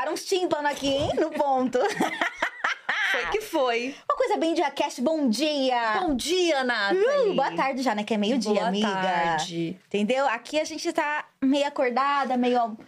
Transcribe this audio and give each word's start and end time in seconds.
Estouraram 0.00 0.14
uns 0.14 0.66
aqui, 0.66 0.88
hein? 0.88 1.10
No 1.18 1.30
ponto. 1.30 1.78
Foi 3.12 3.26
que 3.32 3.40
foi. 3.40 3.94
Uma 4.08 4.16
coisa 4.16 4.36
bem 4.36 4.54
diacast, 4.54 5.02
bom 5.02 5.28
dia! 5.28 6.00
Bom 6.00 6.14
dia, 6.14 6.62
Nathalie. 6.62 7.30
Uh, 7.30 7.34
boa 7.34 7.50
tarde 7.56 7.82
já, 7.82 7.92
né? 7.92 8.04
Que 8.04 8.14
é 8.14 8.16
meio-dia, 8.16 8.54
Boa 8.54 8.68
amiga. 8.68 8.88
tarde. 8.88 9.76
Entendeu? 9.88 10.26
Aqui 10.28 10.60
a 10.60 10.64
gente 10.64 10.92
tá 10.92 11.26
meio 11.42 11.66
acordada, 11.66 12.36
meio. 12.36 12.78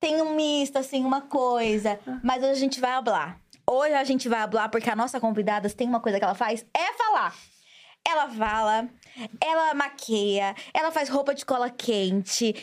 Tem 0.00 0.20
um 0.20 0.34
misto, 0.34 0.76
assim, 0.78 1.04
uma 1.04 1.20
coisa. 1.20 1.98
Mas 2.24 2.42
hoje 2.42 2.52
a 2.52 2.56
gente 2.56 2.80
vai 2.80 2.90
hablar. 2.90 3.38
Hoje 3.64 3.94
a 3.94 4.02
gente 4.04 4.28
vai 4.28 4.40
hablar 4.40 4.68
porque 4.68 4.90
a 4.90 4.96
nossa 4.96 5.20
convidada 5.20 5.70
tem 5.70 5.88
uma 5.88 6.00
coisa 6.00 6.18
que 6.18 6.24
ela 6.24 6.34
faz: 6.34 6.66
é 6.76 6.92
falar. 6.94 7.34
Ela 8.10 8.26
fala, 8.30 8.88
ela 9.38 9.74
maqueia, 9.74 10.54
ela 10.72 10.90
faz 10.90 11.10
roupa 11.10 11.34
de 11.34 11.44
cola 11.44 11.68
quente, 11.68 12.54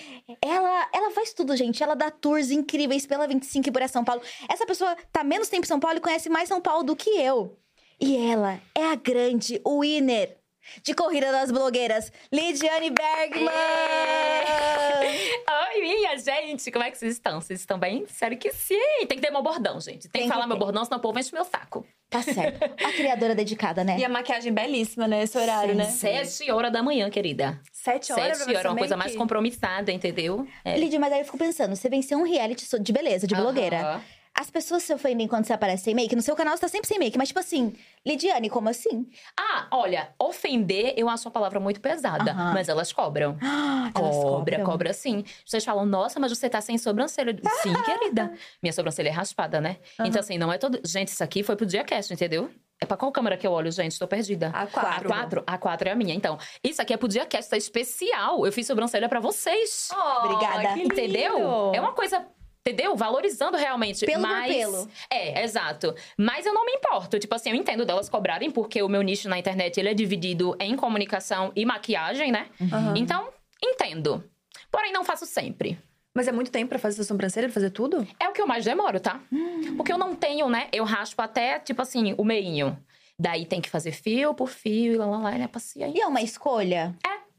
ela, 0.41 0.89
ela 0.91 1.11
faz 1.11 1.33
tudo, 1.33 1.55
gente. 1.55 1.83
Ela 1.83 1.95
dá 1.95 2.09
tours 2.09 2.49
incríveis 2.49 3.05
pela 3.05 3.27
25 3.27 3.69
e 3.69 3.71
por 3.71 3.87
São 3.87 4.03
Paulo. 4.03 4.23
Essa 4.49 4.65
pessoa 4.65 4.95
tá 5.11 5.23
menos 5.23 5.47
tempo 5.47 5.65
em 5.65 5.67
São 5.67 5.79
Paulo 5.79 5.97
e 5.97 6.01
conhece 6.01 6.29
mais 6.29 6.49
São 6.49 6.59
Paulo 6.59 6.83
do 6.83 6.95
que 6.95 7.09
eu. 7.11 7.59
E 8.01 8.17
ela 8.17 8.59
é 8.73 8.85
a 8.85 8.95
grande 8.95 9.61
winner 9.65 10.35
de 10.83 10.93
Corrida 10.93 11.31
das 11.31 11.51
Blogueiras, 11.51 12.11
Lidiane 12.31 12.91
Bergman! 12.91 13.51
Oi, 15.75 15.81
minha 15.81 16.17
gente! 16.17 16.71
Como 16.71 16.83
é 16.83 16.91
que 16.91 16.97
vocês 16.97 17.13
estão? 17.13 17.41
Vocês 17.41 17.59
estão 17.59 17.77
bem? 17.77 18.05
Sério 18.07 18.37
que 18.37 18.51
sim! 18.51 18.79
Tem 19.07 19.17
que 19.17 19.21
ter 19.21 19.31
meu 19.31 19.43
bordão, 19.43 19.79
gente. 19.79 20.09
Tem, 20.09 20.11
Tem 20.11 20.21
que 20.23 20.27
que 20.27 20.33
falar 20.33 20.47
meu 20.47 20.57
bordão, 20.57 20.83
senão 20.83 20.97
o 20.97 21.01
povo 21.01 21.19
enche 21.19 21.33
meu 21.33 21.45
saco. 21.45 21.85
Tá 22.09 22.21
certo. 22.21 22.63
A 22.63 22.91
criadora 22.91 23.35
dedicada, 23.35 23.83
né? 23.83 23.97
E 23.97 24.05
a 24.05 24.09
maquiagem 24.09 24.53
belíssima, 24.53 25.07
né? 25.07 25.23
Esse 25.23 25.37
horário, 25.37 25.71
Sim. 25.71 25.77
né? 25.77 25.85
Sete 25.85 26.51
horas 26.51 26.71
da 26.71 26.83
manhã, 26.83 27.09
querida. 27.09 27.59
Sete 27.71 28.13
horas 28.13 28.37
Sete 28.37 28.55
horas, 28.55 28.71
uma 28.71 28.77
coisa 28.77 28.95
mais 28.95 29.15
compromissada, 29.15 29.91
entendeu? 29.91 30.47
É. 30.63 30.77
Lidia, 30.77 30.99
mas 30.99 31.11
aí 31.11 31.19
eu 31.19 31.25
fico 31.25 31.37
pensando, 31.37 31.75
você 31.75 31.89
venceu 31.89 32.17
um 32.17 32.23
reality 32.23 32.65
de 32.79 32.93
beleza, 32.93 33.27
de 33.27 33.35
blogueira. 33.35 33.81
Aham. 33.81 34.01
As 34.37 34.49
pessoas 34.51 34.83
se 34.83 34.93
ofendem 34.93 35.27
quando 35.29 35.45
você 35.45 35.53
aparece 35.53 35.83
sem 35.85 35.95
make? 35.95 36.13
No 36.15 36.21
seu 36.21 36.35
canal 36.35 36.55
você 36.57 36.61
tá 36.61 36.67
sempre 36.67 36.87
sem 36.87 36.99
make, 36.99 37.17
mas 37.17 37.29
tipo 37.29 37.39
assim, 37.39 37.73
Lidiane, 38.05 38.49
como 38.49 38.67
assim? 38.67 39.07
Ah, 39.39 39.67
olha, 39.71 40.09
ofender 40.19 40.93
eu 40.97 41.07
acho 41.07 41.25
uma 41.27 41.31
palavra 41.31 41.57
muito 41.59 41.79
pesada, 41.79 42.31
Aham. 42.31 42.53
mas 42.53 42.67
elas 42.67 42.91
cobram. 42.91 43.37
Ah, 43.41 43.89
elas 43.95 44.15
Cobra, 44.15 44.57
cobram. 44.57 44.63
cobra 44.65 44.93
sim. 44.93 45.23
Vocês 45.45 45.63
falam, 45.63 45.85
nossa, 45.85 46.19
mas 46.19 46.37
você 46.37 46.49
tá 46.49 46.59
sem 46.59 46.77
sobrancelha. 46.77 47.33
Sim, 47.63 47.73
querida. 47.83 48.33
Minha 48.61 48.73
sobrancelha 48.73 49.07
é 49.07 49.11
raspada, 49.11 49.61
né? 49.61 49.77
Então, 50.01 50.19
assim, 50.19 50.37
não 50.37 50.51
é 50.51 50.57
todo. 50.57 50.79
Gente, 50.85 51.07
isso 51.09 51.23
aqui 51.23 51.41
foi 51.41 51.55
pro 51.55 51.65
Diacast, 51.65 52.13
entendeu? 52.13 52.51
É 52.81 52.85
pra 52.85 52.97
qual 52.97 53.11
câmera 53.11 53.37
que 53.37 53.47
eu 53.47 53.51
olho, 53.53 53.71
gente? 53.71 53.97
Tô 53.97 54.05
perdida. 54.07 54.49
A 54.53 54.67
quatro. 54.67 55.07
A 55.07 55.15
quatro? 55.15 55.43
A 55.47 55.57
quatro 55.57 55.87
é 55.87 55.91
a 55.93 55.95
minha. 55.95 56.13
Então, 56.13 56.37
isso 56.63 56.81
aqui 56.81 56.93
é 56.93 56.97
pro 56.97 57.07
Diacast, 57.07 57.49
tá 57.49 57.55
especial. 57.57 58.45
Eu 58.45 58.51
fiz 58.51 58.67
sobrancelha 58.67 59.07
pra 59.07 59.19
vocês. 59.21 59.87
Oh, 59.93 60.25
Obrigada. 60.25 60.77
Entendeu? 60.77 61.71
É 61.73 61.79
uma 61.79 61.93
coisa. 61.93 62.25
Entendeu? 62.67 62.95
Valorizando 62.95 63.57
realmente. 63.57 64.07
Pelo 64.07 64.23
mas... 64.23 64.55
pelo. 64.55 64.89
É, 65.07 65.43
exato. 65.43 65.93
Mas 66.17 66.47
eu 66.47 66.53
não 66.53 66.65
me 66.65 66.71
importo. 66.71 67.19
Tipo 67.19 67.35
assim, 67.35 67.51
eu 67.51 67.55
entendo 67.55 67.85
delas 67.85 68.09
cobrarem, 68.09 68.49
porque 68.49 68.81
o 68.81 68.89
meu 68.89 69.03
nicho 69.03 69.29
na 69.29 69.37
internet 69.37 69.79
ele 69.79 69.89
é 69.89 69.93
dividido 69.93 70.57
em 70.59 70.75
comunicação 70.75 71.51
e 71.55 71.63
maquiagem, 71.63 72.31
né? 72.31 72.47
Aham. 72.59 72.95
Então, 72.97 73.29
entendo. 73.63 74.23
Porém, 74.71 74.91
não 74.91 75.03
faço 75.03 75.27
sempre. 75.27 75.77
Mas 76.11 76.27
é 76.27 76.31
muito 76.31 76.49
tempo 76.49 76.69
pra 76.69 76.79
fazer 76.79 76.95
essa 76.95 77.03
sobrancelha, 77.03 77.47
pra 77.47 77.53
fazer 77.53 77.69
tudo? 77.69 78.07
É 78.19 78.27
o 78.27 78.33
que 78.33 78.41
eu 78.41 78.47
mais 78.47 78.65
demoro, 78.65 78.99
tá? 78.99 79.21
Hum. 79.31 79.75
Porque 79.77 79.93
eu 79.93 79.97
não 79.99 80.15
tenho, 80.15 80.49
né? 80.49 80.67
Eu 80.73 80.85
raspo 80.85 81.21
até, 81.21 81.59
tipo 81.59 81.83
assim, 81.83 82.15
o 82.17 82.23
meinho. 82.23 82.75
Daí 83.19 83.45
tem 83.45 83.61
que 83.61 83.69
fazer 83.69 83.91
fio 83.91 84.33
por 84.33 84.49
fio 84.49 84.93
e 84.93 84.97
lá, 84.97 85.05
lá, 85.05 85.17
lá, 85.19 85.35
e 85.35 85.37
né? 85.37 85.47
Paciência. 85.47 85.95
E 85.95 86.01
é 86.01 86.07
uma 86.07 86.21
escolha? 86.21 86.95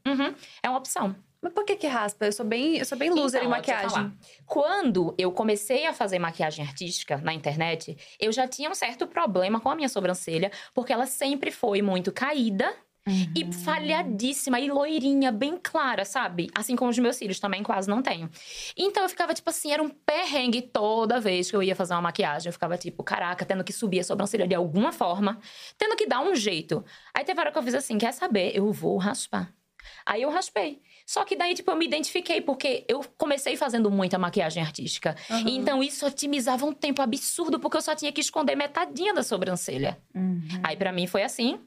Uhum. 0.07 0.33
É 0.63 0.69
uma 0.69 0.79
opção. 0.79 1.15
Mas 1.47 1.53
por 1.53 1.63
que 1.63 1.77
que 1.77 1.87
raspa? 1.87 2.25
Eu 2.25 2.33
sou 2.33 2.45
bem, 2.45 2.77
eu 2.77 2.83
sou 2.85 2.97
bem 2.97 3.09
loser 3.09 3.39
Então, 3.41 3.47
em 3.47 3.55
maquiagem. 3.55 4.13
Quando 4.45 5.15
eu 5.17 5.31
comecei 5.31 5.85
a 5.85 5.93
fazer 5.93 6.19
maquiagem 6.19 6.65
artística 6.65 7.17
na 7.17 7.33
internet, 7.33 7.97
eu 8.19 8.31
já 8.33 8.45
tinha 8.45 8.69
um 8.69 8.75
certo 8.75 9.07
problema 9.07 9.59
com 9.61 9.69
a 9.69 9.75
minha 9.75 9.87
sobrancelha, 9.87 10.51
porque 10.73 10.91
ela 10.91 11.05
sempre 11.05 11.49
foi 11.51 11.81
muito 11.81 12.11
caída 12.11 12.73
Uhum. 13.07 13.31
e 13.37 13.53
falhadíssima 13.53 14.59
e 14.59 14.69
loirinha, 14.69 15.31
bem 15.31 15.57
clara, 15.57 16.03
sabe? 16.03 16.49
Assim 16.53 16.75
como 16.75 16.91
os 16.91 16.97
meus 16.99 17.15
cílios 17.15 17.39
também 17.39 17.63
quase 17.63 17.89
não 17.89 18.01
tenho. 18.01 18.29
Então 18.75 19.03
eu 19.03 19.07
ficava 19.07 19.33
tipo 19.33 19.49
assim, 19.49 19.71
era 19.71 19.81
um 19.81 19.87
perrengue 19.87 20.61
toda 20.61 21.17
vez 21.17 21.49
que 21.49 21.55
eu 21.55 21.63
ia 21.63 21.73
fazer 21.73 21.93
uma 21.93 22.01
maquiagem. 22.01 22.49
Eu 22.49 22.53
ficava 22.53 22.77
tipo, 22.77 23.01
caraca, 23.05 23.45
tendo 23.45 23.63
que 23.63 23.71
subir 23.71 24.01
a 24.01 24.03
sobrancelha 24.03 24.45
de 24.45 24.53
alguma 24.55 24.91
forma, 24.91 25.39
tendo 25.77 25.95
que 25.95 26.05
dar 26.05 26.19
um 26.19 26.35
jeito. 26.35 26.83
Aí 27.13 27.23
teve 27.23 27.39
hora 27.39 27.49
que 27.49 27.57
eu 27.57 27.63
fiz 27.63 27.75
assim, 27.75 27.97
quer 27.97 28.11
saber? 28.11 28.51
Eu 28.53 28.73
vou 28.73 28.97
raspar. 28.97 29.53
Aí 30.05 30.21
eu 30.23 30.29
raspei. 30.29 30.81
Só 31.07 31.23
que 31.23 31.37
daí, 31.37 31.53
tipo, 31.53 31.71
eu 31.71 31.75
me 31.77 31.85
identifiquei, 31.85 32.41
porque 32.41 32.83
eu 32.85 33.01
comecei 33.17 33.55
fazendo 33.55 33.89
muita 33.89 34.19
maquiagem 34.19 34.61
artística. 34.61 35.15
Aham. 35.29 35.45
Então, 35.47 35.81
isso 35.81 36.05
otimizava 36.05 36.65
um 36.65 36.73
tempo 36.73 37.01
absurdo, 37.01 37.61
porque 37.61 37.77
eu 37.77 37.81
só 37.81 37.95
tinha 37.95 38.11
que 38.11 38.19
esconder 38.19 38.57
metadinha 38.57 39.13
da 39.13 39.23
sobrancelha. 39.23 39.97
Uhum. 40.13 40.45
Aí, 40.61 40.75
pra 40.75 40.91
mim, 40.91 41.07
foi 41.07 41.23
assim, 41.23 41.61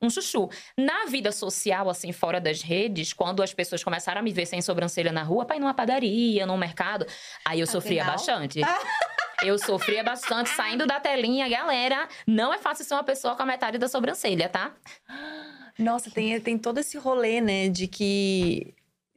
um 0.00 0.08
chuchu. 0.08 0.48
Na 0.78 1.06
vida 1.06 1.32
social, 1.32 1.90
assim, 1.90 2.12
fora 2.12 2.40
das 2.40 2.62
redes, 2.62 3.12
quando 3.12 3.42
as 3.42 3.52
pessoas 3.52 3.82
começaram 3.82 4.20
a 4.20 4.22
me 4.22 4.32
ver 4.32 4.46
sem 4.46 4.62
sobrancelha 4.62 5.10
na 5.10 5.24
rua, 5.24 5.44
pra 5.44 5.56
ir 5.56 5.60
numa 5.60 5.74
padaria, 5.74 6.46
num 6.46 6.56
mercado, 6.56 7.04
aí 7.44 7.58
eu 7.58 7.66
sofria 7.66 8.02
Afinal. 8.02 8.16
bastante. 8.16 8.60
Eu 9.42 9.58
sofria 9.58 10.02
bastante 10.02 10.48
saindo 10.50 10.86
da 10.86 10.98
telinha, 10.98 11.46
galera. 11.48 12.08
Não 12.26 12.54
é 12.54 12.56
fácil 12.56 12.82
ser 12.82 12.94
uma 12.94 13.04
pessoa 13.04 13.34
com 13.34 13.42
a 13.42 13.46
metade 13.46 13.76
da 13.76 13.88
sobrancelha, 13.88 14.48
tá? 14.48 14.72
Nossa, 15.78 16.10
tem, 16.10 16.40
tem 16.40 16.56
todo 16.56 16.78
esse 16.78 16.96
rolê, 16.96 17.40
né, 17.42 17.68
de 17.68 17.86
que. 17.86 18.74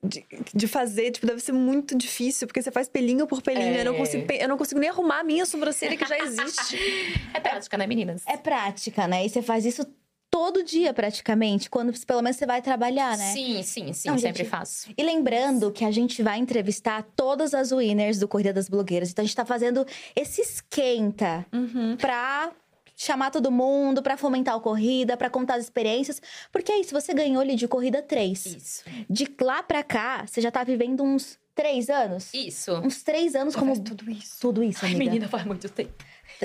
De, 0.07 0.25
de 0.53 0.68
fazer, 0.68 1.12
tipo, 1.12 1.25
deve 1.28 1.40
ser 1.41 1.51
muito 1.51 1.95
difícil, 1.97 2.47
porque 2.47 2.62
você 2.62 2.72
faz 2.72 2.88
pelinho 2.88 3.28
por 3.28 3.41
pelinho. 3.41 3.75
Eu, 3.75 3.85
não 3.85 3.94
É. 3.94 3.97
consigo, 3.97 4.31
eu 4.34 4.47
não 4.47 4.57
consigo 4.57 4.79
nem 4.79 4.90
arrumar 4.90 5.19
a 5.19 5.23
minha 5.23 5.45
sobrancelha 5.45 5.97
que 5.97 6.06
já 6.06 6.18
existe. 6.19 6.78
É 7.34 7.40
prática, 7.40 7.78
né, 7.78 7.85
meninas? 7.88 8.23
É 8.28 8.38
prática, 8.38 9.07
né? 9.07 9.25
E 9.25 9.29
você 9.29 9.41
faz 9.41 9.66
isso 9.66 9.85
todo 10.29 10.63
dia, 10.63 10.94
praticamente, 10.94 11.69
quando 11.69 11.91
pelo 12.06 12.22
menos 12.22 12.38
você 12.38 12.45
vai 12.45 12.62
trabalhar, 12.62 13.18
né? 13.18 13.31
Sim, 13.34 13.63
sim, 13.63 13.94
sim, 13.94 14.09
Não, 14.09 14.18
sempre 14.18 14.44
gente, 14.44 14.50
faço. 14.50 14.90
E 14.97 15.01
lembrando 15.03 15.72
que 15.72 15.84
a 15.85 15.91
gente 15.91 16.22
vai 16.22 16.38
entrevistar 16.38 17.03
todas 17.16 17.53
as 17.53 17.72
winners 17.72 18.19
do 18.19 18.28
Corrida 18.28 18.53
das 18.53 18.68
Blogueiras. 18.69 19.09
Então 19.12 19.24
a 19.24 19.25
gente 19.25 19.35
tá 19.35 19.45
fazendo 19.45 19.85
esse 20.16 20.41
esquenta 20.41 21.45
Uhum. 21.53 21.95
pra 21.97 22.51
chamar 23.00 23.30
todo 23.30 23.52
mundo, 23.52 24.02
pra 24.02 24.18
fomentar 24.18 24.56
a 24.56 24.59
corrida, 24.59 25.16
pra 25.16 25.30
contar 25.30 25.56
as 25.56 25.63
experiências. 25.66 26.19
Porque 26.52 26.72
é 26.72 26.80
isso, 26.80 26.91
você 26.94 27.13
ganhou 27.13 27.40
ali 27.41 27.56
de 27.56 27.68
corrida 27.68 28.02
3. 28.02 28.46
Isso. 28.47 28.84
De 29.08 29.28
lá 29.40 29.62
pra 29.62 29.84
cá, 29.84 30.25
você 30.25 30.41
já 30.41 30.50
tá 30.50 30.63
vivendo 30.63 31.03
uns 31.03 31.38
três 31.53 31.90
anos? 31.90 32.34
Isso. 32.34 32.74
Uns 32.80 33.03
três 33.03 33.36
anos 33.36 33.53
Já 33.53 33.59
como 33.59 33.80
tudo 33.80 34.09
isso. 34.09 34.38
tudo 34.41 34.63
isso, 34.63 34.84
Ai, 34.84 34.91
amiga. 34.96 35.06
menina, 35.12 35.28
faz 35.30 35.46
muito 35.46 35.69
tempo. 35.69 35.94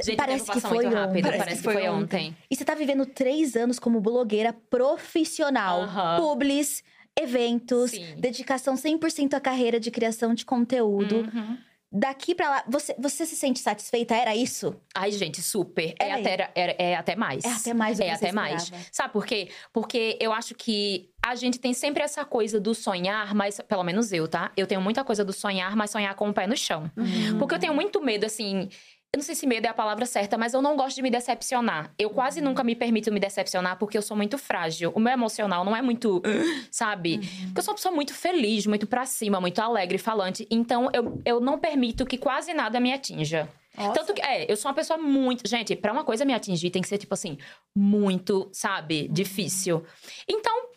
Gente, 0.04 0.16
Parece 0.16 0.50
que 0.50 0.60
foi 0.60 0.84
muito 0.84 0.94
rápido. 0.94 1.26
ontem. 1.26 1.38
Parece, 1.38 1.56
que 1.56 1.62
foi 1.62 1.88
ontem. 1.88 2.36
E 2.50 2.56
você 2.56 2.64
tá 2.64 2.74
vivendo 2.74 3.04
três 3.04 3.56
anos 3.56 3.78
como 3.78 4.00
blogueira 4.00 4.52
profissional. 4.70 5.82
Aham. 5.82 6.16
Publis, 6.18 6.82
eventos, 7.18 7.90
Sim. 7.90 8.14
dedicação 8.16 8.74
100% 8.74 9.34
à 9.34 9.40
carreira 9.40 9.78
de 9.80 9.90
criação 9.90 10.34
de 10.34 10.44
conteúdo. 10.46 11.16
Uhum. 11.34 11.58
Daqui 11.94 12.34
pra 12.34 12.48
lá, 12.48 12.64
você, 12.66 12.94
você 12.98 13.26
se 13.26 13.36
sente 13.36 13.60
satisfeita? 13.60 14.14
Era 14.14 14.34
isso? 14.34 14.74
Ai, 14.94 15.12
gente, 15.12 15.42
super. 15.42 15.94
É 16.00 16.08
Era 16.08 16.14
até, 16.20 16.52
é, 16.54 16.90
é 16.92 16.96
até 16.96 17.14
mais. 17.14 17.44
É 17.44 17.50
até 17.52 17.74
mais 17.74 17.98
do 17.98 18.02
que 18.04 18.08
É 18.08 18.14
até 18.14 18.32
mais. 18.32 18.62
esperava. 18.62 18.86
Sabe 18.90 19.12
por 19.12 19.26
quê? 19.26 19.50
Porque 19.72 20.16
eu 20.18 20.32
acho 20.32 20.54
que 20.54 21.10
a 21.22 21.34
gente 21.34 21.58
tem 21.58 21.74
sempre 21.74 22.02
essa 22.02 22.24
coisa 22.24 22.58
do 22.58 22.74
sonhar, 22.74 23.34
mas 23.34 23.60
pelo 23.60 23.84
menos 23.84 24.10
eu, 24.10 24.26
tá? 24.26 24.50
Eu 24.56 24.66
tenho 24.66 24.80
muita 24.80 25.04
coisa 25.04 25.22
do 25.22 25.32
sonhar, 25.34 25.76
mas 25.76 25.90
sonhar 25.90 26.14
com 26.14 26.30
o 26.30 26.32
pé 26.32 26.46
no 26.46 26.56
chão. 26.56 26.90
Uhum. 26.96 27.38
Porque 27.38 27.54
eu 27.54 27.58
tenho 27.58 27.74
muito 27.74 28.00
medo, 28.02 28.24
assim. 28.24 28.70
Eu 29.14 29.18
não 29.18 29.24
sei 29.24 29.34
se 29.34 29.46
medo 29.46 29.66
é 29.66 29.68
a 29.68 29.74
palavra 29.74 30.06
certa, 30.06 30.38
mas 30.38 30.54
eu 30.54 30.62
não 30.62 30.74
gosto 30.74 30.96
de 30.96 31.02
me 31.02 31.10
decepcionar. 31.10 31.92
Eu 31.98 32.08
quase 32.08 32.40
Uhum. 32.40 32.46
nunca 32.46 32.64
me 32.64 32.74
permito 32.74 33.12
me 33.12 33.20
decepcionar 33.20 33.78
porque 33.78 33.98
eu 33.98 34.00
sou 34.00 34.16
muito 34.16 34.38
frágil. 34.38 34.90
O 34.94 34.98
meu 35.00 35.12
emocional 35.12 35.66
não 35.66 35.76
é 35.76 35.82
muito, 35.82 36.22
sabe? 36.72 37.16
Uhum. 37.16 37.44
Porque 37.48 37.58
eu 37.60 37.62
sou 37.62 37.72
uma 37.72 37.76
pessoa 37.76 37.94
muito 37.94 38.14
feliz, 38.14 38.66
muito 38.66 38.86
pra 38.86 39.04
cima, 39.04 39.38
muito 39.38 39.58
alegre, 39.60 39.98
falante. 39.98 40.46
Então 40.50 40.88
eu, 40.94 41.20
eu 41.26 41.40
não 41.40 41.58
permito 41.58 42.06
que 42.06 42.16
quase 42.16 42.54
nada 42.54 42.80
me 42.80 42.90
atinja. 42.90 43.46
Nossa. 43.76 43.92
Tanto 44.00 44.14
que, 44.14 44.22
é, 44.22 44.50
eu 44.50 44.56
sou 44.56 44.70
uma 44.70 44.74
pessoa 44.74 44.98
muito. 44.98 45.46
Gente, 45.46 45.76
pra 45.76 45.92
uma 45.92 46.04
coisa 46.04 46.24
me 46.24 46.32
atingir, 46.32 46.70
tem 46.70 46.80
que 46.80 46.88
ser, 46.88 46.96
tipo 46.98 47.12
assim, 47.12 47.36
muito, 47.76 48.48
sabe, 48.52 49.08
difícil. 49.08 49.84
Então, 50.28 50.68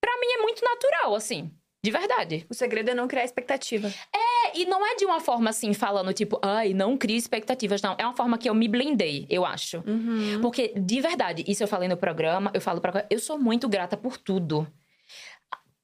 pra 0.00 0.12
mim 0.18 0.26
é 0.38 0.42
muito 0.42 0.62
natural, 0.64 1.14
assim. 1.14 1.50
De 1.88 1.90
verdade. 1.90 2.46
O 2.50 2.54
segredo 2.54 2.90
é 2.90 2.94
não 2.94 3.08
criar 3.08 3.24
expectativa. 3.24 3.88
É, 4.14 4.58
e 4.58 4.66
não 4.66 4.86
é 4.86 4.94
de 4.96 5.06
uma 5.06 5.20
forma 5.20 5.48
assim, 5.48 5.72
falando, 5.72 6.12
tipo, 6.12 6.38
ai, 6.42 6.74
não 6.74 6.98
crie 6.98 7.16
expectativas, 7.16 7.80
não. 7.80 7.96
É 7.96 8.04
uma 8.04 8.14
forma 8.14 8.36
que 8.36 8.46
eu 8.46 8.54
me 8.54 8.68
blindei, 8.68 9.26
eu 9.30 9.42
acho. 9.42 9.82
Uhum. 9.86 10.38
Porque, 10.42 10.74
de 10.76 11.00
verdade, 11.00 11.42
isso 11.48 11.62
eu 11.62 11.66
falei 11.68 11.88
no 11.88 11.96
programa, 11.96 12.50
eu 12.52 12.60
falo 12.60 12.78
pra. 12.78 13.06
Eu 13.08 13.18
sou 13.18 13.38
muito 13.38 13.66
grata 13.70 13.96
por 13.96 14.18
tudo. 14.18 14.70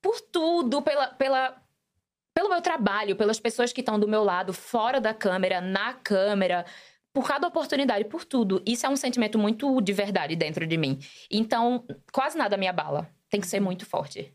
Por 0.02 0.20
tudo, 0.20 0.82
pela. 0.82 1.06
pela 1.06 1.56
pelo 2.34 2.48
meu 2.48 2.60
trabalho, 2.60 3.14
pelas 3.14 3.38
pessoas 3.38 3.72
que 3.72 3.80
estão 3.80 3.98
do 3.98 4.08
meu 4.08 4.24
lado, 4.24 4.52
fora 4.52 5.00
da 5.00 5.14
câmera, 5.14 5.60
na 5.60 5.94
câmera, 5.94 6.66
por 7.12 7.28
cada 7.28 7.46
oportunidade, 7.46 8.04
por 8.06 8.24
tudo. 8.24 8.60
Isso 8.66 8.84
é 8.84 8.88
um 8.88 8.96
sentimento 8.96 9.38
muito 9.38 9.80
de 9.80 9.92
verdade 9.92 10.34
dentro 10.34 10.66
de 10.66 10.76
mim. 10.76 10.98
Então, 11.30 11.86
quase 12.12 12.36
nada 12.36 12.56
me 12.56 12.66
abala. 12.66 13.08
Tem 13.30 13.40
que 13.40 13.46
ser 13.46 13.60
muito 13.60 13.86
forte. 13.86 14.34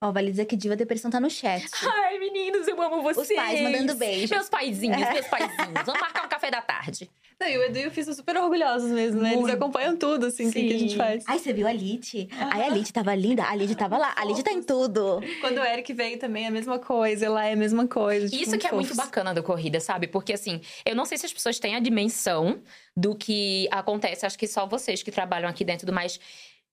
Ó, 0.00 0.12
vale 0.12 0.30
dizer 0.30 0.44
que 0.44 0.56
Diva 0.56 0.76
Depressão 0.76 1.10
tá 1.10 1.18
no 1.18 1.30
chat. 1.30 1.64
Ai, 1.82 2.18
menina! 2.18 2.36
lindos, 2.46 2.68
eu 2.68 2.80
amo 2.80 3.02
vocês. 3.02 3.28
Os 3.30 3.36
pais 3.36 3.60
mandando 3.60 3.94
beijos. 3.94 4.30
Meus 4.30 4.48
paizinhos, 4.48 4.98
meus 4.98 5.26
paizinhos. 5.26 5.82
Vamos 5.84 6.00
marcar 6.00 6.24
um 6.24 6.28
café 6.28 6.50
da 6.50 6.62
tarde. 6.62 7.10
Não, 7.38 7.46
e 7.46 7.58
o 7.58 7.64
Edu 7.64 7.78
e 7.78 7.86
o 7.86 7.90
Fih 7.90 8.02
são 8.02 8.14
super 8.14 8.34
orgulhosos 8.38 8.90
mesmo, 8.90 9.20
né? 9.20 9.30
Eles 9.30 9.40
Muito. 9.40 9.54
acompanham 9.54 9.94
tudo, 9.94 10.26
assim, 10.26 10.50
que, 10.50 10.68
que 10.68 10.74
a 10.74 10.78
gente 10.78 10.96
faz. 10.96 11.22
Ai, 11.26 11.38
você 11.38 11.52
viu 11.52 11.66
a 11.66 11.72
Lid? 11.72 12.28
Ai, 12.32 12.62
a 12.62 12.68
Lid 12.70 12.90
tava 12.90 13.14
linda. 13.14 13.44
A 13.44 13.54
Lid 13.54 13.74
tava 13.74 13.98
lá. 13.98 14.14
A 14.16 14.24
Lid 14.24 14.42
tá 14.42 14.52
em 14.52 14.62
tudo. 14.62 15.20
Quando 15.42 15.58
o 15.58 15.64
Eric 15.64 15.92
veio 15.92 16.18
também 16.18 16.44
é 16.44 16.48
a 16.48 16.50
mesma 16.50 16.78
coisa, 16.78 17.28
lá 17.28 17.44
é 17.44 17.52
a 17.52 17.56
mesma 17.56 17.86
coisa. 17.86 18.26
tipo, 18.26 18.42
Isso 18.42 18.56
que 18.56 18.66
é 18.66 18.72
muito 18.72 18.88
fofos. 18.88 19.04
bacana 19.04 19.34
da 19.34 19.42
corrida, 19.42 19.80
sabe? 19.80 20.06
Porque 20.06 20.32
assim, 20.32 20.62
eu 20.84 20.96
não 20.96 21.04
sei 21.04 21.18
se 21.18 21.26
as 21.26 21.32
pessoas 21.32 21.58
têm 21.58 21.74
a 21.74 21.80
dimensão 21.80 22.62
do 22.96 23.14
que 23.14 23.68
acontece, 23.70 24.24
acho 24.24 24.38
que 24.38 24.46
só 24.46 24.66
vocês 24.66 25.02
que 25.02 25.10
trabalham 25.10 25.48
aqui 25.48 25.62
dentro 25.62 25.86
do 25.86 25.92
mais. 25.92 26.18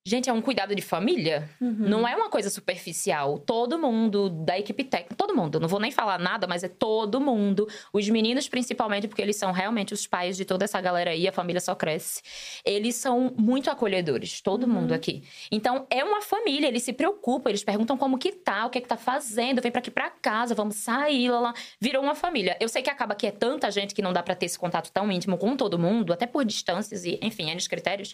Gente, 0.06 0.30
é 0.30 0.34
um 0.34 0.42
cuidado 0.42 0.76
de 0.76 0.82
família. 0.82 1.50
Uhum. 1.62 1.76
Não 1.80 2.06
é 2.06 2.14
uma 2.14 2.30
coisa 2.30 2.50
superficial. 2.50 3.40
Todo 3.40 3.80
mundo 3.80 4.30
da 4.30 4.60
equipe 4.60 4.84
técnica, 4.84 5.16
todo 5.16 5.34
mundo, 5.34 5.62
não 5.62 5.68
vou 5.70 5.80
nem 5.80 5.92
falar 5.92 6.20
nada, 6.20 6.46
mas 6.46 6.62
é 6.62 6.68
todo 6.68 7.22
mundo. 7.22 7.70
Os 7.94 8.10
meninos, 8.10 8.50
principalmente, 8.50 9.08
porque 9.08 9.22
eles 9.22 9.38
são 9.38 9.54
realmente 9.54 9.94
os 9.94 10.06
pais 10.06 10.36
de 10.36 10.44
toda 10.44 10.66
essa 10.66 10.82
galera 10.82 11.12
aí, 11.12 11.26
a 11.26 11.32
família 11.32 11.62
só 11.62 11.74
cresce. 11.74 12.22
Eles 12.66 12.96
são 12.96 13.34
muito 13.38 13.72
acolhedores, 13.72 14.42
todo 14.42 14.64
Uhum. 14.68 14.74
mundo 14.74 14.92
aqui. 14.92 15.24
Então, 15.50 15.88
é 15.90 16.04
uma 16.04 16.22
família, 16.22 16.68
eles 16.68 16.84
se 16.84 16.92
preocupam, 16.92 17.50
eles 17.50 17.64
perguntam 17.64 17.96
como 17.98 18.18
que 18.18 18.34
tá, 18.34 18.66
o 18.66 18.70
que 18.70 18.80
é 18.80 18.82
que 18.82 18.88
tá 18.90 18.98
fazendo, 18.98 19.62
vem 19.62 19.72
pra 19.72 19.80
aqui 19.80 19.90
pra 19.90 20.10
casa, 20.10 20.54
vamos 20.54 20.76
sair, 20.76 21.30
lá, 21.30 21.40
lá. 21.40 21.54
Virou 21.80 22.04
uma 22.04 22.14
família. 22.14 22.58
Eu 22.60 22.68
sei 22.68 22.82
que 22.82 22.90
acaba 22.90 23.16
que 23.16 23.26
é 23.26 23.32
tanta 23.32 23.72
gente 23.72 23.96
que 23.96 24.02
não 24.02 24.12
dá 24.12 24.22
pra 24.22 24.36
ter 24.36 24.48
esse 24.48 24.60
contato 24.60 24.92
tão 24.92 25.10
íntimo 25.10 25.38
com 25.38 25.56
todo 25.56 25.80
mundo, 25.80 26.12
até 26.12 26.28
por 26.28 26.44
distâncias 26.44 27.06
e, 27.06 27.18
enfim, 27.22 27.50
N 27.50 27.62
critérios. 27.70 28.14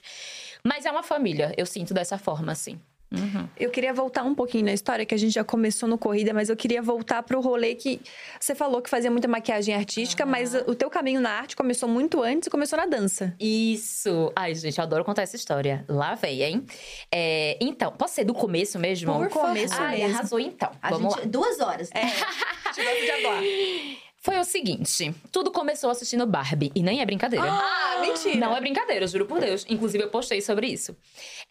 Mas 0.64 0.86
é 0.86 0.92
uma 0.92 1.04
família, 1.04 1.54
eu 1.58 1.66
sinto 1.66 1.94
dessa 1.94 2.18
forma, 2.18 2.52
assim. 2.52 2.80
Uhum. 3.12 3.48
Eu 3.60 3.72
queria 3.72 3.92
voltar 3.92 4.24
um 4.24 4.36
pouquinho 4.36 4.66
na 4.66 4.74
história, 4.74 5.04
que 5.06 5.16
a 5.16 5.18
gente 5.18 5.34
já 5.34 5.44
começou 5.44 5.90
no 5.90 5.98
Corrida, 5.98 6.32
mas 6.32 6.50
eu 6.50 6.56
queria 6.56 6.82
voltar 6.82 7.24
pro 7.24 7.42
rolê 7.42 7.74
que 7.74 8.00
você 8.40 8.54
falou 8.54 8.82
que 8.82 8.90
fazia 8.90 9.10
muita 9.10 9.28
maquiagem 9.28 9.74
artística, 9.74 10.26
mas 10.26 10.54
o 10.54 10.76
teu 10.76 10.90
caminho 10.90 11.20
na 11.20 11.32
arte 11.32 11.56
começou 11.56 11.90
muito 11.90 12.22
antes 12.22 12.48
e 12.48 12.50
começou 12.50 12.78
na 12.78 12.86
dança. 12.86 13.36
Isso! 13.40 14.32
Ai, 14.36 14.54
gente, 14.54 14.78
eu 14.78 14.84
adoro 14.84 15.04
contar 15.04 15.24
essa 15.24 15.36
história. 15.36 15.84
Lá 15.88 16.14
vem, 16.16 16.44
hein? 16.44 16.66
É, 17.12 17.58
então, 17.60 17.92
posso 17.92 18.14
ser 18.14 18.26
do 18.26 18.34
começo 18.34 18.78
mesmo? 18.78 19.12
Por 19.12 19.30
começo 19.30 19.74
Ai, 19.76 19.98
mesmo. 19.98 20.16
arrasou 20.16 20.40
então. 20.40 20.72
A 20.82 20.92
Vamos 20.92 21.14
gente, 21.16 21.24
lá. 21.24 21.32
duas 21.32 21.60
horas. 21.60 21.90
É, 21.94 22.02
gosto 22.84 23.06
de 23.06 23.12
agora. 23.12 23.42
Foi 24.22 24.38
o 24.38 24.44
seguinte: 24.44 25.14
tudo 25.32 25.52
começou 25.52 25.90
assistindo 25.90 26.26
Barbie, 26.28 26.72
e 26.76 26.84
nem 26.84 27.02
é 27.02 27.06
brincadeira. 27.06 27.46
Ah, 27.48 28.00
mentira. 28.02 28.38
Não 28.38 28.56
é 28.56 28.60
brincadeira, 28.60 29.08
juro 29.08 29.26
por 29.26 29.40
Deus. 29.40 29.66
Inclusive, 29.70 30.04
eu 30.04 30.10
postei 30.10 30.42
sobre 30.42 30.68
isso. 30.68 30.96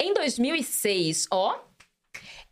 Em 0.00 0.12
2006, 0.12 1.26
ó. 1.30 1.58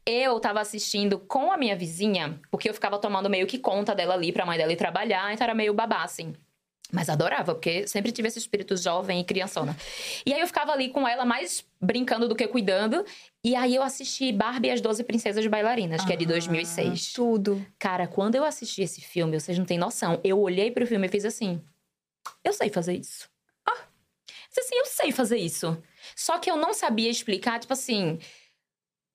Eu 0.08 0.38
tava 0.38 0.60
assistindo 0.60 1.18
com 1.18 1.50
a 1.50 1.56
minha 1.56 1.74
vizinha, 1.74 2.40
porque 2.48 2.70
eu 2.70 2.74
ficava 2.74 2.96
tomando 2.96 3.28
meio 3.28 3.44
que 3.44 3.58
conta 3.58 3.92
dela 3.92 4.14
ali 4.14 4.30
pra 4.30 4.46
mãe 4.46 4.56
dela 4.56 4.72
ir 4.72 4.76
trabalhar, 4.76 5.32
então 5.32 5.44
era 5.44 5.52
meio 5.52 5.74
babá, 5.74 6.04
assim. 6.04 6.32
Mas 6.92 7.08
adorava, 7.08 7.52
porque 7.54 7.86
sempre 7.88 8.12
tive 8.12 8.28
esse 8.28 8.38
espírito 8.38 8.76
jovem 8.76 9.20
e 9.20 9.24
criançona. 9.24 9.76
E 10.24 10.32
aí 10.32 10.40
eu 10.40 10.46
ficava 10.46 10.70
ali 10.72 10.88
com 10.88 11.06
ela 11.06 11.24
mais 11.24 11.64
brincando 11.80 12.28
do 12.28 12.34
que 12.36 12.46
cuidando. 12.46 13.04
E 13.42 13.56
aí 13.56 13.74
eu 13.74 13.82
assisti 13.82 14.30
Barbie 14.32 14.68
e 14.68 14.70
as 14.70 14.80
12 14.80 15.02
Princesas 15.02 15.44
Bailarinas, 15.48 16.04
que 16.04 16.12
é 16.12 16.16
de 16.16 16.24
Ah. 16.24 16.28
2006. 16.28 17.12
Tudo. 17.12 17.66
Cara, 17.78 18.06
quando 18.06 18.36
eu 18.36 18.44
assisti 18.44 18.82
esse 18.82 19.00
filme, 19.00 19.38
vocês 19.38 19.58
não 19.58 19.64
têm 19.64 19.78
noção. 19.78 20.20
Eu 20.22 20.38
olhei 20.40 20.70
pro 20.70 20.86
filme 20.86 21.06
e 21.08 21.10
fiz 21.10 21.24
assim: 21.24 21.60
eu 22.44 22.52
sei 22.52 22.70
fazer 22.70 22.94
isso. 22.96 23.28
Ah, 23.68 23.84
disse 24.48 24.60
assim, 24.60 24.76
eu 24.76 24.86
sei 24.86 25.10
fazer 25.10 25.38
isso. 25.38 25.76
Só 26.14 26.38
que 26.38 26.48
eu 26.48 26.56
não 26.56 26.72
sabia 26.72 27.10
explicar, 27.10 27.58
tipo 27.58 27.72
assim. 27.72 28.18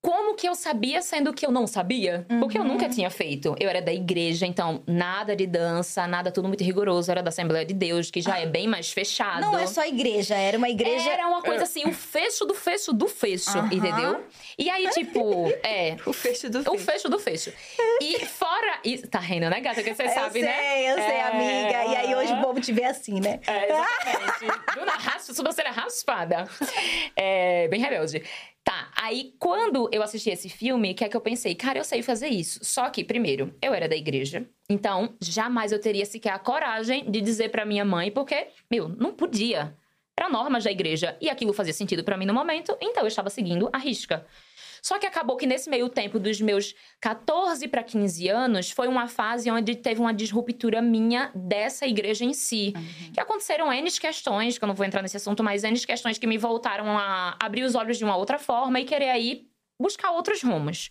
Como 0.04 0.34
que 0.34 0.48
eu 0.48 0.54
sabia, 0.56 1.00
sendo 1.00 1.32
que 1.32 1.46
eu 1.46 1.52
não 1.52 1.64
sabia? 1.64 2.26
Porque 2.40 2.58
eu 2.58 2.62
Uhum. 2.62 2.68
nunca 2.68 2.88
tinha 2.88 3.08
feito. 3.08 3.54
Eu 3.60 3.68
era 3.70 3.80
da 3.80 3.92
igreja, 3.92 4.44
então 4.44 4.82
nada 4.84 5.36
de 5.36 5.46
dança, 5.46 6.08
nada 6.08 6.32
tudo 6.32 6.48
muito 6.48 6.64
rigoroso. 6.64 7.08
Eu 7.08 7.12
era 7.12 7.22
da 7.22 7.28
Assembleia 7.28 7.64
de 7.64 7.72
Deus, 7.72 8.10
que 8.10 8.20
já 8.20 8.36
é 8.36 8.44
bem 8.44 8.66
mais 8.66 8.90
fechado. 8.90 9.42
Não 9.42 9.56
é 9.56 9.64
só 9.68 9.84
igreja, 9.86 10.34
era 10.34 10.58
uma 10.58 10.68
igreja. 10.68 11.08
Era 11.08 11.28
uma 11.28 11.40
coisa 11.40 11.62
assim, 11.62 11.84
o 11.86 11.92
fecho 11.92 12.44
do 12.44 12.52
fecho 12.52 12.92
do 12.92 13.06
fecho, 13.06 13.56
Aham. 13.56 13.68
entendeu? 13.72 14.24
E 14.58 14.68
aí, 14.68 14.88
tipo, 14.90 15.46
é. 15.64 15.96
O 16.04 16.12
fecho 16.12 16.50
do 16.50 16.58
O 16.58 16.72
fecho. 16.72 16.78
fecho 16.84 17.08
do 17.08 17.18
fecho. 17.20 17.52
E 18.00 18.26
fora 18.26 18.80
isso. 18.84 19.06
Tá 19.06 19.20
rindo, 19.20 19.48
né, 19.48 19.60
gata? 19.60 19.84
Que 19.84 19.94
você 19.94 20.02
eu 20.02 20.08
sabe, 20.08 20.32
sei, 20.40 20.42
né? 20.42 20.90
eu 20.90 20.94
sei, 20.96 21.04
É. 21.04 21.22
amiga. 21.22 21.84
E 21.84 21.96
aí 21.96 22.14
hoje 22.16 22.32
o 22.32 22.40
povo 22.42 22.60
te 22.60 22.72
vê 22.72 22.84
assim, 22.86 23.20
né? 23.20 23.38
É, 23.46 23.70
exatamente. 23.70 24.60
Bruna 24.74 24.92
raspa, 24.94 25.32
sobrancelha 25.32 25.70
raspada. 25.70 26.48
É, 27.14 27.68
bem 27.68 27.80
rebelde. 27.80 28.20
Tá, 28.64 28.92
aí 28.96 29.34
quando 29.40 29.88
eu 29.92 30.02
assisti 30.02 30.30
esse 30.30 30.48
filme, 30.48 30.94
que 30.94 31.04
é 31.04 31.08
que 31.08 31.16
eu 31.16 31.20
pensei, 31.20 31.54
cara, 31.54 31.78
eu 31.78 31.84
sei 31.84 32.00
fazer 32.00 32.28
isso. 32.28 32.60
Só 32.62 32.88
que, 32.90 33.02
primeiro, 33.02 33.54
eu 33.60 33.74
era 33.74 33.88
da 33.88 33.96
igreja, 33.96 34.48
então 34.70 35.16
jamais 35.20 35.72
eu 35.72 35.80
teria 35.80 36.06
sequer 36.06 36.30
a 36.30 36.38
coragem 36.38 37.10
de 37.10 37.20
dizer 37.20 37.50
pra 37.50 37.64
minha 37.64 37.84
mãe, 37.84 38.10
porque, 38.10 38.48
meu, 38.70 38.88
não 38.88 39.12
podia. 39.12 39.76
Era 40.16 40.28
normas 40.28 40.62
da 40.62 40.70
igreja 40.70 41.16
e 41.20 41.28
aquilo 41.28 41.52
fazia 41.52 41.72
sentido 41.72 42.04
pra 42.04 42.16
mim 42.16 42.26
no 42.26 42.34
momento, 42.34 42.76
então 42.80 43.02
eu 43.02 43.08
estava 43.08 43.30
seguindo 43.30 43.68
a 43.72 43.78
risca. 43.78 44.24
Só 44.82 44.98
que 44.98 45.06
acabou 45.06 45.36
que 45.36 45.46
nesse 45.46 45.70
meio 45.70 45.88
tempo 45.88 46.18
dos 46.18 46.40
meus 46.40 46.74
14 47.00 47.68
para 47.68 47.84
15 47.84 48.28
anos, 48.28 48.70
foi 48.72 48.88
uma 48.88 49.06
fase 49.06 49.48
onde 49.50 49.76
teve 49.76 50.00
uma 50.00 50.12
disruptura 50.12 50.82
minha 50.82 51.30
dessa 51.34 51.86
igreja 51.86 52.24
em 52.24 52.34
si. 52.34 52.74
Que 53.14 53.20
aconteceram 53.20 53.72
N 53.72 53.90
questões, 53.92 54.58
que 54.58 54.64
eu 54.64 54.66
não 54.66 54.74
vou 54.74 54.84
entrar 54.84 55.00
nesse 55.00 55.16
assunto, 55.16 55.42
mas 55.44 55.62
N 55.62 55.78
questões 55.78 56.18
que 56.18 56.26
me 56.26 56.36
voltaram 56.36 56.98
a 56.98 57.36
abrir 57.40 57.62
os 57.62 57.76
olhos 57.76 57.96
de 57.96 58.04
uma 58.04 58.16
outra 58.16 58.38
forma 58.38 58.80
e 58.80 58.84
querer 58.84 59.10
aí 59.10 59.46
buscar 59.80 60.10
outros 60.10 60.42
rumos. 60.42 60.90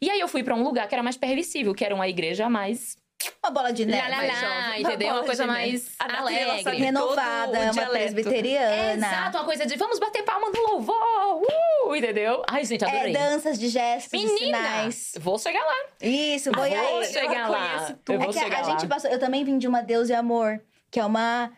E 0.00 0.10
aí 0.10 0.20
eu 0.20 0.28
fui 0.28 0.42
para 0.42 0.54
um 0.54 0.62
lugar 0.62 0.88
que 0.88 0.94
era 0.94 1.02
mais 1.02 1.16
permissível, 1.16 1.74
que 1.74 1.84
era 1.84 1.94
uma 1.94 2.08
igreja 2.08 2.48
mais 2.48 2.96
Uma 3.42 3.50
bola 3.50 3.72
de 3.72 3.84
neve. 3.84 4.08
lá, 4.10 4.22
lá, 4.22 4.78
entendeu? 4.78 5.08
Uma 5.08 5.14
Bola 5.14 5.26
coisa 5.26 5.42
de 5.44 5.48
mais 5.50 5.90
alegre. 5.98 6.76
Renovada, 6.76 7.58
uma 7.60 7.70
dialeto. 7.72 7.90
presbiteriana. 7.90 9.06
Exato, 9.06 9.36
uma 9.38 9.44
coisa 9.44 9.66
de 9.66 9.76
vamos 9.76 9.98
bater 9.98 10.22
palma 10.22 10.50
no 10.50 10.60
louvor, 10.72 11.42
uh, 11.86 11.96
entendeu? 11.96 12.42
Ai, 12.48 12.64
gente, 12.64 12.84
É, 12.84 12.88
adorei. 12.88 13.12
danças 13.12 13.58
de 13.58 13.68
gestos, 13.68 14.18
de 14.20 14.24
Menina, 14.26 14.58
sinais. 14.58 15.12
vou 15.18 15.38
chegar 15.38 15.64
lá. 15.64 15.74
Isso, 16.00 16.50
Ah, 16.50 16.58
foi 16.58 16.70
vou 16.70 16.98
aí. 16.98 17.04
chegar 17.06 17.48
lá. 17.48 17.68
conheço 17.70 17.92
Eu 17.92 17.96
tudo. 18.04 18.18
vou 18.20 18.30
é 18.30 18.32
chegar 18.32 18.58
a, 18.58 18.66
lá. 18.66 18.70
gente 18.70 18.86
passou. 18.86 19.10
Eu 19.10 19.18
também 19.18 19.44
vim 19.44 19.58
de 19.58 19.66
uma 19.66 19.82
Deus 19.82 20.08
e 20.10 20.14
Amor, 20.14 20.60
que 20.90 21.00
é 21.00 21.04
uma. 21.04 21.50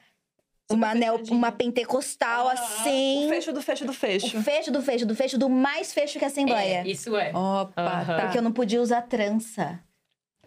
Uma, 0.71 0.93
fechadinha. 0.93 1.37
uma 1.37 1.51
pentecostal 1.51 2.49
Ah, 2.49 2.53
assim. 2.53 3.27
O 3.27 3.29
fecho 3.29 3.53
do 3.53 3.61
fecho 3.61 3.85
do 3.85 3.93
fecho. 3.93 4.39
O 4.39 4.43
fecho 4.43 4.71
do 4.71 4.81
fecho, 4.81 5.05
do 5.05 5.15
fecho, 5.17 5.37
do 5.37 5.51
mais 5.51 5.93
fecho 5.93 6.17
que 6.17 6.25
a 6.25 6.29
Assembleia. 6.29 6.83
É, 6.85 6.89
isso 6.89 7.17
é. 7.17 7.31
Opa, 7.35 7.73
Aham. 7.77 8.17
tá. 8.17 8.23
Porque 8.23 8.39
eu 8.39 8.43
não 8.43 8.53
podia 8.53 8.81
usar 8.81 9.03
trança. 9.03 9.81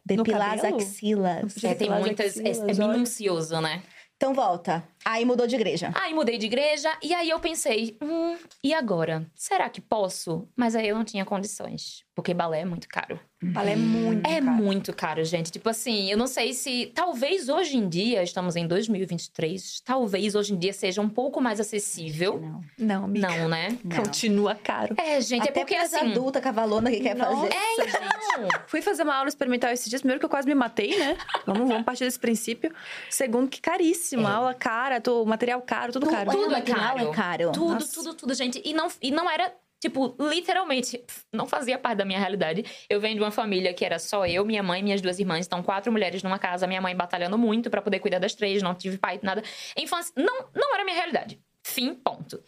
Depilar 0.05 0.53
as 0.53 0.63
axilas. 0.63 1.63
É, 1.63 1.75
tem 1.75 1.89
muitas. 1.89 2.37
É, 2.37 2.47
é 2.47 2.51
axilas, 2.51 2.79
olha. 2.79 2.93
minucioso, 2.93 3.61
né? 3.61 3.81
Então 4.17 4.33
volta. 4.33 4.83
Aí 5.05 5.25
mudou 5.25 5.47
de 5.47 5.55
igreja. 5.55 5.91
Aí 5.95 6.13
mudei 6.13 6.37
de 6.37 6.45
igreja 6.45 6.91
e 7.01 7.13
aí 7.13 7.29
eu 7.29 7.39
pensei, 7.39 7.97
hum, 8.01 8.37
e 8.63 8.73
agora? 8.73 9.25
Será 9.35 9.69
que 9.69 9.81
posso? 9.81 10.47
Mas 10.55 10.75
aí 10.75 10.87
eu 10.87 10.95
não 10.95 11.03
tinha 11.03 11.25
condições, 11.25 12.03
porque 12.15 12.33
balé 12.33 12.61
é 12.61 12.65
muito 12.65 12.87
caro. 12.87 13.19
Ela 13.55 13.71
é 13.71 13.75
muito 13.75 14.25
É 14.25 14.39
cara. 14.39 14.41
muito 14.43 14.93
caro, 14.93 15.23
gente. 15.25 15.51
Tipo 15.51 15.69
assim, 15.69 16.09
eu 16.09 16.17
não 16.17 16.27
sei 16.27 16.53
se. 16.53 16.91
Talvez 16.95 17.49
hoje 17.49 17.75
em 17.77 17.89
dia, 17.89 18.23
estamos 18.23 18.55
em 18.55 18.65
2023, 18.65 19.81
talvez 19.83 20.33
hoje 20.35 20.53
em 20.53 20.57
dia 20.57 20.71
seja 20.71 21.01
um 21.01 21.09
pouco 21.09 21.41
mais 21.41 21.59
acessível. 21.59 22.39
Não. 22.39 22.61
Não, 22.79 23.03
amiga. 23.05 23.27
Não, 23.27 23.49
né? 23.49 23.77
não. 23.83 23.97
Continua 23.97 24.55
caro. 24.55 24.95
É, 24.97 25.19
gente, 25.19 25.49
Até 25.49 25.59
é 25.59 25.63
porque 25.63 25.75
assim. 25.75 26.11
adulta 26.11 26.39
cavalona 26.39 26.89
que 26.89 27.01
quer 27.01 27.15
Nossa, 27.15 27.35
fazer. 27.35 27.53
É, 27.53 27.73
então. 27.73 28.47
Fui 28.67 28.81
fazer 28.81 29.03
uma 29.03 29.15
aula 29.15 29.27
experimental 29.27 29.71
esses 29.71 29.89
dias. 29.89 30.01
Primeiro 30.01 30.19
que 30.19 30.25
eu 30.25 30.29
quase 30.29 30.47
me 30.47 30.55
matei, 30.55 30.97
né? 30.97 31.17
Vamos, 31.45 31.67
vamos 31.67 31.83
partir 31.83 32.05
desse 32.05 32.19
princípio. 32.19 32.73
Segundo 33.09 33.49
que 33.49 33.59
caríssimo. 33.59 34.27
É. 34.27 34.31
Aula 34.31 34.53
cara, 34.53 34.92
tô, 35.01 35.25
material 35.25 35.61
caro, 35.61 35.91
tudo 35.91 36.07
caro. 36.07 36.31
tudo 36.31 36.45
é 36.45 36.49
material 36.49 36.95
caro. 36.95 37.09
é 37.09 37.13
caro. 37.13 37.51
Tudo, 37.51 37.73
Nossa. 37.73 37.93
tudo, 37.93 38.13
tudo, 38.13 38.33
gente. 38.33 38.61
E 38.63 38.73
não, 38.73 38.87
e 39.01 39.11
não 39.11 39.29
era, 39.29 39.53
tipo, 39.79 40.15
literalmente, 40.19 41.03
não 41.31 41.45
fazia 41.45 41.77
parte 41.77 41.97
da 41.97 42.05
minha 42.05 42.19
realidade. 42.19 42.65
Eu 42.89 42.99
venho 42.99 43.15
de 43.15 43.21
uma 43.21 43.31
família 43.31 43.73
que 43.73 43.83
era 43.83 43.99
só 43.99 44.25
eu, 44.25 44.45
minha 44.45 44.63
mãe 44.63 44.79
e 44.79 44.83
minhas 44.83 45.01
duas 45.01 45.19
irmãs. 45.19 45.45
Então, 45.45 45.61
quatro 45.61 45.91
mulheres 45.91 46.23
numa 46.23 46.39
casa, 46.39 46.67
minha 46.67 46.81
mãe 46.81 46.95
batalhando 46.95 47.37
muito 47.37 47.69
pra 47.69 47.81
poder 47.81 47.99
cuidar 47.99 48.19
das 48.19 48.33
três, 48.33 48.61
não 48.61 48.73
tive 48.75 48.97
pai, 48.97 49.19
nada. 49.21 49.43
Infância, 49.77 50.13
não, 50.15 50.47
não 50.53 50.73
era 50.73 50.83
minha 50.83 50.95
realidade. 50.95 51.39
Fim, 51.63 51.95
ponto. 51.95 52.43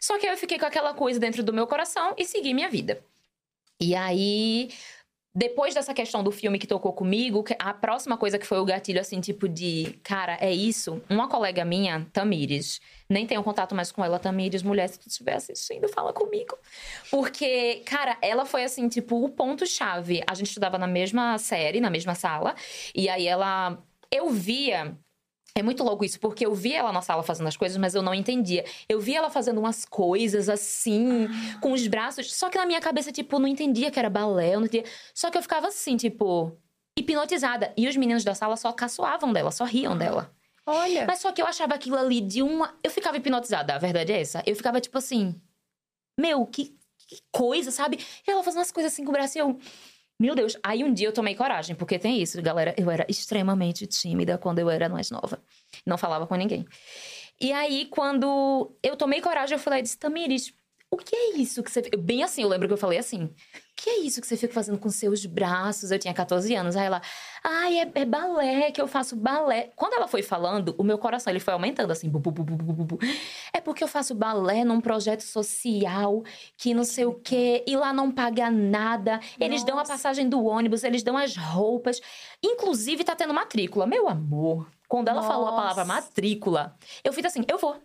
Só 0.00 0.18
que 0.18 0.26
eu 0.26 0.36
fiquei 0.36 0.58
com 0.58 0.66
aquela 0.66 0.92
coisa 0.92 1.20
dentro 1.20 1.42
do 1.42 1.52
meu 1.52 1.66
coração 1.66 2.14
e 2.18 2.24
segui 2.24 2.52
minha 2.52 2.68
vida. 2.68 3.02
E 3.78 3.94
aí, 3.94 4.70
depois 5.36 5.74
dessa 5.74 5.92
questão 5.92 6.24
do 6.24 6.32
filme 6.32 6.58
que 6.58 6.66
tocou 6.66 6.94
comigo, 6.94 7.44
a 7.58 7.74
próxima 7.74 8.16
coisa 8.16 8.38
que 8.38 8.46
foi 8.46 8.58
o 8.58 8.64
gatilho, 8.64 8.98
assim, 8.98 9.20
tipo 9.20 9.46
de, 9.46 9.98
cara, 10.02 10.38
é 10.40 10.50
isso. 10.50 11.02
Uma 11.10 11.28
colega 11.28 11.62
minha, 11.62 12.06
Tamires, 12.10 12.80
nem 13.06 13.26
tenho 13.26 13.42
contato 13.42 13.74
mais 13.74 13.92
com 13.92 14.02
ela, 14.02 14.18
Tamires, 14.18 14.62
mulher, 14.62 14.88
se 14.88 14.98
tu 14.98 15.08
estiver 15.08 15.34
assistindo, 15.34 15.90
fala 15.90 16.10
comigo. 16.10 16.56
Porque, 17.10 17.82
cara, 17.84 18.16
ela 18.22 18.46
foi 18.46 18.64
assim, 18.64 18.88
tipo, 18.88 19.22
o 19.22 19.28
ponto-chave. 19.28 20.22
A 20.26 20.32
gente 20.32 20.46
estudava 20.46 20.78
na 20.78 20.86
mesma 20.86 21.36
série, 21.36 21.82
na 21.82 21.90
mesma 21.90 22.14
sala, 22.14 22.54
e 22.94 23.06
aí 23.06 23.26
ela. 23.26 23.76
Eu 24.10 24.30
via. 24.30 24.96
É 25.56 25.62
muito 25.62 25.82
louco 25.82 26.04
isso, 26.04 26.20
porque 26.20 26.44
eu 26.44 26.54
via 26.54 26.80
ela 26.80 26.92
na 26.92 27.00
sala 27.00 27.22
fazendo 27.22 27.46
as 27.46 27.56
coisas, 27.56 27.78
mas 27.78 27.94
eu 27.94 28.02
não 28.02 28.12
entendia. 28.12 28.62
Eu 28.86 29.00
via 29.00 29.16
ela 29.16 29.30
fazendo 29.30 29.56
umas 29.58 29.86
coisas 29.86 30.50
assim, 30.50 31.26
com 31.62 31.72
os 31.72 31.86
braços. 31.86 32.34
Só 32.34 32.50
que 32.50 32.58
na 32.58 32.66
minha 32.66 32.78
cabeça, 32.78 33.10
tipo, 33.10 33.38
não 33.38 33.48
entendia 33.48 33.90
que 33.90 33.98
era 33.98 34.10
balé, 34.10 34.54
eu 34.54 34.60
não 34.60 34.66
entendia. 34.66 34.90
Só 35.14 35.30
que 35.30 35.38
eu 35.38 35.42
ficava 35.42 35.68
assim, 35.68 35.96
tipo. 35.96 36.54
hipnotizada. 36.98 37.72
E 37.74 37.88
os 37.88 37.96
meninos 37.96 38.22
da 38.22 38.34
sala 38.34 38.54
só 38.54 38.70
caçoavam 38.70 39.32
dela, 39.32 39.50
só 39.50 39.64
riam 39.64 39.96
dela. 39.96 40.30
Olha. 40.66 41.06
Mas 41.06 41.20
só 41.20 41.32
que 41.32 41.40
eu 41.40 41.46
achava 41.46 41.74
aquilo 41.74 41.96
ali 41.96 42.20
de 42.20 42.42
uma. 42.42 42.74
Eu 42.84 42.90
ficava 42.90 43.16
hipnotizada, 43.16 43.74
a 43.74 43.78
verdade 43.78 44.12
é 44.12 44.20
essa. 44.20 44.42
Eu 44.44 44.54
ficava 44.54 44.78
tipo 44.78 44.98
assim. 44.98 45.40
Meu, 46.20 46.44
que, 46.44 46.76
que 47.08 47.22
coisa, 47.32 47.70
sabe? 47.70 47.98
E 48.26 48.30
ela 48.30 48.42
fazendo 48.42 48.58
umas 48.58 48.72
coisas 48.72 48.92
assim 48.92 49.04
com 49.04 49.10
o 49.10 49.12
braço 49.14 49.38
e 49.38 49.40
eu. 49.40 49.58
Meu 50.18 50.34
Deus. 50.34 50.56
Aí 50.62 50.82
um 50.82 50.92
dia 50.92 51.08
eu 51.08 51.12
tomei 51.12 51.34
coragem, 51.34 51.76
porque 51.76 51.98
tem 51.98 52.20
isso, 52.20 52.40
galera. 52.40 52.74
Eu 52.78 52.90
era 52.90 53.06
extremamente 53.08 53.86
tímida 53.86 54.38
quando 54.38 54.58
eu 54.58 54.70
era 54.70 54.88
mais 54.88 55.10
nova. 55.10 55.42
Não 55.84 55.98
falava 55.98 56.26
com 56.26 56.34
ninguém. 56.34 56.66
E 57.40 57.52
aí, 57.52 57.86
quando 57.86 58.74
eu 58.82 58.96
tomei 58.96 59.20
coragem, 59.20 59.56
eu 59.56 59.58
falei, 59.58 59.82
disse, 59.82 59.98
Tamires, 59.98 60.54
o 60.88 60.96
que 60.96 61.16
é 61.16 61.36
isso 61.36 61.62
que 61.62 61.70
você. 61.70 61.82
Bem 61.98 62.22
assim, 62.22 62.42
eu 62.42 62.48
lembro 62.48 62.68
que 62.68 62.72
eu 62.74 62.78
falei 62.78 62.98
assim. 62.98 63.24
O 63.24 63.32
que 63.74 63.90
é 63.90 63.98
isso 63.98 64.20
que 64.20 64.26
você 64.26 64.36
fica 64.36 64.54
fazendo 64.54 64.78
com 64.78 64.88
seus 64.88 65.26
braços? 65.26 65.90
Eu 65.90 65.98
tinha 65.98 66.14
14 66.14 66.54
anos. 66.54 66.76
Aí 66.76 66.86
ela, 66.86 67.02
ai, 67.44 67.78
é, 67.80 67.90
é 67.94 68.04
balé, 68.04 68.70
que 68.70 68.80
eu 68.80 68.86
faço 68.86 69.16
balé. 69.16 69.72
Quando 69.76 69.94
ela 69.94 70.06
foi 70.08 70.22
falando, 70.22 70.74
o 70.78 70.84
meu 70.84 70.96
coração 70.96 71.30
ele 71.30 71.40
foi 71.40 71.52
aumentando 71.52 71.90
assim. 71.90 72.08
Bu, 72.08 72.18
bu, 72.18 72.30
bu. 72.30 72.98
É 73.52 73.60
porque 73.60 73.82
eu 73.82 73.88
faço 73.88 74.14
balé 74.14 74.64
num 74.64 74.80
projeto 74.80 75.22
social 75.22 76.22
que 76.56 76.72
não 76.72 76.84
sei 76.84 77.04
o 77.04 77.14
quê, 77.14 77.64
e 77.66 77.76
lá 77.76 77.92
não 77.92 78.10
paga 78.10 78.50
nada. 78.50 79.20
Eles 79.38 79.64
dão 79.64 79.74
a 79.74 79.80
Nossa. 79.80 79.92
passagem 79.92 80.28
do 80.28 80.42
ônibus, 80.44 80.84
eles 80.84 81.02
dão 81.02 81.16
as 81.16 81.36
roupas. 81.36 82.00
Inclusive, 82.42 83.04
tá 83.04 83.14
tendo 83.16 83.34
matrícula. 83.34 83.86
Meu 83.86 84.08
amor, 84.08 84.70
quando 84.88 85.08
ela 85.08 85.22
falou 85.22 85.48
a 85.48 85.52
palavra 85.52 85.84
Nossa. 85.84 86.00
matrícula, 86.00 86.76
eu 87.02 87.12
fiz 87.12 87.24
assim, 87.26 87.44
eu 87.48 87.58
vou. 87.58 87.76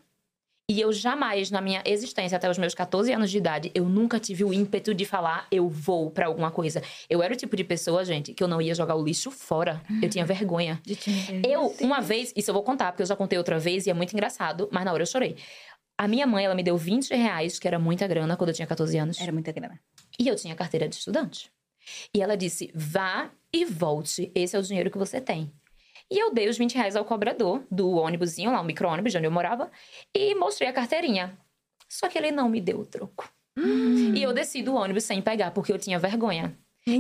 E 0.72 0.80
eu 0.80 0.94
jamais, 0.94 1.52
na 1.52 1.60
minha 1.60 1.82
existência, 1.84 2.38
até 2.38 2.50
os 2.50 2.58
meus 2.58 2.74
14 2.74 3.12
anos 3.12 3.30
de 3.30 3.38
idade, 3.38 3.70
eu 3.76 3.90
nunca 3.90 4.18
tive 4.22 4.46
o 4.46 4.54
ímpeto 4.54 4.94
de 4.94 5.04
falar, 5.04 5.46
eu 5.52 5.68
vou 5.68 6.10
pra 6.10 6.28
alguma 6.28 6.50
coisa. 6.50 6.82
Eu 7.10 7.22
era 7.22 7.34
o 7.34 7.36
tipo 7.36 7.58
de 7.58 7.64
pessoa, 7.66 8.06
gente, 8.06 8.34
que 8.34 8.42
eu 8.42 8.48
não 8.48 8.62
ia 8.62 8.74
jogar 8.74 8.96
o 8.96 9.04
lixo 9.04 9.32
fora. 9.32 9.82
Eu 10.02 10.10
tinha 10.10 10.24
vergonha. 10.24 10.82
Eu, 11.46 11.76
uma 11.82 12.00
vez, 12.00 12.32
isso 12.38 12.52
eu 12.52 12.54
vou 12.54 12.64
contar, 12.64 12.94
porque 12.94 13.02
eu 13.02 13.06
já 13.06 13.18
contei 13.18 13.38
outra 13.38 13.60
vez 13.60 13.86
e 13.86 13.90
é 13.90 13.94
muito 13.94 14.14
engraçado, 14.14 14.70
mas 14.72 14.86
na 14.86 14.94
hora 14.94 15.04
eu 15.04 15.08
chorei. 15.08 15.36
A 15.98 16.08
minha 16.08 16.26
mãe, 16.26 16.46
ela 16.46 16.56
me 16.56 16.64
deu 16.64 16.78
20 16.78 17.14
reais, 17.14 17.60
que 17.60 17.68
era 17.68 17.78
muita 17.78 18.08
grana 18.08 18.38
quando 18.38 18.52
eu 18.52 18.56
tinha 18.56 18.66
14 18.66 18.98
anos. 18.98 19.20
Era 19.20 19.34
muita 19.34 19.52
grana. 19.52 19.78
E 20.18 20.26
eu 20.26 20.38
tinha 20.38 20.56
carteira 20.56 20.88
de 20.88 20.96
estudante. 20.96 21.52
E 22.16 22.22
ela 22.22 22.38
disse: 22.38 22.72
vá 22.74 23.30
e 23.52 23.66
volte, 23.66 24.32
esse 24.34 24.56
é 24.56 24.60
o 24.60 24.64
dinheiro 24.64 24.90
que 24.90 24.98
você 24.98 25.20
tem. 25.20 25.52
E 26.12 26.20
eu 26.20 26.34
dei 26.34 26.50
os 26.50 26.58
20 26.58 26.76
reais 26.76 26.96
ao 26.98 27.06
cobrador 27.06 27.64
do 27.72 27.92
ônibusinho, 27.92 28.52
lá, 28.52 28.60
o 28.60 28.66
micro-ônibus 28.66 29.14
de 29.14 29.18
onde 29.18 29.28
eu 29.28 29.32
morava, 29.32 29.72
e 30.14 30.36
mostrei 30.36 30.68
a 30.68 30.74
carteirinha. 30.74 31.38
Só 31.88 32.10
que 32.10 32.18
ele 32.18 32.32
não 32.32 32.50
me 32.50 32.60
deu 32.60 32.80
o 32.82 32.86
troco. 32.86 33.32
E 34.18 34.22
eu 34.22 34.34
desci 34.34 34.62
do 34.62 34.76
ônibus 34.76 35.06
sem 35.06 35.22
pegar, 35.22 35.52
porque 35.52 35.72
eu 35.72 35.80
tinha 35.80 35.98
vergonha. 35.98 36.58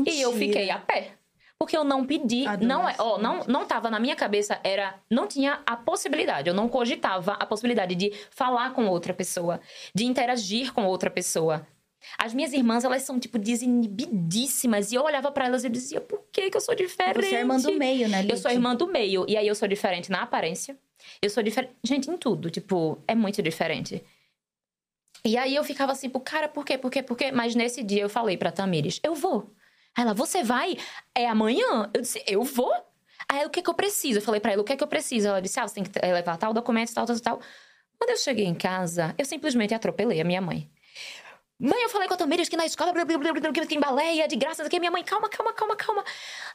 E 0.09 0.21
eu 0.21 0.31
fiquei 0.33 0.69
a 0.69 0.79
pé. 0.79 1.11
Porque 1.59 1.77
eu 1.77 1.83
não 1.83 2.05
pedi, 2.05 2.45
não 2.65 2.89
é, 2.89 2.95
ó, 2.97 3.19
não, 3.19 3.41
não 3.47 3.65
tava 3.67 3.89
na 3.91 3.99
minha 3.99 4.15
cabeça, 4.15 4.59
era, 4.63 4.95
não 5.09 5.27
tinha 5.27 5.61
a 5.63 5.75
possibilidade, 5.77 6.49
eu 6.49 6.55
não 6.55 6.67
cogitava 6.67 7.33
a 7.33 7.45
possibilidade 7.45 7.93
de 7.93 8.11
falar 8.31 8.73
com 8.73 8.87
outra 8.87 9.13
pessoa, 9.13 9.59
de 9.93 10.03
interagir 10.05 10.73
com 10.73 10.85
outra 10.85 11.11
pessoa. 11.11 11.67
As 12.17 12.33
minhas 12.33 12.53
irmãs, 12.53 12.83
elas 12.83 13.03
são, 13.03 13.19
tipo, 13.19 13.37
desinibidíssimas. 13.37 14.91
E 14.91 14.95
eu 14.95 15.03
olhava 15.03 15.31
pra 15.31 15.45
elas 15.45 15.63
e 15.63 15.69
dizia, 15.69 16.01
por 16.01 16.23
que 16.31 16.49
que 16.49 16.57
eu 16.57 16.61
sou 16.61 16.75
diferente? 16.75 17.25
Você 17.25 17.35
é 17.35 17.39
irmã 17.39 17.57
do 17.57 17.73
meio, 17.73 18.09
né, 18.09 18.25
Eu 18.29 18.37
sou 18.37 18.49
Lid? 18.49 18.57
irmã 18.57 18.75
do 18.75 18.87
meio. 18.87 19.25
E 19.27 19.37
aí 19.37 19.47
eu 19.47 19.55
sou 19.55 19.67
diferente 19.67 20.11
na 20.11 20.23
aparência. 20.23 20.77
Eu 21.21 21.29
sou 21.29 21.41
diferente. 21.43 21.73
Gente, 21.83 22.09
em 22.09 22.17
tudo. 22.17 22.49
Tipo, 22.49 23.01
é 23.07 23.15
muito 23.15 23.41
diferente. 23.41 24.03
E 25.23 25.37
aí 25.37 25.55
eu 25.55 25.63
ficava 25.63 25.91
assim, 25.91 26.09
pô, 26.09 26.19
cara, 26.19 26.47
por 26.47 26.65
quê? 26.65 26.77
Por 26.77 26.89
quê? 26.89 27.03
Por 27.03 27.15
quê? 27.15 27.31
Mas 27.31 27.53
nesse 27.53 27.83
dia 27.83 28.01
eu 28.01 28.09
falei 28.09 28.37
pra 28.37 28.51
Tamires, 28.51 28.99
eu 29.03 29.13
vou. 29.13 29.53
Ela, 29.97 30.13
você 30.13 30.43
vai? 30.43 30.77
É 31.13 31.27
amanhã? 31.27 31.89
Eu 31.93 32.01
disse, 32.01 32.23
eu 32.25 32.43
vou. 32.43 32.73
Aí 33.29 33.45
o 33.45 33.49
que 33.49 33.61
que 33.61 33.69
eu 33.69 33.73
preciso? 33.73 34.17
Eu 34.17 34.21
falei 34.23 34.41
pra 34.41 34.53
ela, 34.53 34.61
o 34.61 34.65
que 34.65 34.75
que 34.75 34.83
eu 34.83 34.87
preciso? 34.87 35.27
Ela 35.27 35.41
disse, 35.41 35.59
ah, 35.59 35.67
você 35.67 35.75
tem 35.75 35.83
que 35.83 35.91
eh, 36.01 36.13
levar 36.13 36.37
tal 36.37 36.53
documento, 36.53 36.93
tal, 36.93 37.05
tal, 37.05 37.19
tal. 37.19 37.41
Quando 37.99 38.09
eu 38.09 38.17
cheguei 38.17 38.45
em 38.45 38.55
casa, 38.55 39.13
eu 39.17 39.25
simplesmente 39.25 39.73
atropelei 39.75 40.19
a 40.19 40.23
minha 40.23 40.41
mãe. 40.41 40.69
Mãe, 41.63 41.83
eu 41.83 41.89
falei 41.89 42.07
com 42.07 42.15
a 42.15 42.17
Tamires 42.17 42.49
que 42.49 42.57
na 42.57 42.65
escola 42.65 42.91
blá, 42.91 43.05
blá, 43.05 43.19
blá, 43.19 43.33
blá, 43.33 43.65
tem 43.67 43.79
balé 43.79 44.17
é 44.17 44.27
de 44.27 44.35
graça. 44.35 44.63
Aqui, 44.63 44.79
minha 44.79 44.89
mãe, 44.89 45.03
calma, 45.03 45.29
calma, 45.29 45.53
calma, 45.53 45.75
calma. 45.75 46.03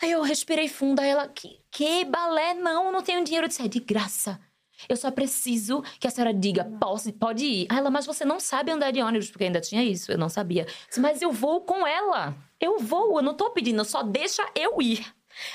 Aí 0.03 0.11
eu 0.11 0.21
respirei 0.21 0.67
fundo. 0.67 0.99
Aí 0.99 1.09
ela, 1.11 1.29
que, 1.29 1.61
que 1.71 2.05
balé? 2.05 2.55
Não, 2.55 2.91
não 2.91 3.01
tenho 3.01 3.23
dinheiro. 3.23 3.45
Eu 3.45 3.49
disse, 3.49 3.63
é 3.63 3.69
de 3.69 3.79
graça. 3.79 4.41
Eu 4.89 4.97
só 4.97 5.09
preciso 5.13 5.81
que 6.01 6.09
a 6.09 6.11
senhora 6.11 6.35
diga, 6.35 6.65
posso, 6.81 7.13
pode 7.13 7.45
ir. 7.45 7.67
Aí 7.71 7.79
ela, 7.79 7.89
mas 7.89 8.05
você 8.05 8.25
não 8.25 8.41
sabe 8.41 8.73
andar 8.73 8.91
de 8.91 9.01
ônibus, 9.01 9.31
porque 9.31 9.45
ainda 9.45 9.61
tinha 9.61 9.85
isso, 9.85 10.11
eu 10.11 10.19
não 10.19 10.29
sabia. 10.29 10.67
Disse, 10.89 11.01
mas 11.01 11.23
eu 11.23 11.31
vou 11.31 11.61
com 11.61 11.87
ela. 11.87 12.37
Eu 12.61 12.81
vou, 12.81 13.17
eu 13.19 13.23
não 13.23 13.35
tô 13.35 13.51
pedindo, 13.51 13.85
só 13.85 14.03
deixa 14.03 14.45
eu 14.57 14.83
ir. 14.83 15.07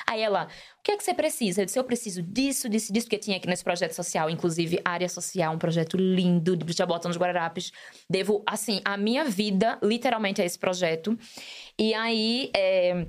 Aí 0.08 0.22
ela, 0.22 0.48
o 0.82 0.84
que 0.84 0.94
é 0.94 0.98
que 0.98 1.04
você 1.04 1.14
precisa? 1.14 1.62
Eu 1.62 1.66
disse, 1.66 1.78
eu 1.78 1.84
preciso 1.84 2.24
disso, 2.24 2.68
disso, 2.68 2.92
disso, 2.92 3.06
porque 3.06 3.20
tinha 3.20 3.38
aqui 3.38 3.48
nesse 3.48 3.64
projeto 3.64 3.94
social, 3.94 4.32
inclusive, 4.32 4.82
área 4.84 5.08
social, 5.08 5.54
um 5.54 5.60
projeto 5.60 5.96
lindo 5.96 6.58
de 6.58 6.74
Jabotão 6.74 7.12
dos 7.12 7.20
Guararapes. 7.20 7.72
Devo, 8.10 8.44
assim, 8.48 8.82
a 8.84 8.98
minha 8.98 9.24
vida, 9.24 9.78
literalmente, 9.84 10.42
a 10.42 10.46
esse 10.46 10.58
projeto. 10.58 11.16
E 11.78 11.94
aí, 11.94 12.50
é, 12.56 13.06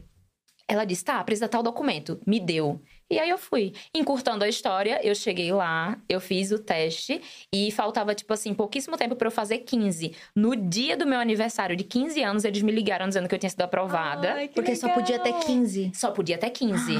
ela 0.68 0.84
disse, 0.84 1.02
tá, 1.02 1.24
precisa 1.24 1.48
tal 1.48 1.62
documento. 1.62 2.20
Me 2.26 2.38
deu. 2.38 2.78
E 3.10 3.18
aí 3.18 3.30
eu 3.30 3.38
fui. 3.38 3.72
Encurtando 3.94 4.44
a 4.44 4.48
história, 4.48 5.00
eu 5.02 5.14
cheguei 5.14 5.50
lá, 5.50 5.98
eu 6.06 6.20
fiz 6.20 6.52
o 6.52 6.58
teste 6.58 7.22
e 7.50 7.70
faltava, 7.70 8.14
tipo 8.14 8.34
assim, 8.34 8.52
pouquíssimo 8.52 8.98
tempo 8.98 9.16
pra 9.16 9.28
eu 9.28 9.32
fazer 9.32 9.60
15. 9.60 10.14
No 10.36 10.54
dia 10.54 10.94
do 10.94 11.06
meu 11.06 11.18
aniversário 11.18 11.74
de 11.74 11.84
15 11.84 12.22
anos, 12.22 12.44
eles 12.44 12.60
me 12.60 12.70
ligaram 12.70 13.08
dizendo 13.08 13.28
que 13.28 13.34
eu 13.34 13.38
tinha 13.38 13.48
sido 13.48 13.62
aprovada. 13.62 14.34
Ai, 14.34 14.48
que 14.48 14.54
Porque 14.54 14.76
só 14.76 14.90
podia 14.90 15.16
até 15.16 15.30
legal. 15.30 15.46
15. 15.46 15.92
Só 15.94 16.10
podia 16.10 16.36
até 16.36 16.50
15. 16.50 16.96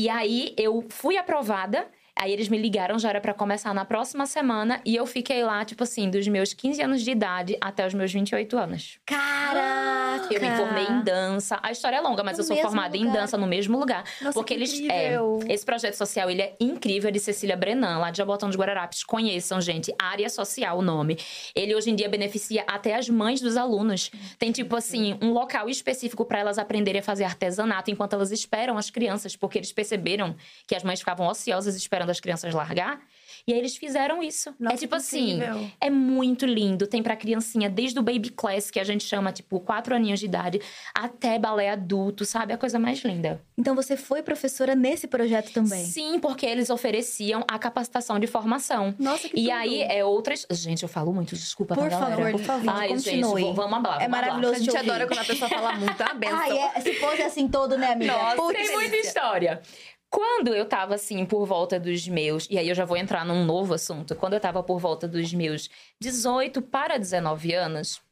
E 0.00 0.08
aí 0.08 0.54
eu 0.56 0.82
fui 0.88 1.18
aprovada. 1.18 1.86
Aí 2.20 2.32
eles 2.32 2.48
me 2.50 2.58
ligaram, 2.58 2.98
já 2.98 3.08
era 3.08 3.20
pra 3.20 3.32
começar 3.32 3.72
na 3.72 3.82
próxima 3.84 4.26
semana. 4.26 4.78
E 4.84 4.94
eu 4.94 5.06
fiquei 5.06 5.42
lá, 5.42 5.64
tipo 5.64 5.82
assim, 5.84 6.10
dos 6.10 6.28
meus 6.28 6.52
15 6.52 6.82
anos 6.82 7.00
de 7.02 7.10
idade 7.10 7.56
até 7.62 7.86
os 7.86 7.94
meus 7.94 8.12
28 8.12 8.58
anos. 8.58 8.98
Caraca! 9.06 10.34
Eu 10.34 10.40
me 10.40 10.50
formei 10.56 10.84
em 10.84 11.00
dança. 11.02 11.58
A 11.62 11.72
história 11.72 11.96
é 11.96 12.00
longa, 12.00 12.22
mas 12.22 12.36
No 12.36 12.42
eu 12.42 12.46
sou 12.46 12.56
formada 12.58 12.94
em 12.96 13.04
lugar. 13.04 13.22
dança 13.22 13.38
no 13.38 13.46
mesmo 13.46 13.78
lugar. 13.78 14.04
Nossa, 14.20 14.34
porque 14.34 14.54
que 14.54 14.60
eles. 14.60 14.72
incrível. 14.74 15.40
É, 15.48 15.52
esse 15.54 15.64
projeto 15.64 15.94
social, 15.94 16.30
ele 16.30 16.42
é 16.42 16.54
incrível, 16.60 17.08
é 17.08 17.10
de 17.10 17.18
Cecília 17.18 17.56
Brenan, 17.56 17.98
lá 17.98 18.10
de 18.10 18.18
Jabotão 18.18 18.48
dos 18.48 18.56
Guararapes. 18.58 19.02
Conheçam, 19.02 19.60
gente. 19.60 19.92
Área 19.98 20.28
Social, 20.28 20.78
o 20.78 20.82
nome. 20.82 21.18
Ele 21.54 21.74
hoje 21.74 21.90
em 21.90 21.94
dia 21.94 22.08
beneficia 22.08 22.64
até 22.66 22.94
as 22.96 23.08
mães 23.08 23.40
dos 23.40 23.56
alunos. 23.56 24.10
Tem, 24.38 24.52
tipo 24.52 24.76
assim, 24.76 25.18
um 25.22 25.32
local 25.32 25.68
específico 25.70 26.24
para 26.24 26.38
elas 26.40 26.58
aprenderem 26.58 27.00
a 27.00 27.02
fazer 27.02 27.24
artesanato 27.24 27.90
enquanto 27.90 28.12
elas 28.12 28.30
esperam 28.30 28.76
as 28.76 28.90
crianças, 28.90 29.34
porque 29.36 29.58
eles 29.58 29.72
perceberam 29.72 30.36
que 30.66 30.74
as 30.74 30.84
mães 30.84 30.98
ficavam 31.00 31.26
ociosas 31.26 31.74
esperando 31.74 32.09
as 32.10 32.20
crianças 32.20 32.52
largar. 32.54 33.00
E 33.46 33.54
aí 33.54 33.58
eles 33.58 33.74
fizeram 33.74 34.22
isso. 34.22 34.54
Nossa, 34.60 34.74
é 34.76 34.78
tipo 34.78 34.94
assim. 34.94 35.36
incrível. 35.36 35.70
É 35.80 35.88
muito 35.88 36.44
lindo. 36.44 36.86
Tem 36.86 37.02
pra 37.02 37.16
criancinha, 37.16 37.70
desde 37.70 37.98
o 37.98 38.02
baby 38.02 38.28
class, 38.28 38.70
que 38.70 38.78
a 38.78 38.84
gente 38.84 39.02
chama, 39.02 39.32
tipo, 39.32 39.58
quatro 39.60 39.94
aninhos 39.94 40.20
de 40.20 40.26
idade, 40.26 40.60
até 40.94 41.38
balé 41.38 41.70
adulto, 41.70 42.26
sabe? 42.26 42.52
A 42.52 42.58
coisa 42.58 42.78
mais 42.78 42.98
linda. 43.02 43.40
Então 43.56 43.74
você 43.74 43.96
foi 43.96 44.22
professora 44.22 44.74
nesse 44.74 45.06
projeto 45.06 45.52
também? 45.52 45.84
Sim, 45.86 46.18
porque 46.20 46.44
eles 46.44 46.68
ofereciam 46.68 47.42
a 47.48 47.58
capacitação 47.58 48.18
de 48.18 48.26
formação. 48.26 48.94
Nossa, 48.98 49.26
que 49.28 49.40
E 49.40 49.44
tudo. 49.44 49.52
aí, 49.54 49.82
é 49.82 50.04
outras. 50.04 50.46
Gente, 50.50 50.82
eu 50.82 50.88
falo 50.88 51.10
muito, 51.12 51.34
desculpa, 51.34 51.74
Por 51.74 51.88
pra 51.88 51.98
galera. 51.98 52.16
favor, 52.16 52.32
por 52.32 52.40
favor, 52.42 52.68
Ai, 52.74 52.88
continue. 52.88 53.42
gente, 53.42 53.56
vamos 53.56 53.82
lá. 53.82 54.02
É 54.02 54.06
maravilhoso 54.08 54.54
A 54.56 54.58
gente 54.58 54.76
adora 54.76 55.06
quando 55.06 55.20
a 55.20 55.24
pessoa 55.24 55.48
fala 55.48 55.72
muito, 55.72 56.00
é 56.00 56.04
uma 56.04 56.14
benção. 56.14 56.38
Ai, 56.38 56.58
é, 56.76 56.80
se 56.82 56.92
fosse 56.94 57.22
assim 57.22 57.48
todo, 57.48 57.78
né, 57.78 57.92
amiga? 57.92 58.12
Nossa, 58.12 58.36
Putz. 58.36 58.58
tem 58.58 58.72
muita 58.76 58.96
história. 58.96 59.62
Quando 60.10 60.52
eu 60.52 60.66
tava 60.66 60.96
assim, 60.96 61.24
por 61.24 61.46
volta 61.46 61.78
dos 61.78 62.08
meus. 62.08 62.48
E 62.50 62.58
aí 62.58 62.68
eu 62.68 62.74
já 62.74 62.84
vou 62.84 62.96
entrar 62.96 63.24
num 63.24 63.44
novo 63.44 63.74
assunto. 63.74 64.16
Quando 64.16 64.34
eu 64.34 64.40
tava 64.40 64.62
por 64.62 64.80
volta 64.80 65.06
dos 65.06 65.32
meus 65.32 65.70
18 66.00 66.60
para 66.62 66.98
19 66.98 67.54
anos, 67.54 68.02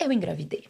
eu 0.00 0.10
engravidei. 0.10 0.64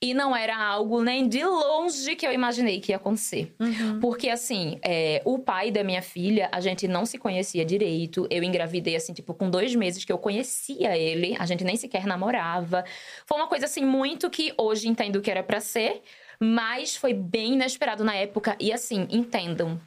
E 0.00 0.14
não 0.14 0.36
era 0.36 0.56
algo 0.56 1.02
nem 1.02 1.28
de 1.28 1.44
longe 1.44 2.14
que 2.14 2.26
eu 2.26 2.32
imaginei 2.32 2.80
que 2.80 2.92
ia 2.92 2.96
acontecer. 2.96 3.54
Uhum. 3.58 3.98
Porque, 4.00 4.28
assim, 4.28 4.78
é, 4.82 5.20
o 5.24 5.38
pai 5.38 5.70
da 5.70 5.82
minha 5.82 6.02
filha, 6.02 6.48
a 6.52 6.60
gente 6.60 6.86
não 6.86 7.04
se 7.04 7.18
conhecia 7.18 7.64
direito. 7.64 8.26
Eu 8.30 8.44
engravidei, 8.44 8.94
assim, 8.94 9.12
tipo, 9.12 9.34
com 9.34 9.50
dois 9.50 9.74
meses 9.74 10.04
que 10.04 10.12
eu 10.12 10.18
conhecia 10.18 10.96
ele. 10.96 11.34
A 11.38 11.46
gente 11.46 11.64
nem 11.64 11.74
sequer 11.74 12.06
namorava. 12.06 12.84
Foi 13.26 13.38
uma 13.38 13.48
coisa, 13.48 13.64
assim, 13.64 13.84
muito 13.84 14.30
que 14.30 14.52
hoje 14.56 14.88
entendo 14.88 15.20
que 15.20 15.30
era 15.30 15.42
pra 15.42 15.58
ser. 15.58 16.00
Mas 16.40 16.96
foi 16.96 17.12
bem 17.12 17.54
inesperado 17.54 18.04
na 18.04 18.14
época. 18.14 18.56
E, 18.60 18.72
assim, 18.72 19.06
entendam. 19.10 19.80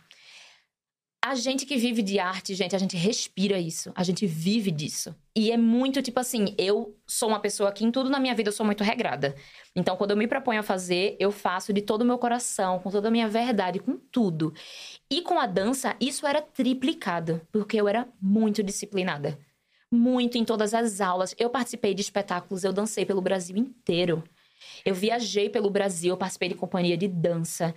A 1.24 1.36
gente 1.36 1.68
que 1.68 1.78
vive 1.78 2.02
de 2.02 2.18
arte, 2.18 2.56
gente, 2.56 2.76
a 2.76 2.80
gente 2.80 2.98
respira 2.98 3.60
isso. 3.60 3.92
A 3.94 4.02
gente 4.02 4.26
vive 4.26 4.72
disso. 4.72 5.16
E 5.36 5.52
é 5.52 5.56
muito, 5.56 6.02
tipo 6.02 6.20
assim, 6.20 6.56
eu 6.58 6.98
sou 7.06 7.30
uma 7.30 7.40
pessoa 7.40 7.72
que 7.72 7.86
em 7.86 7.92
tudo 7.92 8.10
na 8.10 8.20
minha 8.20 8.34
vida 8.34 8.50
eu 8.50 8.54
sou 8.54 8.66
muito 8.66 8.84
regrada. 8.84 9.36
Então, 9.76 9.96
quando 9.96 10.12
eu 10.12 10.18
me 10.18 10.28
proponho 10.28 10.62
a 10.62 10.64
fazer, 10.64 11.16
eu 11.20 11.32
faço 11.32 11.72
de 11.72 11.82
todo 11.84 12.02
o 12.02 12.06
meu 12.06 12.18
coração, 12.18 12.80
com 12.80 12.90
toda 12.90 13.10
a 13.10 13.12
minha 13.12 13.28
verdade, 13.28 13.78
com 13.78 13.98
tudo. 13.98 14.52
E 15.12 15.22
com 15.22 15.40
a 15.40 15.46
dança, 15.46 15.96
isso 16.02 16.26
era 16.26 16.42
triplicado, 16.42 17.40
porque 17.52 17.78
eu 17.80 17.88
era 17.88 18.08
muito 18.20 18.64
disciplinada. 18.64 19.38
Muito 19.92 20.40
em 20.40 20.44
todas 20.44 20.74
as 20.74 21.02
aulas. 21.02 21.36
Eu 21.38 21.52
participei 21.52 21.94
de 21.94 22.02
espetáculos, 22.02 22.64
eu 22.64 22.74
dancei 22.74 23.06
pelo 23.06 23.22
Brasil 23.22 23.56
inteiro. 23.56 24.24
Eu 24.86 24.96
viajei 24.96 25.50
pelo 25.50 25.70
Brasil, 25.70 26.12
eu 26.12 26.18
participei 26.18 26.50
de 26.50 26.56
companhia 26.56 26.98
de 26.98 27.08
dança. 27.08 27.74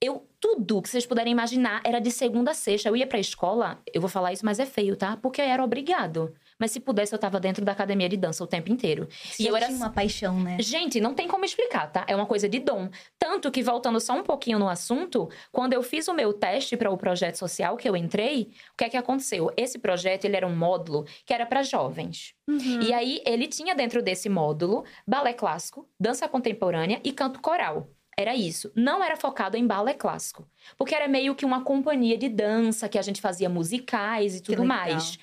Eu, 0.00 0.28
tudo 0.40 0.82
que 0.82 0.88
vocês 0.88 1.06
puderem 1.06 1.32
imaginar 1.32 1.80
era 1.84 2.00
de 2.00 2.10
segunda 2.10 2.50
a 2.50 2.54
sexta. 2.54 2.88
Eu 2.88 2.96
ia 2.96 3.06
pra 3.06 3.20
escola, 3.20 3.80
eu 3.94 4.00
vou 4.00 4.10
falar 4.10 4.32
isso, 4.32 4.44
mas 4.44 4.58
é 4.58 4.66
feio, 4.66 4.96
tá? 4.96 5.16
Porque 5.16 5.40
eu 5.40 5.44
era 5.44 5.62
obrigado. 5.62 6.34
Mas 6.62 6.70
se 6.70 6.78
pudesse, 6.78 7.12
eu 7.12 7.18
tava 7.18 7.40
dentro 7.40 7.64
da 7.64 7.72
academia 7.72 8.08
de 8.08 8.16
dança 8.16 8.44
o 8.44 8.46
tempo 8.46 8.70
inteiro. 8.70 9.08
E 9.36 9.48
eu 9.48 9.56
era 9.56 9.66
tinha 9.66 9.76
uma 9.76 9.90
paixão, 9.90 10.38
né? 10.38 10.58
Gente, 10.60 11.00
não 11.00 11.12
tem 11.12 11.26
como 11.26 11.44
explicar, 11.44 11.90
tá? 11.90 12.04
É 12.06 12.14
uma 12.14 12.24
coisa 12.24 12.48
de 12.48 12.60
dom. 12.60 12.88
Tanto 13.18 13.50
que, 13.50 13.64
voltando 13.64 13.98
só 13.98 14.12
um 14.12 14.22
pouquinho 14.22 14.60
no 14.60 14.68
assunto, 14.68 15.28
quando 15.50 15.72
eu 15.72 15.82
fiz 15.82 16.06
o 16.06 16.14
meu 16.14 16.32
teste 16.32 16.76
para 16.76 16.88
o 16.88 16.96
projeto 16.96 17.34
social 17.34 17.76
que 17.76 17.88
eu 17.88 17.96
entrei, 17.96 18.52
o 18.74 18.76
que 18.76 18.84
é 18.84 18.88
que 18.88 18.96
aconteceu? 18.96 19.52
Esse 19.56 19.76
projeto, 19.76 20.24
ele 20.24 20.36
era 20.36 20.46
um 20.46 20.54
módulo 20.54 21.04
que 21.26 21.34
era 21.34 21.44
para 21.44 21.64
jovens. 21.64 22.32
Uhum. 22.48 22.80
E 22.80 22.92
aí, 22.92 23.20
ele 23.26 23.48
tinha 23.48 23.74
dentro 23.74 24.00
desse 24.00 24.28
módulo 24.28 24.84
balé 25.04 25.32
clássico, 25.32 25.88
dança 25.98 26.28
contemporânea 26.28 27.00
e 27.02 27.10
canto 27.10 27.40
coral. 27.40 27.90
Era 28.16 28.36
isso. 28.36 28.70
Não 28.76 29.02
era 29.02 29.16
focado 29.16 29.56
em 29.56 29.66
balé 29.66 29.94
clássico. 29.94 30.46
Porque 30.76 30.94
era 30.94 31.08
meio 31.08 31.34
que 31.34 31.44
uma 31.44 31.64
companhia 31.64 32.16
de 32.16 32.28
dança, 32.28 32.88
que 32.88 33.00
a 33.00 33.02
gente 33.02 33.20
fazia 33.20 33.48
musicais 33.48 34.36
e 34.36 34.40
tudo 34.40 34.64
mais. 34.64 35.18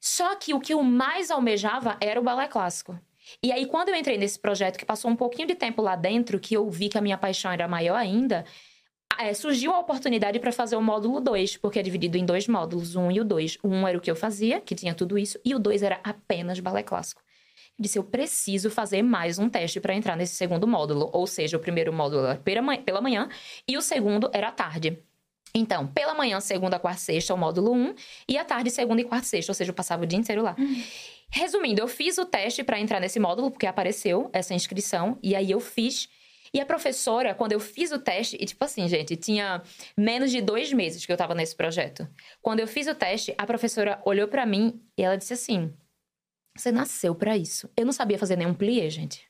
Só 0.00 0.34
que 0.36 0.54
o 0.54 0.60
que 0.60 0.72
eu 0.72 0.82
mais 0.82 1.30
almejava 1.30 1.96
era 2.00 2.20
o 2.20 2.22
balé 2.22 2.46
clássico. 2.46 2.98
E 3.42 3.52
aí, 3.52 3.66
quando 3.66 3.90
eu 3.90 3.94
entrei 3.94 4.16
nesse 4.16 4.38
projeto, 4.38 4.78
que 4.78 4.86
passou 4.86 5.10
um 5.10 5.16
pouquinho 5.16 5.48
de 5.48 5.54
tempo 5.54 5.82
lá 5.82 5.96
dentro, 5.96 6.40
que 6.40 6.54
eu 6.54 6.68
vi 6.70 6.88
que 6.88 6.96
a 6.96 7.00
minha 7.00 7.18
paixão 7.18 7.52
era 7.52 7.68
maior 7.68 7.96
ainda, 7.96 8.44
é, 9.18 9.34
surgiu 9.34 9.72
a 9.72 9.80
oportunidade 9.80 10.38
para 10.38 10.52
fazer 10.52 10.76
o 10.76 10.82
módulo 10.82 11.20
2, 11.20 11.56
porque 11.56 11.78
é 11.78 11.82
dividido 11.82 12.16
em 12.16 12.24
dois 12.24 12.46
módulos, 12.46 12.94
um 12.94 13.10
e 13.10 13.20
o 13.20 13.24
dois. 13.24 13.58
Um 13.62 13.86
era 13.86 13.98
o 13.98 14.00
que 14.00 14.10
eu 14.10 14.16
fazia, 14.16 14.60
que 14.60 14.74
tinha 14.74 14.94
tudo 14.94 15.18
isso, 15.18 15.38
e 15.44 15.54
o 15.54 15.58
dois 15.58 15.82
era 15.82 16.00
apenas 16.04 16.60
balé 16.60 16.82
clássico. 16.82 17.20
Eu 17.78 17.82
disse, 17.82 17.98
eu 17.98 18.04
preciso 18.04 18.70
fazer 18.70 19.02
mais 19.02 19.38
um 19.38 19.48
teste 19.48 19.80
para 19.80 19.94
entrar 19.94 20.16
nesse 20.16 20.34
segundo 20.34 20.66
módulo. 20.66 21.10
Ou 21.12 21.26
seja, 21.26 21.56
o 21.56 21.60
primeiro 21.60 21.92
módulo 21.92 22.26
era 22.26 22.36
pela 22.84 23.00
manhã 23.00 23.28
e 23.66 23.76
o 23.76 23.82
segundo 23.82 24.30
era 24.32 24.48
à 24.48 24.52
tarde. 24.52 25.02
Então, 25.54 25.86
pela 25.86 26.14
manhã, 26.14 26.40
segunda, 26.40 26.78
quarta, 26.78 27.00
sexta, 27.00 27.34
o 27.34 27.36
módulo 27.36 27.72
1, 27.72 27.94
e 28.28 28.38
à 28.38 28.44
tarde, 28.44 28.70
segunda 28.70 29.00
e 29.00 29.04
quarta, 29.04 29.26
sexta, 29.26 29.50
ou 29.50 29.54
seja, 29.54 29.70
eu 29.70 29.74
passava 29.74 30.02
o 30.02 30.06
dia 30.06 30.18
inteiro 30.18 30.42
lá. 30.42 30.54
Uhum. 30.58 30.82
Resumindo, 31.30 31.80
eu 31.80 31.88
fiz 31.88 32.16
o 32.18 32.24
teste 32.24 32.64
para 32.64 32.80
entrar 32.80 33.00
nesse 33.00 33.20
módulo, 33.20 33.50
porque 33.50 33.66
apareceu 33.66 34.30
essa 34.32 34.54
inscrição, 34.54 35.18
e 35.22 35.34
aí 35.34 35.50
eu 35.50 35.60
fiz. 35.60 36.08
E 36.52 36.60
a 36.60 36.66
professora, 36.66 37.34
quando 37.34 37.52
eu 37.52 37.60
fiz 37.60 37.92
o 37.92 37.98
teste, 37.98 38.36
e 38.40 38.46
tipo 38.46 38.64
assim, 38.64 38.88
gente, 38.88 39.16
tinha 39.16 39.62
menos 39.96 40.30
de 40.30 40.40
dois 40.40 40.72
meses 40.72 41.04
que 41.04 41.12
eu 41.12 41.16
tava 41.16 41.34
nesse 41.34 41.54
projeto. 41.54 42.08
Quando 42.40 42.60
eu 42.60 42.66
fiz 42.66 42.86
o 42.86 42.94
teste, 42.94 43.34
a 43.36 43.46
professora 43.46 44.00
olhou 44.04 44.26
para 44.28 44.46
mim 44.46 44.80
e 44.96 45.02
ela 45.02 45.16
disse 45.16 45.34
assim: 45.34 45.74
Você 46.56 46.72
nasceu 46.72 47.14
para 47.14 47.36
isso. 47.36 47.68
Eu 47.76 47.84
não 47.84 47.92
sabia 47.92 48.18
fazer 48.18 48.36
nenhum 48.36 48.54
plié, 48.54 48.88
gente. 48.88 49.27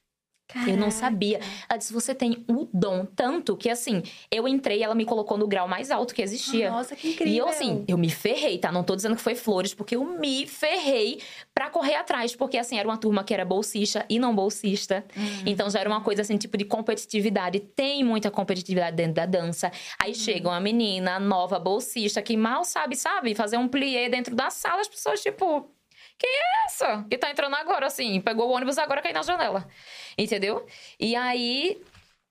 Caraca. 0.49 0.71
Eu 0.71 0.79
não 0.79 0.91
sabia. 0.91 1.41
Ela 1.69 1.77
disse: 1.77 1.93
você 1.93 2.15
tem 2.15 2.43
o 2.49 2.67
dom. 2.73 3.05
Tanto 3.05 3.55
que, 3.55 3.69
assim, 3.69 4.03
eu 4.31 4.49
entrei 4.49 4.79
e 4.79 4.83
ela 4.83 4.95
me 4.95 5.05
colocou 5.05 5.37
no 5.37 5.47
grau 5.47 5.69
mais 5.69 5.91
alto 5.91 6.15
que 6.15 6.23
existia. 6.23 6.71
Nossa, 6.71 6.97
que 6.97 7.11
incrível. 7.11 7.35
E 7.35 7.37
eu, 7.37 7.47
assim, 7.47 7.85
eu 7.87 7.99
me 7.99 8.09
ferrei, 8.09 8.57
tá? 8.57 8.73
Não 8.73 8.83
tô 8.83 8.97
dizendo 8.97 9.15
que 9.15 9.21
foi 9.21 9.35
flores, 9.35 9.75
porque 9.75 9.95
eu 9.95 10.05
me 10.19 10.47
ferrei 10.47 11.21
pra 11.55 11.69
correr 11.69 11.97
atrás. 11.97 12.35
Porque, 12.35 12.57
assim, 12.57 12.79
era 12.79 12.89
uma 12.89 12.97
turma 12.97 13.23
que 13.23 13.35
era 13.35 13.45
bolsista 13.45 14.07
e 14.09 14.19
não 14.19 14.35
bolsista. 14.35 15.05
Uhum. 15.15 15.43
Então 15.45 15.69
já 15.69 15.81
era 15.81 15.89
uma 15.91 16.01
coisa, 16.01 16.23
assim, 16.23 16.39
tipo 16.39 16.57
de 16.57 16.65
competitividade. 16.65 17.61
Tem 17.61 18.03
muita 18.03 18.31
competitividade 18.31 18.97
dentro 18.97 19.15
da 19.15 19.27
dança. 19.27 19.71
Aí 20.01 20.13
uhum. 20.13 20.15
chega 20.15 20.49
uma 20.49 20.61
menina 20.61 21.21
nova, 21.21 21.59
bolsista, 21.59 22.23
que 22.23 22.39
mal 22.39 22.65
sabe, 22.65 22.97
sabe, 22.97 23.35
fazer 23.35 23.59
um 23.59 23.69
plié 23.69 24.09
dentro 24.09 24.35
da 24.35 24.49
sala, 24.49 24.81
as 24.81 24.89
pessoas, 24.89 25.21
tipo. 25.21 25.71
Quem 26.19 26.31
é 26.31 26.67
essa? 26.67 27.05
Que 27.09 27.17
tá 27.17 27.31
entrando 27.31 27.55
agora, 27.55 27.87
assim, 27.87 28.21
pegou 28.21 28.49
o 28.49 28.53
ônibus 28.53 28.79
agora 28.79 29.01
caiu 29.01 29.15
na 29.15 29.23
janela. 29.23 29.69
Entendeu? 30.17 30.67
E 30.99 31.15
aí 31.15 31.81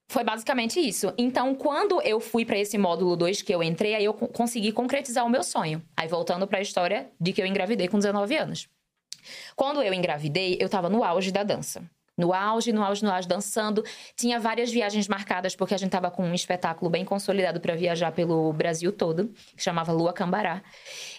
foi 0.09 0.23
basicamente 0.23 0.79
isso. 0.79 1.13
Então, 1.17 1.55
quando 1.55 2.01
eu 2.01 2.19
fui 2.19 2.45
para 2.45 2.57
esse 2.57 2.77
módulo 2.77 3.15
2 3.15 3.41
que 3.41 3.53
eu 3.53 3.63
entrei, 3.63 3.95
aí 3.95 4.05
eu 4.05 4.13
consegui 4.13 4.71
concretizar 4.71 5.25
o 5.25 5.29
meu 5.29 5.43
sonho. 5.43 5.81
Aí 5.95 6.07
voltando 6.07 6.47
para 6.47 6.59
a 6.59 6.61
história 6.61 7.11
de 7.19 7.31
que 7.33 7.41
eu 7.41 7.45
engravidei 7.45 7.87
com 7.87 7.97
19 7.97 8.35
anos. 8.35 8.67
Quando 9.55 9.81
eu 9.81 9.93
engravidei, 9.93 10.57
eu 10.59 10.69
tava 10.69 10.89
no 10.89 11.03
auge 11.03 11.31
da 11.31 11.43
dança 11.43 11.89
no 12.17 12.33
auge, 12.33 12.73
no 12.73 12.83
auge, 12.83 13.03
no 13.03 13.11
auge, 13.11 13.27
dançando. 13.27 13.83
Tinha 14.15 14.39
várias 14.39 14.71
viagens 14.71 15.07
marcadas, 15.07 15.55
porque 15.55 15.73
a 15.73 15.77
gente 15.77 15.91
tava 15.91 16.09
com 16.09 16.23
um 16.23 16.33
espetáculo 16.33 16.89
bem 16.89 17.05
consolidado 17.05 17.59
para 17.59 17.75
viajar 17.75 18.11
pelo 18.11 18.51
Brasil 18.53 18.91
todo, 18.91 19.27
que 19.55 19.63
chamava 19.63 19.91
Lua 19.91 20.11
Cambará. 20.11 20.63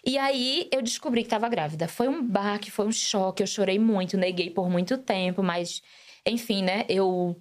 E 0.05 0.19
aí 0.19 0.69
eu 0.73 0.83
descobri 0.83 1.23
que 1.23 1.29
tava 1.29 1.49
grávida. 1.49 1.87
Foi 1.87 2.09
um 2.09 2.27
baque, 2.27 2.71
foi 2.71 2.87
um 2.87 2.93
choque, 2.93 3.43
eu 3.43 3.47
chorei 3.47 3.79
muito, 3.79 4.17
neguei 4.17 4.51
por 4.51 4.69
muito 4.69 4.99
tempo, 4.99 5.43
mas 5.43 5.83
enfim, 6.27 6.63
né? 6.63 6.85
Eu 6.89 7.41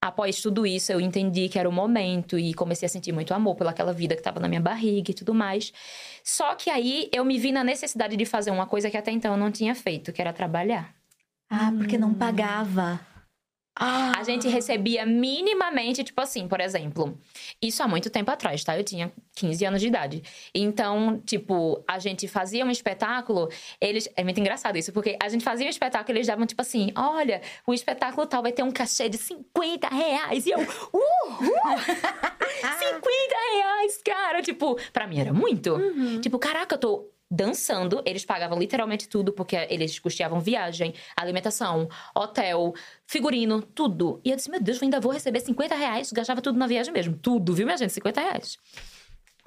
após 0.00 0.40
tudo 0.42 0.66
isso, 0.66 0.90
eu 0.92 1.00
entendi 1.00 1.48
que 1.48 1.56
era 1.56 1.68
o 1.68 1.72
momento 1.72 2.36
e 2.36 2.52
comecei 2.54 2.86
a 2.86 2.88
sentir 2.88 3.12
muito 3.12 3.32
amor 3.32 3.54
pelaquela 3.54 3.92
vida 3.92 4.16
que 4.16 4.20
estava 4.20 4.40
na 4.40 4.48
minha 4.48 4.60
barriga 4.60 5.12
e 5.12 5.14
tudo 5.14 5.32
mais. 5.32 5.72
Só 6.24 6.56
que 6.56 6.68
aí 6.70 7.08
eu 7.12 7.24
me 7.24 7.38
vi 7.38 7.52
na 7.52 7.62
necessidade 7.62 8.16
de 8.16 8.26
fazer 8.26 8.50
uma 8.50 8.66
coisa 8.66 8.90
que 8.90 8.96
até 8.96 9.12
então 9.12 9.32
eu 9.32 9.38
não 9.38 9.52
tinha 9.52 9.74
feito, 9.76 10.12
que 10.12 10.20
era 10.20 10.32
trabalhar. 10.32 11.01
Ah, 11.54 11.70
porque 11.76 11.98
não 11.98 12.14
pagava. 12.14 12.98
Ah. 13.78 14.12
A 14.18 14.22
gente 14.22 14.48
recebia 14.48 15.04
minimamente, 15.04 16.02
tipo 16.02 16.20
assim, 16.20 16.48
por 16.48 16.60
exemplo, 16.60 17.18
isso 17.60 17.82
há 17.82 17.88
muito 17.88 18.08
tempo 18.08 18.30
atrás, 18.30 18.64
tá? 18.64 18.78
Eu 18.78 18.84
tinha 18.84 19.12
15 19.34 19.64
anos 19.66 19.80
de 19.80 19.88
idade. 19.88 20.22
Então, 20.54 21.20
tipo, 21.26 21.82
a 21.86 21.98
gente 21.98 22.26
fazia 22.26 22.64
um 22.64 22.70
espetáculo, 22.70 23.50
eles. 23.80 24.08
É 24.16 24.24
muito 24.24 24.40
engraçado 24.40 24.76
isso, 24.78 24.92
porque 24.92 25.18
a 25.22 25.28
gente 25.28 25.44
fazia 25.44 25.66
um 25.66 25.70
espetáculo 25.70 26.16
e 26.16 26.18
eles 26.18 26.26
davam, 26.26 26.46
tipo 26.46 26.62
assim: 26.62 26.90
olha, 26.96 27.42
o 27.66 27.74
espetáculo 27.74 28.26
tal 28.26 28.42
vai 28.42 28.52
ter 28.52 28.62
um 28.62 28.70
cachê 28.70 29.08
de 29.08 29.18
50 29.18 29.88
reais. 29.88 30.46
E 30.46 30.50
eu, 30.50 30.58
uh! 30.58 30.62
uh 30.62 31.78
50 32.60 33.02
reais, 33.56 34.00
cara! 34.04 34.40
Tipo, 34.40 34.78
pra 34.90 35.06
mim 35.06 35.18
era 35.18 35.32
muito. 35.32 35.74
Uhum. 35.74 36.20
Tipo, 36.20 36.38
caraca, 36.38 36.76
eu 36.76 36.78
tô 36.78 37.11
dançando. 37.32 38.02
Eles 38.04 38.24
pagavam 38.24 38.58
literalmente 38.58 39.08
tudo, 39.08 39.32
porque 39.32 39.56
eles 39.70 39.98
custeavam 39.98 40.38
viagem, 40.38 40.94
alimentação, 41.16 41.88
hotel, 42.14 42.74
figurino, 43.06 43.62
tudo. 43.62 44.20
E 44.22 44.30
eu 44.30 44.36
disse, 44.36 44.50
meu 44.50 44.60
Deus, 44.60 44.78
eu 44.78 44.84
ainda 44.84 45.00
vou 45.00 45.10
receber 45.10 45.40
50 45.40 45.74
reais. 45.74 46.12
Gastava 46.12 46.42
tudo 46.42 46.58
na 46.58 46.66
viagem 46.66 46.92
mesmo. 46.92 47.16
Tudo, 47.16 47.54
viu, 47.54 47.64
minha 47.64 47.78
gente? 47.78 47.92
50 47.92 48.20
reais. 48.20 48.58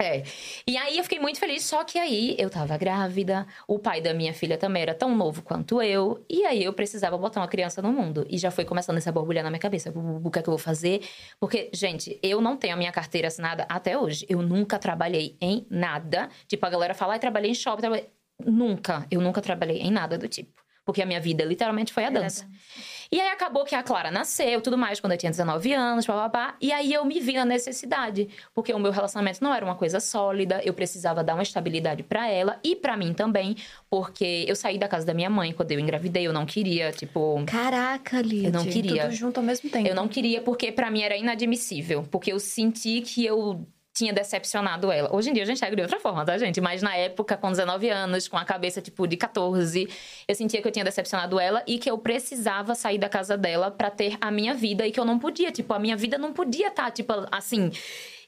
É. 0.00 0.22
E 0.66 0.76
aí 0.76 0.98
eu 0.98 1.02
fiquei 1.04 1.18
muito 1.18 1.38
feliz, 1.38 1.64
só 1.64 1.82
que 1.82 1.98
aí 1.98 2.36
eu 2.38 2.50
tava 2.50 2.76
grávida, 2.76 3.46
o 3.66 3.78
pai 3.78 4.02
da 4.02 4.12
minha 4.12 4.34
filha 4.34 4.58
também 4.58 4.82
era 4.82 4.94
tão 4.94 5.16
novo 5.16 5.42
quanto 5.42 5.80
eu, 5.80 6.22
e 6.28 6.44
aí 6.44 6.62
eu 6.62 6.72
precisava 6.74 7.16
botar 7.16 7.40
uma 7.40 7.48
criança 7.48 7.80
no 7.80 7.90
mundo. 7.90 8.26
E 8.28 8.36
já 8.36 8.50
foi 8.50 8.66
começando 8.66 8.98
essa 8.98 9.10
borbulha 9.10 9.42
na 9.42 9.48
minha 9.48 9.60
cabeça. 9.60 9.90
O 9.90 10.30
que 10.30 10.38
é 10.38 10.42
que 10.42 10.48
eu 10.48 10.52
vou 10.52 10.58
fazer? 10.58 11.00
Porque, 11.40 11.70
gente, 11.72 12.18
eu 12.22 12.42
não 12.42 12.58
tenho 12.58 12.74
a 12.74 12.76
minha 12.76 12.92
carteira 12.92 13.28
assinada 13.28 13.64
até 13.70 13.96
hoje. 13.96 14.26
Eu 14.28 14.42
nunca 14.42 14.78
trabalhei 14.78 15.36
em 15.40 15.66
nada. 15.70 16.28
Tipo, 16.46 16.66
a 16.66 16.70
galera 16.70 16.92
fala, 16.94 17.14
ai, 17.14 17.18
trabalhei 17.18 17.50
em 17.50 17.54
shopping, 17.54 17.80
trabalhei... 17.80 18.10
Nunca, 18.44 19.06
eu 19.10 19.22
nunca 19.22 19.40
trabalhei 19.40 19.78
em 19.78 19.90
nada 19.90 20.18
do 20.18 20.28
tipo. 20.28 20.62
Porque 20.84 21.00
a 21.00 21.06
minha 21.06 21.20
vida 21.20 21.42
literalmente 21.42 21.92
foi 21.92 22.04
a 22.04 22.10
dança. 22.10 22.44
dança. 22.44 22.56
E 23.10 23.20
aí 23.20 23.28
acabou 23.28 23.64
que 23.64 23.74
a 23.74 23.82
Clara 23.82 24.10
nasceu, 24.10 24.60
tudo 24.60 24.76
mais, 24.76 25.00
quando 25.00 25.12
eu 25.12 25.18
tinha 25.18 25.30
19 25.30 25.72
anos, 25.72 26.06
papapá. 26.06 26.56
E 26.60 26.72
aí 26.72 26.92
eu 26.92 27.04
me 27.04 27.20
vi 27.20 27.34
na 27.34 27.44
necessidade, 27.44 28.28
porque 28.54 28.72
o 28.72 28.78
meu 28.78 28.90
relacionamento 28.90 29.42
não 29.42 29.54
era 29.54 29.64
uma 29.64 29.74
coisa 29.74 30.00
sólida, 30.00 30.60
eu 30.64 30.74
precisava 30.74 31.22
dar 31.22 31.34
uma 31.34 31.42
estabilidade 31.42 32.02
para 32.02 32.28
ela 32.28 32.58
e 32.62 32.74
para 32.74 32.96
mim 32.96 33.12
também, 33.12 33.56
porque 33.88 34.44
eu 34.48 34.56
saí 34.56 34.78
da 34.78 34.88
casa 34.88 35.06
da 35.06 35.14
minha 35.14 35.30
mãe 35.30 35.52
quando 35.52 35.72
eu 35.72 35.80
engravidei, 35.80 36.26
eu 36.26 36.32
não 36.32 36.46
queria, 36.46 36.92
tipo. 36.92 37.42
Caraca, 37.46 38.20
Lídia. 38.20 38.48
Eu 38.48 38.52
não 38.52 38.64
queria. 38.64 39.04
Tudo 39.04 39.14
junto 39.14 39.38
ao 39.38 39.44
mesmo 39.44 39.70
tempo. 39.70 39.88
Eu 39.88 39.94
não 39.94 40.08
queria 40.08 40.40
porque 40.40 40.72
para 40.72 40.90
mim 40.90 41.02
era 41.02 41.16
inadmissível, 41.16 42.06
porque 42.10 42.32
eu 42.32 42.40
senti 42.40 43.00
que 43.00 43.24
eu 43.24 43.66
tinha 43.96 44.12
decepcionado 44.12 44.92
ela. 44.92 45.14
Hoje 45.14 45.30
em 45.30 45.32
dia 45.32 45.42
eu 45.42 45.46
já 45.46 45.54
enxergo 45.54 45.74
de 45.74 45.80
outra 45.80 45.98
forma, 45.98 46.22
tá, 46.22 46.36
gente? 46.36 46.60
Mas 46.60 46.82
na 46.82 46.94
época, 46.94 47.34
com 47.34 47.50
19 47.50 47.88
anos, 47.88 48.28
com 48.28 48.36
a 48.36 48.44
cabeça, 48.44 48.82
tipo, 48.82 49.06
de 49.06 49.16
14, 49.16 49.88
eu 50.28 50.34
sentia 50.34 50.60
que 50.60 50.68
eu 50.68 50.72
tinha 50.72 50.84
decepcionado 50.84 51.40
ela 51.40 51.62
e 51.66 51.78
que 51.78 51.90
eu 51.90 51.96
precisava 51.96 52.74
sair 52.74 52.98
da 52.98 53.08
casa 53.08 53.38
dela 53.38 53.70
para 53.70 53.90
ter 53.90 54.18
a 54.20 54.30
minha 54.30 54.52
vida 54.52 54.86
e 54.86 54.92
que 54.92 55.00
eu 55.00 55.04
não 55.04 55.18
podia. 55.18 55.50
Tipo, 55.50 55.72
a 55.72 55.78
minha 55.78 55.96
vida 55.96 56.18
não 56.18 56.34
podia 56.34 56.68
estar, 56.68 56.84
tá, 56.84 56.90
tipo, 56.90 57.12
assim, 57.32 57.70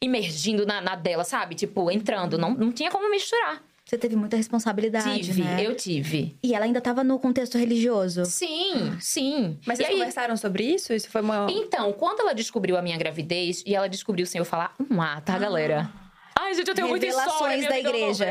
imergindo 0.00 0.64
na, 0.64 0.80
na 0.80 0.94
dela, 0.94 1.22
sabe? 1.22 1.54
Tipo, 1.54 1.90
entrando. 1.90 2.38
Não, 2.38 2.54
não 2.54 2.72
tinha 2.72 2.90
como 2.90 3.10
misturar. 3.10 3.62
Você 3.88 3.96
teve 3.96 4.14
muita 4.16 4.36
responsabilidade, 4.36 5.20
tive, 5.20 5.42
né? 5.42 5.64
eu 5.66 5.74
tive. 5.74 6.36
E 6.42 6.54
ela 6.54 6.66
ainda 6.66 6.78
estava 6.78 7.02
no 7.02 7.18
contexto 7.18 7.56
religioso? 7.56 8.26
Sim, 8.26 8.94
sim. 9.00 9.58
Mas 9.64 9.78
vocês 9.78 9.88
aí... 9.88 9.94
conversaram 9.94 10.36
sobre 10.36 10.62
isso? 10.62 10.92
Isso 10.92 11.08
foi 11.08 11.22
uma... 11.22 11.46
Então, 11.48 11.90
quando 11.94 12.20
ela 12.20 12.34
descobriu 12.34 12.76
a 12.76 12.82
minha 12.82 12.98
gravidez, 12.98 13.64
e 13.64 13.74
ela 13.74 13.88
descobriu 13.88 14.26
sem 14.26 14.40
eu 14.40 14.44
falar 14.44 14.74
um 14.90 15.00
A, 15.00 15.22
tá, 15.22 15.36
ah. 15.36 15.38
galera? 15.38 15.90
Ai, 16.38 16.52
gente, 16.52 16.68
eu 16.68 16.74
tenho 16.74 16.86
muita 16.86 17.06
história. 17.06 17.66
da 17.66 17.78
igreja. 17.78 18.26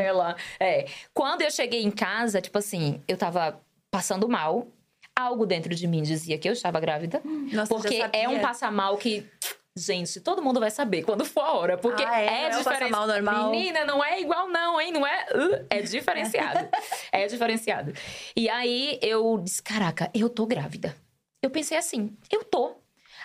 É. 0.59 0.85
Quando 1.11 1.41
eu 1.41 1.49
cheguei 1.49 1.81
em 1.81 1.89
casa, 1.89 2.39
tipo 2.39 2.59
assim, 2.59 3.01
eu 3.07 3.17
tava 3.17 3.59
passando 3.89 4.29
mal. 4.29 4.67
Algo 5.15 5.47
dentro 5.47 5.73
de 5.73 5.87
mim 5.87 6.03
dizia 6.03 6.37
que 6.37 6.47
eu 6.47 6.53
estava 6.53 6.79
grávida. 6.79 7.19
Nossa, 7.51 7.73
porque 7.73 8.05
é 8.13 8.29
um 8.29 8.39
passamal 8.39 8.95
que 8.97 9.25
Gente, 9.77 10.19
todo 10.19 10.41
mundo 10.41 10.59
vai 10.59 10.71
saber 10.71 11.03
quando 11.03 11.23
for 11.23 11.41
a 11.41 11.53
hora, 11.53 11.77
porque 11.77 12.03
ah, 12.03 12.19
é, 12.19 12.45
é 12.45 12.49
normal. 13.05 13.51
Menina, 13.51 13.85
não 13.85 14.03
é 14.03 14.19
igual 14.19 14.49
não, 14.49 14.81
hein? 14.81 14.91
Não 14.91 15.05
é, 15.05 15.27
uh, 15.33 15.65
é 15.69 15.81
diferenciado. 15.81 16.67
é 17.11 17.27
diferenciado. 17.27 17.93
E 18.35 18.49
aí 18.49 18.97
eu 19.03 19.39
disse, 19.43 19.61
caraca, 19.61 20.09
eu 20.15 20.29
tô 20.29 20.47
grávida. 20.47 20.95
Eu 21.43 21.51
pensei 21.51 21.77
assim, 21.77 22.17
eu 22.31 22.43
tô. 22.43 22.75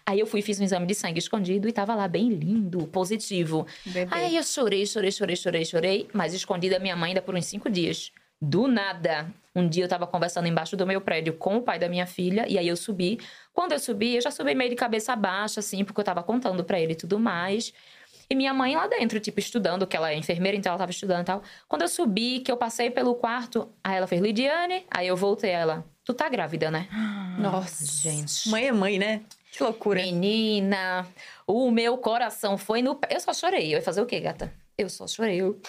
Aí 0.04 0.20
eu 0.20 0.26
fui 0.26 0.40
e 0.40 0.42
fiz 0.42 0.60
um 0.60 0.64
exame 0.64 0.86
de 0.86 0.94
sangue 0.94 1.18
escondido 1.18 1.68
e 1.68 1.72
tava 1.72 1.94
lá 1.94 2.06
bem 2.06 2.28
lindo, 2.28 2.86
positivo. 2.88 3.66
Bebê. 3.86 4.14
Aí 4.14 4.36
eu 4.36 4.42
chorei, 4.42 4.84
chorei, 4.84 5.10
chorei, 5.10 5.36
chorei, 5.36 5.64
chorei, 5.64 6.08
mas 6.12 6.34
escondi 6.34 6.68
da 6.68 6.78
minha 6.78 6.96
mãe 6.96 7.10
ainda 7.10 7.22
por 7.22 7.34
uns 7.34 7.46
cinco 7.46 7.70
dias. 7.70 8.12
Do 8.42 8.66
nada. 8.66 9.32
Um 9.54 9.68
dia 9.68 9.84
eu 9.84 9.88
tava 9.88 10.04
conversando 10.04 10.48
embaixo 10.48 10.76
do 10.76 10.84
meu 10.84 11.00
prédio 11.00 11.34
com 11.34 11.58
o 11.58 11.62
pai 11.62 11.78
da 11.78 11.88
minha 11.88 12.06
filha, 12.06 12.44
e 12.48 12.58
aí 12.58 12.66
eu 12.66 12.76
subi. 12.76 13.20
Quando 13.52 13.70
eu 13.70 13.78
subi, 13.78 14.16
eu 14.16 14.20
já 14.20 14.32
subi 14.32 14.52
meio 14.52 14.68
de 14.68 14.74
cabeça 14.74 15.14
baixa, 15.14 15.60
assim, 15.60 15.84
porque 15.84 16.00
eu 16.00 16.04
tava 16.04 16.24
contando 16.24 16.64
pra 16.64 16.80
ele 16.80 16.94
e 16.94 16.96
tudo 16.96 17.20
mais. 17.20 17.72
E 18.28 18.34
minha 18.34 18.52
mãe 18.52 18.74
lá 18.74 18.88
dentro, 18.88 19.20
tipo, 19.20 19.38
estudando, 19.38 19.86
que 19.86 19.96
ela 19.96 20.10
é 20.10 20.16
enfermeira, 20.16 20.56
então 20.56 20.70
ela 20.70 20.78
tava 20.78 20.90
estudando 20.90 21.20
e 21.20 21.24
tal. 21.24 21.42
Quando 21.68 21.82
eu 21.82 21.88
subi, 21.88 22.40
que 22.40 22.50
eu 22.50 22.56
passei 22.56 22.90
pelo 22.90 23.14
quarto, 23.14 23.68
aí 23.84 23.96
ela 23.96 24.08
fez, 24.08 24.20
Lidiane, 24.20 24.86
aí 24.90 25.06
eu 25.06 25.16
voltei, 25.16 25.50
ela, 25.50 25.84
tu 26.04 26.12
tá 26.12 26.28
grávida, 26.28 26.68
né? 26.68 26.88
Nossa. 27.38 27.84
Gente. 27.84 28.48
Mãe 28.48 28.66
é 28.66 28.72
mãe, 28.72 28.98
né? 28.98 29.20
Que 29.52 29.62
loucura. 29.62 30.00
Menina, 30.02 31.06
o 31.46 31.70
meu 31.70 31.96
coração 31.98 32.58
foi 32.58 32.82
no. 32.82 32.98
Eu 33.08 33.20
só 33.20 33.34
chorei. 33.34 33.66
Eu 33.66 33.76
ia 33.76 33.82
fazer 33.82 34.00
o 34.00 34.06
quê, 34.06 34.18
gata? 34.18 34.52
Eu 34.78 34.88
só 34.88 35.06
chorei. 35.06 35.42
Eu... 35.42 35.60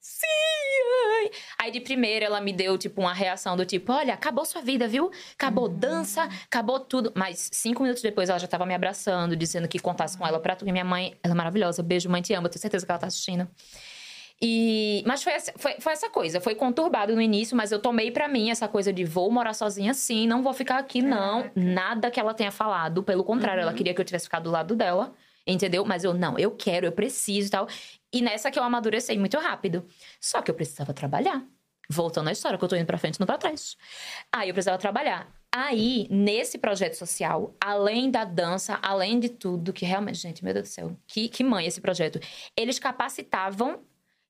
Sim! 0.00 0.26
ai. 1.20 1.30
Aí 1.58 1.70
de 1.70 1.80
primeira 1.80 2.24
ela 2.24 2.40
me 2.40 2.52
deu, 2.52 2.76
tipo, 2.78 3.00
uma 3.00 3.12
reação 3.12 3.56
do 3.56 3.64
tipo: 3.64 3.92
olha, 3.92 4.14
acabou 4.14 4.44
sua 4.44 4.62
vida, 4.62 4.88
viu? 4.88 5.10
Acabou 5.34 5.68
dança, 5.68 6.28
acabou 6.44 6.80
tudo. 6.80 7.12
Mas 7.14 7.50
cinco 7.52 7.82
minutos 7.82 8.02
depois 8.02 8.28
ela 8.28 8.38
já 8.38 8.46
tava 8.46 8.66
me 8.66 8.74
abraçando, 8.74 9.36
dizendo 9.36 9.68
que 9.68 9.78
contasse 9.78 10.16
com 10.16 10.26
ela 10.26 10.40
pra 10.40 10.56
tu. 10.56 10.66
E 10.66 10.72
minha 10.72 10.84
mãe, 10.84 11.16
ela 11.22 11.34
é 11.34 11.36
maravilhosa. 11.36 11.82
Beijo, 11.82 12.08
mãe, 12.08 12.22
te 12.22 12.32
amo. 12.32 12.48
Tenho 12.48 12.60
certeza 12.60 12.84
que 12.84 12.90
ela 12.90 12.98
tá 12.98 13.06
assistindo. 13.06 13.48
E, 14.42 15.04
mas 15.06 15.22
foi 15.22 15.34
essa, 15.34 15.52
foi, 15.56 15.74
foi 15.78 15.92
essa 15.92 16.08
coisa, 16.08 16.40
foi 16.40 16.54
conturbado 16.54 17.14
no 17.14 17.20
início, 17.20 17.54
mas 17.54 17.72
eu 17.72 17.78
tomei 17.78 18.10
pra 18.10 18.26
mim 18.26 18.50
essa 18.50 18.66
coisa 18.66 18.90
de 18.90 19.04
vou 19.04 19.30
morar 19.30 19.52
sozinha 19.52 19.92
sim, 19.92 20.26
não 20.26 20.42
vou 20.42 20.54
ficar 20.54 20.78
aqui, 20.78 21.02
não. 21.02 21.50
Nada 21.54 22.10
que 22.10 22.18
ela 22.18 22.32
tenha 22.32 22.50
falado, 22.50 23.02
pelo 23.02 23.22
contrário, 23.22 23.60
ela 23.60 23.74
queria 23.74 23.92
que 23.92 24.00
eu 24.00 24.04
tivesse 24.04 24.24
ficado 24.24 24.44
do 24.44 24.50
lado 24.50 24.74
dela, 24.74 25.12
entendeu? 25.46 25.84
Mas 25.84 26.04
eu 26.04 26.14
não, 26.14 26.38
eu 26.38 26.50
quero, 26.50 26.86
eu 26.86 26.92
preciso 26.92 27.48
e 27.48 27.50
tal. 27.50 27.68
E 28.12 28.20
nessa 28.22 28.50
que 28.50 28.58
eu 28.58 28.62
amadureci 28.62 29.16
muito 29.18 29.38
rápido. 29.38 29.86
Só 30.20 30.42
que 30.42 30.50
eu 30.50 30.54
precisava 30.54 30.92
trabalhar. 30.92 31.44
Voltando 31.88 32.28
à 32.28 32.32
história, 32.32 32.56
que 32.56 32.64
eu 32.64 32.68
tô 32.68 32.76
indo 32.76 32.86
pra 32.86 32.98
frente 32.98 33.16
e 33.16 33.20
não 33.20 33.26
pra 33.26 33.36
trás. 33.36 33.76
Aí 34.32 34.48
eu 34.48 34.54
precisava 34.54 34.78
trabalhar. 34.78 35.28
Aí, 35.52 36.06
nesse 36.08 36.56
projeto 36.58 36.94
social, 36.94 37.56
além 37.60 38.08
da 38.08 38.24
dança, 38.24 38.78
além 38.80 39.18
de 39.18 39.28
tudo, 39.28 39.72
que 39.72 39.84
realmente, 39.84 40.18
gente, 40.18 40.44
meu 40.44 40.54
Deus 40.54 40.68
do 40.68 40.72
céu, 40.72 40.96
que, 41.08 41.28
que 41.28 41.42
mãe 41.42 41.66
esse 41.66 41.80
projeto. 41.80 42.20
Eles 42.56 42.78
capacitavam 42.78 43.82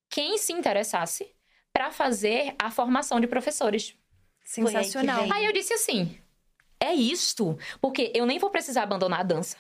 quem 0.09 0.39
se 0.39 0.55
interessasse 0.55 1.31
para 1.73 1.91
fazer 1.91 2.55
a 2.59 2.71
formação 2.71 3.21
de 3.21 3.27
professores. 3.27 3.95
Sensacional. 4.43 5.25
Aí 5.25 5.31
Aí 5.33 5.45
eu 5.45 5.53
disse 5.53 5.75
assim: 5.75 6.19
é 6.81 6.95
isto, 6.95 7.59
porque 7.81 8.11
eu 8.15 8.25
nem 8.25 8.39
vou 8.39 8.49
precisar 8.49 8.83
abandonar 8.85 9.21
a 9.21 9.25
dança. 9.25 9.59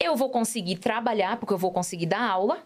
Eu 0.00 0.16
vou 0.16 0.30
conseguir 0.30 0.76
trabalhar, 0.76 1.38
porque 1.38 1.54
eu 1.54 1.58
vou 1.58 1.72
conseguir 1.72 2.06
dar 2.06 2.22
aula. 2.22 2.62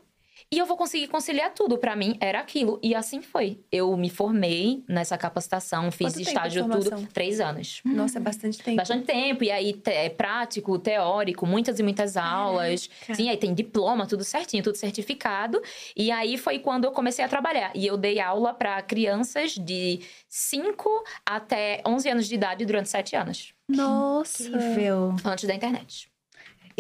E 0.50 0.58
eu 0.58 0.66
vou 0.66 0.76
conseguir 0.76 1.06
conciliar 1.06 1.52
tudo. 1.52 1.78
Pra 1.78 1.94
mim, 1.94 2.16
era 2.20 2.40
aquilo. 2.40 2.80
E 2.82 2.94
assim 2.94 3.20
foi. 3.20 3.60
Eu 3.70 3.96
me 3.96 4.08
formei 4.08 4.82
nessa 4.88 5.16
capacitação, 5.18 5.90
fiz 5.92 6.14
Quanto 6.14 6.20
estágio, 6.22 6.68
tudo. 6.68 7.06
Três 7.12 7.40
anos. 7.40 7.80
Nossa, 7.84 8.18
é 8.18 8.20
bastante 8.20 8.58
tempo. 8.58 8.76
Bastante 8.76 9.04
tempo. 9.04 9.44
E 9.44 9.50
aí, 9.50 9.80
é 9.86 10.08
prático, 10.08 10.78
teórico, 10.78 11.46
muitas 11.46 11.78
e 11.78 11.82
muitas 11.82 12.16
aulas. 12.16 12.88
Sim, 13.14 13.28
aí 13.28 13.36
tem 13.36 13.54
diploma, 13.54 14.06
tudo 14.06 14.24
certinho, 14.24 14.62
tudo 14.62 14.76
certificado. 14.76 15.62
E 15.94 16.10
aí 16.10 16.36
foi 16.36 16.58
quando 16.58 16.84
eu 16.84 16.90
comecei 16.90 17.24
a 17.24 17.28
trabalhar. 17.28 17.70
E 17.74 17.86
eu 17.86 17.96
dei 17.96 18.18
aula 18.18 18.54
para 18.54 18.80
crianças 18.82 19.52
de 19.52 20.00
5 20.28 21.04
até 21.24 21.82
11 21.86 22.08
anos 22.08 22.26
de 22.26 22.34
idade 22.34 22.64
durante 22.64 22.88
7 22.88 23.14
anos. 23.14 23.54
Nossa. 23.68 24.42
Incrível. 24.48 25.14
Antes 25.24 25.44
da 25.44 25.54
internet. 25.54 26.10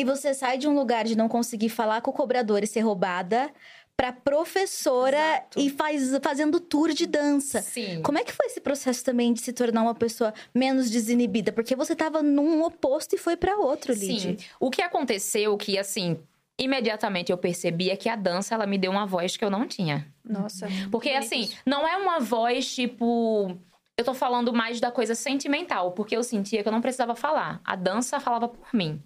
E 0.00 0.04
você 0.04 0.32
sai 0.32 0.56
de 0.56 0.66
um 0.66 0.74
lugar 0.74 1.04
de 1.04 1.14
não 1.14 1.28
conseguir 1.28 1.68
falar 1.68 2.00
com 2.00 2.10
o 2.10 2.14
cobrador 2.14 2.64
e 2.64 2.66
ser 2.66 2.80
roubada 2.80 3.52
pra 3.94 4.14
professora 4.14 5.18
Exato. 5.18 5.60
e 5.60 5.68
faz, 5.68 6.10
fazendo 6.22 6.58
tour 6.58 6.94
de 6.94 7.04
dança. 7.04 7.60
Sim. 7.60 8.00
Como 8.00 8.16
é 8.16 8.24
que 8.24 8.32
foi 8.32 8.46
esse 8.46 8.62
processo 8.62 9.04
também 9.04 9.34
de 9.34 9.42
se 9.42 9.52
tornar 9.52 9.82
uma 9.82 9.94
pessoa 9.94 10.32
menos 10.54 10.90
desinibida? 10.90 11.52
Porque 11.52 11.76
você 11.76 11.94
tava 11.94 12.22
num 12.22 12.62
oposto 12.62 13.14
e 13.14 13.18
foi 13.18 13.36
pra 13.36 13.58
outro, 13.58 13.92
Lid. 13.92 14.20
Sim. 14.22 14.36
O 14.58 14.70
que 14.70 14.80
aconteceu 14.80 15.54
que, 15.58 15.78
assim, 15.78 16.18
imediatamente 16.58 17.30
eu 17.30 17.36
percebi 17.36 17.90
é 17.90 17.96
que 17.96 18.08
a 18.08 18.16
dança, 18.16 18.54
ela 18.54 18.66
me 18.66 18.78
deu 18.78 18.90
uma 18.90 19.04
voz 19.04 19.36
que 19.36 19.44
eu 19.44 19.50
não 19.50 19.68
tinha. 19.68 20.06
Nossa. 20.24 20.66
Porque, 20.90 21.10
assim, 21.10 21.42
isso. 21.42 21.56
não 21.66 21.86
é 21.86 21.98
uma 21.98 22.20
voz 22.20 22.74
tipo. 22.74 23.54
Eu 23.98 24.04
tô 24.06 24.14
falando 24.14 24.50
mais 24.50 24.80
da 24.80 24.90
coisa 24.90 25.14
sentimental, 25.14 25.92
porque 25.92 26.16
eu 26.16 26.24
sentia 26.24 26.62
que 26.62 26.68
eu 26.70 26.72
não 26.72 26.80
precisava 26.80 27.14
falar. 27.14 27.60
A 27.62 27.76
dança 27.76 28.18
falava 28.18 28.48
por 28.48 28.72
mim. 28.72 28.98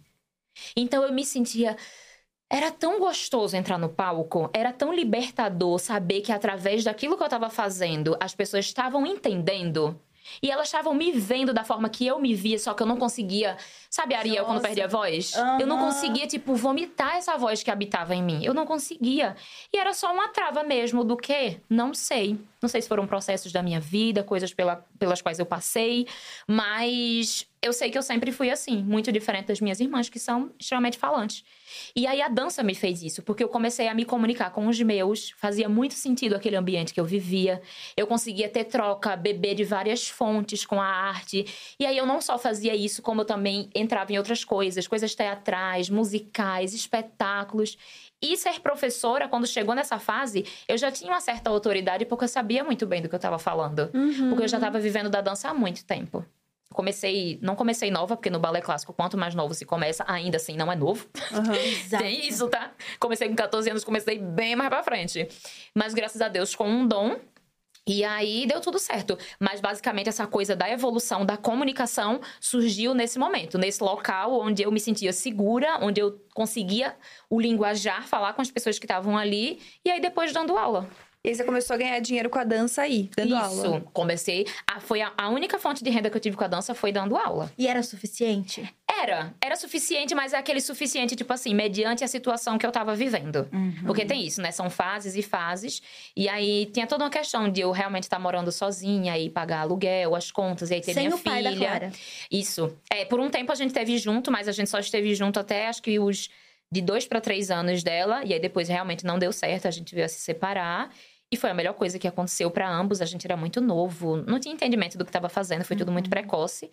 Então 0.76 1.02
eu 1.02 1.12
me 1.12 1.24
sentia. 1.24 1.76
Era 2.50 2.70
tão 2.70 3.00
gostoso 3.00 3.56
entrar 3.56 3.78
no 3.78 3.88
palco, 3.88 4.50
era 4.52 4.72
tão 4.72 4.92
libertador 4.92 5.78
saber 5.78 6.20
que 6.20 6.30
através 6.30 6.84
daquilo 6.84 7.16
que 7.16 7.22
eu 7.22 7.28
tava 7.28 7.50
fazendo, 7.50 8.16
as 8.20 8.34
pessoas 8.34 8.66
estavam 8.66 9.06
entendendo. 9.06 9.98
E 10.42 10.50
elas 10.50 10.68
estavam 10.68 10.94
me 10.94 11.12
vendo 11.12 11.52
da 11.52 11.64
forma 11.64 11.88
que 11.88 12.06
eu 12.06 12.18
me 12.18 12.34
via, 12.34 12.58
só 12.58 12.74
que 12.74 12.82
eu 12.82 12.86
não 12.86 12.96
conseguia. 12.96 13.56
Sabe, 13.90 14.14
Ariel, 14.14 14.44
quando 14.44 14.56
Nossa. 14.56 14.66
perdia 14.68 14.84
a 14.84 14.88
voz? 14.88 15.34
Aham. 15.34 15.60
Eu 15.60 15.66
não 15.66 15.78
conseguia, 15.78 16.26
tipo, 16.26 16.54
vomitar 16.54 17.16
essa 17.16 17.36
voz 17.36 17.62
que 17.62 17.70
habitava 17.70 18.14
em 18.14 18.22
mim. 18.22 18.44
Eu 18.44 18.54
não 18.54 18.66
conseguia. 18.66 19.36
E 19.72 19.78
era 19.78 19.92
só 19.92 20.12
uma 20.12 20.28
trava 20.28 20.62
mesmo 20.62 21.04
do 21.04 21.16
quê? 21.16 21.60
Não 21.68 21.92
sei. 21.92 22.38
Não 22.64 22.68
sei 22.68 22.80
se 22.80 22.88
foram 22.88 23.06
processos 23.06 23.52
da 23.52 23.62
minha 23.62 23.78
vida, 23.78 24.24
coisas 24.24 24.54
pela- 24.54 24.76
pelas 24.98 25.20
quais 25.20 25.38
eu 25.38 25.44
passei, 25.44 26.06
mas 26.48 27.46
eu 27.60 27.72
sei 27.72 27.90
que 27.90 27.96
eu 27.96 28.02
sempre 28.02 28.30
fui 28.32 28.50
assim, 28.50 28.82
muito 28.82 29.10
diferente 29.12 29.46
das 29.46 29.60
minhas 29.60 29.80
irmãs, 29.80 30.08
que 30.08 30.18
são 30.18 30.50
extremamente 30.58 30.96
falantes. 30.98 31.44
E 31.96 32.06
aí 32.06 32.20
a 32.22 32.28
dança 32.28 32.62
me 32.62 32.74
fez 32.74 33.02
isso, 33.02 33.22
porque 33.22 33.42
eu 33.42 33.48
comecei 33.48 33.88
a 33.88 33.94
me 33.94 34.04
comunicar 34.04 34.50
com 34.50 34.66
os 34.66 34.80
meus, 34.80 35.30
fazia 35.36 35.68
muito 35.68 35.94
sentido 35.94 36.34
aquele 36.34 36.56
ambiente 36.56 36.92
que 36.92 37.00
eu 37.00 37.04
vivia. 37.04 37.60
Eu 37.96 38.06
conseguia 38.06 38.48
ter 38.48 38.64
troca, 38.64 39.16
beber 39.16 39.54
de 39.54 39.64
várias 39.64 40.08
fontes 40.08 40.64
com 40.66 40.80
a 40.80 40.86
arte. 40.86 41.46
E 41.78 41.84
aí 41.86 41.96
eu 41.96 42.06
não 42.06 42.20
só 42.20 42.38
fazia 42.38 42.74
isso, 42.74 43.02
como 43.02 43.22
eu 43.22 43.24
também 43.24 43.70
entrava 43.74 44.12
em 44.12 44.18
outras 44.18 44.44
coisas, 44.44 44.86
coisas 44.86 45.14
teatrais, 45.14 45.88
musicais, 45.90 46.74
espetáculos. 46.74 47.76
E 48.22 48.36
ser 48.36 48.60
professora, 48.60 49.28
quando 49.28 49.46
chegou 49.46 49.74
nessa 49.74 49.98
fase, 49.98 50.46
eu 50.66 50.78
já 50.78 50.90
tinha 50.90 51.12
uma 51.12 51.20
certa 51.20 51.50
autoridade 51.50 52.06
porque 52.06 52.24
eu 52.24 52.28
sabia 52.28 52.64
muito 52.64 52.86
bem 52.86 53.02
do 53.02 53.08
que 53.08 53.14
eu 53.14 53.18
estava 53.18 53.38
falando. 53.38 53.90
Uhum. 53.92 54.30
Porque 54.30 54.44
eu 54.44 54.48
já 54.48 54.56
estava 54.56 54.78
vivendo 54.78 55.10
da 55.10 55.20
dança 55.20 55.48
há 55.50 55.54
muito 55.54 55.84
tempo. 55.84 56.24
Comecei, 56.72 57.38
não 57.40 57.54
comecei 57.54 57.90
nova, 57.90 58.16
porque 58.16 58.30
no 58.30 58.40
balé 58.40 58.60
clássico, 58.60 58.92
quanto 58.92 59.16
mais 59.16 59.34
novo 59.34 59.54
se 59.54 59.64
começa, 59.64 60.04
ainda 60.08 60.38
assim 60.38 60.56
não 60.56 60.72
é 60.72 60.74
novo. 60.74 61.06
Exato. 61.64 62.02
Tem 62.02 62.26
isso, 62.26 62.48
tá? 62.48 62.72
Comecei 62.98 63.28
com 63.28 63.36
14 63.36 63.70
anos, 63.70 63.84
comecei 63.84 64.18
bem 64.18 64.56
mais 64.56 64.70
pra 64.70 64.82
frente. 64.82 65.28
Mas 65.74 65.94
graças 65.94 66.20
a 66.20 66.28
Deus, 66.28 66.54
com 66.54 66.68
um 66.68 66.86
dom. 66.86 67.16
E 67.86 68.02
aí 68.02 68.46
deu 68.46 68.60
tudo 68.60 68.78
certo. 68.78 69.18
Mas 69.38 69.60
basicamente 69.60 70.08
essa 70.08 70.26
coisa 70.26 70.56
da 70.56 70.70
evolução, 70.70 71.24
da 71.24 71.36
comunicação, 71.36 72.20
surgiu 72.40 72.94
nesse 72.94 73.18
momento, 73.18 73.58
nesse 73.58 73.82
local 73.82 74.40
onde 74.40 74.62
eu 74.62 74.72
me 74.72 74.80
sentia 74.80 75.12
segura, 75.12 75.78
onde 75.82 76.00
eu 76.00 76.18
conseguia 76.32 76.96
o 77.28 77.40
linguajar, 77.40 78.06
falar 78.06 78.32
com 78.32 78.42
as 78.42 78.50
pessoas 78.50 78.78
que 78.78 78.86
estavam 78.86 79.16
ali, 79.16 79.60
e 79.84 79.90
aí 79.90 80.00
depois 80.00 80.32
dando 80.32 80.56
aula. 80.56 80.88
E 81.22 81.28
aí 81.28 81.34
você 81.34 81.42
começou 81.42 81.72
a 81.72 81.78
ganhar 81.78 81.98
dinheiro 82.00 82.28
com 82.28 82.38
a 82.38 82.44
dança 82.44 82.82
aí, 82.82 83.08
dando 83.16 83.34
Isso. 83.34 83.66
aula. 83.66 83.80
Comecei. 83.94 84.46
A, 84.66 84.78
foi 84.78 85.00
a, 85.00 85.10
a 85.16 85.30
única 85.30 85.58
fonte 85.58 85.82
de 85.82 85.88
renda 85.88 86.10
que 86.10 86.16
eu 86.18 86.20
tive 86.20 86.36
com 86.36 86.44
a 86.44 86.48
dança 86.48 86.74
foi 86.74 86.92
dando 86.92 87.16
aula. 87.16 87.50
E 87.56 87.66
era 87.66 87.82
suficiente? 87.82 88.70
Era, 89.04 89.34
era 89.40 89.56
suficiente, 89.56 90.14
mas 90.14 90.32
é 90.32 90.38
aquele 90.38 90.60
suficiente, 90.60 91.14
tipo 91.14 91.32
assim, 91.32 91.54
mediante 91.54 92.02
a 92.02 92.08
situação 92.08 92.58
que 92.58 92.66
eu 92.66 92.72
tava 92.72 92.94
vivendo. 92.94 93.48
Porque 93.86 94.04
tem 94.04 94.24
isso, 94.24 94.40
né? 94.42 94.50
São 94.50 94.68
fases 94.68 95.16
e 95.16 95.22
fases. 95.22 95.82
E 96.16 96.28
aí 96.28 96.66
tinha 96.66 96.86
toda 96.86 97.04
uma 97.04 97.10
questão 97.10 97.50
de 97.50 97.60
eu 97.60 97.70
realmente 97.70 98.04
estar 98.04 98.18
morando 98.18 98.50
sozinha 98.50 99.18
e 99.18 99.30
pagar 99.30 99.60
aluguel, 99.60 100.14
as 100.14 100.30
contas, 100.30 100.70
e 100.70 100.74
aí 100.74 100.80
ter 100.80 100.94
Sem 100.94 101.06
minha 101.06 101.16
o 101.16 101.18
pai 101.20 101.38
filha. 101.38 101.50
da 101.50 101.56
Clara. 101.56 101.92
Isso. 102.30 102.76
É, 102.90 103.04
por 103.04 103.20
um 103.20 103.30
tempo 103.30 103.52
a 103.52 103.54
gente 103.54 103.68
esteve 103.70 103.96
junto, 103.98 104.30
mas 104.30 104.48
a 104.48 104.52
gente 104.52 104.70
só 104.70 104.78
esteve 104.78 105.14
junto 105.14 105.38
até 105.38 105.68
acho 105.68 105.82
que 105.82 105.98
os 105.98 106.28
de 106.70 106.80
dois 106.80 107.06
para 107.06 107.20
três 107.20 107.50
anos 107.50 107.82
dela. 107.82 108.22
E 108.24 108.32
aí 108.32 108.40
depois 108.40 108.68
realmente 108.68 109.04
não 109.04 109.18
deu 109.18 109.32
certo, 109.32 109.68
a 109.68 109.70
gente 109.70 109.94
veio 109.94 110.06
a 110.06 110.08
se 110.08 110.20
separar. 110.20 110.90
E 111.30 111.36
foi 111.36 111.50
a 111.50 111.54
melhor 111.54 111.74
coisa 111.74 111.98
que 111.98 112.06
aconteceu 112.06 112.50
para 112.50 112.68
ambos. 112.68 113.00
A 113.00 113.04
gente 113.04 113.26
era 113.26 113.36
muito 113.36 113.60
novo, 113.60 114.16
não 114.16 114.38
tinha 114.38 114.54
entendimento 114.54 114.96
do 114.96 115.04
que 115.04 115.10
estava 115.10 115.28
fazendo, 115.28 115.64
foi 115.64 115.76
tudo 115.76 115.90
muito 115.90 116.10
precoce. 116.10 116.70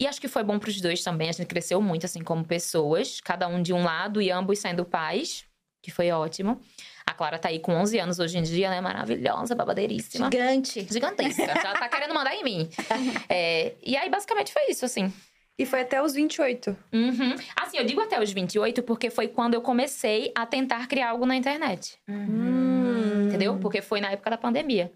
E 0.00 0.06
acho 0.06 0.20
que 0.20 0.28
foi 0.28 0.42
bom 0.42 0.58
pros 0.58 0.80
dois 0.80 1.02
também. 1.02 1.28
A 1.28 1.32
gente 1.32 1.46
cresceu 1.46 1.80
muito, 1.80 2.04
assim, 2.04 2.22
como 2.22 2.44
pessoas. 2.44 3.20
Cada 3.20 3.48
um 3.48 3.62
de 3.62 3.72
um 3.72 3.82
lado 3.82 4.20
e 4.20 4.30
ambos 4.30 4.58
sendo 4.58 4.84
pais, 4.84 5.44
que 5.82 5.90
foi 5.90 6.10
ótimo. 6.10 6.60
A 7.06 7.14
Clara 7.14 7.38
tá 7.38 7.48
aí 7.48 7.60
com 7.60 7.72
11 7.72 7.98
anos 7.98 8.18
hoje 8.18 8.36
em 8.36 8.42
dia, 8.42 8.68
né? 8.68 8.80
Maravilhosa, 8.80 9.54
babadeiríssima. 9.54 10.26
Gigante. 10.26 10.86
Gigantesca. 10.90 11.46
Já 11.46 11.74
tá 11.74 11.88
querendo 11.88 12.12
mandar 12.12 12.34
em 12.34 12.44
mim. 12.44 12.68
É, 13.28 13.74
e 13.82 13.96
aí, 13.96 14.08
basicamente, 14.08 14.52
foi 14.52 14.70
isso, 14.70 14.84
assim. 14.84 15.12
E 15.58 15.64
foi 15.64 15.80
até 15.80 16.02
os 16.02 16.12
28. 16.12 16.76
Uhum. 16.92 17.34
Assim, 17.56 17.78
eu 17.78 17.84
digo 17.84 18.00
até 18.00 18.22
os 18.22 18.30
28 18.30 18.82
porque 18.82 19.08
foi 19.08 19.28
quando 19.28 19.54
eu 19.54 19.62
comecei 19.62 20.30
a 20.34 20.44
tentar 20.44 20.86
criar 20.86 21.10
algo 21.10 21.24
na 21.24 21.34
internet. 21.34 21.98
Hum. 22.08 23.26
Entendeu? 23.28 23.58
Porque 23.58 23.80
foi 23.80 24.00
na 24.00 24.10
época 24.10 24.30
da 24.30 24.36
pandemia. 24.36 24.92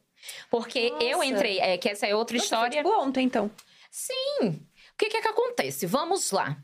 Porque 0.50 0.92
eu 1.00 1.18
Nossa. 1.18 1.26
entrei, 1.26 1.58
é, 1.60 1.78
que 1.78 1.88
essa 1.88 2.06
é 2.06 2.14
outra 2.14 2.36
Nossa, 2.36 2.44
história. 2.44 2.82
Foi, 2.82 2.92
tipo, 2.92 3.02
ontem, 3.02 3.24
então. 3.24 3.50
Sim. 3.90 4.60
Que 5.00 5.08
que 5.08 5.16
é 5.16 5.22
que 5.22 5.28
acontece? 5.28 5.86
Vamos 5.86 6.30
lá. 6.30 6.62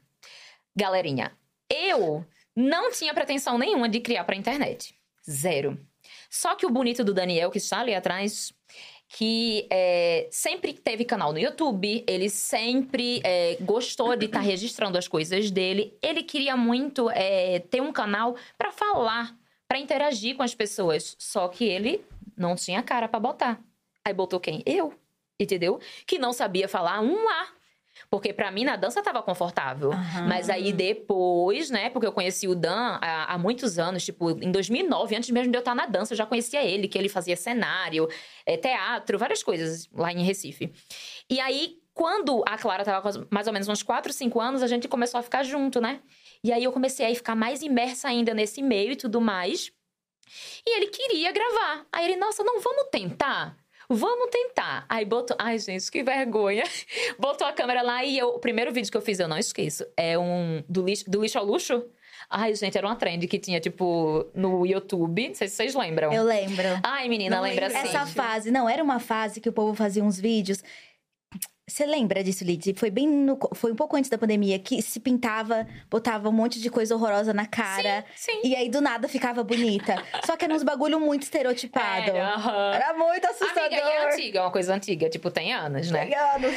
Galerinha, 0.77 1.35
Eu 1.71 2.23
não 2.55 2.93
tinha 2.93 3.15
pretensão 3.15 3.57
nenhuma 3.57 3.89
de 3.89 3.99
criar 3.99 4.25
pra 4.25 4.37
internet. 4.37 4.95
Zero. 5.29 5.81
Só 6.29 6.55
que 6.55 6.67
o 6.67 6.71
bonito 6.71 7.03
do 7.03 7.15
Daniel, 7.15 7.51
que 7.51 7.57
está 7.57 7.81
ali 7.81 7.95
atrás, 7.95 8.53
que 9.09 9.67
é, 9.71 10.29
sempre 10.31 10.75
teve 10.75 11.07
canal 11.07 11.33
no 11.33 11.39
YouTube, 11.39 12.05
ele 12.07 12.29
sempre 12.29 13.23
é, 13.25 13.57
gostou 13.63 14.15
de 14.15 14.27
estar 14.27 14.41
registrando 14.41 14.99
as 14.99 15.09
coisas 15.09 15.51
dele. 15.51 15.97
Ele 16.03 16.23
queria 16.23 16.59
muito 16.59 17.09
é, 17.13 17.61
ter 17.61 17.81
um 17.81 17.91
canal 17.91 18.37
para 18.59 18.71
falar, 18.71 19.35
para 19.67 19.79
interagir 19.79 20.37
com 20.37 20.43
as 20.43 20.55
pessoas. 20.55 21.17
Só 21.19 21.49
que 21.49 21.65
ele 21.65 22.05
não 22.37 22.55
tinha 22.55 22.83
cara 22.83 23.09
para 23.09 23.19
botar. 23.19 23.65
Aí 24.05 24.13
botou 24.13 24.39
quem? 24.39 24.63
Eu. 24.67 24.93
Entendeu? 25.41 25.81
Que 26.07 26.19
não 26.19 26.35
sabia 26.35 26.69
falar 26.69 27.01
um 27.01 27.27
A. 27.31 27.56
Porque 28.11 28.33
pra 28.33 28.51
mim 28.51 28.65
na 28.65 28.77
dança 28.77 29.03
tava 29.03 29.23
confortável. 29.23 29.93
Aham. 29.93 30.29
Mas 30.29 30.49
aí 30.49 30.73
depois, 30.73 31.71
né? 31.71 31.91
Porque 31.91 32.07
eu 32.07 32.13
conheci 32.13 32.47
o 32.47 32.55
Dan 32.55 32.99
há, 33.01 33.35
há 33.35 33.39
muitos 33.39 33.79
anos, 33.79 34.05
tipo, 34.05 34.31
em 34.31 34.51
2009, 34.51 35.17
antes 35.17 35.31
mesmo 35.31 35.51
de 35.51 35.57
eu 35.57 35.61
estar 35.61 35.75
na 35.75 35.87
dança, 35.87 36.13
eu 36.13 36.17
já 36.17 36.27
conhecia 36.27 36.63
ele, 36.63 36.89
que 36.89 36.97
ele 36.97 37.09
fazia 37.09 37.37
cenário, 37.37 38.09
eh, 38.45 38.57
teatro, 38.57 39.19
várias 39.19 39.43
coisas 39.43 39.89
lá 39.93 40.13
em 40.13 40.23
Recife. 40.23 40.73
E 41.29 41.41
aí, 41.41 41.79
quando 41.93 42.45
a 42.47 42.59
Clara 42.59 42.85
tava 42.85 43.01
com 43.03 43.27
mais 43.31 43.47
ou 43.47 43.53
menos 43.53 43.69
uns 43.69 43.83
4, 43.83 44.13
5 44.13 44.41
anos, 44.41 44.63
a 44.63 44.67
gente 44.67 44.87
começou 44.87 45.19
a 45.19 45.23
ficar 45.23 45.43
junto, 45.43 45.81
né? 45.81 46.01
E 46.45 46.53
aí 46.53 46.63
eu 46.63 46.71
comecei 46.71 47.11
a 47.11 47.15
ficar 47.15 47.35
mais 47.35 47.63
imersa 47.63 48.09
ainda 48.09 48.35
nesse 48.35 48.63
meio 48.63 48.93
e 48.93 48.97
tudo 48.97 49.21
mais. 49.21 49.73
E 50.67 50.77
ele 50.77 50.89
queria 50.89 51.33
gravar. 51.33 51.87
Aí 51.93 52.05
ele, 52.05 52.17
nossa, 52.17 52.45
não, 52.45 52.61
vamos 52.61 52.89
tentar? 52.91 53.57
Vamos 53.89 54.31
tentar. 54.31 54.85
Aí 54.89 55.05
botou. 55.05 55.37
Ai, 55.39 55.59
gente, 55.59 55.91
que 55.91 56.03
vergonha. 56.03 56.65
Botou 57.19 57.47
a 57.47 57.53
câmera 57.53 57.83
lá 57.83 58.05
e 58.05 58.19
eu. 58.19 58.29
O 58.29 58.39
primeiro 58.39 58.73
vídeo 58.73 58.91
que 58.91 58.97
eu 58.97 59.03
fiz, 59.03 59.19
eu 59.21 59.29
não 59.29 59.39
esqueço. 59.39 59.87
É 59.97 60.19
um. 60.19 60.63
Do 60.69 60.85
lixo, 60.85 61.09
do 61.09 61.23
lixo 61.23 61.39
ao 61.39 61.45
luxo? 61.45 61.85
Ai, 62.29 62.55
gente, 62.55 62.77
era 62.77 62.87
uma 62.87 62.97
trend 62.97 63.27
que 63.29 63.39
tinha, 63.39 63.61
tipo, 63.61 64.27
no 64.35 64.67
YouTube. 64.67 65.29
Não 65.29 65.35
sei 65.35 65.47
se 65.49 65.55
vocês 65.55 65.75
lembram. 65.75 66.13
Eu 66.13 66.25
lembro. 66.25 66.65
Ai, 66.83 67.09
menina, 67.09 67.37
Não 67.37 67.43
lembra 67.43 67.69
lembro. 67.69 67.83
assim. 67.83 67.97
Essa 67.97 68.07
fase, 68.07 68.51
não, 68.51 68.69
era 68.69 68.83
uma 68.83 68.99
fase 68.99 69.41
que 69.41 69.49
o 69.49 69.53
povo 69.53 69.75
fazia 69.75 70.03
uns 70.03 70.19
vídeos. 70.19 70.63
Você 71.69 71.85
lembra 71.85 72.23
disso, 72.23 72.45
Lidy? 72.45 72.75
Foi 72.75 72.91
bem 72.91 73.09
no, 73.09 73.37
foi 73.55 73.73
um 73.73 73.75
pouco 73.75 73.97
antes 73.97 74.09
da 74.09 74.17
pandemia 74.17 74.57
que 74.57 74.81
se 74.81 75.01
pintava, 75.01 75.67
botava 75.91 76.29
um 76.29 76.33
monte 76.33 76.61
de 76.61 76.71
coisa 76.71 76.95
horrorosa 76.95 77.35
na 77.35 77.45
cara. 77.45 78.05
Sim. 78.15 78.41
E 78.45 78.55
aí 78.55 78.69
do 78.69 78.81
nada 78.81 79.09
ficava 79.09 79.43
bonita. 79.43 79.97
Só 80.25 80.37
que 80.37 80.45
era 80.45 80.55
uns 80.55 80.63
bagulho 80.63 81.01
muito 81.01 81.25
estereotipado. 81.25 82.11
Era. 82.11 82.71
Era 82.73 82.95
muito 82.95 83.27
assustador. 83.27 83.65
Amiga, 83.65 83.81
é 83.81 84.13
antiga, 84.13 84.39
é 84.39 84.43
uma 84.43 84.53
coisa 84.53 84.75
antiga, 84.75 85.11
tipo, 85.11 85.29
tem 85.29 85.53
anos, 85.53 85.91
né? 85.91 86.07
Tem 86.07 86.15
anos. 86.15 86.55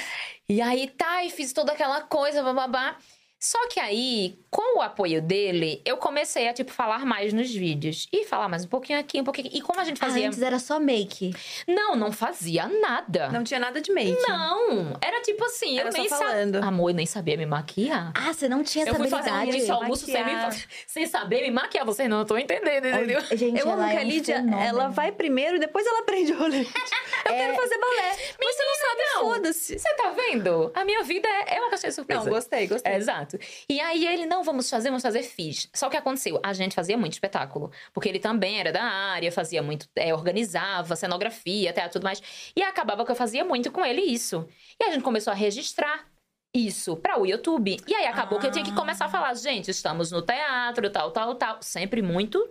E 0.48 0.62
aí 0.62 0.88
tá, 0.88 1.24
e 1.24 1.32
fiz 1.32 1.54
toda 1.54 1.72
aquela 1.72 2.02
coisa, 2.02 2.43
bababá. 2.43 2.95
Só 3.39 3.67
que 3.69 3.80
aí, 3.80 4.38
com 4.49 4.80
o 4.80 4.82
apoio 4.82 5.21
dele, 5.21 5.82
eu 5.86 5.95
comecei 5.95 6.47
a, 6.49 6.54
tipo, 6.54 6.71
falar 6.73 7.06
mais 7.06 7.32
nos 7.32 7.49
vídeos. 7.49 8.06
E 8.12 8.25
falar 8.25 8.49
mais 8.49 8.65
um 8.65 8.67
pouquinho 8.67 8.99
aqui, 8.99 9.21
um 9.21 9.23
pouquinho 9.23 9.47
aqui. 9.47 9.58
E 9.58 9.62
como 9.62 9.80
a 9.80 9.84
gente 9.86 9.97
Ah, 10.04 10.08
fazia. 10.08 10.28
antes 10.28 10.41
era 10.41 10.60
só 10.60 10.78
make. 10.80 11.34
Não, 11.65 11.95
não 11.95 12.12
fazia 12.12 12.67
nada. 12.67 13.30
Não 13.30 13.43
tinha 13.43 13.60
nada 13.60 13.80
de 13.80 13.93
make. 13.93 14.21
Não, 14.28 14.97
era 15.02 15.21
tipo 15.21 15.43
assim, 15.45 15.80
Era 15.80 15.88
eu 15.88 15.91
só 15.93 15.97
nem 15.99 16.10
falando. 16.10 16.54
sabia. 16.56 16.67
Amor, 16.67 16.89
eu 16.89 16.95
nem 16.95 17.06
sabia 17.06 17.38
me 17.38 17.45
maquiar. 17.45 18.12
Ah, 18.13 18.34
você 18.34 18.49
não 18.49 18.62
tinha 18.62 18.84
eu 18.84 18.89
essa 18.89 18.97
fui 18.97 19.08
fazer 19.08 19.32
um 19.32 19.36
habilidade. 19.36 19.71
almoço 19.71 20.06
sem, 20.06 20.23
me 20.25 20.32
sem 20.86 21.06
saber 21.08 21.41
me 21.43 21.52
maquiar. 21.52 21.86
Vocês 21.86 22.10
não 22.10 22.23
estão 22.23 22.38
entendendo, 22.38 22.88
entendeu? 22.88 23.19
Olha, 23.25 23.38
Gente, 23.38 23.58
Eu 23.60 23.71
amo 23.71 23.88
que 23.89 23.95
é 23.95 23.99
a 23.99 24.04
Lídia, 24.04 24.45
ela 24.67 24.89
vai 24.89 25.13
primeiro 25.13 25.56
e 25.56 25.60
depois 25.60 25.86
ela 25.88 25.99
aprende 26.02 26.34
o 26.34 26.38
rolê. 26.38 26.60
Eu 27.25 27.32
quero 27.34 27.56
fazer 27.56 27.78
balé. 27.78 28.17
Mas 28.39 28.56
você 28.56 28.63
não 28.63 28.75
sabe, 28.75 29.02
não. 29.13 29.21
foda-se. 29.21 29.80
Você 29.80 29.93
tá 29.95 30.10
vendo? 30.12 30.71
A 30.73 30.84
minha 30.84 31.04
vida 31.04 31.28
é, 31.28 31.56
é 31.58 31.62
uma 31.62 31.69
caixinha 31.69 31.89
de 31.89 31.95
surpresa. 31.95 32.23
Não, 32.23 32.30
gostei, 32.32 32.67
gostei. 32.67 32.91
É, 32.93 32.97
exato. 33.29 33.39
E 33.69 33.79
aí 33.79 34.05
ele, 34.05 34.25
não, 34.25 34.43
vamos 34.43 34.69
fazer, 34.69 34.89
vamos 34.89 35.03
fazer, 35.03 35.23
fiz. 35.23 35.69
Só 35.73 35.89
que 35.89 35.97
aconteceu, 35.97 36.39
a 36.43 36.53
gente 36.53 36.73
fazia 36.75 36.97
muito 36.97 37.13
espetáculo. 37.13 37.71
Porque 37.93 38.09
ele 38.09 38.19
também 38.19 38.59
era 38.59 38.71
da 38.71 38.83
área, 38.83 39.31
fazia 39.31 39.61
muito, 39.61 39.87
é, 39.95 40.13
organizava 40.13 40.95
cenografia, 40.95 41.73
teatro 41.73 41.91
e 41.91 41.93
tudo 41.93 42.03
mais. 42.03 42.21
E 42.55 42.61
acabava 42.61 43.05
que 43.05 43.11
eu 43.11 43.15
fazia 43.15 43.43
muito 43.43 43.71
com 43.71 43.85
ele 43.85 44.01
isso. 44.01 44.47
E 44.79 44.83
a 44.83 44.91
gente 44.91 45.03
começou 45.03 45.31
a 45.31 45.35
registrar 45.35 46.07
isso 46.53 46.95
para 46.97 47.19
o 47.19 47.25
YouTube. 47.25 47.77
E 47.87 47.93
aí 47.93 48.07
acabou 48.07 48.39
que 48.39 48.47
eu 48.47 48.51
tinha 48.51 48.65
que 48.65 48.73
começar 48.73 49.05
a 49.05 49.09
falar, 49.09 49.33
gente, 49.35 49.69
estamos 49.69 50.11
no 50.11 50.21
teatro, 50.21 50.89
tal, 50.89 51.11
tal, 51.11 51.35
tal. 51.35 51.61
Sempre 51.61 52.01
muito 52.01 52.43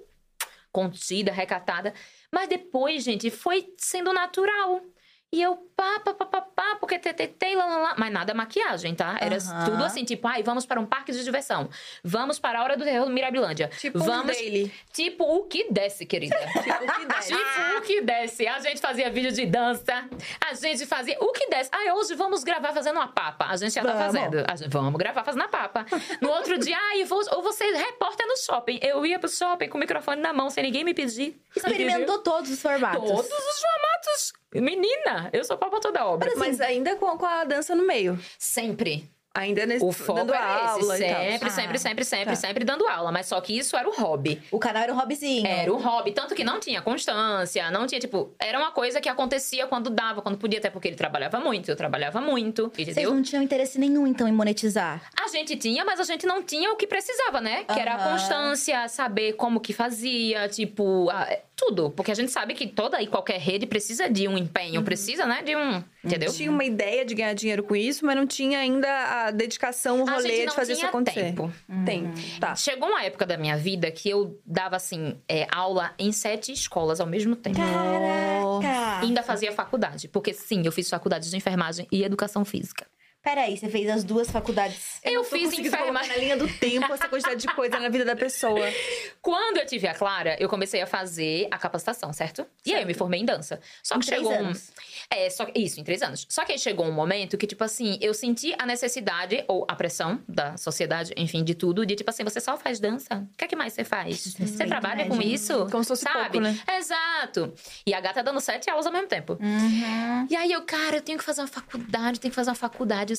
contida, 0.70 1.32
recatada. 1.32 1.92
Mas 2.32 2.48
depois, 2.48 3.02
gente, 3.02 3.30
foi 3.30 3.72
sendo 3.76 4.12
natural. 4.12 4.82
E 5.30 5.42
eu, 5.42 5.56
pá, 5.76 6.00
pá, 6.00 6.14
pá, 6.14 6.24
pá, 6.24 6.40
pá, 6.40 6.76
porque 6.80 6.98
TTT, 6.98 7.54
lá, 7.54 7.66
lá, 7.66 7.76
lá. 7.76 7.94
Mas 7.98 8.10
nada 8.10 8.32
maquiagem, 8.32 8.94
tá? 8.94 9.18
Era 9.20 9.36
Aham. 9.36 9.64
tudo 9.66 9.84
assim, 9.84 10.02
tipo, 10.02 10.26
ai, 10.26 10.42
vamos 10.42 10.64
para 10.64 10.80
um 10.80 10.86
parque 10.86 11.12
de 11.12 11.22
diversão. 11.22 11.68
Vamos 12.02 12.38
para 12.38 12.60
a 12.60 12.62
hora 12.64 12.78
do 12.78 12.82
terror 12.84 13.06
Mirabilândia. 13.10 13.68
Tipo 13.78 13.98
vamos, 13.98 14.22
um 14.36 14.40
daily. 14.40 14.72
tipo, 14.90 15.24
o 15.24 15.44
que 15.44 15.70
desce, 15.70 16.06
querida. 16.06 16.34
Tipo, 16.62 16.84
o 16.84 16.94
que 16.94 17.06
desce. 17.06 17.28
Tipo, 17.34 17.76
o 17.76 17.80
que 17.82 18.00
desce. 18.00 18.46
A 18.46 18.58
gente 18.60 18.80
fazia 18.80 19.10
vídeo 19.10 19.30
de 19.30 19.44
dança. 19.44 20.08
A 20.48 20.54
gente 20.54 20.86
fazia. 20.86 21.18
O 21.20 21.30
que 21.32 21.46
desce. 21.50 21.68
Ai, 21.74 21.92
hoje 21.92 22.14
vamos 22.14 22.42
gravar 22.42 22.72
fazendo 22.72 22.96
uma 22.96 23.08
papa. 23.08 23.46
A 23.50 23.56
gente 23.56 23.74
já 23.74 23.82
tá 23.82 23.92
Vamos. 23.92 24.06
fazendo. 24.06 24.44
A 24.50 24.56
gente- 24.56 24.70
vamos 24.70 24.98
gravar 24.98 25.24
fazendo 25.24 25.42
a 25.44 25.48
papa. 25.48 25.84
No 26.22 26.30
outro 26.30 26.58
dia, 26.58 26.76
ai, 26.90 27.04
vou, 27.04 27.20
ou 27.32 27.42
você 27.42 27.64
repórter 27.72 28.26
no 28.26 28.36
shopping. 28.38 28.78
Eu 28.82 29.04
ia 29.04 29.18
pro 29.18 29.28
shopping 29.28 29.68
com 29.68 29.76
o 29.76 29.80
microfone 29.80 30.20
na 30.22 30.32
mão, 30.32 30.48
sem 30.50 30.64
ninguém 30.64 30.84
me 30.84 30.94
pedir. 30.94 31.38
Experimentou 31.54 32.18
todos 32.20 32.50
os 32.50 32.60
formatos. 32.60 32.98
Todos 33.08 33.26
os 33.30 33.60
formatos. 33.60 34.32
Menina, 34.54 35.28
eu 35.32 35.44
sou 35.44 35.56
papa 35.58 35.80
toda 35.80 36.04
obra. 36.06 36.32
Mas 36.36 36.60
ainda 36.60 36.96
com, 36.96 37.16
com 37.18 37.26
a 37.26 37.44
dança 37.44 37.74
no 37.74 37.86
meio. 37.86 38.18
Sempre. 38.38 39.10
Ainda 39.34 39.64
nesse, 39.66 39.84
O 39.84 39.92
foco 39.92 40.18
dando 40.20 40.34
era 40.34 40.56
esse. 40.56 40.64
aula 40.80 40.98
e 40.98 41.00
tal. 41.00 41.20
Sempre, 41.20 41.48
Ah, 41.48 41.50
sempre, 41.50 41.78
sempre, 41.78 42.04
sempre, 42.04 42.30
tá. 42.30 42.34
sempre 42.34 42.64
dando 42.64 42.88
aula. 42.88 43.12
Mas 43.12 43.26
só 43.26 43.40
que 43.40 43.56
isso 43.56 43.76
era 43.76 43.88
o 43.88 43.92
hobby. 43.92 44.42
O 44.50 44.58
canal 44.58 44.82
era 44.82 44.92
um 44.92 44.96
hobbyzinho. 44.96 45.46
Era 45.46 45.72
o 45.72 45.76
hobby. 45.76 46.10
Tanto 46.12 46.34
que 46.34 46.42
não 46.42 46.58
tinha 46.58 46.82
constância, 46.82 47.70
não 47.70 47.86
tinha, 47.86 48.00
tipo... 48.00 48.34
Era 48.40 48.58
uma 48.58 48.72
coisa 48.72 49.00
que 49.00 49.08
acontecia 49.08 49.66
quando 49.68 49.90
dava, 49.90 50.22
quando 50.22 50.38
podia. 50.38 50.58
Até 50.58 50.70
porque 50.70 50.88
ele 50.88 50.96
trabalhava 50.96 51.38
muito, 51.38 51.70
eu 51.70 51.76
trabalhava 51.76 52.20
muito. 52.20 52.68
Vocês 52.74 52.88
Entendeu? 52.88 53.14
não 53.14 53.22
tinham 53.22 53.40
interesse 53.42 53.78
nenhum, 53.78 54.08
então, 54.08 54.26
em 54.26 54.32
monetizar. 54.32 55.02
A 55.22 55.28
gente 55.28 55.54
tinha, 55.56 55.84
mas 55.84 56.00
a 56.00 56.04
gente 56.04 56.26
não 56.26 56.42
tinha 56.42 56.72
o 56.72 56.76
que 56.76 56.86
precisava, 56.86 57.40
né? 57.40 57.62
Que 57.64 57.78
era 57.78 57.94
a 57.94 58.10
constância, 58.10 58.88
saber 58.88 59.34
como 59.34 59.60
que 59.60 59.72
fazia, 59.72 60.48
tipo... 60.48 61.10
a- 61.10 61.28
tudo. 61.58 61.90
Porque 61.90 62.12
a 62.12 62.14
gente 62.14 62.30
sabe 62.30 62.54
que 62.54 62.68
toda 62.68 63.02
e 63.02 63.08
qualquer 63.08 63.40
rede 63.40 63.66
precisa 63.66 64.08
de 64.08 64.28
um 64.28 64.38
empenho. 64.38 64.82
Precisa, 64.84 65.26
né? 65.26 65.42
De 65.42 65.56
um... 65.56 65.82
Entendeu? 66.04 66.32
Tinha 66.32 66.50
uma 66.50 66.64
ideia 66.64 67.04
de 67.04 67.14
ganhar 67.14 67.34
dinheiro 67.34 67.64
com 67.64 67.74
isso, 67.74 68.06
mas 68.06 68.14
não 68.14 68.26
tinha 68.26 68.60
ainda 68.60 68.88
a 68.88 69.30
dedicação, 69.32 70.00
o 70.00 70.08
rolê 70.08 70.46
de 70.46 70.54
fazer 70.54 70.74
isso 70.74 70.86
acontecer. 70.86 71.20
tempo. 71.20 71.52
Tem. 71.84 72.12
Tá. 72.38 72.54
Chegou 72.54 72.88
uma 72.88 73.02
época 73.02 73.26
da 73.26 73.36
minha 73.36 73.56
vida 73.56 73.90
que 73.90 74.08
eu 74.08 74.40
dava, 74.46 74.76
assim, 74.76 75.16
é, 75.28 75.48
aula 75.50 75.92
em 75.98 76.12
sete 76.12 76.52
escolas 76.52 77.00
ao 77.00 77.06
mesmo 77.06 77.34
tempo. 77.34 77.58
Caraca! 77.58 79.02
E 79.02 79.06
ainda 79.06 79.22
fazia 79.22 79.50
faculdade. 79.50 80.06
Porque, 80.06 80.32
sim, 80.32 80.62
eu 80.64 80.70
fiz 80.70 80.88
faculdade 80.88 81.28
de 81.28 81.36
enfermagem 81.36 81.86
e 81.90 82.04
educação 82.04 82.44
física. 82.44 82.86
Peraí, 83.28 83.58
você 83.58 83.68
fez 83.68 83.86
as 83.90 84.04
duas 84.04 84.30
faculdades. 84.30 85.00
Eu, 85.04 85.22
tô 85.22 85.28
fiz 85.28 85.52
enfermagem. 85.52 86.10
na 86.10 86.16
linha 86.16 86.34
do 86.34 86.48
tempo 86.48 86.90
essa 86.90 87.06
quantidade 87.06 87.42
de 87.42 87.46
coisa 87.48 87.78
na 87.78 87.90
vida 87.90 88.02
da 88.02 88.16
pessoa. 88.16 88.66
Quando 89.20 89.58
eu 89.58 89.66
tive 89.66 89.86
a 89.86 89.92
Clara, 89.92 90.34
eu 90.40 90.48
comecei 90.48 90.80
a 90.80 90.86
fazer 90.86 91.46
a 91.50 91.58
capacitação, 91.58 92.10
certo? 92.10 92.46
E 92.64 92.72
aí 92.72 92.80
eu 92.80 92.86
me 92.86 92.94
formei 92.94 93.20
em 93.20 93.26
dança. 93.26 93.60
Só 93.82 93.96
Em 93.96 93.98
que 94.00 94.06
chegou 94.06 94.32
anos. 94.32 94.70
um. 94.70 95.14
É, 95.14 95.28
só 95.28 95.46
isso, 95.54 95.78
em 95.78 95.84
três 95.84 96.00
anos. 96.00 96.26
Só 96.26 96.42
que 96.42 96.52
aí 96.52 96.58
chegou 96.58 96.86
um 96.86 96.92
momento 96.92 97.36
que, 97.36 97.46
tipo 97.46 97.62
assim, 97.62 97.98
eu 98.00 98.14
senti 98.14 98.54
a 98.58 98.64
necessidade, 98.64 99.44
ou 99.46 99.66
a 99.68 99.76
pressão 99.76 100.22
da 100.26 100.56
sociedade, 100.56 101.12
enfim, 101.14 101.44
de 101.44 101.54
tudo, 101.54 101.84
de 101.84 101.96
tipo 101.96 102.08
assim, 102.08 102.24
você 102.24 102.40
só 102.40 102.56
faz 102.56 102.80
dança? 102.80 103.28
O 103.34 103.36
que 103.36 103.44
é 103.44 103.48
que 103.48 103.56
mais 103.56 103.74
você 103.74 103.84
faz? 103.84 104.36
Você 104.38 104.64
trabalha 104.64 105.04
com 105.06 105.20
isso? 105.20 105.66
Como 105.70 105.84
se 105.84 105.88
fosse 105.88 106.04
sabe? 106.04 106.18
pouco, 106.18 106.40
né? 106.40 106.58
Exato. 106.78 107.52
E 107.84 107.92
a 107.92 108.00
gata 108.00 108.22
dando 108.22 108.40
sete 108.40 108.70
aulas 108.70 108.86
ao 108.86 108.92
mesmo 108.92 109.08
tempo. 109.08 109.36
Uhum. 109.38 110.26
E 110.30 110.34
aí 110.34 110.50
eu, 110.50 110.62
cara, 110.62 110.96
eu 110.96 111.02
tenho 111.02 111.18
que 111.18 111.24
fazer 111.24 111.42
uma 111.42 111.46
faculdade, 111.46 112.18
tenho 112.18 112.32
que 112.32 112.36
fazer 112.36 112.48
uma 112.48 112.56
faculdade. 112.56 113.17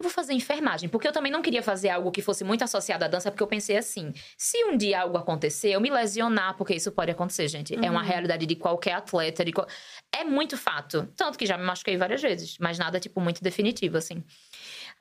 Eu 0.00 0.04
vou 0.04 0.10
fazer 0.10 0.32
enfermagem, 0.32 0.88
porque 0.88 1.06
eu 1.06 1.12
também 1.12 1.30
não 1.30 1.42
queria 1.42 1.62
fazer 1.62 1.90
algo 1.90 2.10
que 2.10 2.22
fosse 2.22 2.42
muito 2.42 2.64
associado 2.64 3.04
à 3.04 3.08
dança, 3.08 3.30
porque 3.30 3.42
eu 3.42 3.46
pensei 3.46 3.76
assim: 3.76 4.14
se 4.36 4.64
um 4.64 4.74
dia 4.74 5.02
algo 5.02 5.18
acontecer, 5.18 5.72
eu 5.72 5.80
me 5.80 5.90
lesionar, 5.90 6.56
porque 6.56 6.74
isso 6.74 6.90
pode 6.90 7.10
acontecer, 7.10 7.46
gente. 7.48 7.74
É 7.84 7.90
uma 7.90 8.02
realidade 8.02 8.46
de 8.46 8.56
qualquer 8.56 8.92
atleta, 8.94 9.44
de 9.44 9.52
qual... 9.52 9.68
é 10.10 10.24
muito 10.24 10.56
fato. 10.56 11.06
Tanto 11.14 11.36
que 11.36 11.44
já 11.44 11.58
me 11.58 11.64
machuquei 11.64 11.98
várias 11.98 12.22
vezes, 12.22 12.56
mas 12.58 12.78
nada, 12.78 12.98
tipo, 12.98 13.20
muito 13.20 13.42
definitivo, 13.42 13.98
assim. 13.98 14.24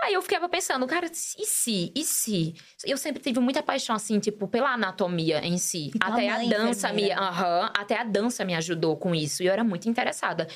Aí 0.02 0.14
eu 0.14 0.22
ficava 0.22 0.48
pensando, 0.48 0.88
cara, 0.88 1.08
e 1.08 1.46
se? 1.46 1.92
E 1.94 2.04
se? 2.06 2.56
Eu 2.86 2.98
sempre 2.98 3.22
tive 3.22 3.40
muita 3.40 3.62
paixão, 3.62 3.96
assim, 3.96 4.18
tipo, 4.18 4.48
pela 4.48 4.74
anatomia 4.74 5.46
em 5.46 5.58
si. 5.58 5.92
E 5.94 6.00
até 6.00 6.30
a 6.30 6.38
dança 6.46 6.94
me. 6.94 7.12
Aham, 7.12 7.70
até 7.78 8.00
a 8.00 8.04
dança 8.06 8.46
me 8.46 8.56
ajudou 8.56 8.96
com 8.96 9.14
isso. 9.14 9.44
E 9.44 9.48
eu 9.48 9.54
era 9.54 9.64
muito 9.64 9.90
interessada. 9.90 10.48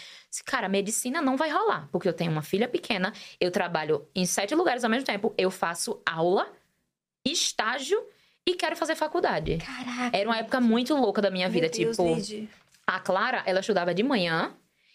Cara, 0.45 0.69
medicina 0.69 1.21
não 1.21 1.35
vai 1.35 1.49
rolar, 1.49 1.89
porque 1.91 2.07
eu 2.07 2.13
tenho 2.13 2.31
uma 2.31 2.41
filha 2.41 2.69
pequena, 2.69 3.11
eu 3.39 3.51
trabalho 3.51 4.07
em 4.15 4.25
sete 4.25 4.55
lugares 4.55 4.83
ao 4.83 4.89
mesmo 4.89 5.05
tempo, 5.05 5.33
eu 5.37 5.51
faço 5.51 6.01
aula, 6.05 6.47
estágio 7.25 8.01
e 8.45 8.55
quero 8.55 8.75
fazer 8.77 8.95
faculdade. 8.95 9.57
Caraca. 9.57 10.17
Era 10.17 10.29
uma 10.29 10.37
época 10.37 10.61
muito 10.61 10.95
louca 10.95 11.21
da 11.21 11.29
minha 11.29 11.49
vida, 11.49 11.67
Meu 11.67 11.77
Deus, 11.93 11.97
tipo. 11.97 12.15
Lid. 12.15 12.49
A 12.87 12.99
Clara, 12.99 13.43
ela 13.45 13.59
estudava 13.59 13.93
de 13.93 14.03
manhã 14.03 14.53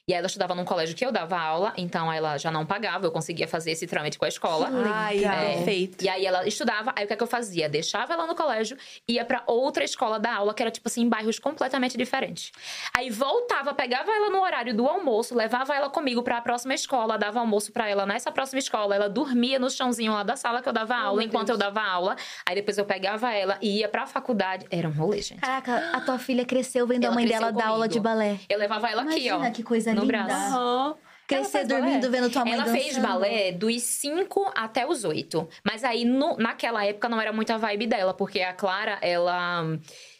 E 0.08 0.12
aí 0.14 0.18
ela 0.18 0.26
estudava 0.26 0.54
num 0.54 0.64
colégio 0.64 0.96
que 0.96 1.04
eu 1.04 1.12
dava 1.12 1.38
aula, 1.38 1.74
então 1.76 2.10
ela 2.10 2.38
já 2.38 2.50
não 2.50 2.64
pagava, 2.64 3.04
eu 3.06 3.10
conseguia 3.12 3.46
fazer 3.46 3.72
esse 3.72 3.86
trâmite 3.86 4.18
com 4.18 4.24
a 4.24 4.28
escola. 4.28 4.70
Ai, 4.90 5.16
Legal. 5.18 5.34
perfeito. 5.36 6.02
E 6.02 6.08
aí 6.08 6.24
ela 6.24 6.48
estudava, 6.48 6.94
aí 6.96 7.04
o 7.04 7.06
que, 7.06 7.12
é 7.12 7.16
que 7.16 7.22
eu 7.22 7.26
fazia? 7.26 7.68
Deixava 7.68 8.14
ela 8.14 8.26
no 8.26 8.34
colégio, 8.34 8.78
ia 9.06 9.22
pra 9.22 9.42
outra 9.46 9.84
escola 9.84 10.18
da 10.18 10.34
aula, 10.34 10.54
que 10.54 10.62
era 10.62 10.70
tipo 10.70 10.88
assim, 10.88 11.02
em 11.02 11.08
bairros 11.10 11.38
completamente 11.38 11.98
diferentes. 11.98 12.52
Aí 12.96 13.10
voltava, 13.10 13.74
pegava 13.74 14.10
ela 14.10 14.30
no 14.30 14.40
horário 14.40 14.74
do 14.74 14.88
almoço, 14.88 15.34
levava 15.34 15.74
ela 15.74 15.90
comigo 15.90 16.22
pra 16.22 16.40
próxima 16.40 16.72
escola, 16.72 17.18
dava 17.18 17.40
almoço 17.40 17.70
pra 17.70 17.86
ela 17.86 18.06
nessa 18.06 18.32
próxima 18.32 18.60
escola, 18.60 18.94
ela 18.94 19.10
dormia 19.10 19.58
no 19.58 19.68
chãozinho 19.68 20.14
lá 20.14 20.22
da 20.22 20.36
sala 20.36 20.62
que 20.62 20.68
eu 20.70 20.72
dava 20.72 20.96
aula, 20.96 21.18
meu 21.18 21.26
enquanto 21.26 21.48
Deus. 21.48 21.60
eu 21.60 21.66
dava 21.66 21.82
aula. 21.86 22.16
Aí 22.48 22.54
depois 22.54 22.78
eu 22.78 22.86
pegava 22.86 23.30
ela 23.34 23.58
e 23.60 23.80
ia 23.80 23.88
pra 23.90 24.06
faculdade. 24.06 24.64
Era 24.70 24.88
um 24.88 24.92
rolê, 24.92 25.20
gente. 25.20 25.40
Caraca, 25.40 25.90
a 25.92 26.00
tua 26.00 26.18
filha 26.18 26.46
cresceu 26.46 26.86
vendo 26.86 27.04
Ela 27.04 27.12
a 27.12 27.14
mãe 27.14 27.26
dela 27.26 27.52
dar 27.52 27.66
aula 27.66 27.86
de 27.86 28.00
balé. 28.00 28.38
Eu 28.48 28.58
levava 28.58 28.88
ela 28.88 29.02
aqui, 29.02 29.30
ó. 29.30 29.34
Imagina 29.34 29.50
que 29.50 29.62
coisa 29.62 29.97
no 29.98 30.04
linda. 30.04 30.24
braço. 30.24 30.56
Aham. 30.56 30.94
Crescer 31.26 31.66
dormindo 31.66 32.10
vendo 32.10 32.30
tua 32.30 32.42
mãe 32.42 32.54
Ela 32.54 32.64
dançando. 32.64 32.80
fez 32.82 32.96
balé 32.96 33.52
dos 33.52 33.82
5 33.82 34.50
até 34.56 34.86
os 34.86 35.04
8. 35.04 35.46
Mas 35.62 35.84
aí, 35.84 36.02
no- 36.06 36.38
naquela 36.38 36.82
época, 36.86 37.06
não 37.06 37.20
era 37.20 37.34
muito 37.34 37.50
a 37.52 37.58
vibe 37.58 37.86
dela, 37.86 38.14
porque 38.14 38.40
a 38.40 38.54
Clara, 38.54 38.98
ela 39.02 39.62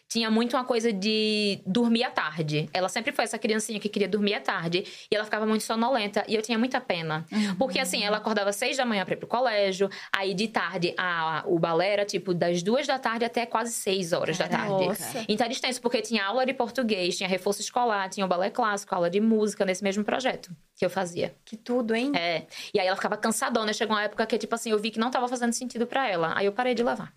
tinha 0.09 0.31
muito 0.31 0.57
uma 0.57 0.65
coisa 0.65 0.93
de 0.93 1.61
dormir 1.67 2.03
à 2.05 2.11
tarde. 2.11 2.69
Ela 2.73 2.89
sempre 2.89 3.13
foi 3.13 3.25
essa 3.25 3.39
criancinha 3.39 3.79
que 3.79 3.89
queria 3.89 4.09
dormir 4.09 4.35
à 4.35 4.41
tarde. 4.41 4.85
E 5.11 5.15
ela 5.15 5.25
ficava 5.25 5.47
muito 5.47 5.63
sonolenta. 5.63 6.25
E 6.27 6.35
eu 6.35 6.43
tinha 6.43 6.59
muita 6.59 6.81
pena. 6.81 7.27
Porque, 7.59 7.79
assim, 7.79 8.03
ela 8.03 8.17
acordava 8.17 8.53
seis 8.53 8.77
da 8.77 8.87
manhã 8.87 9.05
pra 9.05 9.15
ir 9.15 9.19
pro 9.19 9.27
colégio. 9.27 9.91
Aí, 10.11 10.33
de 10.33 10.49
tarde, 10.49 10.95
a, 10.97 11.45
o 11.47 11.59
balé 11.59 11.93
era, 11.93 12.05
tipo, 12.05 12.33
das 12.33 12.63
duas 12.63 12.87
da 12.87 12.99
tarde 12.99 13.25
até 13.25 13.45
quase 13.45 13.73
seis 13.73 14.13
horas 14.13 14.39
da 14.39 14.49
tarde. 14.49 14.87
Nossa. 14.87 15.25
Então 15.29 15.45
era 15.45 15.53
extenso, 15.53 15.81
porque 15.81 16.01
tinha 16.01 16.25
aula 16.25 16.47
de 16.47 16.55
português, 16.55 17.17
tinha 17.17 17.29
reforço 17.29 17.61
escolar, 17.61 18.09
tinha 18.09 18.25
o 18.25 18.29
balé 18.29 18.51
clássico, 18.51 18.95
aula 18.95 19.11
de 19.11 19.21
música 19.21 19.65
nesse 19.65 19.85
mesmo 19.85 20.05
projeto 20.05 20.51
que 20.79 20.85
eu 20.85 20.91
fazia. 20.91 21.35
Que 21.45 21.57
tudo, 21.57 21.95
hein? 21.95 22.13
É. 22.15 22.47
E 22.73 22.79
aí 22.79 22.87
ela 22.87 22.97
ficava 22.97 23.17
cansadona. 23.17 23.73
Chegou 23.73 23.97
uma 23.97 24.05
época 24.05 24.25
que, 24.25 24.39
tipo 24.39 24.55
assim, 24.55 24.71
eu 24.71 24.79
vi 24.79 24.91
que 24.91 24.99
não 24.99 25.11
tava 25.11 25.27
fazendo 25.27 25.53
sentido 25.53 25.87
pra 25.87 26.09
ela. 26.09 26.33
Aí 26.37 26.47
eu 26.47 26.53
parei 26.53 26.73
de 26.73 26.85
levar. 26.85 27.13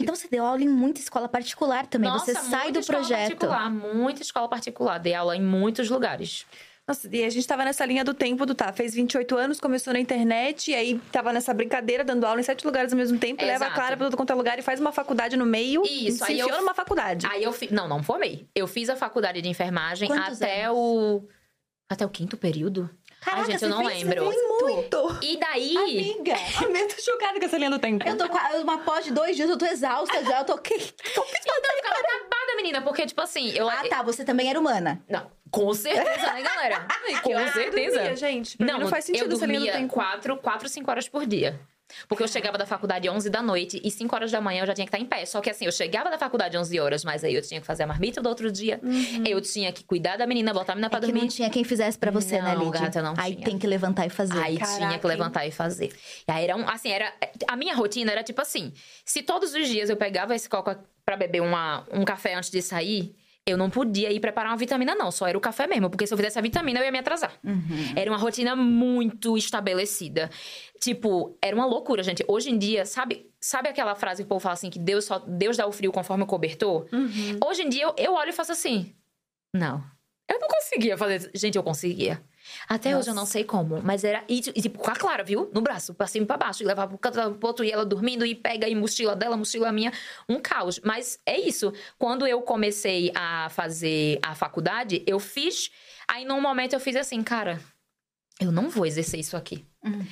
Então 0.00 0.14
você 0.14 0.28
deu 0.28 0.44
aula 0.44 0.62
em 0.62 0.68
muita 0.68 1.00
escola 1.00 1.28
particular 1.28 1.86
também. 1.86 2.10
Nossa, 2.10 2.26
você 2.26 2.34
sai 2.34 2.64
muita 2.64 2.72
do 2.72 2.78
escola 2.80 2.98
projeto. 3.00 3.20
Particular, 3.36 3.70
muita 3.70 4.22
escola 4.22 4.48
particular. 4.48 4.98
Dei 4.98 5.14
aula 5.14 5.36
em 5.36 5.42
muitos 5.42 5.88
lugares. 5.88 6.46
Nossa, 6.86 7.08
e 7.10 7.24
a 7.24 7.30
gente 7.30 7.46
tava 7.46 7.64
nessa 7.64 7.86
linha 7.86 8.04
do 8.04 8.12
tempo 8.12 8.44
do 8.44 8.54
tá, 8.54 8.70
fez 8.70 8.92
28 8.94 9.34
anos, 9.38 9.58
começou 9.58 9.94
na 9.94 9.98
internet, 9.98 10.70
e 10.70 10.74
aí 10.74 11.00
tava 11.10 11.32
nessa 11.32 11.54
brincadeira, 11.54 12.04
dando 12.04 12.24
aula 12.26 12.38
em 12.40 12.42
sete 12.42 12.66
lugares 12.66 12.92
ao 12.92 12.98
mesmo 12.98 13.18
tempo, 13.18 13.42
leva 13.42 13.64
a. 13.66 13.70
Clara 13.70 13.96
pra 13.96 14.04
todo 14.04 14.18
quanto 14.18 14.30
é 14.30 14.34
lugar 14.36 14.58
e 14.58 14.62
faz 14.62 14.78
uma 14.80 14.92
faculdade 14.92 15.34
no 15.34 15.46
meio. 15.46 15.82
Isso, 15.86 15.96
e 15.96 16.12
se 16.12 16.24
aí 16.24 16.38
eu- 16.40 16.46
enfiou 16.46 16.60
numa 16.60 16.74
faculdade. 16.74 17.26
Aí 17.30 17.42
eu 17.42 17.52
fiz. 17.54 17.70
Não, 17.70 17.88
não 17.88 18.02
formei. 18.02 18.46
Eu 18.54 18.66
fiz 18.66 18.90
a 18.90 18.96
faculdade 18.96 19.40
de 19.40 19.48
enfermagem 19.48 20.08
Quantos 20.08 20.42
até 20.42 20.64
anos? 20.64 20.76
o. 20.78 21.28
Até 21.90 22.04
o 22.04 22.08
quinto 22.10 22.36
período. 22.36 22.90
Caraca, 23.24 23.42
Ai, 23.42 23.52
gente, 23.52 23.62
eu 23.62 23.70
não 23.70 23.82
lembro. 23.82 24.30
fez 24.30 24.42
Muito! 24.60 25.18
E 25.22 25.38
daí. 25.38 25.76
Amiga! 25.76 26.34
Eu 26.62 26.88
tô 26.88 27.02
chocada 27.02 27.38
com 27.38 27.46
essa 27.46 27.56
linha 27.56 27.70
do 27.70 27.78
tempo. 27.78 28.06
Eu 28.06 28.18
tô 28.18 28.28
com 28.28 28.38
uma 28.60 28.78
pós 28.78 29.06
de 29.06 29.12
dois 29.12 29.34
dias, 29.34 29.48
eu 29.48 29.56
tô 29.56 29.64
exausta 29.64 30.22
já. 30.24 30.40
Eu 30.40 30.44
tô. 30.44 30.54
Então 30.54 31.24
eu 31.24 31.24
ficava 31.24 31.98
acabada, 31.98 32.56
menina, 32.56 32.82
porque, 32.82 33.06
tipo 33.06 33.20
assim, 33.22 33.50
eu. 33.56 33.68
Ah, 33.68 33.82
tá. 33.88 34.02
Você 34.02 34.24
também 34.24 34.50
era 34.50 34.60
humana. 34.60 35.02
Não, 35.08 35.30
com 35.50 35.72
certeza, 35.72 36.32
né, 36.32 36.42
galera? 36.42 36.86
com 37.22 37.52
certeza. 37.52 37.96
Dormia, 37.96 38.16
gente. 38.16 38.56
Pra 38.58 38.66
mim 38.74 38.80
não 38.80 38.88
faz 38.88 39.06
sentido 39.06 39.30
eu 39.30 39.36
essa 39.36 39.46
linha 39.46 39.58
do 39.58 39.64
dormia 39.64 39.80
tempo. 39.80 39.94
4, 39.94 40.36
4, 40.36 40.68
5 40.68 40.90
horas 40.90 41.08
por 41.08 41.24
dia. 41.26 41.58
Porque 42.08 42.22
eu 42.22 42.28
chegava 42.28 42.56
da 42.58 42.64
faculdade 42.66 43.08
11 43.08 43.28
da 43.30 43.42
noite 43.42 43.80
e 43.84 43.90
5 43.90 44.14
horas 44.14 44.30
da 44.32 44.40
manhã 44.40 44.62
eu 44.62 44.66
já 44.66 44.74
tinha 44.74 44.86
que 44.86 44.94
estar 44.94 44.98
em 44.98 45.06
pé. 45.06 45.24
Só 45.26 45.40
que 45.40 45.50
assim, 45.50 45.66
eu 45.66 45.72
chegava 45.72 46.10
da 46.10 46.18
faculdade 46.18 46.56
11 46.56 46.80
horas, 46.80 47.04
mas 47.04 47.22
aí 47.22 47.34
eu 47.34 47.42
tinha 47.42 47.60
que 47.60 47.66
fazer 47.66 47.82
a 47.82 47.86
marmita 47.86 48.22
do 48.22 48.28
outro 48.28 48.50
dia. 48.50 48.80
Eu 49.28 49.40
tinha 49.40 49.70
que 49.72 49.84
cuidar 49.84 50.16
da 50.16 50.26
menina, 50.26 50.52
botar 50.52 50.72
a 50.72 50.76
menina 50.76 50.88
pra 50.90 50.98
É 50.98 51.00
que 51.02 51.06
dormir. 51.08 51.20
não 51.22 51.28
tinha 51.28 51.50
quem 51.50 51.62
fizesse 51.62 51.98
pra 51.98 52.10
você, 52.10 52.40
né, 52.40 52.54
Não, 52.54 52.64
Lidy? 52.64 52.78
gata, 52.78 53.02
não 53.02 53.14
Aí 53.16 53.34
tinha. 53.34 53.44
tem 53.44 53.58
que 53.58 53.66
levantar 53.66 54.06
e 54.06 54.10
fazer. 54.10 54.38
Aí 54.38 54.56
Caraca, 54.58 54.78
tinha 54.78 54.98
que 54.98 55.06
levantar 55.06 55.46
e 55.46 55.50
fazer. 55.50 55.94
E 56.26 56.32
aí 56.32 56.44
era 56.44 56.56
um, 56.56 56.68
assim, 56.68 56.90
era. 56.90 57.12
A 57.48 57.56
minha 57.56 57.74
rotina 57.74 58.10
era 58.12 58.22
tipo 58.22 58.40
assim: 58.40 58.72
se 59.04 59.22
todos 59.22 59.54
os 59.54 59.68
dias 59.68 59.90
eu 59.90 59.96
pegava 59.96 60.34
esse 60.34 60.48
coco 60.48 60.74
pra 61.04 61.16
beber 61.16 61.42
uma, 61.42 61.86
um 61.92 62.04
café 62.04 62.34
antes 62.34 62.50
de 62.50 62.62
sair, 62.62 63.14
eu 63.46 63.58
não 63.58 63.68
podia 63.68 64.10
ir 64.10 64.20
preparar 64.20 64.50
uma 64.52 64.56
vitamina, 64.56 64.94
não. 64.94 65.10
Só 65.10 65.26
era 65.26 65.36
o 65.36 65.40
café 65.40 65.66
mesmo. 65.66 65.90
Porque 65.90 66.06
se 66.06 66.14
eu 66.14 66.18
fizesse 66.18 66.38
a 66.38 66.42
vitamina, 66.42 66.80
eu 66.80 66.84
ia 66.84 66.92
me 66.92 66.98
atrasar. 66.98 67.32
Era 67.94 68.10
uma 68.10 68.16
rotina 68.16 68.56
muito 68.56 69.36
estabelecida. 69.36 70.30
Tipo, 70.80 71.36
era 71.42 71.54
uma 71.54 71.66
loucura, 71.66 72.02
gente. 72.02 72.24
Hoje 72.26 72.50
em 72.50 72.56
dia, 72.56 72.86
sabe, 72.86 73.30
sabe 73.38 73.68
aquela 73.68 73.94
frase 73.94 74.22
que 74.22 74.26
o 74.26 74.28
povo 74.28 74.40
fala 74.40 74.54
assim: 74.54 74.70
que 74.70 74.78
Deus, 74.78 75.04
só, 75.04 75.18
Deus 75.18 75.58
dá 75.58 75.66
o 75.66 75.72
frio 75.72 75.92
conforme 75.92 76.24
o 76.24 76.26
cobertor? 76.26 76.86
Uhum. 76.90 77.38
Hoje 77.44 77.62
em 77.62 77.68
dia, 77.68 77.84
eu, 77.84 77.94
eu 77.98 78.14
olho 78.14 78.30
e 78.30 78.32
faço 78.32 78.52
assim. 78.52 78.94
Não. 79.54 79.84
Eu 80.28 80.40
não 80.40 80.48
conseguia 80.48 80.96
fazer. 80.96 81.30
Gente, 81.34 81.56
eu 81.56 81.62
conseguia. 81.62 82.22
Até 82.68 82.96
hoje 82.96 83.08
eu 83.08 83.14
não 83.14 83.22
Nossa. 83.22 83.32
sei 83.32 83.44
como, 83.44 83.80
mas 83.82 84.04
era. 84.04 84.24
E, 84.28 84.38
e, 84.38 84.62
tipo, 84.62 84.78
com 84.78 84.90
a 84.90 84.94
Clara, 84.94 85.22
viu? 85.22 85.50
No 85.52 85.60
braço, 85.60 85.94
pra 85.94 86.06
cima 86.06 86.24
e 86.24 86.26
pra 86.26 86.36
baixo. 86.36 86.62
E 86.62 86.66
levava 86.66 86.88
pro 86.88 86.98
canto 86.98 87.16
levava 87.16 87.34
pro 87.34 87.46
outro 87.46 87.64
e 87.64 87.70
ela 87.70 87.84
dormindo 87.84 88.24
e 88.24 88.34
pega 88.34 88.66
aí 88.66 88.74
mochila 88.74 89.14
dela, 89.14 89.36
mochila 89.36 89.70
minha. 89.72 89.92
Um 90.28 90.40
caos. 90.40 90.80
Mas 90.82 91.18
é 91.26 91.38
isso. 91.38 91.72
Quando 91.98 92.26
eu 92.26 92.40
comecei 92.42 93.12
a 93.14 93.48
fazer 93.50 94.18
a 94.22 94.34
faculdade, 94.34 95.02
eu 95.06 95.18
fiz. 95.18 95.70
Aí 96.08 96.24
num 96.24 96.40
momento 96.40 96.72
eu 96.74 96.80
fiz 96.80 96.96
assim, 96.96 97.22
cara. 97.22 97.60
Eu 98.40 98.50
não 98.50 98.68
vou 98.68 98.84
exercer 98.84 99.20
isso 99.20 99.36
aqui. 99.36 99.64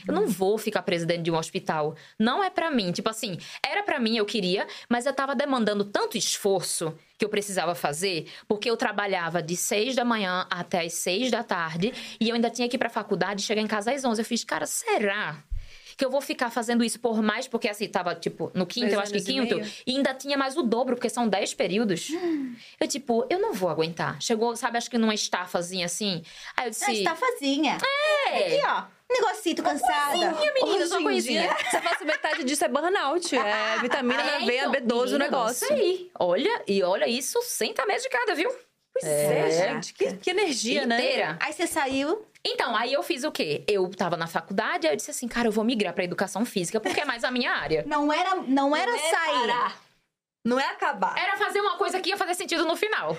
Eu 0.07 0.15
não 0.15 0.27
vou 0.27 0.59
ficar 0.59 0.83
presa 0.83 1.07
dentro 1.07 1.23
de 1.23 1.31
um 1.31 1.37
hospital. 1.37 1.97
Não 2.19 2.43
é 2.43 2.51
pra 2.51 2.71
mim. 2.71 2.93
Tipo 2.93 3.09
assim, 3.11 3.39
era 3.65 3.83
pra 3.83 3.99
mim, 3.99 4.17
eu 4.17 4.27
queria, 4.27 4.67
mas 4.89 5.07
eu 5.07 5.13
tava 5.13 5.35
demandando 5.35 5.85
tanto 5.85 6.17
esforço 6.19 6.95
que 7.19 7.25
eu 7.25 7.29
precisava 7.29 7.75
fazer, 7.75 8.27
porque 8.49 8.69
eu 8.69 8.77
trabalhava 8.77 9.41
de 9.43 9.57
seis 9.57 9.95
da 9.95 10.05
manhã 10.05 10.47
até 10.51 10.81
as 10.85 10.95
seis 10.95 11.31
da 11.31 11.43
tarde 11.43 11.93
e 12.21 12.29
eu 12.29 12.35
ainda 12.35 12.51
tinha 12.51 12.69
que 12.69 12.77
ir 12.77 12.79
pra 12.79 12.89
faculdade 12.91 13.43
e 13.43 13.45
chegar 13.45 13.63
em 13.63 13.67
casa 13.67 13.93
às 13.93 14.05
onze. 14.05 14.21
Eu 14.21 14.25
fiz, 14.27 14.43
cara, 14.45 14.67
será? 14.67 15.37
Que 15.97 16.05
eu 16.05 16.11
vou 16.11 16.21
ficar 16.23 16.51
fazendo 16.51 16.83
isso 16.83 16.99
por 16.99 17.23
mais, 17.23 17.47
porque 17.47 17.69
assim, 17.69 17.87
tava, 17.87 18.15
tipo, 18.15 18.51
no 18.55 18.67
quinto, 18.67 18.87
Dois 18.87 18.95
eu 18.95 19.01
acho 19.01 19.13
que 19.13 19.19
e 19.19 19.23
quinto, 19.23 19.57
meio? 19.57 19.71
e 19.87 19.97
ainda 19.97 20.15
tinha 20.15 20.39
mais 20.39 20.57
o 20.57 20.63
dobro, 20.63 20.97
porque 20.97 21.09
são 21.11 21.29
dez 21.29 21.53
períodos. 21.53 22.09
Eu, 22.81 22.89
tipo, 22.89 23.27
eu 23.29 23.39
não 23.39 23.53
vou 23.53 23.69
aguentar. 23.69 24.21
Chegou, 24.21 24.57
sabe, 24.57 24.79
acho 24.79 24.91
que 24.91 24.97
numa 24.97 25.15
estafazinha 25.15 25.85
assim. 25.87 26.23
Aí 26.57 26.67
eu 26.67 26.71
disse. 26.71 26.85
Ah, 26.87 26.93
estafazinha. 26.93 27.79
É. 28.27 28.39
Aqui, 28.39 28.67
ó. 28.67 28.85
Negocito 29.13 29.63
cansada. 29.63 30.17
Minha 30.33 30.53
menina, 30.55 30.87
só 30.87 31.03
coisinha. 31.03 31.55
você 31.71 31.81
passa 31.81 32.05
metade 32.05 32.45
disso 32.45 32.65
é 32.65 32.69
burnout. 32.69 33.37
É 33.37 33.79
vitamina 33.83 34.23
na 34.23 34.39
veia, 34.47 34.67
então, 34.67 34.73
B12 34.73 35.01
o 35.01 35.05
menina, 35.05 35.19
negócio. 35.19 35.69
Não 35.69 35.77
sei. 35.77 36.11
Olha, 36.19 36.63
e 36.67 36.83
olha 36.83 37.07
isso 37.09 37.41
sem 37.43 37.73
tá 37.75 37.85
medicada, 37.87 38.35
viu? 38.35 38.51
Pois 38.93 39.05
é, 39.05 39.49
É. 39.49 39.51
gente. 39.73 39.95
Que, 39.95 40.17
que 40.17 40.31
energia, 40.31 40.87
né? 40.87 40.99
Inteira. 40.99 41.39
Aí 41.41 41.53
você 41.53 41.67
saiu. 41.67 42.27
Então, 42.45 42.75
aí 42.77 42.93
eu 42.93 43.03
fiz 43.03 43.23
o 43.25 43.31
quê? 43.31 43.65
Eu 43.69 43.89
tava 43.91 44.17
na 44.17 44.27
faculdade, 44.27 44.87
aí 44.87 44.93
eu 44.93 44.97
disse 44.97 45.11
assim, 45.11 45.29
cara, 45.29 45.47
eu 45.49 45.53
vou 45.53 45.63
migrar 45.65 45.95
pra 45.95 46.03
educação 46.05 46.45
física, 46.45 46.81
porque 46.81 47.01
é 47.01 47.05
mais 47.05 47.23
a 47.25 47.31
minha 47.31 47.53
área. 47.53 47.85
Não 47.87 48.13
era, 48.13 48.35
não 48.35 48.75
era 48.77 48.91
sair. 48.99 49.75
Não 50.45 50.59
é 50.59 50.67
acabar. 50.67 51.17
Era 51.17 51.37
fazer 51.37 51.61
uma 51.61 51.77
coisa 51.77 52.01
que 52.01 52.11
ia 52.11 52.17
fazer 52.17 52.35
sentido 52.35 52.65
no 52.67 52.75
final. 52.77 53.17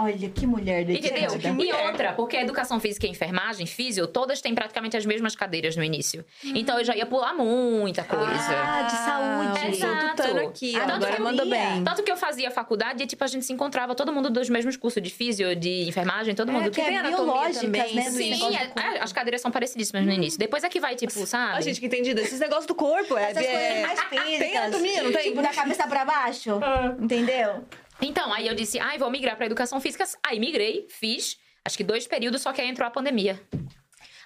Olha, 0.00 0.30
que 0.30 0.46
mulher 0.46 0.86
dedicada. 0.86 1.20
Entendeu? 1.20 1.38
que 1.38 1.46
E 1.46 1.52
mulher. 1.52 1.86
outra, 1.86 2.12
porque 2.14 2.34
a 2.38 2.40
educação 2.40 2.80
física 2.80 3.06
e 3.06 3.10
enfermagem, 3.10 3.66
físio, 3.66 4.06
todas 4.06 4.40
têm 4.40 4.54
praticamente 4.54 4.96
as 4.96 5.04
mesmas 5.04 5.36
cadeiras 5.36 5.76
no 5.76 5.84
início. 5.84 6.24
Então 6.42 6.78
eu 6.78 6.84
já 6.84 6.96
ia 6.96 7.04
pular 7.04 7.34
muita 7.34 8.02
coisa. 8.02 8.24
Ah, 8.26 8.82
de 8.82 8.92
saúde. 8.96 9.76
Exato. 9.76 10.22
Tutano 10.22 10.48
aqui. 10.48 10.74
Ah, 10.76 10.82
Agora 10.84 10.98
tanto 11.00 11.16
que 11.16 11.22
manda 11.22 11.44
bem. 11.44 11.84
Tanto 11.84 12.02
que 12.02 12.10
eu 12.10 12.16
fazia 12.16 12.50
faculdade 12.50 13.02
e, 13.02 13.06
tipo, 13.06 13.22
a 13.22 13.26
gente 13.26 13.44
se 13.44 13.52
encontrava 13.52 13.94
todo 13.94 14.10
mundo 14.12 14.30
dos 14.30 14.48
mesmos 14.48 14.76
cursos 14.78 15.02
de 15.02 15.10
físio, 15.10 15.54
de 15.54 15.86
enfermagem, 15.86 16.34
todo 16.34 16.50
mundo. 16.50 16.70
que 16.70 16.80
é 16.80 16.84
tem 16.86 16.96
anatomia 16.98 17.24
biológicas, 17.26 17.60
também, 17.62 17.94
né? 17.94 18.10
sim. 18.10 18.56
é- 18.56 18.96
é, 18.96 18.98
as 19.02 19.12
cadeiras 19.12 19.42
são 19.42 19.50
parecidíssimas 19.50 20.06
no 20.06 20.12
início. 20.12 20.38
Depois 20.38 20.64
é 20.64 20.70
que 20.70 20.80
vai, 20.80 20.96
tipo, 20.96 21.26
sabe? 21.26 21.58
A 21.58 21.60
gente 21.60 21.78
que 21.78 21.86
entendida. 21.86 22.20
Esses 22.22 22.40
negócios 22.40 22.66
do 22.66 22.74
corpo, 22.74 23.16
é. 23.18 23.30
Essas 23.30 23.44
é- 23.44 23.52
coisas 23.52 23.82
mais 23.82 24.00
físicas. 24.08 24.38
Tem 24.38 24.56
anatomia, 24.56 25.02
não 25.02 25.12
tem? 25.12 25.22
Tipo, 25.30 25.42
da 25.42 25.50
cabeça 25.50 25.86
pra 25.86 26.04
baixo. 26.06 26.58
Entendeu? 26.98 27.62
Então, 28.02 28.32
aí 28.32 28.46
eu 28.48 28.54
disse, 28.54 28.78
ai, 28.78 28.98
vou 28.98 29.10
migrar 29.10 29.36
pra 29.36 29.46
educação 29.46 29.80
física. 29.80 30.04
Aí 30.26 30.38
migrei, 30.40 30.86
fiz, 30.90 31.38
acho 31.64 31.76
que 31.76 31.84
dois 31.84 32.06
períodos, 32.06 32.42
só 32.42 32.52
que 32.52 32.60
aí 32.60 32.68
entrou 32.68 32.86
a 32.86 32.90
pandemia. 32.90 33.40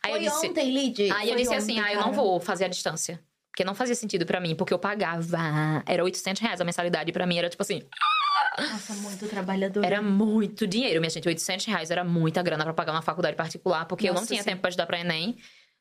Aí 0.02 0.12
Foi 0.12 0.18
eu 0.20 0.30
disse. 0.30 0.46
ontem, 0.48 0.70
Lid. 0.72 1.10
Aí 1.12 1.28
eu 1.28 1.34
Foi 1.34 1.42
disse 1.42 1.54
assim, 1.54 1.78
ontem, 1.80 1.84
ah, 1.84 1.92
eu 1.94 2.00
não 2.00 2.12
vou 2.12 2.40
fazer 2.40 2.64
a 2.64 2.68
distância. 2.68 3.20
Porque 3.50 3.64
não 3.64 3.74
fazia 3.74 3.94
sentido 3.94 4.26
pra 4.26 4.38
mim, 4.38 4.54
porque 4.54 4.72
eu 4.72 4.78
pagava. 4.78 5.82
Era 5.86 6.04
800 6.04 6.42
reais 6.42 6.60
a 6.60 6.64
mensalidade. 6.64 7.10
Pra 7.10 7.26
mim 7.26 7.38
era 7.38 7.48
tipo 7.48 7.62
assim, 7.62 7.82
Nossa, 8.58 8.92
muito 8.94 9.26
trabalhador. 9.28 9.82
era 9.84 10.02
muito 10.02 10.66
dinheiro, 10.66 11.00
minha 11.00 11.08
gente. 11.08 11.26
800 11.26 11.64
reais 11.64 11.90
era 11.90 12.04
muita 12.04 12.42
grana 12.42 12.64
pra 12.64 12.74
pagar 12.74 12.92
uma 12.92 13.00
faculdade 13.00 13.34
particular, 13.34 13.86
porque 13.86 14.08
eu 14.08 14.12
não 14.12 14.20
Nossa, 14.20 14.26
tinha 14.32 14.42
sim. 14.42 14.50
tempo 14.50 14.60
pra 14.60 14.68
estudar 14.68 14.86
pra 14.86 15.00
Enem. 15.00 15.36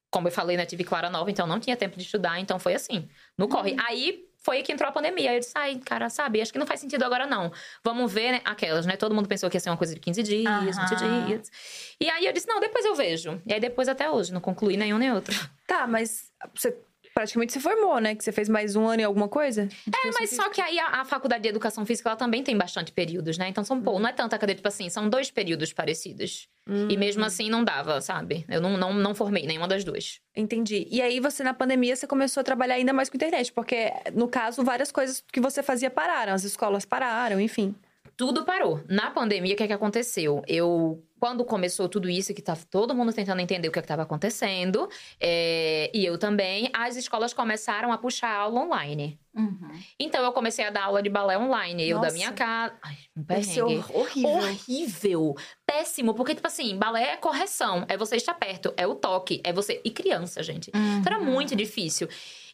Como 0.10 0.28
eu 0.30 0.32
falei, 0.32 0.56
né, 0.56 0.66
tive 0.66 0.86
Clara 0.86 1.10
Nova, 1.10 1.30
então 1.30 1.46
não 1.46 1.60
tinha 1.60 1.76
tempo 1.76 1.98
de 1.98 2.04
estudar, 2.04 2.39
então 2.39 2.58
foi 2.58 2.74
assim, 2.76 3.10
no 3.38 3.50
corre. 3.50 3.72
Uhum. 3.72 3.78
Aí 3.86 4.24
foi 4.46 4.62
que 4.62 4.72
entrou 4.72 4.88
a 4.88 4.91
pandemia. 4.91 5.32
Aí 5.32 5.38
eu 5.38 5.39
disse, 5.39 5.54
ai, 5.56 5.82
cara, 5.84 6.08
sabe, 6.08 6.39
acho 6.39 6.54
que 6.54 6.60
não 6.60 6.68
faz 6.68 6.80
sentido 6.80 7.04
agora 7.04 7.26
não. 7.26 7.52
Vamos 7.84 8.14
ver, 8.14 8.34
né, 8.34 8.41
aquelas, 8.46 8.86
né? 8.86 8.96
Todo 8.96 9.16
mundo 9.16 9.28
pensou 9.28 9.50
que 9.50 9.58
ia 9.58 9.60
ser 9.60 9.72
uma 9.72 9.78
coisa 9.78 9.96
de 9.96 10.00
15 10.00 10.22
dias, 10.22 10.78
Aham. 10.78 10.86
20 10.88 10.96
dias. 11.26 11.52
E 12.00 12.08
aí 12.08 12.28
eu 12.28 12.32
disse, 12.32 12.48
não, 12.48 12.60
depois 12.60 12.86
eu 12.86 12.93
vejo. 12.93 13.41
E 13.43 13.52
aí 13.52 13.60
depois 13.60 13.89
até 13.89 14.08
hoje, 14.08 14.32
não 14.32 14.39
concluí 14.39 14.78
nenhum 14.78 15.00
nem 15.00 15.12
outro. 15.12 15.36
Tá, 15.66 15.88
mas 15.88 16.32
você 16.54 16.78
praticamente 17.16 17.53
se 17.53 17.61
formou, 17.61 17.97
né? 17.99 18.13
Que 18.13 18.24
você 18.24 18.32
fez 18.32 18.49
mais 18.49 18.76
um 18.76 18.86
ano 18.86 19.01
e 19.01 19.03
alguma 19.05 19.30
coisa? 19.30 19.70
É, 19.88 20.11
mas 20.20 20.32
só 20.32 20.49
que 20.49 20.59
aí 20.59 20.78
a, 20.78 21.01
a 21.01 21.05
faculdade 21.05 21.43
de 21.43 21.49
educação 21.49 21.86
física, 21.86 22.09
ela 22.09 22.18
também 22.18 22.43
tem 22.43 22.55
bastante 22.57 22.91
períodos, 22.91 23.38
né? 23.38 23.47
Então 23.47 23.63
são, 23.63 23.82
pô, 23.82 23.97
não 23.97 24.09
é 24.09 24.11
tanta 24.11 24.38
cadeira, 24.38 24.57
tipo 24.57 24.68
assim, 24.68 24.89
são 24.89 25.09
dois 25.09 25.32
períodos 25.32 25.72
parecidos. 25.72 26.49
E 26.89 26.97
mesmo 26.97 27.24
assim 27.24 27.47
não 27.47 27.63
dava, 27.63 28.01
sabe? 28.01 28.43
Eu 28.49 28.59
não, 28.59 28.76
não, 28.76 28.91
não 28.91 29.13
formei 29.13 29.45
nenhuma 29.45 29.68
das 29.68 29.84
duas. 29.84 30.20
Entendi. 30.36 30.88
E 30.89 30.99
aí 30.99 31.20
você, 31.20 31.43
na 31.43 31.53
pandemia, 31.53 31.95
você 31.95 32.07
começou 32.07 32.41
a 32.41 32.43
trabalhar 32.43 32.74
ainda 32.74 32.91
mais 32.91 33.07
com 33.07 33.18
internet, 33.18 33.53
porque, 33.53 33.93
no 34.13 34.28
caso, 34.28 34.63
várias 34.63 34.91
coisas 34.91 35.24
que 35.32 35.39
você 35.39 35.61
fazia 35.61 35.91
pararam, 35.91 36.34
as 36.34 36.43
escolas 36.43 36.84
pararam, 36.84 37.39
enfim. 37.39 37.76
Tudo 38.18 38.45
parou. 38.45 38.82
Na 38.88 39.11
pandemia, 39.11 39.53
o 39.53 39.57
que 39.57 39.63
é 39.63 39.68
que 39.68 39.74
aconteceu? 39.74 40.41
Eu, 40.47 41.03
quando 41.20 41.43
começou 41.43 41.89
tudo 41.89 42.09
isso, 42.09 42.34
que 42.34 42.41
tá 42.41 42.55
todo 42.72 42.95
mundo 42.95 43.11
tentando 43.11 43.41
entender 43.41 43.68
o 43.68 43.72
que 43.72 43.80
é 43.80 43.82
estava 43.82 44.03
acontecendo, 44.03 44.88
é, 45.20 45.91
e 45.93 46.05
eu 46.05 46.18
também, 46.18 46.70
as 46.74 46.95
escolas 46.95 47.34
começaram 47.34 47.91
a 47.91 47.97
puxar 47.97 48.34
aula 48.34 48.61
online. 48.61 49.20
Uhum. 49.36 49.70
Então 49.99 50.24
eu 50.24 50.32
comecei 50.32 50.63
a 50.63 50.70
dar 50.70 50.86
aula 50.86 51.03
de 51.03 51.09
balé 51.09 51.38
online, 51.38 51.89
eu 51.89 51.97
da 51.97 52.03
Nossa. 52.03 52.16
minha 52.16 52.32
casa. 52.32 52.74
Ai, 52.82 52.95
um 53.18 53.24
perrengue. 53.24 53.84
horrível. 53.93 54.30
Horrível. 54.30 55.36
Péssimo. 55.66 56.13
Porque, 56.13 56.36
tipo 56.36 56.47
assim, 56.47 56.78
balé 56.78 57.11
é 57.11 57.18
correção. 57.18 57.86
É 57.89 57.97
você 57.97 58.16
estar 58.16 58.34
perto. 58.36 58.74
É 58.78 58.88
o 58.88 58.95
toque. 58.95 59.41
É 59.43 59.51
você. 59.51 59.82
E 59.84 59.91
criança, 59.91 60.41
gente. 60.41 60.70
Então 60.70 61.03
era 61.13 61.20
Uhum. 61.20 61.26
muito 61.26 61.53
difícil. 61.53 62.07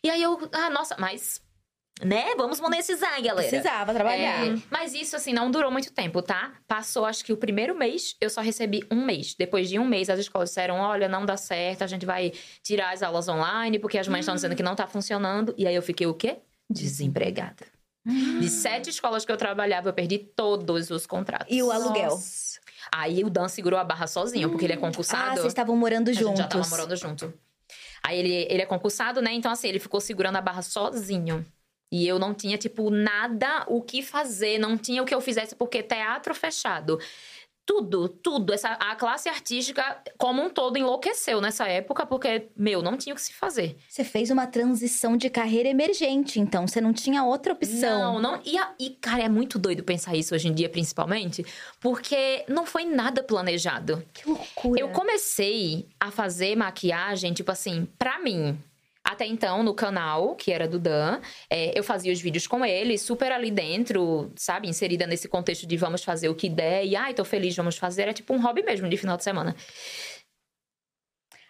E 0.04 0.10
aí 0.10 0.24
eu. 0.24 0.40
Ah, 0.52 0.72
nossa, 0.72 0.96
mas. 0.98 1.40
Né? 2.04 2.34
Vamos 2.36 2.60
monetizar, 2.60 3.22
galera. 3.22 3.48
Precisava 3.48 3.94
trabalhar. 3.94 4.48
É, 4.48 4.56
mas 4.70 4.94
isso, 4.94 5.16
assim, 5.16 5.34
não 5.34 5.52
durou 5.52 5.70
muito 5.72 5.92
tempo, 5.92 6.22
tá? 6.22 6.52
Passou, 6.68 7.06
acho 7.06 7.24
que 7.24 7.32
o 7.32 7.38
primeiro 7.38 7.76
mês, 7.78 8.16
eu 8.20 8.30
só 8.30 8.42
recebi 8.42 8.84
um 8.92 9.06
mês. 9.06 9.36
Depois 9.36 9.70
de 9.70 9.78
um 9.78 9.86
mês, 9.86 10.10
as 10.10 10.20
escolas 10.20 10.50
disseram: 10.50 10.78
olha, 10.78 11.08
não 11.08 11.26
dá 11.26 11.38
certo, 11.38 11.84
a 11.84 11.88
gente 11.88 12.06
vai 12.06 12.32
tirar 12.64 12.92
as 12.94 13.04
aulas 13.04 13.28
online, 13.28 13.78
porque 13.78 13.98
as 14.00 14.08
mães 14.08 14.22
estão 14.22 14.34
dizendo 14.36 14.56
que 14.56 14.64
não 14.64 14.76
tá 14.76 14.88
funcionando. 14.88 15.54
E 15.58 15.68
aí 15.68 15.76
eu 15.76 15.82
fiquei 15.84 16.08
o 16.08 16.14
quê? 16.14 16.38
Desempregada. 16.70 17.66
De 18.04 18.50
sete 18.50 18.90
escolas 18.90 19.24
que 19.24 19.32
eu 19.32 19.38
trabalhava, 19.38 19.90
eu 19.90 19.94
perdi 19.94 20.18
todos 20.18 20.90
os 20.90 21.06
contratos. 21.06 21.48
E 21.56 21.62
o 21.62 21.70
aluguel? 21.72 22.10
Nossa. 22.10 22.60
Aí 22.92 23.24
o 23.24 23.30
Dan 23.30 23.48
segurou 23.48 23.80
a 23.80 23.84
barra 23.84 24.08
sozinho, 24.08 24.50
porque 24.50 24.66
ele 24.66 24.74
é 24.74 24.76
Ah, 24.76 24.80
concursado. 24.80 25.36
vocês 25.36 25.48
estavam 25.48 25.76
morando 25.76 26.10
a 26.10 26.14
gente 26.14 26.24
juntos. 26.24 26.40
já 26.40 26.48
tava 26.48 26.68
morando 26.68 26.96
junto. 26.96 27.32
Aí 28.04 28.18
ele, 28.18 28.48
ele 28.50 28.64
é 28.64 28.66
concursado, 28.66 29.22
né? 29.22 29.32
Então, 29.34 29.52
assim, 29.52 29.68
ele 29.68 29.78
ficou 29.78 30.02
segurando 30.02 30.36
a 30.38 30.42
barra 30.42 30.64
sozinho. 30.64 31.46
E 31.92 32.08
eu 32.08 32.18
não 32.18 32.34
tinha, 32.34 32.58
tipo, 32.58 32.90
nada 32.90 33.66
o 33.68 33.82
que 33.82 34.02
fazer, 34.02 34.58
não 34.58 34.78
tinha 34.78 35.04
o 35.04 35.06
que 35.06 35.14
eu 35.14 35.20
fizesse, 35.22 35.56
porque 35.56 35.84
teatro 35.84 36.34
fechado. 36.34 36.98
Tudo, 37.64 38.10
tudo. 38.10 38.54
Essa, 38.54 38.70
a 38.74 38.96
classe 38.96 39.30
artística, 39.30 40.02
como 40.18 40.42
um 40.42 40.50
todo, 40.50 40.78
enlouqueceu 40.78 41.40
nessa 41.40 41.68
época, 41.68 42.06
porque, 42.06 42.48
meu, 42.58 42.82
não 42.82 42.98
tinha 42.98 43.14
o 43.14 43.16
que 43.16 43.22
se 43.22 43.34
fazer. 43.34 43.78
Você 43.88 44.04
fez 44.04 44.32
uma 44.32 44.48
transição 44.48 45.16
de 45.16 45.30
carreira 45.30 45.70
emergente, 45.70 46.40
então 46.40 46.68
você 46.68 46.82
não 46.82 46.92
tinha 46.92 47.24
outra 47.24 47.54
opção. 47.54 48.14
Não, 48.16 48.20
não. 48.20 48.42
E, 48.44 48.58
a- 48.58 48.74
e, 48.80 48.90
cara, 48.90 49.24
é 49.24 49.30
muito 49.30 49.60
doido 49.60 49.84
pensar 49.84 50.16
isso 50.16 50.34
hoje 50.34 50.48
em 50.48 50.54
dia, 50.54 50.70
principalmente, 50.70 51.46
porque 51.80 52.44
não 52.48 52.66
foi 52.66 52.84
nada 52.84 53.22
planejado. 53.24 54.04
Que 54.12 54.28
loucura. 54.28 54.82
Eu 54.82 54.90
comecei 54.90 55.88
a 56.00 56.10
fazer 56.10 56.56
maquiagem, 56.56 57.32
tipo 57.32 57.52
assim, 57.52 57.88
pra 57.98 58.18
mim. 58.20 58.58
Até 59.12 59.26
então, 59.26 59.62
no 59.62 59.74
canal, 59.74 60.36
que 60.36 60.54
era 60.54 60.66
do 60.66 60.80
Dan, 60.80 61.20
é, 61.50 61.78
eu 61.78 61.84
fazia 61.84 62.14
os 62.14 62.22
vídeos 62.22 62.48
com 62.48 62.64
ele, 62.64 62.98
super 62.98 63.30
ali 63.30 63.52
dentro, 63.52 64.32
sabe? 64.38 64.70
Inserida 64.70 65.06
nesse 65.06 65.28
contexto 65.28 65.68
de 65.68 65.76
vamos 65.76 66.02
fazer 66.02 66.30
o 66.30 66.34
que 66.34 66.48
der. 66.48 66.86
E, 66.86 66.96
ai, 66.96 67.14
tô 67.14 67.26
feliz, 67.26 67.54
vamos 67.54 67.76
fazer. 67.76 68.04
Era 68.04 68.14
tipo 68.14 68.34
um 68.34 68.42
hobby 68.42 68.64
mesmo, 68.64 68.88
de 68.88 68.96
final 68.96 69.18
de 69.18 69.26
semana. 69.26 69.54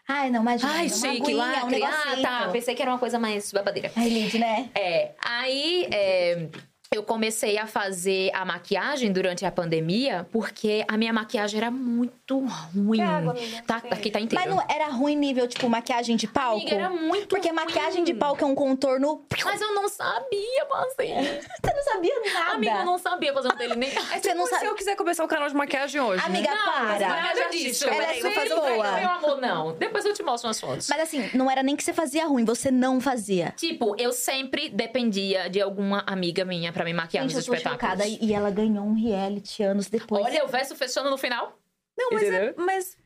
Ai, 0.08 0.32
não, 0.32 0.42
imagina. 0.42 0.72
Ai, 0.74 0.90
chique, 0.90 1.22
aguinha, 1.22 1.66
um 1.66 1.86
ah, 1.86 2.22
tá. 2.22 2.50
Pensei 2.52 2.74
que 2.74 2.82
era 2.82 2.90
uma 2.90 2.98
coisa 2.98 3.20
mais 3.20 3.52
babadeira. 3.52 3.92
Ai, 3.96 4.10
Lid, 4.10 4.40
né? 4.40 4.72
É, 4.74 5.12
aí 5.24 5.88
é, 5.92 6.48
eu 6.94 7.04
comecei 7.04 7.58
a 7.58 7.66
fazer 7.66 8.32
a 8.34 8.44
maquiagem 8.44 9.14
durante 9.14 9.46
a 9.46 9.52
pandemia 9.52 10.28
porque 10.30 10.84
a 10.90 10.98
minha 10.98 11.14
maquiagem 11.14 11.58
era 11.58 11.72
muito 11.72 12.46
ruim. 12.76 13.00
Água, 13.00 13.32
amiga? 13.32 13.64
Tá, 13.66 13.78
aqui 13.78 14.12
tá 14.12 14.20
inteiro. 14.20 14.44
Mas 14.46 14.54
não 14.54 14.62
era 14.70 14.90
ruim 14.90 15.16
nível, 15.16 15.48
tipo, 15.48 15.70
maquiagem 15.70 16.18
de 16.18 16.28
palco? 16.28 16.60
Amiga, 16.60 16.76
era 16.76 16.90
muito 16.90 17.30
Porque 17.30 17.48
ruim. 17.48 17.56
maquiagem 17.56 18.04
de 18.04 18.14
palco 18.14 18.44
é 18.44 18.46
um 18.46 18.54
contorno... 18.54 19.26
Mas 19.46 19.62
eu 19.62 19.74
não 19.74 19.88
sabia 19.88 20.66
fazer. 20.70 21.42
Você 21.64 21.74
não 21.74 21.84
sabia 21.94 22.34
nada. 22.34 22.52
Amiga, 22.56 22.74
eu 22.80 22.86
não 22.86 22.98
sabia 22.98 23.34
fazer 23.34 23.54
um 23.54 23.56
delineado. 23.56 24.06
Você 24.22 24.34
não 24.34 24.46
Se 24.46 24.50
sabe... 24.50 24.66
eu 24.66 24.76
quiser 24.76 24.98
começar 24.98 25.24
o 25.24 25.30
canal 25.30 25.48
de 25.48 25.56
maquiagem 25.56 26.02
hoje, 26.02 26.22
Amiga, 26.26 26.52
né? 26.52 26.58
para. 26.66 27.08
Nada 27.08 27.50
disso. 27.52 27.88
Ela 27.88 28.04
é 28.04 28.14
super 28.16 28.52
um 28.52 28.56
boa. 28.58 28.92
Meu 28.92 29.10
amor, 29.10 29.40
não. 29.40 29.74
Depois 29.78 30.04
eu 30.04 30.14
te 30.14 30.24
mostro 30.24 30.50
umas 30.50 30.60
fotos. 30.60 30.90
Mas 30.90 31.00
assim, 31.00 31.30
não 31.34 31.50
era 31.50 31.64
nem 31.64 31.78
que 31.78 31.86
você 31.86 31.94
fazia 31.94 32.26
ruim, 32.26 32.44
você 32.44 32.70
não 32.70 33.00
fazia. 33.00 33.54
Tipo, 33.56 33.96
eu 33.98 34.12
sempre 34.12 34.68
dependia 34.68 35.50
de 35.50 35.62
alguma 35.62 36.04
amiga 36.06 36.44
minha 36.44 36.74
pra 36.74 36.81
me 36.86 36.94
maquiar 36.94 37.24
Gente, 37.24 37.34
eu 37.34 37.38
nos 37.38 37.46
tô 37.46 37.54
espetáculos. 37.54 37.92
chocada. 38.06 38.08
E 38.08 38.34
ela 38.34 38.50
ganhou 38.52 38.86
um 38.86 38.94
reality 38.94 39.64
anos 39.64 39.88
depois. 39.88 40.26
Olha, 40.26 40.44
o 40.46 40.48
verso 40.48 40.76
fechando 40.76 41.10
no 41.10 41.18
final. 41.18 41.58
Não, 41.98 42.10
mas, 42.12 42.24
é, 42.24 42.54
mas... 42.58 42.98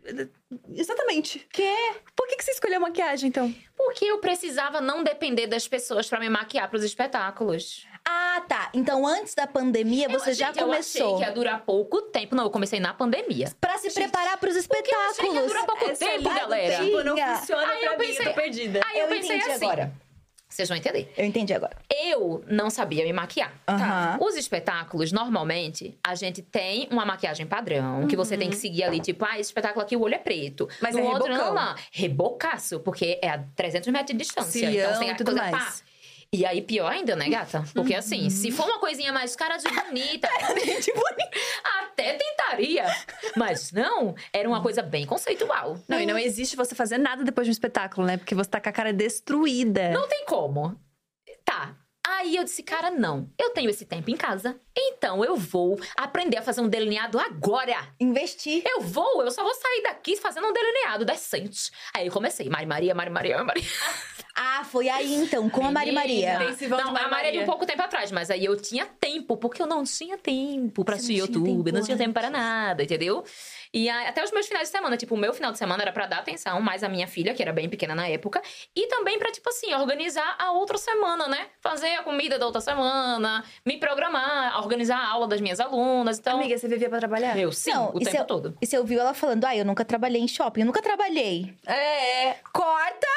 Exatamente. 0.73 1.45
Quê? 1.51 1.73
Por 2.15 2.27
que, 2.27 2.37
que 2.37 2.43
você 2.43 2.51
escolheu 2.51 2.79
maquiagem, 2.79 3.27
então? 3.29 3.53
Porque 3.75 4.05
eu 4.05 4.19
precisava 4.19 4.79
não 4.79 5.03
depender 5.03 5.47
das 5.47 5.67
pessoas 5.67 6.07
pra 6.07 6.19
me 6.19 6.29
maquiar 6.29 6.69
pros 6.69 6.83
espetáculos. 6.83 7.85
Ah, 8.07 8.43
tá. 8.47 8.69
Então, 8.73 9.05
antes 9.05 9.33
da 9.33 9.47
pandemia, 9.47 10.07
você 10.07 10.29
Eu- 10.29 10.33
já 10.35 10.47
gente, 10.47 10.59
Eu 10.59 10.65
começou. 10.67 11.05
achei 11.15 11.17
que 11.17 11.23
ia 11.29 11.31
durar 11.35 11.61
pouco 11.65 12.01
tempo. 12.03 12.35
Não, 12.35 12.43
eu 12.45 12.49
comecei 12.51 12.79
na 12.79 12.93
pandemia. 12.93 13.51
Pra 13.59 13.77
se 13.79 13.91
preparar 13.91 14.37
pros 14.37 14.55
eu 14.55 14.61
achei 14.61 14.69
que 14.69 14.91
ia 14.95 15.09
espetáculos. 15.09 15.47
durar 15.47 15.65
pouco 15.65 15.85
Essa 15.89 16.05
tempo, 16.05 16.19
linha 16.19 16.33
do 16.33 16.39
galera. 16.39 16.77
tempo 16.85 17.03
não 17.03 17.17
funciona 17.37 17.67
Aí 17.67 17.79
pra 17.79 17.87
eu 17.93 17.97
mim, 17.99 18.05
pensei- 18.07 18.25
eu 18.25 18.29
tô 18.29 18.35
perdida. 18.35 18.81
Aí 18.85 18.99
eu, 18.99 19.03
Eu 19.05 19.09
pensei 19.09 19.35
entendi 19.37 19.51
assim. 19.51 19.65
agora. 19.65 19.91
Vocês 20.55 20.69
vão 20.69 20.77
entender. 20.77 21.11
Eu 21.17 21.25
entendi 21.25 21.53
agora. 21.53 21.75
Eu 21.89 22.41
não 22.47 22.69
sabia 22.69 23.03
me 23.03 23.11
maquiar. 23.11 23.53
Aham. 23.67 24.17
Os 24.21 24.37
espetáculos, 24.37 25.11
normalmente, 25.11 25.97
a 26.01 26.15
gente 26.15 26.41
tem 26.41 26.87
uma 26.89 27.05
maquiagem 27.05 27.45
padrão, 27.45 28.07
que 28.07 28.15
você 28.15 28.37
tem 28.37 28.49
que 28.49 28.55
seguir 28.55 28.85
ali, 28.85 29.01
tipo, 29.01 29.25
ah, 29.25 29.33
esse 29.37 29.49
espetáculo 29.49 29.83
aqui 29.83 29.97
o 29.97 30.01
olho 30.01 30.15
é 30.15 30.17
preto. 30.17 30.69
Mas 30.81 30.95
no 30.95 31.01
é 31.01 31.03
outro, 31.03 31.27
rebocão. 31.27 31.53
não, 31.53 31.65
não. 31.65 31.75
Rebocaço, 31.91 32.79
porque 32.79 33.19
é 33.21 33.29
a 33.31 33.43
300 33.53 33.89
metros 33.91 34.17
de 34.17 34.23
distância. 34.23 34.51
Cilião 34.51 34.87
então 34.91 34.99
tem 34.99 35.09
e 35.09 35.11
a 35.11 35.15
tudo 35.15 35.31
coisa, 35.33 35.51
mais. 35.51 35.81
pá. 35.81 35.94
E 36.35 36.45
aí, 36.45 36.61
pior 36.61 36.91
ainda, 36.91 37.15
né, 37.15 37.29
gata? 37.29 37.63
Porque 37.73 37.95
assim, 37.95 38.29
se 38.29 38.51
for 38.51 38.65
uma 38.65 38.77
coisinha 38.77 39.13
mais 39.13 39.37
cara 39.37 39.55
de 39.55 39.69
bonita, 39.69 40.27
até 41.79 42.13
tentaria. 42.17 42.85
Mas 43.37 43.71
não, 43.71 44.13
era 44.33 44.45
uma 44.45 44.61
coisa 44.61 44.81
bem 44.81 45.05
conceitual. 45.05 45.77
Não, 45.87 45.97
e 45.97 46.05
não 46.05 46.17
existe 46.17 46.57
você 46.57 46.75
fazer 46.75 46.97
nada 46.97 47.23
depois 47.23 47.47
de 47.47 47.51
um 47.51 47.53
espetáculo, 47.53 48.05
né? 48.05 48.17
Porque 48.17 48.35
você 48.35 48.49
tá 48.49 48.59
com 48.59 48.67
a 48.67 48.71
cara 48.73 48.91
destruída. 48.91 49.91
Não 49.91 50.09
tem 50.09 50.25
como. 50.25 50.77
Tá. 51.45 51.73
Aí 52.07 52.35
eu 52.35 52.43
disse, 52.43 52.61
cara, 52.61 52.91
não. 52.91 53.29
Eu 53.37 53.49
tenho 53.49 53.69
esse 53.69 53.85
tempo 53.85 54.11
em 54.11 54.15
casa. 54.15 54.59
Então 54.77 55.23
eu 55.25 55.35
vou 55.35 55.79
aprender 55.97 56.37
a 56.37 56.41
fazer 56.41 56.61
um 56.61 56.67
delineado 56.67 57.17
agora. 57.17 57.75
Investir. 57.99 58.61
Eu 58.65 58.81
vou, 58.81 59.23
eu 59.23 59.31
só 59.31 59.43
vou 59.43 59.53
sair 59.53 59.81
daqui 59.83 60.15
fazendo 60.15 60.47
um 60.47 60.53
delineado 60.53 61.03
decente. 61.03 61.71
Aí 61.93 62.05
eu 62.07 62.13
comecei, 62.13 62.49
Mari 62.49 62.65
Maria, 62.65 62.93
Mari 62.93 63.09
Maria, 63.09 63.43
Mari 63.43 63.47
Maria. 63.47 63.69
Ah, 64.37 64.65
foi 64.65 64.89
aí 64.89 65.15
então, 65.15 65.49
com 65.49 65.65
a 65.65 65.71
Mari 65.71 65.93
Maria. 65.93 66.53
De 66.59 66.67
Não, 66.67 66.91
Mari 66.91 67.05
a 67.05 67.07
Maria 67.07 67.31
de 67.31 67.39
um 67.39 67.45
pouco 67.45 67.65
tempo 67.65 67.81
atrás, 67.81 68.11
mas 68.11 68.29
aí 68.29 68.43
eu 68.43 68.57
tinha 68.59 68.85
tempo, 68.85 69.37
porque 69.37 69.61
eu 69.61 69.65
não 69.65 69.85
tinha 69.85 70.17
tempo 70.17 70.83
pra 70.83 70.97
Você 70.97 71.03
não 71.03 71.05
assistir 71.05 71.37
YouTube, 71.37 71.63
tempo 71.63 71.77
não 71.77 71.85
tinha 71.85 71.95
tempo 71.95 72.13
para 72.13 72.29
nada, 72.29 72.83
entendeu? 72.83 73.23
E 73.77 73.89
aí, 73.89 74.07
até 74.07 74.23
os 74.23 74.31
meus 74.31 74.47
finais 74.47 74.69
de 74.69 74.71
semana, 74.71 74.95
tipo, 74.95 75.15
o 75.15 75.17
meu 75.17 75.33
final 75.33 75.51
de 75.51 75.57
semana 75.57 75.81
era 75.83 75.91
pra 75.91 76.05
dar 76.05 76.19
atenção 76.19 76.61
mais 76.61 76.81
à 76.81 76.87
minha 76.87 77.07
filha, 77.07 77.33
que 77.33 77.41
era 77.41 77.51
bem 77.51 77.67
pequena 77.67 77.93
na 77.93 78.07
época, 78.07 78.41
e 78.73 78.87
também 78.87 79.19
pra, 79.19 79.29
tipo 79.33 79.49
assim, 79.49 79.73
organizar 79.73 80.33
a 80.39 80.53
outra 80.53 80.77
semana, 80.77 81.27
né? 81.27 81.47
Fazer 81.59 81.93
a 81.95 82.01
comida 82.03 82.39
da 82.39 82.45
outra 82.45 82.61
semana, 82.61 83.43
me 83.65 83.77
programar, 83.77 84.57
organizar 84.61 84.97
a 84.97 85.09
aula 85.09 85.27
das 85.27 85.41
minhas 85.41 85.59
alunas, 85.59 86.19
então... 86.19 86.37
Amiga, 86.39 86.57
você 86.57 86.69
vivia 86.69 86.87
pra 86.89 86.99
trabalhar? 86.99 87.35
Meu, 87.35 87.51
sim, 87.51 87.71
Não, 87.73 87.89
o 87.89 87.99
tempo 87.99 88.11
se- 88.11 88.23
todo. 88.23 88.57
E 88.61 88.65
você 88.65 88.77
ouviu 88.77 88.97
ela 89.01 89.13
falando, 89.13 89.43
ah, 89.43 89.53
eu 89.53 89.65
nunca 89.65 89.83
trabalhei 89.83 90.21
em 90.21 90.27
shopping. 90.27 90.61
Eu 90.61 90.67
nunca 90.67 90.81
trabalhei. 90.81 91.53
É. 91.67 92.35
Corta! 92.53 93.07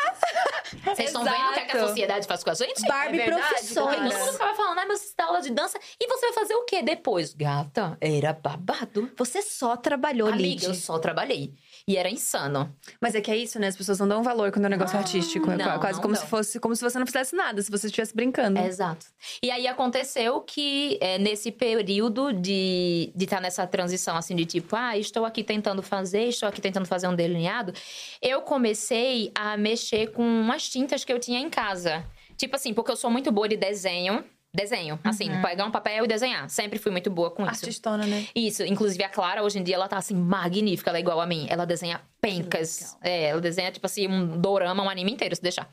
Vocês 0.85 1.09
estão 1.09 1.23
vendo 1.23 1.35
o 1.35 1.53
que, 1.55 1.61
é 1.61 1.65
que 1.67 1.77
a 1.77 1.87
sociedade 1.87 2.27
faz 2.27 2.43
com 2.43 2.51
a 2.51 2.55
gente? 2.55 2.87
Barbie 2.87 3.21
é 3.21 3.25
verdade, 3.27 3.49
Profissões. 3.49 3.97
Todo 3.97 4.19
mundo 4.19 4.33
ficava 4.33 4.55
falando, 4.55 4.79
ai, 4.81 4.87
mas 4.87 5.01
você 5.01 5.15
dá 5.17 5.25
aula 5.25 5.41
de 5.41 5.51
dança, 5.51 5.79
e 6.01 6.07
você 6.09 6.27
vai 6.27 6.33
fazer 6.35 6.55
o 6.55 6.65
quê 6.65 6.83
depois? 6.83 7.33
Gata, 7.33 7.97
era 8.01 8.33
babado. 8.33 9.11
Você 9.17 9.41
só 9.41 9.77
trabalhou, 9.77 10.29
Amiga, 10.53 10.67
eu 10.67 10.75
só 10.75 10.99
trabalhei. 10.99 11.55
E 11.87 11.97
era 11.97 12.11
insano. 12.11 12.75
Mas 13.01 13.15
é 13.15 13.21
que 13.21 13.31
é 13.31 13.37
isso, 13.37 13.59
né? 13.59 13.69
As 13.69 13.77
pessoas 13.77 13.99
não 13.99 14.07
dão 14.07 14.23
valor 14.23 14.53
quando 14.53 14.67
é 14.67 14.69
um 14.69 14.71
negócio 14.71 14.99
artístico. 14.99 15.51
É 15.51 15.57
não, 15.57 15.79
quase 15.79 15.95
não 15.95 16.03
como 16.03 16.15
dão. 16.15 16.23
se 16.23 16.29
fosse 16.29 16.61
como 16.61 16.77
se 16.77 16.83
você 16.83 16.99
não 16.99 17.07
fizesse 17.07 17.35
nada, 17.35 17.63
se 17.63 17.71
você 17.71 17.87
estivesse 17.87 18.15
brincando. 18.15 18.61
Exato. 18.61 19.07
E 19.43 19.51
aí 19.51 19.67
aconteceu 19.67 20.41
que 20.41 20.99
é, 21.01 21.19
nesse 21.19 21.51
período 21.51 22.33
de 22.33 23.11
estar 23.15 23.19
de 23.19 23.27
tá 23.27 23.41
nessa 23.41 23.67
transição, 23.67 24.17
assim, 24.17 24.37
de 24.37 24.45
tipo, 24.45 24.77
ah, 24.77 24.99
estou 24.99 25.25
aqui 25.25 25.43
tentando 25.43 25.83
fazer, 25.83 26.25
estou 26.25 26.49
aqui 26.49 26.61
tentando 26.61 26.87
fazer 26.87 27.09
um 27.09 27.15
delineado, 27.15 27.73
eu 28.21 28.43
comecei 28.43 29.31
a 29.35 29.57
mexer 29.57 30.13
com 30.13 30.23
umas 30.23 30.69
tintas 30.69 31.05
que 31.05 31.13
eu 31.13 31.19
tinha 31.19 31.41
em 31.41 31.49
casa. 31.49 32.05
Tipo 32.37 32.55
assim, 32.55 32.73
porque 32.73 32.91
eu 32.91 32.97
sou 32.97 33.11
muito 33.11 33.33
boa 33.33 33.49
de 33.49 33.57
desenho. 33.57 34.25
Desenho, 34.59 34.99
assim, 35.05 35.31
pegar 35.41 35.65
um 35.65 35.71
papel 35.71 36.05
e 36.05 36.09
desenhar. 36.09 36.51
Sempre 36.51 36.81
fui 36.81 36.91
muito 36.91 37.09
boa 37.09 37.31
com 37.31 37.45
isso. 37.45 37.65
Artistona, 37.65 38.05
né? 38.05 38.27
Isso, 38.35 38.65
inclusive 38.65 39.05
a 39.05 39.09
Clara, 39.09 39.41
hoje 39.45 39.57
em 39.61 39.63
dia, 39.63 39.77
ela 39.77 39.87
tá 39.87 39.97
assim, 39.99 40.17
magnífica, 40.17 40.91
ela 40.91 40.99
é 40.99 41.01
igual 41.01 41.21
a 41.21 41.27
mim. 41.27 41.47
Ela 41.49 41.65
desenha 41.65 42.01
pencas. 42.21 42.99
É, 43.01 43.27
ela 43.27 43.41
desenha, 43.41 43.71
tipo 43.71 43.87
assim, 43.87 44.09
um 44.09 44.41
dorama, 44.41 44.83
um 44.83 44.91
anime 44.91 45.13
inteiro, 45.13 45.37
se 45.37 45.41
deixar. 45.41 45.71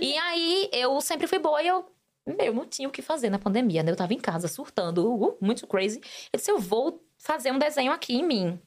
E 0.00 0.16
aí, 0.16 0.70
eu 0.72 0.98
sempre 1.02 1.26
fui 1.26 1.38
boa 1.38 1.62
e 1.62 1.68
eu. 1.68 1.84
Meu, 2.26 2.54
não 2.54 2.66
tinha 2.66 2.88
o 2.88 2.90
que 2.90 3.02
fazer 3.02 3.28
na 3.28 3.38
pandemia, 3.38 3.82
né? 3.82 3.90
Eu 3.90 3.96
tava 3.96 4.14
em 4.14 4.18
casa 4.18 4.48
surtando, 4.48 5.06
uh, 5.06 5.36
muito 5.38 5.66
crazy. 5.66 6.00
Eu 6.32 6.38
disse, 6.38 6.50
eu 6.50 6.58
vou 6.58 7.04
fazer 7.18 7.52
um 7.52 7.58
desenho 7.58 7.92
aqui 7.92 8.14
em 8.14 8.24
mim. 8.24 8.58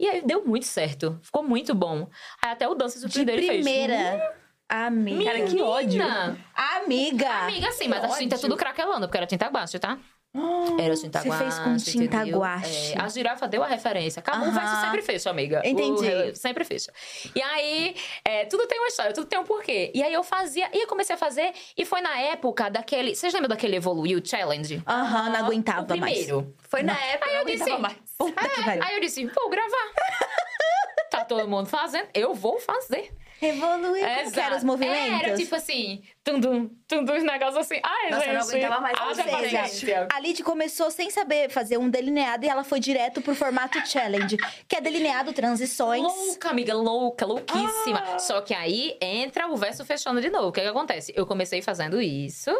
E 0.00 0.08
aí 0.08 0.22
deu 0.22 0.42
muito 0.46 0.64
certo. 0.64 1.20
Ficou 1.22 1.42
muito 1.42 1.74
bom. 1.74 2.08
Aí 2.42 2.50
até 2.50 2.66
o 2.66 2.74
Dan 2.74 2.88
se 2.88 2.96
De 3.06 3.12
surpreendeu 3.12 3.34
ele 3.34 3.46
fez. 3.46 3.64
Amiga. 4.74 5.24
Cara, 5.24 5.42
que 5.44 5.60
ódio. 5.60 6.02
Amiga. 6.54 7.28
Amiga, 7.30 7.72
sim, 7.72 7.88
mas 7.88 8.02
a 8.04 8.08
tinta 8.18 8.36
é 8.36 8.38
tudo 8.38 8.56
craquelando, 8.56 9.06
porque 9.06 9.18
era 9.18 9.26
tinta 9.26 9.46
guache, 9.48 9.78
tá? 9.78 9.98
Era 10.80 10.94
tinta 10.96 11.20
Você 11.20 11.28
guache. 11.28 11.42
fez 11.42 11.58
com 11.58 11.76
tinta 11.76 12.16
entendeu? 12.16 12.38
guache. 12.38 12.94
É, 12.94 12.98
a 13.02 13.06
girafa 13.06 13.46
deu 13.46 13.62
a 13.62 13.66
referência. 13.66 14.20
Acabou, 14.20 14.48
o 14.48 14.50
verso 14.50 14.80
sempre 14.80 15.02
fecha, 15.02 15.28
amiga. 15.28 15.60
O 15.62 15.68
Entendi. 15.68 16.06
re- 16.06 16.34
sempre 16.34 16.64
fecha. 16.64 16.90
E 17.34 17.42
aí, 17.42 17.94
é, 18.24 18.46
tudo 18.46 18.66
tem 18.66 18.78
uma 18.78 18.88
história, 18.88 19.12
tudo 19.12 19.26
tem 19.26 19.38
um 19.38 19.44
porquê. 19.44 19.92
E 19.94 20.02
aí 20.02 20.10
eu 20.14 20.22
fazia, 20.22 20.70
e 20.72 20.80
eu 20.84 20.86
comecei 20.86 21.14
a 21.14 21.18
fazer, 21.18 21.52
e 21.76 21.84
foi 21.84 22.00
na 22.00 22.18
época 22.18 22.70
daquele. 22.70 23.14
Vocês 23.14 23.30
lembram 23.34 23.50
daquele 23.50 23.76
Evoluiu 23.76 24.22
Challenge? 24.24 24.82
Aham, 24.88 25.28
não 25.28 25.42
o 25.42 25.44
aguentava 25.44 25.96
mais. 25.96 26.00
primeiro. 26.14 26.54
Foi 26.66 26.82
na 26.82 26.98
época, 26.98 27.28
Aí 27.28 27.36
eu 27.36 27.38
não 27.40 27.44
disse, 27.44 27.62
aguentava 27.64 27.82
mais. 27.82 27.96
Puta 28.16 28.48
que 28.48 28.62
pariu. 28.64 28.82
Aí 28.84 28.94
eu 28.94 29.00
disse, 29.02 29.26
vou 29.26 29.50
gravar. 29.50 29.92
tá 31.10 31.24
todo 31.26 31.46
mundo 31.46 31.66
fazendo, 31.68 32.08
eu 32.14 32.32
vou 32.32 32.58
fazer. 32.58 33.12
Evoluiu. 33.42 34.04
Como 34.06 34.32
que 34.32 34.40
eram 34.40 34.56
os 34.56 34.62
Exato. 34.62 34.66
movimentos? 34.66 35.22
Era 35.22 35.36
tipo 35.36 35.54
assim, 35.54 36.02
tum-dum, 36.22 36.70
tum-dum, 36.86 37.16
os 37.16 37.24
negócios 37.24 37.56
assim. 37.56 37.80
Ai, 37.82 38.10
Nossa, 38.10 38.24
eu 38.26 38.32
gente. 38.32 38.34
não 38.34 38.48
aguentava 38.48 38.80
mais. 38.80 39.16
seja, 39.16 39.30
paciência. 39.30 40.08
a 40.12 40.20
Lid 40.20 40.42
começou 40.44 40.90
sem 40.90 41.10
saber 41.10 41.50
fazer 41.50 41.76
um 41.76 41.90
delineado 41.90 42.44
e 42.44 42.48
ela 42.48 42.62
foi 42.62 42.78
direto 42.78 43.20
pro 43.20 43.34
formato 43.34 43.84
challenge, 43.86 44.36
que 44.68 44.76
é 44.76 44.80
delineado 44.80 45.32
transições. 45.32 46.02
Louca, 46.02 46.50
amiga, 46.50 46.74
louca, 46.74 47.26
louquíssima. 47.26 47.98
Ah. 48.14 48.18
Só 48.20 48.40
que 48.40 48.54
aí 48.54 48.96
entra 49.00 49.48
o 49.48 49.56
verso 49.56 49.84
fechando 49.84 50.20
de 50.20 50.30
novo. 50.30 50.48
O 50.48 50.52
que, 50.52 50.60
que 50.60 50.66
acontece? 50.68 51.12
Eu 51.16 51.26
comecei 51.26 51.60
fazendo 51.60 52.00
isso. 52.00 52.50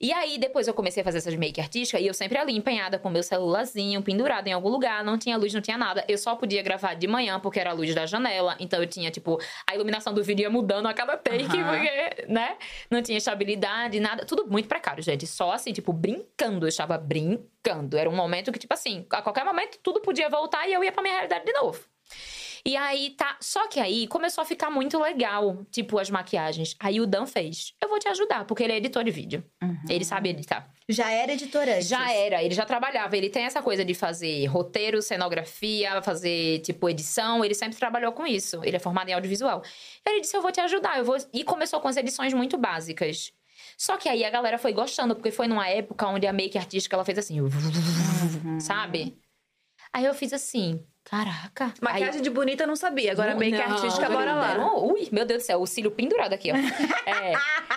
E 0.00 0.10
aí 0.12 0.38
depois 0.38 0.66
eu 0.66 0.72
comecei 0.72 1.02
a 1.02 1.04
fazer 1.04 1.18
essas 1.18 1.34
make 1.34 1.60
artísticas 1.60 2.00
e 2.00 2.06
eu 2.06 2.14
sempre 2.14 2.38
ali 2.38 2.56
empenhada 2.56 2.98
com 2.98 3.10
meu 3.10 3.22
celularzinho, 3.22 4.02
pendurado 4.02 4.48
em 4.48 4.52
algum 4.52 4.70
lugar. 4.70 5.04
Não 5.04 5.18
tinha 5.18 5.36
luz, 5.36 5.52
não 5.52 5.60
tinha 5.60 5.76
nada. 5.76 6.02
Eu 6.08 6.16
só 6.16 6.34
podia 6.34 6.62
gravar 6.62 6.94
de 6.94 7.06
manhã 7.06 7.38
porque 7.38 7.60
era 7.60 7.70
a 7.70 7.72
luz 7.74 7.94
da 7.94 8.06
janela. 8.06 8.56
Então 8.58 8.80
eu 8.80 8.86
tinha, 8.86 9.10
tipo, 9.10 9.38
a 9.68 9.74
iluminação 9.74 10.13
do 10.14 10.22
vídeo 10.22 10.44
ia 10.44 10.50
mudando 10.50 10.86
a 10.86 10.94
cada 10.94 11.16
take, 11.16 11.44
Aham. 11.44 11.64
porque, 11.68 12.26
né? 12.28 12.56
Não 12.90 13.02
tinha 13.02 13.18
estabilidade, 13.18 14.00
nada. 14.00 14.24
Tudo 14.24 14.46
muito 14.46 14.68
precário, 14.68 15.02
gente. 15.02 15.26
Só 15.26 15.52
assim, 15.52 15.72
tipo, 15.72 15.92
brincando. 15.92 16.64
Eu 16.64 16.68
estava 16.68 16.96
brincando. 16.96 17.96
Era 17.96 18.08
um 18.08 18.16
momento 18.16 18.50
que, 18.52 18.58
tipo 18.58 18.72
assim, 18.72 19.06
a 19.10 19.20
qualquer 19.20 19.44
momento 19.44 19.78
tudo 19.82 20.00
podia 20.00 20.28
voltar 20.28 20.66
e 20.68 20.72
eu 20.72 20.82
ia 20.82 20.92
pra 20.92 21.02
minha 21.02 21.14
realidade 21.14 21.44
de 21.44 21.52
novo. 21.52 21.80
E 22.66 22.76
aí 22.76 23.10
tá. 23.10 23.36
Só 23.40 23.68
que 23.68 23.78
aí 23.78 24.06
começou 24.06 24.40
a 24.40 24.44
ficar 24.44 24.70
muito 24.70 24.98
legal, 24.98 25.66
tipo, 25.70 25.98
as 25.98 26.08
maquiagens. 26.08 26.74
Aí 26.80 26.98
o 26.98 27.06
Dan 27.06 27.26
fez. 27.26 27.74
Eu 27.80 27.90
vou 27.90 27.98
te 27.98 28.08
ajudar, 28.08 28.46
porque 28.46 28.62
ele 28.62 28.72
é 28.72 28.76
editor 28.78 29.04
de 29.04 29.10
vídeo. 29.10 29.44
Ele 29.88 30.04
sabe 30.04 30.30
editar. 30.30 30.72
Já 30.88 31.10
era 31.10 31.32
editora 31.32 31.76
antes. 31.76 31.88
Já 31.88 32.10
era, 32.10 32.42
ele 32.42 32.54
já 32.54 32.64
trabalhava. 32.64 33.16
Ele 33.16 33.28
tem 33.28 33.44
essa 33.44 33.60
coisa 33.62 33.84
de 33.84 33.92
fazer 33.94 34.46
roteiro, 34.46 35.02
cenografia, 35.02 36.00
fazer, 36.00 36.60
tipo, 36.60 36.88
edição. 36.88 37.44
Ele 37.44 37.54
sempre 37.54 37.76
trabalhou 37.76 38.12
com 38.12 38.26
isso. 38.26 38.60
Ele 38.64 38.76
é 38.76 38.80
formado 38.80 39.10
em 39.10 39.12
audiovisual. 39.12 39.62
Ele 40.06 40.22
disse: 40.22 40.34
Eu 40.36 40.40
vou 40.40 40.50
te 40.50 40.60
ajudar. 40.60 40.98
Eu 40.98 41.04
vou... 41.04 41.16
E 41.34 41.44
começou 41.44 41.80
com 41.80 41.88
as 41.88 41.98
edições 41.98 42.32
muito 42.32 42.56
básicas. 42.56 43.32
Só 43.76 43.96
que 43.96 44.08
aí 44.08 44.24
a 44.24 44.30
galera 44.30 44.56
foi 44.56 44.72
gostando, 44.72 45.14
porque 45.14 45.30
foi 45.30 45.46
numa 45.48 45.68
época 45.68 46.06
onde 46.06 46.26
a 46.26 46.32
make 46.32 46.56
artística 46.56 46.96
ela 46.96 47.04
fez 47.04 47.18
assim, 47.18 47.38
sabe? 48.60 49.18
Aí 49.92 50.04
eu 50.04 50.14
fiz 50.14 50.32
assim, 50.32 50.84
caraca. 51.04 51.66
Aí- 51.66 51.72
Maquiagem 51.80 52.22
de 52.22 52.30
bonita 52.30 52.64
eu 52.64 52.66
não 52.66 52.76
sabia. 52.76 53.12
Agora, 53.12 53.34
make 53.34 53.56
não, 53.56 53.76
artística, 53.76 54.08
não, 54.08 54.16
bora 54.16 54.34
lá. 54.34 54.58
não. 54.58 54.86
Ui, 54.86 55.08
meu 55.12 55.24
Deus 55.24 55.42
do 55.42 55.46
céu, 55.46 55.60
o 55.60 55.66
cílio 55.66 55.90
pendurado 55.90 56.32
aqui, 56.32 56.50
ó. 56.50 56.54
É, 57.06 57.32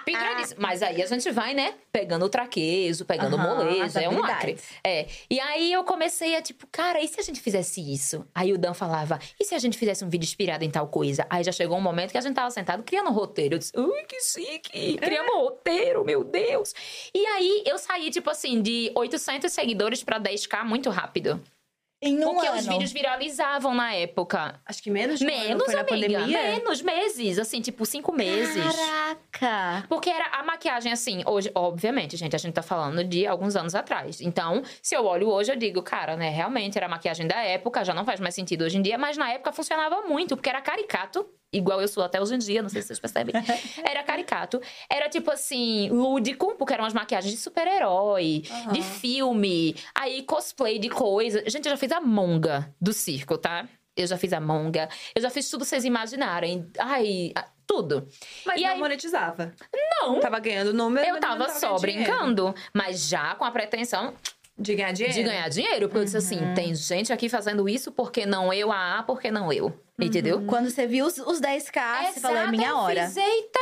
penduradíssimo. 0.06 0.62
Mas 0.62 0.82
aí 0.82 1.02
a 1.02 1.06
gente 1.06 1.30
vai, 1.32 1.54
né? 1.54 1.74
Pegando 1.92 2.26
o 2.26 2.30
traquejo, 2.30 3.04
pegando 3.06 3.36
o 3.36 3.40
Aham, 3.40 3.56
molejo. 3.58 4.00
É 4.00 4.08
um 4.10 4.14
habilidades. 4.24 4.64
É. 4.84 5.08
E 5.30 5.40
aí 5.40 5.72
eu 5.72 5.84
comecei 5.84 6.36
a, 6.36 6.42
tipo, 6.42 6.66
cara, 6.72 7.02
e 7.02 7.08
se 7.08 7.20
a 7.20 7.24
gente 7.24 7.40
fizesse 7.42 7.82
isso? 7.82 8.26
Aí 8.34 8.54
o 8.54 8.58
Dan 8.58 8.74
falava, 8.74 9.20
e 9.40 9.44
se 9.44 9.54
a 9.54 9.60
gente 9.60 9.78
fizesse 9.78 10.04
um 10.06 10.10
vídeo 10.10 10.26
inspirado 10.26 10.64
em 10.64 10.72
tal 10.72 10.88
coisa? 10.88 11.26
Aí 11.30 11.44
já 11.44 11.52
chegou 11.52 11.78
um 11.78 11.82
momento 11.82 12.12
que 12.12 12.18
a 12.18 12.22
gente 12.22 12.36
tava 12.36 12.50
sentado 12.52 12.84
criando 12.84 13.10
um 13.10 13.14
roteiro. 13.14 13.56
Eu 13.56 13.60
disse, 13.60 13.78
ui, 13.78 14.04
que 14.04 14.20
chique! 14.22 14.98
Criamos 14.98 15.34
um 15.36 15.40
roteiro, 15.42 16.04
meu 16.06 16.24
Deus! 16.24 16.74
E 17.14 17.26
aí 17.26 17.64
eu 17.66 17.78
saí, 17.78 18.10
tipo 18.10 18.30
assim, 18.30 18.62
de 18.62 18.92
800 18.96 19.52
seguidores 19.52 20.04
pra 20.04 20.20
10k 20.20 20.64
muito 20.64 20.90
rápido. 20.90 21.42
Em 22.00 22.20
um 22.24 22.34
porque 22.34 22.48
ano. 22.48 22.58
os 22.58 22.68
vídeos 22.68 22.92
viralizavam 22.92 23.74
na 23.74 23.94
época. 23.96 24.60
Acho 24.66 24.84
que 24.84 24.92
menos 24.92 25.20
de 25.20 25.26
um 25.26 25.30
ano 25.30 25.48
Menos, 25.48 25.66
foi 25.66 25.74
na 25.74 25.82
amiga. 25.82 25.96
pandemia. 25.96 26.28
Menos 26.28 26.82
meses, 26.82 27.40
assim, 27.40 27.60
tipo 27.60 27.86
cinco 27.88 28.12
meses. 28.14 28.64
Caraca. 29.32 29.86
Porque 29.90 30.10
era 30.10 30.28
a 30.28 30.44
maquiagem, 30.44 30.92
assim, 30.92 31.24
hoje, 31.26 31.52
obviamente, 31.56 32.16
gente, 32.16 32.36
a 32.36 32.40
gente 32.40 32.54
tá 32.54 32.62
falando 32.62 33.04
de 33.04 33.26
alguns 33.26 33.56
anos 33.56 33.74
atrás. 33.74 34.22
Então, 34.22 34.62
se 34.82 34.96
eu 34.96 35.06
olho 35.06 35.28
hoje, 35.28 35.52
eu 35.52 35.56
digo, 35.56 35.82
cara, 35.82 36.16
né, 36.16 36.30
realmente 36.30 36.78
era 36.78 36.86
a 36.86 36.90
maquiagem 36.90 37.28
da 37.28 37.42
época, 37.42 37.84
já 37.84 37.96
não 37.96 38.06
faz 38.06 38.20
mais 38.20 38.36
sentido 38.36 38.64
hoje 38.64 38.78
em 38.78 38.82
dia, 38.84 38.98
mas 38.98 39.18
na 39.18 39.32
época 39.32 39.52
funcionava 39.52 40.02
muito, 40.04 40.36
porque 40.36 40.50
era 40.50 40.62
caricato. 40.62 41.28
Igual 41.52 41.82
eu 41.82 41.88
sou 41.88 42.04
até 42.04 42.22
hoje 42.22 42.36
em 42.36 42.40
dia, 42.40 42.62
não 42.62 42.70
sei 42.70 42.82
se 42.82 42.88
vocês 42.90 43.00
percebem. 43.00 43.34
Era 43.84 44.04
caricato. 44.04 44.62
Era 44.92 45.08
tipo 45.10 45.32
assim, 45.32 45.90
lúdico, 45.90 46.56
porque 46.58 46.74
eram 46.74 46.84
as 46.86 46.94
maquiagens 46.94 47.34
de 47.34 47.40
super-herói, 47.40 48.44
Aham. 48.52 48.74
de 48.74 48.82
filme, 48.84 49.76
aí 49.96 50.24
cosplay 50.24 50.78
de 50.78 50.90
coisa. 50.90 51.42
Gente, 51.50 51.66
eu 51.66 51.72
já 51.72 51.78
fiz 51.78 51.92
a 51.92 52.02
monga 52.02 52.74
do 52.82 52.92
circo, 52.92 53.38
tá? 53.38 53.68
Eu 53.96 54.06
já 54.06 54.18
fiz 54.18 54.32
a 54.34 54.40
monga, 54.40 54.88
eu 55.16 55.22
já 55.22 55.30
fiz 55.30 55.50
tudo 55.50 55.66
vocês 55.66 55.84
imaginarem. 55.84 56.70
Ai, 56.78 57.32
tudo. 57.66 58.08
Mas 58.46 58.60
E 58.60 58.64
não 58.64 58.70
aí- 58.72 58.80
monetizava. 58.80 59.54
Não. 60.02 60.20
Tava 60.20 60.40
ganhando 60.40 60.72
número, 60.74 61.08
Eu 61.08 61.20
tava 61.20 61.46
tava 61.48 61.60
só 61.60 61.76
dinheiro. 61.78 62.04
brincando, 62.06 62.54
mas 62.74 63.08
já 63.08 63.34
com 63.36 63.44
a 63.44 63.50
pretensão 63.52 64.14
De 64.60 64.74
ganhar 64.76 64.92
dinheiro? 64.92 65.14
de 65.18 65.24
ganhar 65.24 65.50
dinheiro. 65.50 65.88
Porque 65.88 66.00
eu 66.00 66.04
disse 66.06 66.18
assim: 66.18 66.40
tem 66.56 66.74
gente 66.74 67.14
aqui 67.14 67.30
fazendo 67.30 67.68
isso, 67.70 67.92
por 67.92 68.12
que 68.12 68.26
não 68.26 68.52
eu? 68.54 68.72
Ah, 68.72 69.04
por 69.06 69.20
que 69.22 69.30
não 69.30 69.54
eu? 69.54 69.80
Entendeu? 70.00 70.44
Quando 70.46 70.70
você 70.70 70.88
viu 70.88 71.06
os, 71.06 71.18
os 71.18 71.40
10k, 71.40 72.14
você 72.14 72.20
falou, 72.20 72.38
é 72.38 72.42
Exato, 72.42 72.52
minha 72.58 72.70
eu 72.70 72.78
hora. 72.78 73.06
Fiz, 73.06 73.18
Eita! 73.18 73.60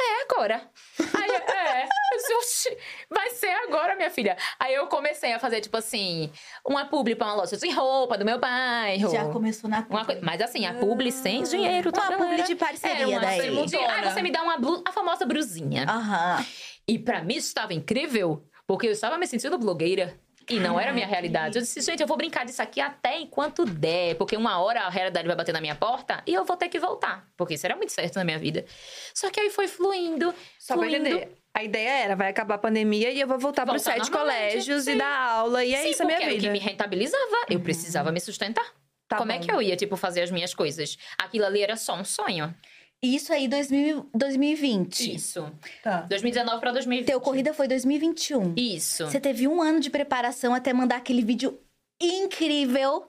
É 0.00 0.22
agora. 0.30 0.62
Aí, 1.00 1.30
é. 1.30 1.82
Eu 1.84 2.16
disse, 2.18 2.34
"Oxi, 2.34 2.78
vai 3.10 3.30
ser 3.30 3.50
agora, 3.50 3.96
minha 3.96 4.08
filha. 4.10 4.36
Aí 4.58 4.72
eu 4.74 4.86
comecei 4.86 5.32
a 5.32 5.40
fazer, 5.40 5.60
tipo 5.60 5.76
assim, 5.76 6.30
uma 6.64 6.84
publi 6.86 7.16
pra 7.16 7.26
uma 7.26 7.34
loja 7.34 7.56
de 7.56 7.68
roupa 7.70 8.16
do 8.16 8.24
meu 8.24 8.38
bairro. 8.38 9.10
Já 9.10 9.28
começou 9.28 9.68
na 9.68 9.84
Uma 9.90 10.04
coi- 10.04 10.20
Mas 10.20 10.40
assim, 10.40 10.64
a 10.66 10.74
publi 10.74 11.10
sem 11.10 11.42
dinheiro, 11.42 11.90
tá, 11.90 12.02
Uma 12.02 12.10
galera? 12.10 12.30
publi 12.30 12.42
de 12.46 12.54
parceria 12.54 13.08
uma 13.08 13.20
daí. 13.20 13.50
publi 13.50 13.66
de- 13.66 13.76
Aí 13.76 14.04
você 14.08 14.22
me 14.22 14.30
dá 14.30 14.42
uma 14.42 14.56
blusa, 14.56 14.82
a 14.86 14.92
famosa 14.92 15.26
brusinha. 15.26 15.84
Aham. 15.88 16.46
E 16.86 16.96
pra 16.98 17.20
mim 17.22 17.34
estava 17.34 17.74
incrível, 17.74 18.44
porque 18.68 18.86
eu 18.86 18.92
estava 18.92 19.16
me 19.16 19.26
sentindo 19.26 19.58
blogueira. 19.58 20.14
E 20.50 20.58
não 20.60 20.80
era 20.80 20.92
a 20.92 20.94
minha 20.94 21.06
realidade. 21.06 21.58
Eu 21.58 21.62
disse, 21.62 21.80
gente, 21.82 22.00
eu 22.00 22.06
vou 22.06 22.16
brincar 22.16 22.44
disso 22.46 22.62
aqui 22.62 22.80
até 22.80 23.18
enquanto 23.18 23.66
der. 23.66 24.14
Porque 24.14 24.34
uma 24.34 24.58
hora 24.60 24.80
a 24.82 24.88
realidade 24.88 25.26
vai 25.26 25.36
bater 25.36 25.52
na 25.52 25.60
minha 25.60 25.74
porta 25.74 26.22
e 26.26 26.32
eu 26.32 26.42
vou 26.44 26.56
ter 26.56 26.70
que 26.70 26.78
voltar. 26.78 27.26
Porque 27.36 27.52
isso 27.54 27.66
era 27.66 27.76
muito 27.76 27.92
certo 27.92 28.16
na 28.16 28.24
minha 28.24 28.38
vida. 28.38 28.64
Só 29.12 29.28
que 29.30 29.38
aí 29.40 29.50
foi 29.50 29.68
fluindo. 29.68 30.34
Só 30.58 30.74
pra 30.74 30.86
fluindo. 30.86 31.06
entender. 31.06 31.36
A 31.52 31.62
ideia 31.64 31.90
era, 32.04 32.16
vai 32.16 32.28
acabar 32.30 32.54
a 32.54 32.58
pandemia 32.58 33.10
e 33.10 33.20
eu 33.20 33.26
vou 33.26 33.38
voltar, 33.38 33.66
Voltar 33.66 33.80
sete 33.80 34.10
normalmente, 34.10 34.38
colégios 34.52 34.86
e 34.86 34.92
sim. 34.92 34.96
dar 34.96 35.18
aula. 35.32 35.64
E 35.64 35.74
é 35.74 35.82
Sim, 35.82 35.90
isso 35.90 36.02
a 36.02 36.06
minha 36.06 36.16
porque 36.18 36.30
era 36.30 36.38
o 36.38 36.40
vida. 36.40 36.52
que 36.54 36.58
me 36.58 36.64
rentabilizava. 36.70 37.36
Eu 37.50 37.60
precisava 37.60 38.10
me 38.12 38.20
sustentar. 38.20 38.64
Tá 39.06 39.16
Como 39.18 39.32
é 39.32 39.38
bom. 39.38 39.44
que 39.44 39.52
eu 39.52 39.60
ia, 39.60 39.76
tipo, 39.76 39.96
fazer 39.96 40.22
as 40.22 40.30
minhas 40.30 40.54
coisas? 40.54 40.96
Aquilo 41.18 41.44
ali 41.46 41.62
era 41.62 41.76
só 41.76 41.94
um 41.94 42.04
sonho. 42.04 42.54
Isso 43.02 43.32
aí, 43.32 43.46
2000, 43.46 44.10
2020. 44.12 45.14
Isso. 45.14 45.52
Tá. 45.82 46.00
2019 46.02 46.60
pra 46.60 46.72
2020. 46.72 47.06
Teu 47.06 47.20
corrida 47.20 47.54
foi 47.54 47.68
2021. 47.68 48.54
Isso. 48.56 49.06
Você 49.06 49.20
teve 49.20 49.46
um 49.46 49.62
ano 49.62 49.78
de 49.78 49.88
preparação 49.88 50.52
até 50.52 50.72
mandar 50.72 50.96
aquele 50.96 51.22
vídeo 51.22 51.58
incrível, 52.00 53.08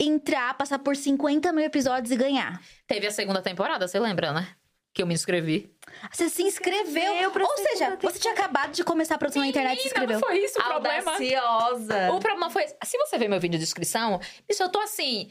entrar, 0.00 0.56
passar 0.56 0.78
por 0.78 0.96
50 0.96 1.52
mil 1.52 1.64
episódios 1.64 2.10
e 2.10 2.16
ganhar. 2.16 2.60
Teve 2.86 3.06
a 3.06 3.10
segunda 3.10 3.42
temporada, 3.42 3.86
você 3.86 3.98
lembra, 3.98 4.32
né? 4.32 4.48
Que 4.94 5.02
eu 5.02 5.06
me 5.06 5.14
inscrevi. 5.14 5.70
Você 6.12 6.28
se 6.28 6.42
inscreveu. 6.42 7.30
Ou 7.30 7.56
seja, 7.56 7.96
você 8.00 8.18
tinha 8.18 8.32
acabado 8.32 8.72
de 8.72 8.82
começar 8.84 9.14
a 9.14 9.18
produção 9.18 9.42
na 9.42 9.48
internet 9.48 9.78
e 9.78 9.88
se 9.88 9.94
Menina, 9.94 10.14
inscreveu. 10.14 10.20
não 10.20 10.28
foi 10.28 10.44
isso 10.44 10.58
o 10.58 10.64
problema? 10.64 11.12
Audaciosa. 11.12 12.12
O 12.12 12.18
problema 12.20 12.50
foi. 12.50 12.66
Se 12.84 12.96
você 12.98 13.18
ver 13.18 13.28
meu 13.28 13.40
vídeo 13.40 13.58
de 13.58 13.64
descrição, 13.64 14.20
bicho, 14.48 14.62
eu 14.62 14.68
tô 14.68 14.80
assim. 14.80 15.30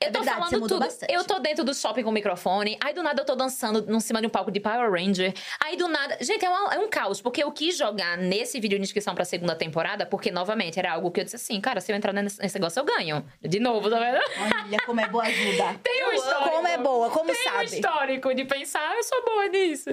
Eu 0.00 0.08
É 0.08 0.10
tô 0.10 0.20
verdade, 0.20 0.38
falando 0.50 0.68
tudo. 0.68 0.78
bastante. 0.80 1.12
Eu 1.12 1.24
tô 1.24 1.38
dentro 1.38 1.62
do 1.64 1.74
shopping 1.74 2.02
com 2.02 2.10
o 2.10 2.12
microfone. 2.12 2.76
Aí 2.82 2.92
do 2.94 3.02
nada 3.02 3.20
eu 3.22 3.26
tô 3.26 3.34
dançando 3.36 3.84
em 3.94 4.00
cima 4.00 4.20
de 4.20 4.26
um 4.26 4.30
palco 4.30 4.50
de 4.50 4.58
Power 4.60 4.90
Ranger. 4.90 5.32
Aí 5.62 5.76
do 5.76 5.86
nada. 5.88 6.16
Gente, 6.20 6.44
é, 6.44 6.48
uma- 6.48 6.74
é 6.74 6.78
um 6.78 6.88
caos. 6.88 7.20
Porque 7.20 7.42
eu 7.42 7.52
quis 7.52 7.76
jogar 7.76 8.16
nesse 8.18 8.58
vídeo 8.58 8.78
de 8.78 8.82
inscrição 8.84 9.14
pra 9.14 9.24
segunda 9.24 9.54
temporada, 9.54 10.04
porque, 10.06 10.30
novamente, 10.30 10.78
era 10.78 10.92
algo 10.92 11.10
que 11.10 11.20
eu 11.20 11.24
disse 11.24 11.36
assim, 11.36 11.60
cara, 11.60 11.80
se 11.80 11.92
eu 11.92 11.96
entrar 11.96 12.12
nesse, 12.12 12.40
nesse 12.40 12.54
negócio, 12.54 12.80
eu 12.80 12.84
ganho. 12.84 13.24
De 13.42 13.60
novo, 13.60 13.88
tá 13.90 13.98
vendo? 13.98 14.18
Olha 14.64 14.78
como 14.86 15.00
é 15.00 15.06
boa 15.08 15.24
ajuda. 15.24 15.74
Tem 15.84 16.06
um 16.06 16.12
histórico. 16.12 16.50
Como 16.50 16.66
é 16.68 16.78
boa, 16.78 17.10
como 17.10 17.30
Tem 17.32 17.40
um 17.40 17.44
sabe. 17.52 17.64
histórico 17.66 18.34
de 18.34 18.44
pensar, 18.44 18.80
"Ah, 18.80 18.96
eu 18.96 19.02
sou 19.04 19.24
boa 19.24 19.46
nisso. 19.48 19.90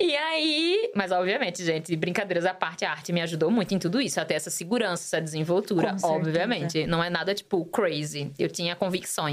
E 0.00 0.16
aí. 0.16 0.90
Mas, 0.94 1.10
obviamente, 1.12 1.64
gente, 1.64 1.94
brincadeiras 1.96 2.44
à 2.44 2.52
parte, 2.54 2.84
a 2.84 2.90
arte 2.90 3.12
me 3.12 3.20
ajudou 3.22 3.50
muito 3.50 3.72
em 3.74 3.78
tudo 3.78 4.00
isso. 4.00 4.20
Até 4.20 4.34
essa 4.34 4.50
segurança, 4.50 5.04
essa 5.16 5.22
desenvoltura, 5.22 5.92
Com 5.92 5.98
certeza. 5.98 6.14
obviamente. 6.20 6.86
Não 6.86 7.02
é 7.02 7.08
nada, 7.08 7.34
tipo, 7.34 7.64
crazy. 7.66 8.32
Eu 8.38 8.48
tinha 8.48 8.74
convicções. 8.76 9.27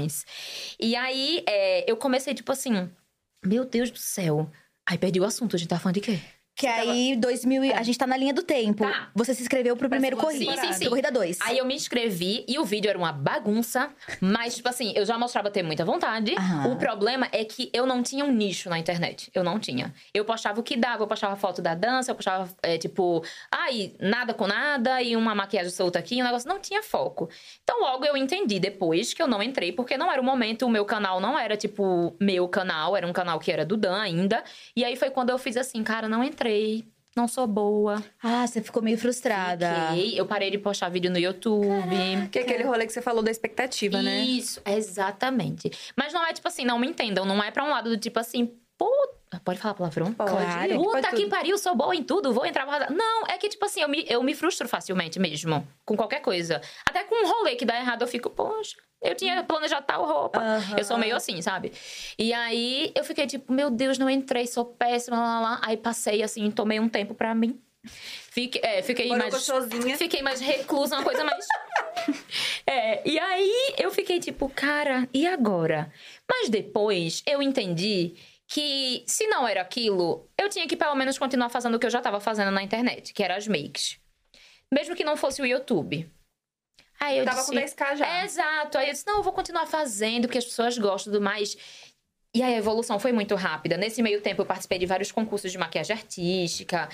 E 0.78 0.94
aí, 0.96 1.42
é, 1.48 1.90
eu 1.90 1.96
comecei, 1.96 2.34
tipo 2.34 2.52
assim, 2.52 2.90
meu 3.44 3.64
Deus 3.64 3.90
do 3.90 3.98
céu. 3.98 4.50
Aí 4.88 4.96
perdi 4.98 5.20
o 5.20 5.24
assunto, 5.24 5.56
a 5.56 5.58
gente 5.58 5.68
tá 5.68 5.78
falando 5.78 5.96
de 5.96 6.00
quê? 6.00 6.20
Que 6.56 6.66
aí, 6.66 7.14
2000, 7.16 7.62
e- 7.64 7.72
a 7.74 7.82
gente 7.82 7.98
tá 7.98 8.06
na 8.06 8.16
linha 8.16 8.32
do 8.32 8.42
tempo. 8.42 8.82
Tá. 8.82 9.10
Você 9.14 9.34
se 9.34 9.42
inscreveu 9.42 9.76
pro 9.76 9.90
primeiro 9.90 10.16
corrida. 10.16 10.52
Sim, 10.56 10.68
sim, 10.68 10.72
sim. 10.72 10.88
Corrida 10.88 11.12
2. 11.12 11.38
Aí 11.42 11.58
eu 11.58 11.66
me 11.66 11.74
inscrevi 11.74 12.46
e 12.48 12.58
o 12.58 12.64
vídeo 12.64 12.88
era 12.88 12.96
uma 12.96 13.12
bagunça, 13.12 13.90
mas, 14.22 14.56
tipo 14.56 14.66
assim, 14.66 14.90
eu 14.96 15.04
já 15.04 15.18
mostrava 15.18 15.50
ter 15.50 15.62
muita 15.62 15.84
vontade. 15.84 16.34
Aham. 16.34 16.72
O 16.72 16.76
problema 16.76 17.28
é 17.30 17.44
que 17.44 17.68
eu 17.74 17.84
não 17.84 18.02
tinha 18.02 18.24
um 18.24 18.32
nicho 18.32 18.70
na 18.70 18.78
internet. 18.78 19.30
Eu 19.34 19.44
não 19.44 19.58
tinha. 19.60 19.92
Eu 20.14 20.24
postava 20.24 20.58
o 20.58 20.62
que 20.62 20.78
dava, 20.78 21.02
eu 21.02 21.06
postava 21.06 21.36
foto 21.36 21.60
da 21.60 21.74
dança, 21.74 22.10
eu 22.10 22.14
postava, 22.14 22.48
é, 22.62 22.78
tipo, 22.78 23.22
ai, 23.52 23.92
nada 24.00 24.32
com 24.32 24.46
nada 24.46 25.02
e 25.02 25.14
uma 25.14 25.34
maquiagem 25.34 25.70
solta 25.70 25.98
aqui, 25.98 26.22
um 26.22 26.24
negócio. 26.24 26.48
Não 26.48 26.58
tinha 26.58 26.82
foco. 26.82 27.28
Então, 27.62 27.82
logo 27.82 28.06
eu 28.06 28.16
entendi 28.16 28.58
depois 28.58 29.12
que 29.12 29.20
eu 29.20 29.26
não 29.26 29.42
entrei, 29.42 29.72
porque 29.72 29.98
não 29.98 30.10
era 30.10 30.22
o 30.22 30.24
momento, 30.24 30.64
o 30.64 30.70
meu 30.70 30.86
canal 30.86 31.20
não 31.20 31.38
era, 31.38 31.54
tipo, 31.54 32.16
meu 32.18 32.48
canal, 32.48 32.96
era 32.96 33.06
um 33.06 33.12
canal 33.12 33.38
que 33.38 33.52
era 33.52 33.62
do 33.66 33.76
Dan 33.76 34.00
ainda. 34.00 34.42
E 34.74 34.82
aí 34.82 34.96
foi 34.96 35.10
quando 35.10 35.28
eu 35.28 35.36
fiz 35.36 35.58
assim, 35.58 35.84
cara, 35.84 36.08
não 36.08 36.24
entrei. 36.24 36.45
Não 37.16 37.26
sou 37.26 37.46
boa. 37.46 38.04
Ah, 38.22 38.46
você 38.46 38.60
ficou 38.60 38.82
meio 38.82 38.98
frustrada. 38.98 39.88
Fiquei. 39.88 40.20
Eu 40.20 40.26
parei 40.26 40.50
de 40.50 40.58
postar 40.58 40.90
vídeo 40.90 41.10
no 41.10 41.18
YouTube. 41.18 41.66
Que 42.30 42.40
é 42.40 42.42
aquele 42.42 42.62
rolê 42.62 42.86
que 42.86 42.92
você 42.92 43.00
falou 43.00 43.22
da 43.22 43.30
expectativa, 43.30 44.02
né? 44.02 44.20
Isso, 44.20 44.60
exatamente. 44.66 45.70
Mas 45.96 46.12
não 46.12 46.26
é 46.26 46.34
tipo 46.34 46.46
assim, 46.46 46.66
não 46.66 46.78
me 46.78 46.86
entendam. 46.86 47.24
Não 47.24 47.42
é 47.42 47.50
pra 47.50 47.64
um 47.64 47.70
lado 47.70 47.88
do 47.88 47.96
tipo 47.96 48.20
assim, 48.20 48.52
pô. 48.76 48.90
Pode 49.44 49.58
falar 49.58 49.74
palavrão? 49.74 50.12
Pode. 50.12 50.30
Claro. 50.30 50.76
Puta 50.76 50.90
Pode 50.90 51.10
que 51.10 51.22
tudo. 51.22 51.30
pariu, 51.30 51.58
sou 51.58 51.74
boa 51.74 51.94
em 51.94 52.02
tudo, 52.02 52.32
vou 52.32 52.46
entrar. 52.46 52.90
Não, 52.90 53.26
é 53.28 53.36
que, 53.36 53.48
tipo 53.48 53.64
assim, 53.64 53.80
eu 53.80 53.88
me, 53.88 54.04
eu 54.08 54.22
me 54.22 54.34
frustro 54.34 54.68
facilmente 54.68 55.18
mesmo. 55.18 55.66
Com 55.84 55.96
qualquer 55.96 56.20
coisa. 56.20 56.60
Até 56.88 57.04
com 57.04 57.14
um 57.14 57.28
rolê 57.28 57.56
que 57.56 57.64
dá 57.64 57.76
errado, 57.78 58.02
eu 58.02 58.08
fico, 58.08 58.30
poxa, 58.30 58.76
eu 59.02 59.14
tinha 59.14 59.42
planejado 59.44 59.84
tal 59.86 60.04
roupa. 60.06 60.40
Eu 60.76 60.84
sou 60.84 60.96
meio 60.96 61.14
assim, 61.16 61.42
sabe? 61.42 61.72
E 62.18 62.32
aí 62.32 62.92
eu 62.94 63.04
fiquei 63.04 63.26
tipo, 63.26 63.52
meu 63.52 63.70
Deus, 63.70 63.98
não 63.98 64.08
entrei, 64.08 64.46
sou 64.46 64.64
péssima, 64.64 65.18
lá, 65.18 65.40
lá, 65.40 65.50
lá. 65.50 65.60
Aí 65.62 65.76
passei 65.76 66.22
assim, 66.22 66.50
tomei 66.50 66.80
um 66.80 66.88
tempo 66.88 67.14
pra 67.14 67.34
mim. 67.34 67.60
Fique, 67.88 68.60
é, 68.62 68.82
fiquei 68.82 69.06
Morou 69.06 69.22
mais. 69.22 69.34
gostosinha. 69.34 69.96
Fiquei 69.96 70.22
mais 70.22 70.40
reclusa, 70.40 70.96
uma 70.96 71.04
coisa 71.04 71.24
mais. 71.24 71.46
é, 72.66 73.08
e 73.08 73.18
aí 73.18 73.74
eu 73.78 73.90
fiquei 73.90 74.18
tipo, 74.18 74.48
cara, 74.48 75.08
e 75.14 75.26
agora? 75.26 75.92
Mas 76.28 76.48
depois 76.48 77.22
eu 77.26 77.40
entendi 77.40 78.16
que 78.48 79.04
se 79.06 79.26
não 79.26 79.46
era 79.46 79.60
aquilo, 79.60 80.28
eu 80.38 80.48
tinha 80.48 80.66
que 80.66 80.76
pelo 80.76 80.94
menos 80.94 81.18
continuar 81.18 81.48
fazendo 81.48 81.74
o 81.74 81.78
que 81.78 81.86
eu 81.86 81.90
já 81.90 82.00
tava 82.00 82.20
fazendo 82.20 82.50
na 82.50 82.62
internet, 82.62 83.12
que 83.12 83.22
era 83.22 83.36
as 83.36 83.46
makes. 83.48 83.98
Mesmo 84.72 84.94
que 84.94 85.04
não 85.04 85.16
fosse 85.16 85.40
o 85.42 85.46
YouTube. 85.46 86.10
Aí 86.98 87.18
eu 87.18 87.24
Tava 87.24 87.40
disse, 87.40 87.52
com 87.52 87.58
10k 87.58 87.96
já. 87.96 88.06
é, 88.20 88.24
exato. 88.24 88.78
Aí 88.78 88.88
eu 88.88 88.92
disse, 88.92 89.06
não, 89.06 89.18
eu 89.18 89.22
vou 89.22 89.32
continuar 89.32 89.66
fazendo, 89.66 90.22
porque 90.22 90.38
as 90.38 90.44
pessoas 90.44 90.78
gostam 90.78 91.12
do 91.12 91.20
mais. 91.20 91.56
E 92.34 92.42
aí 92.42 92.54
a 92.54 92.58
evolução 92.58 92.98
foi 92.98 93.12
muito 93.12 93.34
rápida. 93.34 93.76
Nesse 93.76 94.02
meio 94.02 94.20
tempo, 94.20 94.42
eu 94.42 94.46
participei 94.46 94.78
de 94.78 94.86
vários 94.86 95.12
concursos 95.12 95.52
de 95.52 95.58
maquiagem 95.58 95.94
artística. 95.96 96.88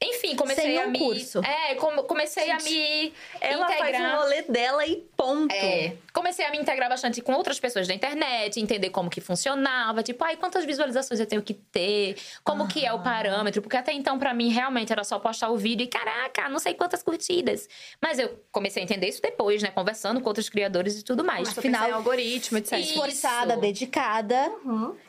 Enfim, 0.00 0.36
comecei 0.36 0.64
Sem 0.64 0.78
a 0.78 0.86
um 0.86 0.90
me. 0.90 0.98
curso. 0.98 1.40
É, 1.44 1.74
come- 1.74 2.02
comecei 2.04 2.48
a 2.52 2.58
me 2.58 3.12
Ela 3.40 3.66
faz 3.66 3.80
integrar. 3.80 4.14
o 4.16 4.20
rolê 4.22 4.42
dela 4.42 4.86
e 4.86 4.96
ponto. 5.16 5.52
É, 5.52 5.96
comecei 6.12 6.44
a 6.46 6.50
me 6.52 6.58
integrar 6.58 6.88
bastante 6.88 7.20
com 7.20 7.32
outras 7.32 7.58
pessoas 7.58 7.88
da 7.88 7.92
internet, 7.94 8.60
entender 8.60 8.90
como 8.90 9.10
que 9.10 9.20
funcionava, 9.20 10.00
tipo, 10.02 10.22
ai, 10.24 10.36
quantas 10.36 10.64
visualizações 10.64 11.18
eu 11.18 11.26
tenho 11.26 11.42
que 11.42 11.52
ter, 11.54 12.16
como 12.44 12.68
que 12.68 12.86
é 12.86 12.92
o 12.92 13.00
parâmetro, 13.02 13.60
porque 13.60 13.76
até 13.76 13.92
então 13.92 14.20
pra 14.20 14.32
mim 14.32 14.50
realmente 14.50 14.92
era 14.92 15.02
só 15.02 15.18
postar 15.18 15.50
o 15.50 15.56
vídeo 15.56 15.82
e 15.82 15.88
caraca, 15.88 16.48
não 16.48 16.60
sei 16.60 16.74
quantas 16.74 17.02
curtidas. 17.02 17.68
Mas 18.00 18.20
eu 18.20 18.38
comecei 18.52 18.82
a 18.82 18.84
entender 18.84 19.08
isso 19.08 19.20
depois, 19.20 19.62
né, 19.64 19.70
conversando 19.72 20.20
com 20.20 20.28
outros 20.28 20.48
criadores 20.48 20.96
e 21.00 21.02
tudo 21.02 21.24
mais. 21.24 21.48
Mas 21.48 21.58
Afinal, 21.58 21.92
algoritmo, 21.92 22.58
etc. 22.58 22.78
Isso. 22.78 22.90
Esforçada, 22.92 23.56
dedicada. 23.56 24.52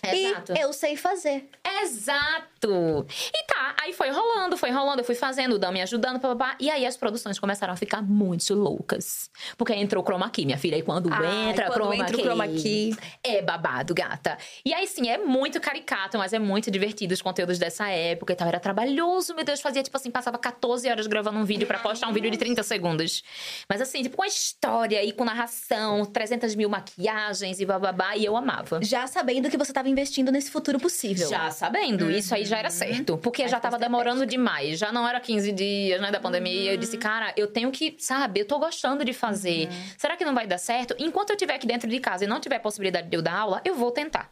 Exato. 0.04 0.54
E 0.58 0.60
eu 0.60 0.74
sei 0.74 0.96
fazer. 0.98 1.48
Exato! 1.84 3.06
E 3.34 3.44
tá, 3.46 3.76
aí 3.82 3.94
foi 3.94 4.10
rolando, 4.10 4.58
foi 4.58 4.70
rolando, 4.70 4.79
eu 4.98 5.04
fui 5.04 5.16
fazendo, 5.16 5.54
o 5.54 5.60
Dan 5.60 5.72
me 5.72 5.82
ajudando, 5.82 6.20
papapá. 6.20 6.56
E 6.60 6.70
aí 6.70 6.86
as 6.86 6.98
produções 6.98 7.40
começaram 7.40 7.74
a 7.74 7.76
ficar 7.76 8.02
muito 8.02 8.54
loucas. 8.54 9.30
Porque 9.58 9.74
entrou 9.74 10.04
o 10.04 10.06
chroma 10.06 10.30
key, 10.30 10.46
minha 10.46 10.58
filha. 10.58 10.78
E 10.78 10.82
quando 10.82 11.12
Ai, 11.12 11.50
entra 11.50 11.66
quando 11.66 11.74
chroma 11.74 11.96
entra 11.96 12.14
o 12.14 12.16
key, 12.16 12.24
chroma 12.24 12.48
key. 12.48 12.98
É 13.24 13.42
babado, 13.42 13.94
gata. 13.94 14.38
E 14.66 14.74
aí, 14.74 14.88
sim, 14.88 15.10
é 15.10 15.18
muito 15.18 15.60
caricato, 15.60 16.18
mas 16.18 16.34
é 16.34 16.40
muito 16.40 16.70
divertido 16.72 17.14
os 17.14 17.22
conteúdos 17.22 17.58
dessa 17.58 17.88
época 17.90 18.34
e 18.34 18.36
tal. 18.36 18.48
Era 18.48 18.60
trabalhoso, 18.60 19.34
meu 19.36 19.44
Deus. 19.44 19.62
Fazia, 19.62 19.84
tipo 19.84 19.96
assim, 19.98 20.12
passava 20.12 20.38
14 20.38 20.90
horas 20.90 21.08
gravando 21.08 21.40
um 21.40 21.46
vídeo 21.46 21.68
pra 21.68 21.80
postar 21.80 22.08
um 22.08 22.14
vídeo 22.14 22.32
de 22.32 22.38
30 22.38 22.64
segundos. 22.64 23.24
Mas 23.68 23.82
assim, 23.82 24.04
tipo, 24.04 24.18
com 24.18 24.24
a 24.24 24.28
história 24.28 25.04
e 25.04 25.12
com 25.12 25.26
narração, 25.26 26.06
300 26.06 26.56
mil 26.56 26.70
maquiagens 26.70 27.60
e 27.60 27.66
bababá. 27.66 28.16
E 28.16 28.26
eu 28.26 28.36
amava. 28.36 28.80
Já 28.84 29.08
sabendo 29.08 29.50
que 29.50 29.58
você 29.58 29.74
tava 29.74 29.90
investindo 29.90 30.32
nesse 30.32 30.52
futuro 30.52 30.80
possível. 30.80 31.28
Já 31.30 31.52
sabendo, 31.52 32.10
isso 32.10 32.34
aí 32.34 32.46
já 32.46 32.58
era 32.58 32.70
certo. 32.70 33.18
Porque 33.18 33.48
já 33.48 33.60
tava 33.60 33.78
demorando 33.78 34.26
demais. 34.26 34.69
Já 34.76 34.92
não 34.92 35.08
era 35.08 35.20
15 35.20 35.52
dias, 35.52 36.02
né, 36.02 36.12
da 36.12 36.20
pandemia. 36.20 36.74
Eu 36.74 36.78
disse, 36.78 36.98
cara, 36.98 37.34
eu 37.36 37.48
tenho 37.48 37.72
que, 37.72 37.96
sabe, 38.00 38.42
eu 38.42 38.46
tô 38.46 38.60
gostando 38.60 39.04
de 39.06 39.14
fazer. 39.14 39.70
Será 39.98 40.16
que 40.18 40.26
não 40.26 40.34
vai 40.34 40.48
dar 40.48 40.58
certo? 40.58 40.96
Enquanto 41.00 41.32
eu 41.32 41.36
estiver 41.36 41.56
aqui 41.56 41.68
dentro 41.68 41.90
de 41.90 42.00
casa 42.00 42.24
e 42.24 42.28
não 42.28 42.40
tiver 42.40 42.60
possibilidade 42.60 43.10
de 43.10 43.16
eu 43.18 43.22
dar 43.22 43.36
aula, 43.36 43.62
eu 43.66 43.76
vou 43.76 43.92
tentar. 43.92 44.30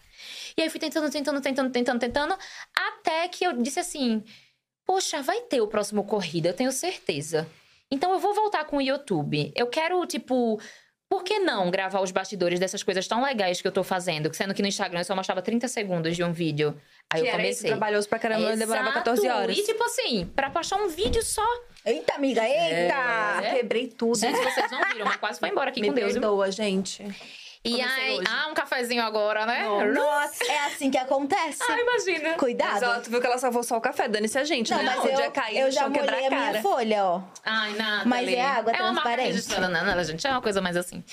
E 0.58 0.62
aí 0.62 0.70
fui 0.70 0.80
tentando, 0.80 1.10
tentando, 1.12 1.42
tentando, 1.42 1.72
tentando, 1.72 2.00
tentando. 2.00 2.38
Até 2.76 3.28
que 3.28 3.46
eu 3.46 3.54
disse 3.54 3.80
assim: 3.80 4.24
Poxa, 4.86 5.22
vai 5.22 5.42
ter 5.42 5.62
o 5.62 5.68
próximo 5.68 6.04
corrida, 6.04 6.50
eu 6.50 6.54
tenho 6.54 6.72
certeza. 6.72 7.48
Então 7.92 8.12
eu 8.12 8.20
vou 8.20 8.34
voltar 8.34 8.66
com 8.66 8.78
o 8.78 8.82
YouTube. 8.82 9.52
Eu 9.56 9.68
quero, 9.68 10.06
tipo. 10.06 10.60
Por 11.10 11.24
que 11.24 11.40
não 11.40 11.72
gravar 11.72 12.02
os 12.02 12.12
bastidores 12.12 12.60
dessas 12.60 12.84
coisas 12.84 13.08
tão 13.08 13.24
legais 13.24 13.62
que 13.62 13.68
eu 13.68 13.72
tô 13.72 13.82
fazendo? 13.84 14.34
Sendo 14.36 14.54
que 14.54 14.62
no 14.62 14.68
Instagram 14.68 15.00
eu 15.00 15.06
só 15.06 15.16
mostrava 15.16 15.42
30 15.42 15.68
segundos 15.70 16.16
de 16.16 16.24
um 16.24 16.34
vídeo. 16.34 16.76
Aí 17.10 17.22
que 17.22 17.28
eu 17.28 17.34
era 17.34 17.42
isso, 17.44 17.60
comecei. 17.62 17.70
trabalhoso 17.70 18.10
pra 18.10 18.20
caramba, 18.20 18.56
demorava 18.58 18.90
Exato. 18.90 19.06
14 19.06 19.28
horas. 19.30 19.58
E 19.58 19.64
tipo 19.64 19.84
assim, 19.86 20.26
pra 20.36 20.50
postar 20.50 20.76
um 20.76 20.90
vídeo 20.90 21.24
só. 21.24 21.46
Eita, 21.86 22.16
amiga, 22.16 22.44
eita! 22.44 23.42
É. 23.42 23.56
Quebrei 23.56 23.88
tudo. 23.88 24.18
Gente, 24.18 24.38
vocês 24.38 24.70
não 24.70 24.84
viram, 24.90 25.06
mas 25.06 25.16
quase 25.16 25.40
foi 25.40 25.48
embora 25.50 25.70
aqui 25.70 25.80
Me 25.82 25.88
com 25.88 25.94
Deus. 25.94 26.12
viu? 26.12 26.22
perdoa, 26.22 26.52
gente. 26.52 27.06
E 27.64 27.82
aí, 27.82 28.18
hoje. 28.18 28.28
ah, 28.30 28.48
um 28.50 28.54
cafezinho 28.54 29.04
agora, 29.04 29.46
né? 29.46 29.68
Nossa, 29.94 30.44
é 30.46 30.60
assim 30.66 30.90
que 30.90 30.98
acontece. 30.98 31.62
Ah, 31.68 31.78
imagina. 31.80 32.34
Cuidado. 32.36 32.72
Mas 32.74 32.84
ó, 32.84 33.00
tu 33.02 33.10
viu 33.10 33.20
que 33.20 33.28
ela 33.28 33.38
salvou 33.38 33.64
só 33.64 33.78
o 33.78 33.82
café, 33.82 34.08
dane-se 34.08 34.38
a 34.38 34.44
gente, 34.44 34.72
Não, 34.72 34.78
né? 34.78 34.84
mas 34.96 35.02
Podia 35.02 35.26
eu, 35.26 35.32
cair 35.32 35.60
eu 35.60 35.72
já 35.72 35.90
molhei 35.90 36.26
a 36.26 36.28
a 36.28 36.30
minha 36.50 36.62
folha, 36.62 37.04
ó. 37.04 37.22
Ai, 37.44 37.74
nada. 37.74 38.04
Mas 38.06 38.28
é 38.30 38.42
água 38.42 38.72
É 38.72 38.82
uma 38.82 38.94
marca 38.94 39.16
transparente. 39.24 39.60
não, 39.72 39.96
não, 39.96 40.04
gente. 40.04 40.26
É 40.26 40.32
uma 40.32 40.42
coisa 40.42 40.62
mais 40.62 40.78
assim. 40.78 41.04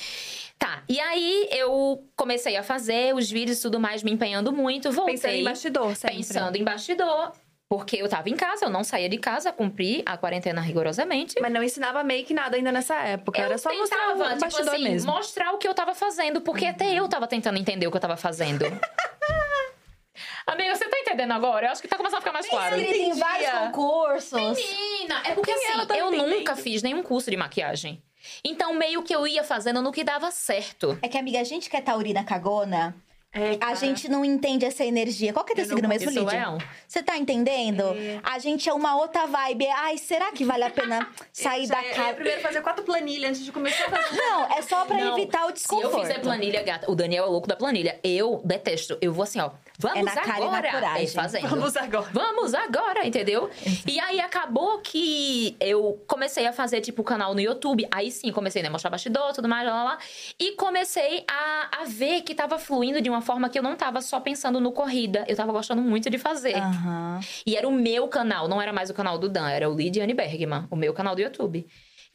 Tá, 0.56 0.82
e 0.88 1.00
aí 1.00 1.48
eu 1.50 2.06
comecei 2.16 2.56
a 2.56 2.62
fazer 2.62 3.12
os 3.14 3.28
vídeos 3.28 3.58
e 3.58 3.62
tudo 3.62 3.80
mais, 3.80 4.02
me 4.04 4.12
empenhando 4.12 4.52
muito. 4.52 4.92
Voltei. 4.92 5.14
Pensando 5.16 5.34
em 5.34 5.44
bastidor, 5.44 5.96
sempre. 5.96 6.16
Pensando 6.18 6.56
em 6.56 6.64
bastidor. 6.64 7.32
Porque 7.68 7.96
eu 7.96 8.08
tava 8.08 8.28
em 8.28 8.36
casa, 8.36 8.66
eu 8.66 8.70
não 8.70 8.84
saía 8.84 9.08
de 9.08 9.18
casa, 9.18 9.50
cumpri 9.50 10.02
a 10.04 10.16
quarentena 10.16 10.60
rigorosamente. 10.60 11.34
Mas 11.40 11.52
não 11.52 11.62
ensinava 11.62 12.04
make 12.04 12.32
nada 12.34 12.56
ainda 12.56 12.70
nessa 12.70 12.94
época. 12.96 13.40
Eu 13.40 13.44
Era 13.46 13.58
só 13.58 13.74
mostrar 13.74 14.10
o 14.10 14.12
tentava, 14.12 14.28
tipo 14.30 14.40
bastidor 14.40 14.74
assim, 14.74 14.84
mesmo. 14.84 15.12
mostrar 15.12 15.52
o 15.52 15.58
que 15.58 15.66
eu 15.66 15.74
tava 15.74 15.94
fazendo, 15.94 16.40
porque 16.40 16.66
até 16.66 16.92
eu 16.92 17.08
tava 17.08 17.26
tentando 17.26 17.58
entender 17.58 17.86
o 17.86 17.90
que 17.90 17.96
eu 17.96 18.00
tava 18.00 18.16
fazendo. 18.16 18.64
Amiga, 20.46 20.74
você 20.76 20.84
tá 20.88 20.98
entendendo 20.98 21.32
agora? 21.32 21.66
Eu 21.66 21.72
acho 21.72 21.80
que 21.80 21.88
tá 21.88 21.96
começando 21.96 22.18
a 22.18 22.20
ficar 22.20 22.32
mais 22.32 22.46
claro. 22.46 22.76
Inscrita 22.78 22.98
em 22.98 23.14
vários 23.18 23.50
concursos. 23.50 24.32
Menina, 24.58 25.22
é 25.24 25.32
porque 25.34 25.50
assim, 25.50 25.86
tá 25.86 25.96
eu 25.96 26.08
entendendo. 26.12 26.36
nunca 26.38 26.54
fiz 26.54 26.82
nenhum 26.82 27.02
curso 27.02 27.30
de 27.30 27.36
maquiagem. 27.36 28.02
Então, 28.44 28.74
meio 28.74 29.02
que 29.02 29.14
eu 29.14 29.26
ia 29.26 29.42
fazendo 29.42 29.80
no 29.82 29.90
que 29.90 30.04
dava 30.04 30.30
certo. 30.30 30.98
É 31.02 31.08
que, 31.08 31.16
amiga, 31.18 31.40
a 31.40 31.44
gente 31.44 31.68
que 31.70 31.76
é 31.76 31.80
taurina 31.80 32.22
cagona, 32.24 32.94
É, 33.34 33.58
a 33.60 33.74
gente 33.74 34.08
não 34.08 34.24
entende 34.24 34.64
essa 34.64 34.84
energia. 34.84 35.32
Qual 35.32 35.44
que 35.44 35.52
é 35.52 35.56
teu 35.56 35.64
signo 35.64 35.88
mesmo, 35.88 36.08
Lídia? 36.08 36.56
é. 36.60 36.64
Você 36.86 37.02
tá 37.02 37.16
entendendo? 37.18 37.82
A 38.22 38.38
gente 38.38 38.68
é 38.68 38.72
uma 38.72 38.96
outra 38.96 39.26
vibe. 39.26 39.66
Ai, 39.68 39.98
será 39.98 40.30
que 40.30 40.44
vale 40.44 40.62
a 40.62 40.70
pena 40.70 41.08
sair 41.32 41.66
da 41.66 41.82
casa? 41.82 42.14
primeiro 42.14 42.40
fazer 42.40 42.60
quatro 42.60 42.84
planilhas 42.84 43.30
antes 43.30 43.44
de 43.44 43.50
começar 43.50 43.86
a 43.86 43.90
fazer. 43.90 44.16
Não, 44.16 44.44
é 44.56 44.62
só 44.62 44.84
pra 44.84 44.96
Não, 44.98 45.18
evitar 45.18 45.44
o 45.46 45.48
Se 45.48 45.54
desconforto. 45.54 45.96
eu 45.96 46.00
fizer 46.02 46.20
planilha, 46.20 46.62
gata, 46.62 46.88
o 46.90 46.94
Daniel 46.94 47.24
é 47.24 47.26
o 47.26 47.30
louco 47.32 47.48
da 47.48 47.56
planilha. 47.56 47.98
Eu 48.04 48.40
detesto. 48.44 48.96
Eu 49.00 49.12
vou 49.12 49.24
assim, 49.24 49.40
ó. 49.40 49.50
Vamos 49.76 49.98
É 49.98 50.02
na 50.04 50.12
cara 50.14 50.38
e 50.38 50.40
na 50.42 50.46
agora. 50.58 50.70
coragem. 50.70 51.04
É 51.04 51.08
fazendo. 51.08 51.48
Vamos 51.48 51.76
agora. 51.76 52.08
Vamos 52.12 52.54
agora, 52.54 53.04
entendeu? 53.04 53.50
E 53.84 53.98
aí 53.98 54.20
acabou 54.20 54.78
que 54.78 55.56
eu 55.58 56.00
comecei 56.06 56.46
a 56.46 56.52
fazer, 56.52 56.80
tipo, 56.80 57.02
canal 57.02 57.34
no 57.34 57.40
YouTube. 57.40 57.84
Aí 57.90 58.12
sim, 58.12 58.30
comecei 58.30 58.62
né, 58.62 58.68
a 58.68 58.70
mostrar 58.70 58.90
bastidor, 58.90 59.32
tudo 59.32 59.48
mais, 59.48 59.66
lá, 59.66 59.74
lá, 59.74 59.84
lá. 59.84 59.98
E 60.38 60.52
comecei 60.52 61.24
a, 61.28 61.80
a 61.80 61.84
ver 61.86 62.22
que 62.22 62.36
tava 62.36 62.56
fluindo 62.56 63.00
de 63.00 63.10
uma 63.10 63.20
forma 63.24 63.48
que 63.48 63.58
eu 63.58 63.62
não 63.62 63.74
tava 63.74 64.00
só 64.00 64.20
pensando 64.20 64.60
no 64.60 64.70
corrida. 64.70 65.24
Eu 65.26 65.34
tava 65.34 65.50
gostando 65.50 65.82
muito 65.82 66.08
de 66.08 66.18
fazer. 66.18 66.56
Aham. 66.56 67.18
E 67.44 67.56
era 67.56 67.66
o 67.66 67.72
meu 67.72 68.06
canal, 68.06 68.46
não 68.46 68.62
era 68.62 68.72
mais 68.72 68.90
o 68.90 68.94
canal 68.94 69.18
do 69.18 69.28
Dan, 69.28 69.48
era 69.48 69.68
o 69.68 69.74
Lidiane 69.74 70.14
Bergman, 70.14 70.66
o 70.70 70.76
meu 70.76 70.92
canal 70.94 71.16
do 71.16 71.20
YouTube. 71.20 71.66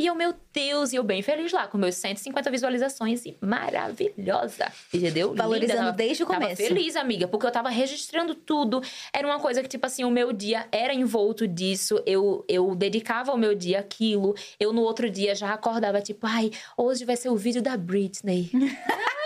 E 0.01 0.05
eu, 0.05 0.16
meu 0.16 0.34
Deus, 0.53 0.93
e 0.93 0.95
eu 0.95 1.03
bem 1.03 1.22
feliz 1.22 1.51
lá, 1.51 1.68
com 1.68 1.78
meus 1.78 1.95
150 1.95 2.49
visualizações 2.49 3.26
e 3.26 3.36
maravilhosa. 3.41 4.72
Entendeu? 4.93 5.36
Valorizando 5.36 5.80
Linda, 5.80 5.91
desde 5.91 6.24
o 6.24 6.26
tava 6.26 6.39
começo. 6.39 6.64
feliz, 6.64 6.95
amiga, 6.95 7.28
porque 7.28 7.45
eu 7.45 7.51
tava 7.51 7.68
registrando 7.68 8.34
tudo. 8.34 8.82
Era 9.12 9.28
uma 9.28 9.41
coisa 9.41 9.62
que, 9.62 9.68
tipo 9.68 9.86
assim, 9.86 10.05
o 10.05 10.10
meu 10.10 10.32
dia 10.32 10.66
era 10.72 10.93
envolto 10.93 11.45
disso. 11.45 12.01
Eu, 12.05 12.45
eu 12.47 12.74
dedicava 12.76 13.34
o 13.34 13.38
meu 13.38 13.53
dia 13.53 13.82
àquilo. 13.82 14.34
Eu, 14.57 14.72
no 14.72 14.84
outro 14.84 15.10
dia, 15.10 15.36
já 15.36 15.53
acordava, 15.53 15.99
tipo, 15.99 16.26
ai, 16.26 16.49
hoje 16.78 17.03
vai 17.03 17.18
ser 17.18 17.28
o 17.28 17.36
vídeo 17.36 17.62
da 17.62 17.76
Britney. 17.76 18.49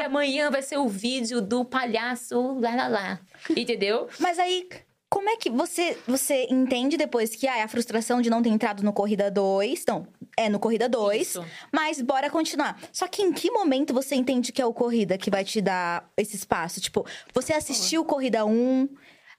amanhã 0.00 0.50
vai 0.50 0.62
ser 0.62 0.78
o 0.78 0.88
vídeo 0.88 1.40
do 1.40 1.64
palhaço 1.64 2.58
lá, 2.60 2.74
lá, 2.74 2.88
lá. 2.88 3.20
Entendeu? 3.56 4.08
Mas 4.18 4.38
aí, 4.38 4.68
Como 5.08 5.28
é 5.28 5.36
que 5.36 5.50
você, 5.50 5.98
você 6.06 6.46
entende 6.48 6.96
depois 6.96 7.34
que 7.34 7.48
ah, 7.48 7.58
é 7.58 7.62
a 7.62 7.68
frustração 7.68 8.22
de 8.22 8.30
não 8.30 8.40
ter 8.40 8.48
entrado 8.50 8.84
no 8.84 8.92
Corrida 8.92 9.28
2? 9.28 9.84
Não, 9.88 10.06
é 10.36 10.48
no 10.48 10.60
Corrida 10.60 10.88
2, 10.88 11.20
Isso. 11.20 11.44
mas 11.72 12.00
bora 12.00 12.30
continuar. 12.30 12.80
Só 12.92 13.08
que 13.08 13.20
em 13.20 13.32
que 13.32 13.50
momento 13.50 13.92
você 13.92 14.14
entende 14.14 14.52
que 14.52 14.62
é 14.62 14.66
o 14.66 14.72
Corrida 14.72 15.18
que 15.18 15.28
vai 15.28 15.42
te 15.42 15.60
dar 15.60 16.08
esse 16.16 16.36
espaço? 16.36 16.80
Tipo, 16.80 17.04
você 17.34 17.52
assistiu 17.52 18.04
Corrida 18.04 18.44
1, 18.46 18.88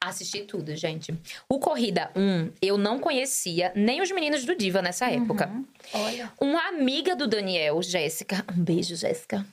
Assisti 0.04 0.42
tudo, 0.42 0.76
gente. 0.76 1.14
O 1.48 1.60
Corrida 1.60 2.10
1, 2.16 2.54
eu 2.60 2.76
não 2.76 2.98
conhecia 2.98 3.72
nem 3.76 4.02
os 4.02 4.12
meninos 4.12 4.44
do 4.44 4.56
Diva 4.56 4.82
nessa 4.82 5.06
época. 5.12 5.48
Olha. 5.94 6.32
Uma 6.42 6.70
amiga 6.70 7.16
do 7.16 7.28
Daniel, 7.28 7.80
Jéssica, 7.84 8.44
um 8.58 8.64
beijo, 8.64 8.96
Jéssica. 8.96 9.46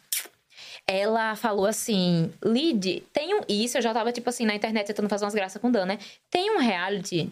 Ela 0.91 1.37
falou 1.37 1.67
assim: 1.67 2.33
Lid, 2.43 3.03
tem 3.13 3.35
um. 3.35 3.41
Isso 3.47 3.77
eu 3.79 3.83
já 3.83 3.93
tava, 3.93 4.11
tipo 4.11 4.29
assim, 4.31 4.47
na 4.47 4.55
internet 4.55 4.87
tentando 4.87 5.09
fazer 5.09 5.25
umas 5.27 5.35
graças 5.35 5.61
com 5.61 5.69
o 5.69 5.71
Dan, 5.73 5.85
né? 5.85 5.99
Tem 6.31 6.51
um 6.51 6.59
reality 6.59 7.31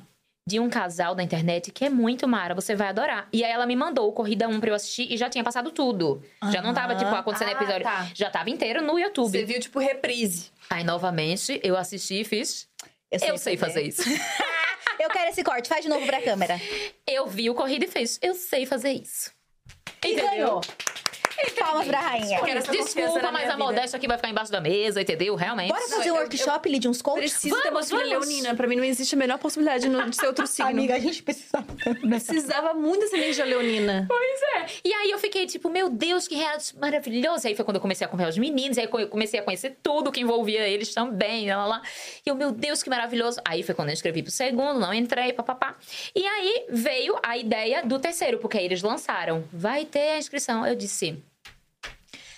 de 0.49 0.61
um 0.61 0.69
casal 0.71 1.15
da 1.15 1.23
internet 1.25 1.73
que 1.73 1.85
é 1.85 1.91
muito 1.91 2.29
mara, 2.29 2.55
você 2.55 2.77
vai 2.77 2.89
adorar. 2.89 3.29
E 3.33 3.43
aí 3.43 3.51
ela 3.51 3.67
me 3.67 3.75
mandou 3.75 4.09
o 4.09 4.13
Corrida 4.13 4.47
1 4.47 4.61
pra 4.61 4.71
eu 4.71 4.75
assistir 4.75 5.11
e 5.13 5.17
já 5.17 5.29
tinha 5.29 5.43
passado 5.43 5.73
tudo. 5.73 6.23
Já 6.53 6.63
não 6.63 6.73
tava, 6.73 6.95
tipo, 6.95 7.11
acontecendo 7.11 7.49
Ah, 7.49 7.53
episódio. 7.53 7.83
tá. 7.83 8.09
Já 8.15 8.31
tava 8.31 8.49
inteiro 8.51 8.81
no 8.83 8.97
YouTube. 8.99 9.31
Você 9.33 9.45
viu, 9.45 9.59
tipo, 9.59 9.81
reprise. 9.81 10.51
Aí, 10.71 10.85
novamente, 10.85 11.59
eu 11.65 11.77
assisti 11.77 12.21
e 12.21 12.25
fiz. 12.25 12.69
Eu 13.11 13.39
sei, 13.39 13.57
fazer 13.57 13.83
isso. 13.83 14.03
Eu 14.99 15.11
quero 15.11 15.29
esse 15.29 15.45
corte, 15.45 15.69
faz 15.69 15.83
de 15.83 15.91
novo 15.91 16.07
pra 16.07 16.23
câmera. 16.23 16.59
Eu 17.07 17.27
vi 17.27 17.51
o 17.51 17.55
Corrida 17.55 17.85
e 17.85 17.89
fez. 17.89 18.19
Eu 18.23 18.35
sei 18.35 18.65
fazer 18.65 18.93
isso. 18.93 19.31
E 20.03 20.13
Entendeu? 20.13 20.31
ganhou. 20.31 20.61
Palmas 21.59 21.87
pra 21.87 22.01
rainha. 22.01 22.41
Quero 22.43 22.59
essa 22.59 22.67
confiança 22.69 22.95
Desculpa, 22.95 23.23
na 23.23 23.33
mas 23.33 23.43
minha 23.43 23.53
a 23.53 23.57
vida. 23.57 23.65
modéstia 23.65 23.97
aqui 23.97 24.07
vai 24.07 24.17
ficar 24.17 24.29
embaixo 24.31 24.53
da 24.53 24.61
mesa, 24.61 25.01
entendeu? 25.01 25.35
Realmente. 25.35 25.69
Bora 25.69 25.83
fazer 25.89 26.11
um 26.11 26.15
eu- 26.17 26.23
workshop, 26.23 26.69
Lid, 26.69 26.89
uns 26.89 27.03
coaches? 27.03 27.33
Preciso 27.33 27.57
ter 27.63 27.69
uma 27.71 27.81
Vamos, 27.83 27.89
filha 27.89 28.15
vamos. 28.15 28.29
leonina. 28.29 28.55
Pra 28.55 28.67
mim 28.67 28.77
não 28.77 28.85
existe 28.85 29.15
a 29.15 29.19
menor 29.19 29.39
possibilidade 29.39 29.89
no- 29.89 30.09
de 30.09 30.17
ser 30.17 30.27
outro 30.27 30.47
signo. 30.47 30.93
a 30.93 30.99
gente 30.99 31.23
precisa. 31.23 31.65
Precisava 32.27 32.75
muito 32.75 33.01
dessa 33.01 33.17
energia 33.17 33.45
leonina. 33.45 34.07
Pois 34.09 34.41
é. 34.57 34.67
E 34.85 34.93
aí 34.93 35.11
eu 35.11 35.19
fiquei 35.19 35.47
tipo, 35.47 35.69
meu 35.69 35.89
Deus, 35.89 36.27
que 36.29 36.35
reality 36.35 36.77
maravilhoso. 36.79 37.47
E 37.47 37.49
aí 37.49 37.55
foi 37.55 37.65
quando 37.65 37.77
eu 37.77 37.81
comecei 37.81 38.05
a 38.05 38.09
acompanhar 38.09 38.29
os 38.29 38.39
meninos, 38.39 38.79
aí 38.79 38.89
eu 38.93 39.09
comecei 39.09 39.41
a 39.41 39.43
conhecer 39.43 39.77
tudo 39.83 40.11
que 40.13 40.21
envolvia 40.21 40.67
eles 40.69 40.93
também, 40.95 41.49
lá, 41.49 41.57
lá, 41.59 41.67
lá. 41.67 41.83
E 42.25 42.29
eu, 42.29 42.35
meu 42.35 42.53
Deus, 42.53 42.83
que 42.83 42.91
maravilhoso. 42.91 43.41
Aí 43.45 43.63
foi 43.63 43.75
quando 43.75 43.89
eu 43.89 43.95
escrevi 43.95 44.23
pro 44.23 44.31
segundo, 44.33 44.79
não 44.81 44.93
entrei, 44.95 45.33
papapá. 45.33 45.77
E 46.15 46.25
aí 46.27 46.67
veio 46.71 47.17
a 47.23 47.37
ideia 47.37 47.83
do 47.85 47.99
terceiro, 47.99 48.39
porque 48.39 48.59
aí 48.59 48.65
eles 48.65 48.83
lançaram. 48.83 49.45
Vai 49.53 49.85
ter 49.85 50.11
a 50.11 50.19
inscrição. 50.19 50.67
Eu 50.67 50.75
disse. 50.75 51.23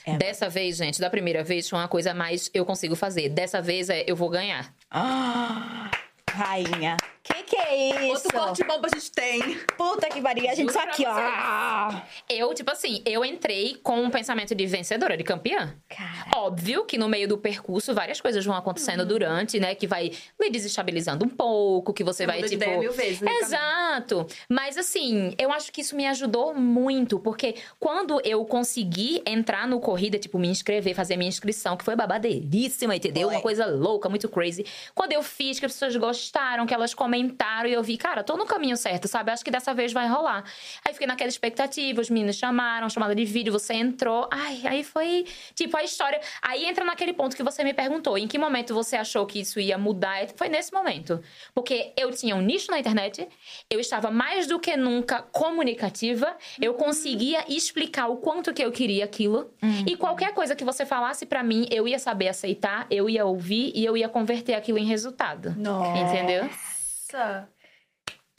É. 0.09 0.16
Dessa 0.16 0.48
vez, 0.48 0.76
gente, 0.76 1.00
da 1.00 1.11
primeira 1.11 1.44
vez 1.44 1.68
foi 1.68 1.78
uma 1.78 1.88
coisa 1.88 2.14
mais 2.14 2.50
eu 2.54 2.64
consigo 2.64 2.96
fazer. 2.96 3.28
Dessa 3.28 3.61
vez 3.61 3.90
é 3.90 4.04
eu 4.06 4.16
vou 4.16 4.28
ganhar. 4.30 4.72
Ah, 4.90 5.90
rainha. 6.30 6.96
Que 7.22 7.38
que 7.49 7.57
é 7.57 8.12
isso? 8.12 8.26
Outro 8.26 8.32
corte 8.32 8.64
bom 8.64 8.80
pra 8.80 8.90
gente 8.92 9.11
tem. 9.11 9.59
Puta 9.76 10.09
que 10.09 10.20
pariu. 10.20 10.44
A 10.44 10.55
gente 10.55 10.70
Juro 10.70 10.72
só 10.72 10.80
aqui, 10.80 11.05
ó. 11.07 12.01
Eu, 12.28 12.53
tipo 12.55 12.70
assim, 12.70 13.03
eu 13.05 13.24
entrei 13.24 13.76
com 13.82 14.01
um 14.01 14.11
pensamento 14.11 14.55
de 14.55 14.66
vencedora, 14.66 15.16
de 15.16 15.24
campeã. 15.24 15.74
Cara. 15.88 16.30
Óbvio 16.36 16.84
que 16.84 16.99
no 16.99 17.09
meio 17.09 17.26
do 17.26 17.38
percurso 17.38 17.94
várias 17.94 18.20
coisas 18.20 18.44
vão 18.44 18.55
acontecendo 18.55 19.05
durante, 19.05 19.59
né? 19.59 19.74
Que 19.74 19.86
vai 19.86 20.12
lhe 20.40 20.51
desestabilizando 20.51 21.24
um 21.24 21.28
pouco, 21.28 21.92
que 21.92 22.05
você, 22.05 22.24
Você 22.24 22.26
vai, 22.26 22.42
tipo. 22.42 22.55
ideia 22.55 22.78
mil 22.78 22.92
vezes, 22.92 23.20
né, 23.20 23.32
Exato. 23.40 24.26
Mas 24.49 24.76
assim, 24.76 25.34
eu 25.38 25.53
acho 25.53 25.72
que 25.72 25.80
isso 25.80 25.96
me 25.96 26.07
ajudou 26.07 26.55
muito, 26.55 27.18
porque 27.18 27.57
quando 27.80 28.20
eu 28.24 28.44
consegui 28.44 29.22
entrar 29.26 29.66
no 29.66 29.80
corrida, 29.80 30.18
tipo, 30.18 30.38
me 30.38 30.49
inscrever, 30.49 30.94
fazer 30.94 31.16
minha 31.16 31.28
inscrição, 31.28 31.76
que 31.76 31.84
foi 31.84 31.96
babadeiríssima, 31.96 32.94
entendeu? 32.94 33.28
Foi. 33.28 33.36
Uma 33.36 33.42
coisa 33.42 33.66
louca, 33.66 34.09
muito 34.09 34.28
crazy. 34.28 34.66
Quando 34.94 35.12
eu 35.12 35.22
fiz, 35.22 35.59
que 35.59 35.66
as 35.66 35.72
pessoas 35.72 35.96
gostaram, 35.96 36.66
que 36.66 36.74
elas 36.74 36.94
comentaram, 36.94 37.38
e 37.68 37.72
eu 37.72 37.82
vi, 37.82 37.97
cara, 37.97 38.22
tô 38.22 38.36
no 38.36 38.45
caminho 38.45 38.76
certo, 38.76 39.09
sabe? 39.09 39.30
Acho 39.30 39.45
que 39.45 39.51
dessa 39.51 39.72
vez 39.72 39.93
vai 39.93 40.07
rolar. 40.09 40.45
Aí 40.84 40.93
fiquei 40.93 41.07
naquela 41.07 41.28
expectativa, 41.28 42.01
os 42.01 42.11
meninos 42.11 42.36
chamaram, 42.36 42.89
chamada 42.89 43.14
de 43.14 43.24
vídeo, 43.24 43.53
você 43.53 43.74
entrou. 43.74 44.28
Ai, 44.30 44.61
aí 44.64 44.84
foi, 44.84 45.26
tipo, 45.55 45.76
a 45.76 45.82
história. 45.82 46.20
Aí 46.43 46.64
entra 46.64 46.84
naquele 46.84 47.12
ponto 47.12 47.36
que 47.36 47.43
você 47.43 47.62
me 47.62 47.72
perguntou, 47.72 48.18
em 48.18 48.26
que 48.26 48.39
momento 48.39 48.74
você 48.74 48.97
achou 48.97 49.24
que 49.26 49.41
isso 49.41 49.61
ia 49.61 49.78
mudar? 49.78 50.26
Foi 50.36 50.49
nesse 50.49 50.72
momento. 50.72 51.20
Porque 51.55 51.93
eu 51.97 52.11
tinha 52.11 52.34
um 52.34 52.41
nicho 52.41 52.70
na 52.70 52.78
internet, 52.78 53.28
eu 53.70 53.80
estava 53.80 54.11
mais 54.11 54.47
do 54.47 54.59
que 54.59 54.76
nunca 54.76 55.22
comunicativa, 55.22 56.36
eu 56.61 56.74
conseguia 56.74 57.45
explicar 57.49 58.09
o 58.09 58.16
quanto 58.16 58.53
que 58.53 58.62
eu 58.62 58.72
queria 58.72 59.05
aquilo. 59.05 59.51
E 59.86 59.97
qualquer 59.97 60.32
coisa 60.32 60.57
que 60.57 60.64
você 60.64 60.84
falasse 60.84 61.26
pra 61.26 61.43
mim, 61.43 61.66
eu 61.70 61.86
ia 61.86 61.99
saber 61.99 62.28
aceitar, 62.28 62.86
eu 62.91 63.09
ia 63.09 63.24
ouvir 63.24 63.72
e 63.74 63.84
eu 63.84 63.97
ia 63.97 64.09
converter 64.09 64.55
aquilo 64.55 64.78
em 64.78 64.84
resultado. 64.84 65.55
Nossa. 65.57 65.99
Entendeu? 65.99 66.49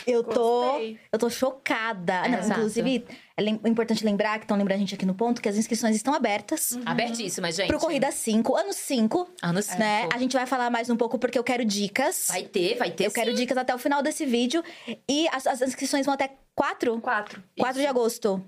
Eu 0.08 0.24
tô, 0.24 0.78
eu 1.12 1.20
tô 1.20 1.30
chocada. 1.30 2.22
Não, 2.28 2.40
Exato. 2.40 2.52
inclusive, 2.60 3.06
é 3.36 3.42
lem- 3.42 3.60
importante 3.66 4.04
lembrar, 4.04 4.40
que 4.40 4.46
estão 4.46 4.56
lembrando 4.58 4.78
a 4.78 4.80
gente 4.80 4.96
aqui 4.96 5.06
no 5.06 5.14
ponto, 5.14 5.42
que 5.42 5.50
as 5.50 5.58
inscrições 5.58 5.96
estão 5.96 6.14
abertas. 6.14 6.80
Abertíssima, 6.86 7.52
gente. 7.52 7.68
Pro 7.68 7.78
Corrida 7.80 8.10
5, 8.10 8.56
ano 8.56 8.72
5, 8.74 9.30
Ano 9.44 9.62
5. 9.62 9.78
né? 9.78 10.08
A 10.12 10.18
gente 10.18 10.34
vai 10.34 10.46
falar 10.46 10.70
mais 10.70 10.90
um 10.90 10.96
pouco 10.96 11.20
porque 11.20 11.38
eu 11.38 11.44
quero 11.44 11.66
dicas. 11.66 12.28
Vai 12.30 12.44
ter, 12.44 12.78
vai 12.78 12.92
ter 12.92 13.06
eu 13.08 13.12
quero 13.12 13.32
sim. 13.32 13.38
dicas 13.38 13.58
até 13.58 13.76
o 13.76 13.78
final 13.78 14.02
desse 14.02 14.26
vídeo. 14.26 14.64
E 15.08 15.28
as, 15.30 15.46
as 15.46 15.62
inscrições 15.62 16.06
vão 16.06 16.14
até 16.16 16.32
4? 16.56 17.00
Quatro. 17.02 17.44
4 17.60 17.80
de 17.82 17.86
agosto. 17.88 18.44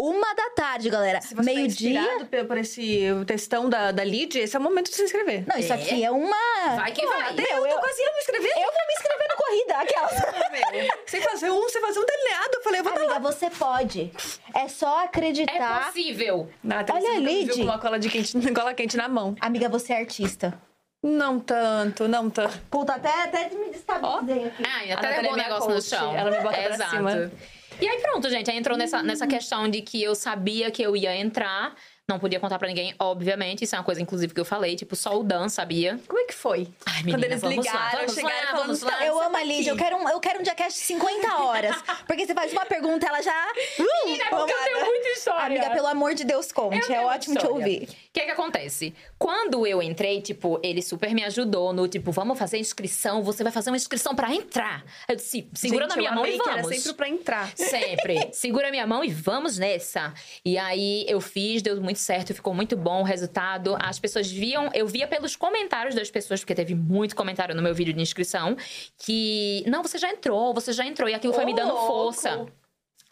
Uma 0.00 0.34
da 0.34 0.50
tarde, 0.50 0.90
galera. 0.90 1.20
Se 1.20 1.28
você 1.34 1.36
tá 1.36 1.42
Meio-dia. 1.42 2.26
pe- 2.28 2.44
por 2.44 2.58
esse 2.58 3.06
textão 3.26 3.70
da, 3.70 3.92
da 3.92 4.02
Lid, 4.02 4.36
esse 4.38 4.56
é 4.56 4.58
o 4.58 4.62
momento 4.62 4.90
de 4.90 4.96
se 4.96 5.04
inscrever. 5.04 5.44
Não, 5.46 5.56
isso 5.56 5.72
É? 5.72 5.76
aqui 5.76 6.04
é 6.04 6.10
uma. 6.10 6.36
Vai 6.76 6.90
que 6.92 7.06
vai. 7.06 7.32
Eu 7.32 7.66
eu, 7.66 7.74
tô 7.74 7.80
quase 7.80 8.02
indo 8.02 8.12
me 8.12 8.18
inscrever. 8.18 8.50
eu 8.50 8.72
vou 8.72 8.86
me 8.86 8.92
inscrever 8.92 9.28
no 9.28 9.36
corrida. 9.36 9.74
Aquela. 9.76 10.94
Sem 11.06 11.20
fazer 11.22 11.50
um, 11.50 11.68
sem 11.68 11.80
fazer 11.80 12.00
um 12.00 12.04
delineado. 12.06 12.50
Eu 12.54 12.62
falei, 12.62 12.80
eu 12.80 12.84
vou 12.84 12.92
Amiga, 12.92 13.18
você 13.20 13.48
pode. 13.50 14.12
É 14.52 14.68
só 14.68 15.02
É 15.02 15.04
acreditar. 15.04 15.86
possível. 15.86 16.50
Nada, 16.62 16.92
Olha 16.92 17.10
a 17.12 17.18
Lid. 17.20 17.46
viu 17.46 17.56
com 17.58 17.62
uma 17.62 17.78
cola 17.78 17.98
de 17.98 18.10
quente, 18.10 18.32
cola 18.52 18.74
quente 18.74 18.96
na 18.96 19.08
mão. 19.08 19.36
Amiga, 19.40 19.68
você 19.68 19.92
é 19.92 19.98
artista. 20.00 20.60
Não 21.02 21.38
tanto, 21.38 22.08
não 22.08 22.28
tanto. 22.30 22.58
Puta, 22.70 22.94
até, 22.94 23.10
até 23.24 23.48
me 23.50 23.70
destabilizei 23.70 24.46
aqui. 24.46 24.62
Ah, 24.66 24.84
e 24.86 24.92
até 24.92 25.08
derrubou 25.20 25.30
é 25.30 25.32
o 25.32 25.36
negócio 25.36 25.68
no 25.68 25.74
coach, 25.76 25.84
chão. 25.88 26.16
ela 26.16 26.30
me 26.30 26.40
bota 26.42 26.56
pra 26.62 26.74
Exato. 26.74 26.90
cima. 26.90 27.32
E 27.80 27.88
aí 27.88 28.00
pronto, 28.00 28.30
gente. 28.30 28.50
Aí 28.50 28.56
entrou 28.56 28.76
nessa, 28.76 29.02
nessa 29.02 29.26
questão 29.26 29.68
de 29.68 29.82
que 29.82 30.02
eu 30.02 30.14
sabia 30.14 30.70
que 30.70 30.82
eu 30.82 30.96
ia 30.96 31.14
entrar. 31.16 31.74
Não 32.06 32.18
podia 32.18 32.38
contar 32.38 32.58
pra 32.58 32.68
ninguém, 32.68 32.94
obviamente. 32.98 33.64
Isso 33.64 33.74
é 33.74 33.78
uma 33.78 33.84
coisa, 33.84 34.00
inclusive, 34.00 34.34
que 34.34 34.40
eu 34.40 34.44
falei. 34.44 34.76
Tipo, 34.76 34.94
só 34.94 35.18
o 35.18 35.24
Dan 35.24 35.48
sabia. 35.48 35.98
Como 36.06 36.20
é 36.20 36.24
que 36.26 36.34
foi? 36.34 36.68
Ai, 36.84 37.02
Quando 37.02 37.06
menina, 37.06 37.26
eles 37.26 37.40
vamos 37.40 37.56
lá, 37.56 37.72
ligaram, 37.72 37.98
vamos 37.98 38.14
chegaram 38.14 38.36
lá, 38.36 38.46
falando, 38.50 38.66
vamos 38.66 38.82
lá. 38.82 38.90
"Tá, 38.92 39.06
Eu 39.06 39.20
amo 39.20 39.32
tá 39.32 39.38
a 39.38 39.40
aqui." 39.40 39.66
eu 39.66 39.76
quero, 39.76 39.96
um, 39.96 40.08
eu 40.10 40.20
quero 40.20 40.40
um 40.40 40.42
diacast 40.42 40.78
de 40.78 40.84
50 40.86 41.36
horas. 41.38 41.74
Porque 42.06 42.26
você 42.26 42.34
faz 42.34 42.52
uma 42.52 42.66
pergunta, 42.66 43.06
ela 43.06 43.22
já. 43.22 43.32
Uh, 43.78 44.06
Menina, 44.06 44.24
é 44.24 44.28
porque 44.28 44.52
eu 44.52 44.58
tenho 44.64 44.84
muita 44.84 45.08
história. 45.08 45.46
Amiga, 45.46 45.70
pelo 45.70 45.86
amor 45.86 46.14
de 46.14 46.24
Deus, 46.24 46.52
conte. 46.52 46.92
Eu 46.92 46.94
É 46.94 47.04
ótimo 47.06 47.36
te 47.38 47.46
ouvir. 47.46 47.88
O 48.14 48.16
que 48.16 48.20
é 48.20 48.26
que 48.26 48.30
acontece? 48.30 48.94
Quando 49.18 49.66
eu 49.66 49.82
entrei, 49.82 50.22
tipo, 50.22 50.60
ele 50.62 50.80
super 50.80 51.12
me 51.12 51.24
ajudou 51.24 51.72
no 51.72 51.88
tipo, 51.88 52.12
vamos 52.12 52.38
fazer 52.38 52.58
inscrição, 52.58 53.24
você 53.24 53.42
vai 53.42 53.50
fazer 53.50 53.70
uma 53.70 53.76
inscrição 53.76 54.14
pra 54.14 54.32
entrar. 54.32 54.84
Eu 55.08 55.16
disse, 55.16 55.48
segura 55.52 55.88
na 55.88 55.96
minha 55.96 56.12
mão 56.12 56.24
e 56.24 56.36
vamos. 56.36 56.52
Era 56.52 56.62
sempre 56.62 56.92
pra 56.94 57.08
entrar. 57.08 57.52
Sempre. 57.56 58.28
Segura 58.32 58.70
minha 58.70 58.86
mão 58.86 59.02
e 59.02 59.10
vamos 59.10 59.58
nessa. 59.58 60.14
E 60.44 60.56
aí 60.56 61.04
eu 61.08 61.20
fiz, 61.20 61.60
deu 61.60 61.80
muito 61.82 61.98
certo, 61.98 62.32
ficou 62.32 62.54
muito 62.54 62.76
bom 62.76 63.00
o 63.00 63.04
resultado. 63.04 63.76
As 63.80 63.98
pessoas 63.98 64.30
viam, 64.30 64.70
eu 64.72 64.86
via 64.86 65.08
pelos 65.08 65.34
comentários 65.34 65.96
das 65.96 66.08
pessoas, 66.08 66.38
porque 66.38 66.54
teve 66.54 66.72
muito 66.72 67.16
comentário 67.16 67.52
no 67.52 67.62
meu 67.62 67.74
vídeo 67.74 67.92
de 67.92 68.00
inscrição, 68.00 68.56
que 68.96 69.64
não, 69.66 69.82
você 69.82 69.98
já 69.98 70.08
entrou, 70.08 70.54
você 70.54 70.72
já 70.72 70.86
entrou. 70.86 71.08
E 71.08 71.14
aquilo 71.14 71.32
foi 71.32 71.44
me 71.44 71.52
dando 71.52 71.74
louco. 71.74 72.63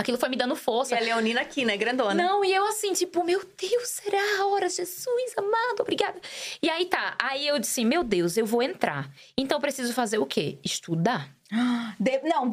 Aquilo 0.03 0.19
foi 0.19 0.29
me 0.29 0.37
dando 0.37 0.55
E 0.55 0.59
força. 0.59 0.97
a 0.97 1.01
Leonina 1.01 1.41
aqui, 1.41 1.65
né? 1.65 1.77
Grandona. 1.77 2.15
Não, 2.15 2.45
e 2.45 2.53
eu 2.53 2.67
assim, 2.67 2.93
tipo, 2.93 3.25
meu 3.25 3.43
Deus, 3.57 3.89
será 3.89 4.19
a 4.41 4.47
hora? 4.47 4.69
Jesus 4.69 5.07
amado, 5.37 5.81
obrigada. 5.81 6.21
E 6.63 6.69
aí 6.69 6.85
tá, 6.87 7.17
aí 7.21 7.47
eu 7.47 7.59
disse, 7.59 7.85
meu 7.85 8.03
Deus, 8.05 8.37
eu 8.37 8.45
vou 8.45 8.63
entrar. 8.63 9.09
Então 9.39 9.57
eu 9.59 9.63
preciso 9.63 9.93
fazer 9.95 10.19
o 10.19 10.27
quê? 10.27 10.59
Estudar. 10.65 11.29
De- 11.99 12.21
Não, 12.25 12.51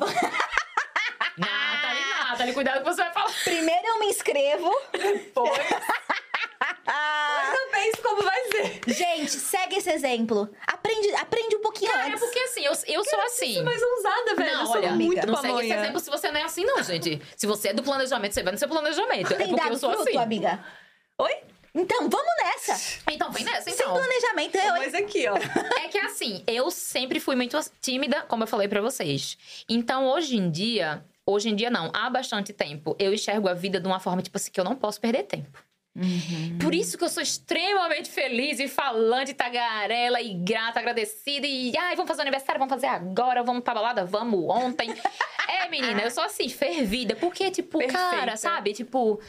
Nathalie, 1.37 2.05
Nathalie, 2.29 2.53
cuidado 2.53 2.79
que 2.79 2.85
você 2.85 3.01
vai 3.03 3.13
falar. 3.13 3.33
primeiro 3.43 3.87
eu 3.87 3.99
me 3.99 4.05
inscrevo. 4.07 4.71
Depois. 4.91 5.51
eu 6.61 7.71
penso 7.71 8.01
como 8.01 8.21
vai 8.23 8.43
ser. 8.51 8.81
Gente, 8.93 9.31
segue 9.31 9.77
esse 9.77 9.89
exemplo. 9.89 10.49
Aprende, 10.67 11.09
aprende 11.15 11.55
um 11.55 11.61
pouquinho 11.61 11.91
Cara, 11.91 12.03
é 12.03 12.07
antes. 12.09 12.19
porque 12.19 12.39
assim, 12.39 12.65
eu, 12.65 12.73
eu 12.87 13.03
sou 13.05 13.21
assim. 13.21 13.59
É 13.59 13.61
mais 13.61 13.81
ousada, 13.81 14.35
velho. 14.35 14.53
Não, 14.53 14.61
eu 14.61 14.67
sou 14.67 14.75
olha, 14.75 14.91
muito 14.91 15.27
não 15.27 15.37
segue 15.37 15.59
esse 15.61 15.73
exemplo 15.73 15.99
se 15.99 16.09
você 16.09 16.31
não 16.31 16.39
é 16.39 16.43
assim, 16.43 16.65
não, 16.65 16.83
gente. 16.83 17.21
Se 17.35 17.47
você 17.47 17.69
é 17.69 17.73
do 17.73 17.83
planejamento, 17.83 18.33
você 18.33 18.43
vai 18.43 18.51
no 18.51 18.59
seu 18.59 18.67
planejamento. 18.67 19.33
é 19.33 19.37
Tem 19.37 19.47
porque 19.47 19.61
dado 19.61 19.73
eu 19.73 19.79
sou 19.79 19.91
fruto, 19.93 20.09
assim. 20.09 20.17
amiga. 20.17 20.63
Oi? 21.17 21.37
Então, 21.73 22.09
vamos 22.09 22.31
nessa. 22.43 23.01
Então, 23.11 23.31
vem 23.31 23.43
nessa, 23.43 23.61
Sem 23.69 23.73
então. 23.73 23.93
planejamento, 23.93 24.55
eu, 24.55 24.75
hein? 24.75 24.81
Mas 24.85 24.93
aqui, 24.95 25.27
ó. 25.27 25.35
É 25.79 25.87
que 25.87 25.99
assim, 25.99 26.43
eu 26.47 26.71
sempre 26.71 27.19
fui 27.19 27.35
muito 27.35 27.57
tímida, 27.79 28.21
como 28.23 28.43
eu 28.43 28.47
falei 28.47 28.67
pra 28.67 28.81
vocês. 28.81 29.37
Então, 29.69 30.07
hoje 30.07 30.35
em 30.35 30.49
dia, 30.49 31.05
hoje 31.25 31.49
em 31.49 31.55
dia 31.55 31.69
não, 31.69 31.91
há 31.93 32.09
bastante 32.09 32.51
tempo, 32.53 32.95
eu 32.97 33.13
enxergo 33.13 33.47
a 33.47 33.53
vida 33.53 33.79
de 33.79 33.85
uma 33.87 33.99
forma, 33.99 34.21
tipo 34.21 34.35
assim, 34.35 34.49
que 34.51 34.59
eu 34.59 34.63
não 34.63 34.75
posso 34.75 34.99
perder 34.99 35.23
tempo. 35.23 35.63
Por 36.61 36.73
isso 36.73 36.97
que 36.97 37.03
eu 37.03 37.09
sou 37.09 37.21
extremamente 37.21 38.09
feliz 38.09 38.59
e 38.59 38.67
falante, 38.67 39.33
tagarela 39.33 40.21
e 40.21 40.33
grata, 40.33 40.79
agradecida. 40.79 41.45
E 41.45 41.75
ai, 41.77 41.95
vamos 41.95 42.07
fazer 42.07 42.21
aniversário, 42.21 42.59
vamos 42.59 42.73
fazer 42.73 42.87
agora, 42.87 43.43
vamos 43.43 43.63
pra 43.63 43.73
balada, 43.73 44.05
vamos 44.05 44.45
ontem. 44.49 44.93
é, 45.47 45.67
menina, 45.69 46.01
eu 46.01 46.11
sou 46.11 46.23
assim, 46.23 46.47
fervida. 46.47 47.15
Porque, 47.15 47.51
tipo, 47.51 47.79
cara, 47.87 48.09
Perfeita. 48.09 48.37
sabe? 48.37 48.73
Tipo. 48.73 49.19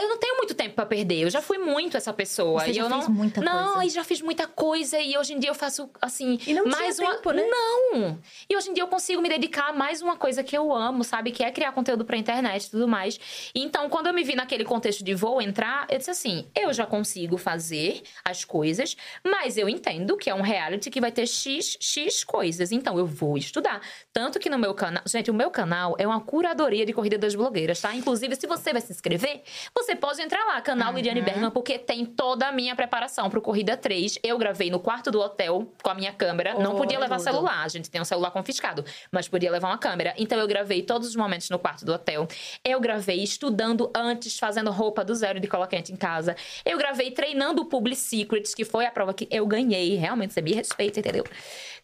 Eu 0.00 0.08
não 0.08 0.18
tenho 0.18 0.36
muito 0.36 0.54
tempo 0.54 0.74
pra 0.74 0.86
perder. 0.86 1.22
Eu 1.22 1.30
já 1.30 1.40
fui 1.40 1.58
muito 1.58 1.96
essa 1.96 2.12
pessoa. 2.12 2.60
Você 2.60 2.70
e 2.70 2.74
já 2.74 2.82
eu 2.82 2.90
fez 2.90 3.08
não, 3.08 3.14
muita 3.14 3.40
não, 3.40 3.74
coisa. 3.74 3.86
e 3.86 3.90
já 3.90 4.04
fiz 4.04 4.20
muita 4.20 4.46
coisa 4.46 4.98
e 4.98 5.16
hoje 5.16 5.34
em 5.34 5.38
dia 5.38 5.50
eu 5.50 5.54
faço 5.54 5.88
assim, 6.00 6.38
E 6.46 6.52
não 6.52 6.66
mais 6.66 6.98
uma 6.98 7.14
tempo, 7.14 7.30
né? 7.30 7.42
Não. 7.48 8.18
E 8.48 8.56
hoje 8.56 8.70
em 8.70 8.74
dia 8.74 8.82
eu 8.82 8.88
consigo 8.88 9.22
me 9.22 9.28
dedicar 9.28 9.68
a 9.68 9.72
mais 9.72 10.02
uma 10.02 10.16
coisa 10.16 10.42
que 10.42 10.56
eu 10.56 10.72
amo, 10.74 11.04
sabe, 11.04 11.30
que 11.30 11.42
é 11.42 11.50
criar 11.50 11.72
conteúdo 11.72 12.04
pra 12.04 12.16
internet 12.16 12.64
e 12.64 12.70
tudo 12.70 12.88
mais. 12.88 13.18
Então, 13.54 13.88
quando 13.88 14.08
eu 14.08 14.14
me 14.14 14.22
vi 14.22 14.34
naquele 14.34 14.64
contexto 14.64 15.04
de 15.04 15.14
vou 15.14 15.40
entrar, 15.40 15.86
eu 15.90 15.98
disse 15.98 16.10
assim, 16.10 16.46
eu 16.54 16.72
já 16.72 16.86
consigo 16.86 17.36
fazer 17.36 18.02
as 18.24 18.44
coisas, 18.44 18.96
mas 19.24 19.56
eu 19.56 19.68
entendo 19.68 20.16
que 20.16 20.28
é 20.28 20.34
um 20.34 20.42
reality 20.42 20.90
que 20.90 21.00
vai 21.00 21.12
ter 21.12 21.26
X, 21.26 21.76
X 21.80 22.24
coisas. 22.24 22.72
Então, 22.72 22.98
eu 22.98 23.06
vou 23.06 23.36
estudar. 23.36 23.80
Tanto 24.12 24.38
que 24.38 24.50
no 24.50 24.58
meu 24.58 24.74
canal, 24.74 25.02
gente, 25.06 25.30
o 25.30 25.34
meu 25.34 25.50
canal 25.50 25.94
é 25.98 26.06
uma 26.06 26.20
curadoria 26.20 26.84
de 26.84 26.92
corrida 26.92 27.18
das 27.18 27.34
blogueiras, 27.34 27.80
tá? 27.80 27.94
Inclusive, 27.94 28.36
se 28.36 28.46
você 28.46 28.72
vai 28.72 28.80
se 28.80 28.92
inscrever, 28.92 29.42
você 29.84 29.94
pode 29.94 30.20
entrar 30.22 30.44
lá, 30.46 30.60
canal 30.60 30.92
Liliane 30.92 31.20
Bergman, 31.20 31.50
porque 31.50 31.78
tem 31.78 32.04
toda 32.04 32.48
a 32.48 32.52
minha 32.52 32.74
preparação 32.74 33.28
pro 33.28 33.42
Corrida 33.42 33.76
3. 33.76 34.18
Eu 34.22 34.38
gravei 34.38 34.70
no 34.70 34.80
quarto 34.80 35.10
do 35.10 35.20
hotel 35.20 35.70
com 35.82 35.90
a 35.90 35.94
minha 35.94 36.12
câmera. 36.12 36.54
Não 36.54 36.72
Oh, 36.74 36.76
podia 36.76 36.98
levar 36.98 37.16
tudo. 37.16 37.24
celular, 37.24 37.62
a 37.62 37.68
gente 37.68 37.90
tem 37.90 38.00
um 38.00 38.04
celular 38.04 38.30
confiscado, 38.30 38.84
mas 39.12 39.28
podia 39.28 39.50
levar 39.50 39.68
uma 39.68 39.78
câmera. 39.78 40.14
Então 40.16 40.38
eu 40.38 40.46
gravei 40.46 40.82
todos 40.82 41.06
os 41.08 41.14
momentos 41.16 41.50
no 41.50 41.58
quarto 41.58 41.84
do 41.84 41.92
hotel. 41.92 42.26
Eu 42.64 42.80
gravei 42.80 43.22
estudando 43.22 43.90
antes, 43.94 44.38
fazendo 44.38 44.70
roupa 44.70 45.04
do 45.04 45.14
zero 45.14 45.38
de 45.38 45.46
cola 45.46 45.66
quente 45.66 45.92
em 45.92 45.96
casa. 45.96 46.34
Eu 46.64 46.78
gravei 46.78 47.10
treinando 47.10 47.62
o 47.62 47.64
Public 47.66 47.96
Secrets, 47.96 48.54
que 48.54 48.64
foi 48.64 48.86
a 48.86 48.90
prova 48.90 49.12
que 49.12 49.28
eu 49.30 49.46
ganhei. 49.46 49.94
Realmente, 49.96 50.32
você 50.32 50.40
me 50.42 50.52
respeita, 50.52 51.00
entendeu? 51.00 51.24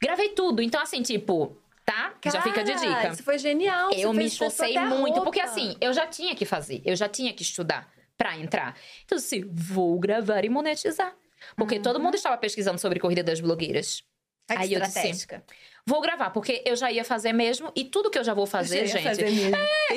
Gravei 0.01 0.31
tudo. 0.31 0.63
Então, 0.63 0.81
assim, 0.81 1.03
tipo, 1.03 1.57
tá? 1.93 2.31
Já 2.31 2.43
fica 2.43 2.65
de 2.65 2.75
dica. 2.75 3.09
Isso 3.09 3.23
foi 3.23 3.39
genial. 3.39 3.91
Eu 3.93 4.13
me 4.13 4.25
esforcei 4.25 4.79
muito, 4.79 5.23
porque 5.23 5.41
assim, 5.41 5.77
eu 5.81 5.93
já 5.93 6.07
tinha 6.07 6.35
que 6.35 6.45
fazer, 6.45 6.83
eu 6.85 6.97
já 6.97 7.09
tinha 7.09 7.33
que 7.33 7.43
estudar 7.43 7.91
pra 8.17 8.39
entrar. 8.39 8.77
Então, 9.05 9.19
assim, 9.19 9.43
vou 9.53 9.99
gravar 9.99 10.45
e 10.45 10.49
monetizar. 10.49 11.15
Porque 11.57 11.81
todo 11.81 11.99
mundo 11.99 12.15
estava 12.15 12.37
pesquisando 12.37 12.79
sobre 12.79 13.01
corrida 13.01 13.23
das 13.23 13.41
blogueiras. 13.41 14.03
Que 14.49 14.57
Aí 14.57 14.75
eu 14.75 14.81
disse. 14.81 15.27
Vou 15.85 16.01
gravar, 16.01 16.31
porque 16.31 16.63
eu 16.65 16.77
já 16.77 16.93
ia 16.93 17.05
fazer 17.05 17.33
mesmo, 17.33 17.73
e 17.75 17.85
tudo 17.85 18.09
que 18.09 18.17
eu 18.17 18.23
já 18.23 18.33
vou 18.33 18.47
fazer, 18.47 18.87
Já 18.87 18.99
gente. 18.99 19.03
fazer 19.09 19.31
mesmo. 19.31 19.57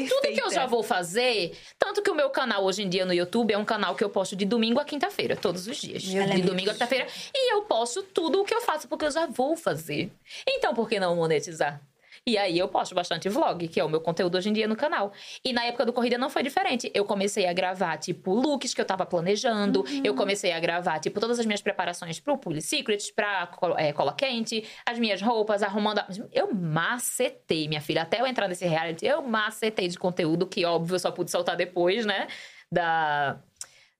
Tudo 0.09 0.33
que 0.33 0.41
eu 0.41 0.51
já 0.51 0.65
vou 0.65 0.81
fazer, 0.81 1.55
tanto 1.77 2.01
que 2.01 2.09
o 2.09 2.15
meu 2.15 2.29
canal 2.31 2.65
hoje 2.65 2.81
em 2.81 2.89
dia 2.89 3.05
no 3.05 3.13
YouTube 3.13 3.53
é 3.53 3.57
um 3.57 3.63
canal 3.63 3.95
que 3.95 4.03
eu 4.03 4.09
posto 4.09 4.35
de 4.35 4.45
domingo 4.45 4.79
a 4.79 4.83
quinta-feira, 4.85 5.35
todos 5.35 5.67
os 5.67 5.77
dias. 5.77 6.03
Meu 6.05 6.25
de 6.25 6.31
Deus. 6.33 6.45
domingo 6.45 6.71
a 6.71 6.73
quinta-feira. 6.73 7.05
E 7.33 7.53
eu 7.53 7.61
posto 7.63 8.01
tudo 8.01 8.41
o 8.41 8.43
que 8.45 8.53
eu 8.53 8.61
faço, 8.61 8.87
porque 8.87 9.05
eu 9.05 9.11
já 9.11 9.27
vou 9.27 9.55
fazer. 9.55 10.11
Então, 10.47 10.73
por 10.73 10.89
que 10.89 10.99
não 10.99 11.15
monetizar? 11.15 11.79
E 12.27 12.39
aí 12.39 12.57
eu 12.57 12.67
posto 12.67 12.95
bastante 12.95 13.29
vlog, 13.29 13.67
que 13.67 13.79
é 13.79 13.83
o 13.83 13.89
meu 13.89 14.01
conteúdo 14.01 14.35
hoje 14.35 14.49
em 14.49 14.53
dia 14.53 14.67
no 14.67 14.75
canal. 14.75 15.13
E 15.43 15.53
na 15.53 15.63
época 15.65 15.85
do 15.85 15.93
Corrida 15.93 16.17
não 16.17 16.27
foi 16.27 16.41
diferente. 16.41 16.89
Eu 16.91 17.05
comecei 17.05 17.45
a 17.45 17.53
gravar, 17.53 17.97
tipo, 17.97 18.33
looks 18.33 18.73
que 18.73 18.81
eu 18.81 18.85
tava 18.85 19.05
planejando. 19.05 19.85
Eu 20.03 20.15
comecei 20.15 20.51
a 20.51 20.59
gravar, 20.59 20.99
tipo, 20.99 21.19
todas 21.19 21.37
as 21.39 21.45
minhas 21.45 21.61
preparações 21.61 22.19
pro 22.19 22.35
Puli 22.35 22.63
Secrets, 22.63 23.11
pra 23.11 23.47
é, 23.77 23.93
cola 23.93 24.11
quente, 24.11 24.67
as 24.87 24.97
minhas 24.97 25.21
roupas, 25.21 25.61
arrumando. 25.61 25.99
a- 25.99 26.07
Eu 26.33 26.51
macetei, 26.51 27.67
minha 27.67 27.79
filha. 27.81 28.01
Até 28.01 28.19
eu 28.21 28.25
entrar 28.25 28.47
nesse 28.47 28.65
reality, 28.65 29.05
eu 29.05 29.21
macetei 29.21 29.87
de 29.87 29.99
conteúdo, 29.99 30.47
que 30.47 30.65
óbvio 30.65 30.95
eu 30.95 30.99
só 30.99 31.11
pude 31.11 31.29
soltar 31.29 31.55
depois, 31.55 32.07
né? 32.07 32.27
Da... 32.71 33.39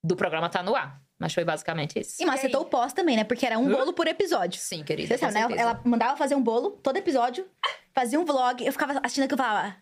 Do 0.04 0.16
programa 0.16 0.50
tá 0.50 0.64
no 0.64 0.76
ar. 0.76 1.05
Mas 1.18 1.34
foi 1.34 1.46
basicamente 1.46 2.00
isso. 2.00 2.22
E 2.22 2.26
macetou 2.26 2.62
o 2.62 2.66
pós 2.66 2.92
também, 2.92 3.16
né? 3.16 3.24
Porque 3.24 3.46
era 3.46 3.58
um 3.58 3.70
bolo 3.70 3.94
por 3.94 4.08
episódio. 4.08 4.60
Sim, 4.60 4.84
querida. 4.84 5.16
Você 5.16 5.18
sabe, 5.18 5.34
né? 5.34 5.40
certeza. 5.42 5.62
Ela 5.62 5.82
mandava 5.86 6.18
fazer 6.18 6.36
um 6.36 6.42
bolo, 6.42 6.72
todo 6.72 6.98
episódio, 6.98 7.48
fazia 7.94 8.20
um 8.20 8.26
vlog. 8.26 8.66
Eu 8.66 8.72
ficava 8.72 9.00
assistindo 9.02 9.24
aquilo 9.24 9.40
e 9.40 9.44
falava, 9.44 9.76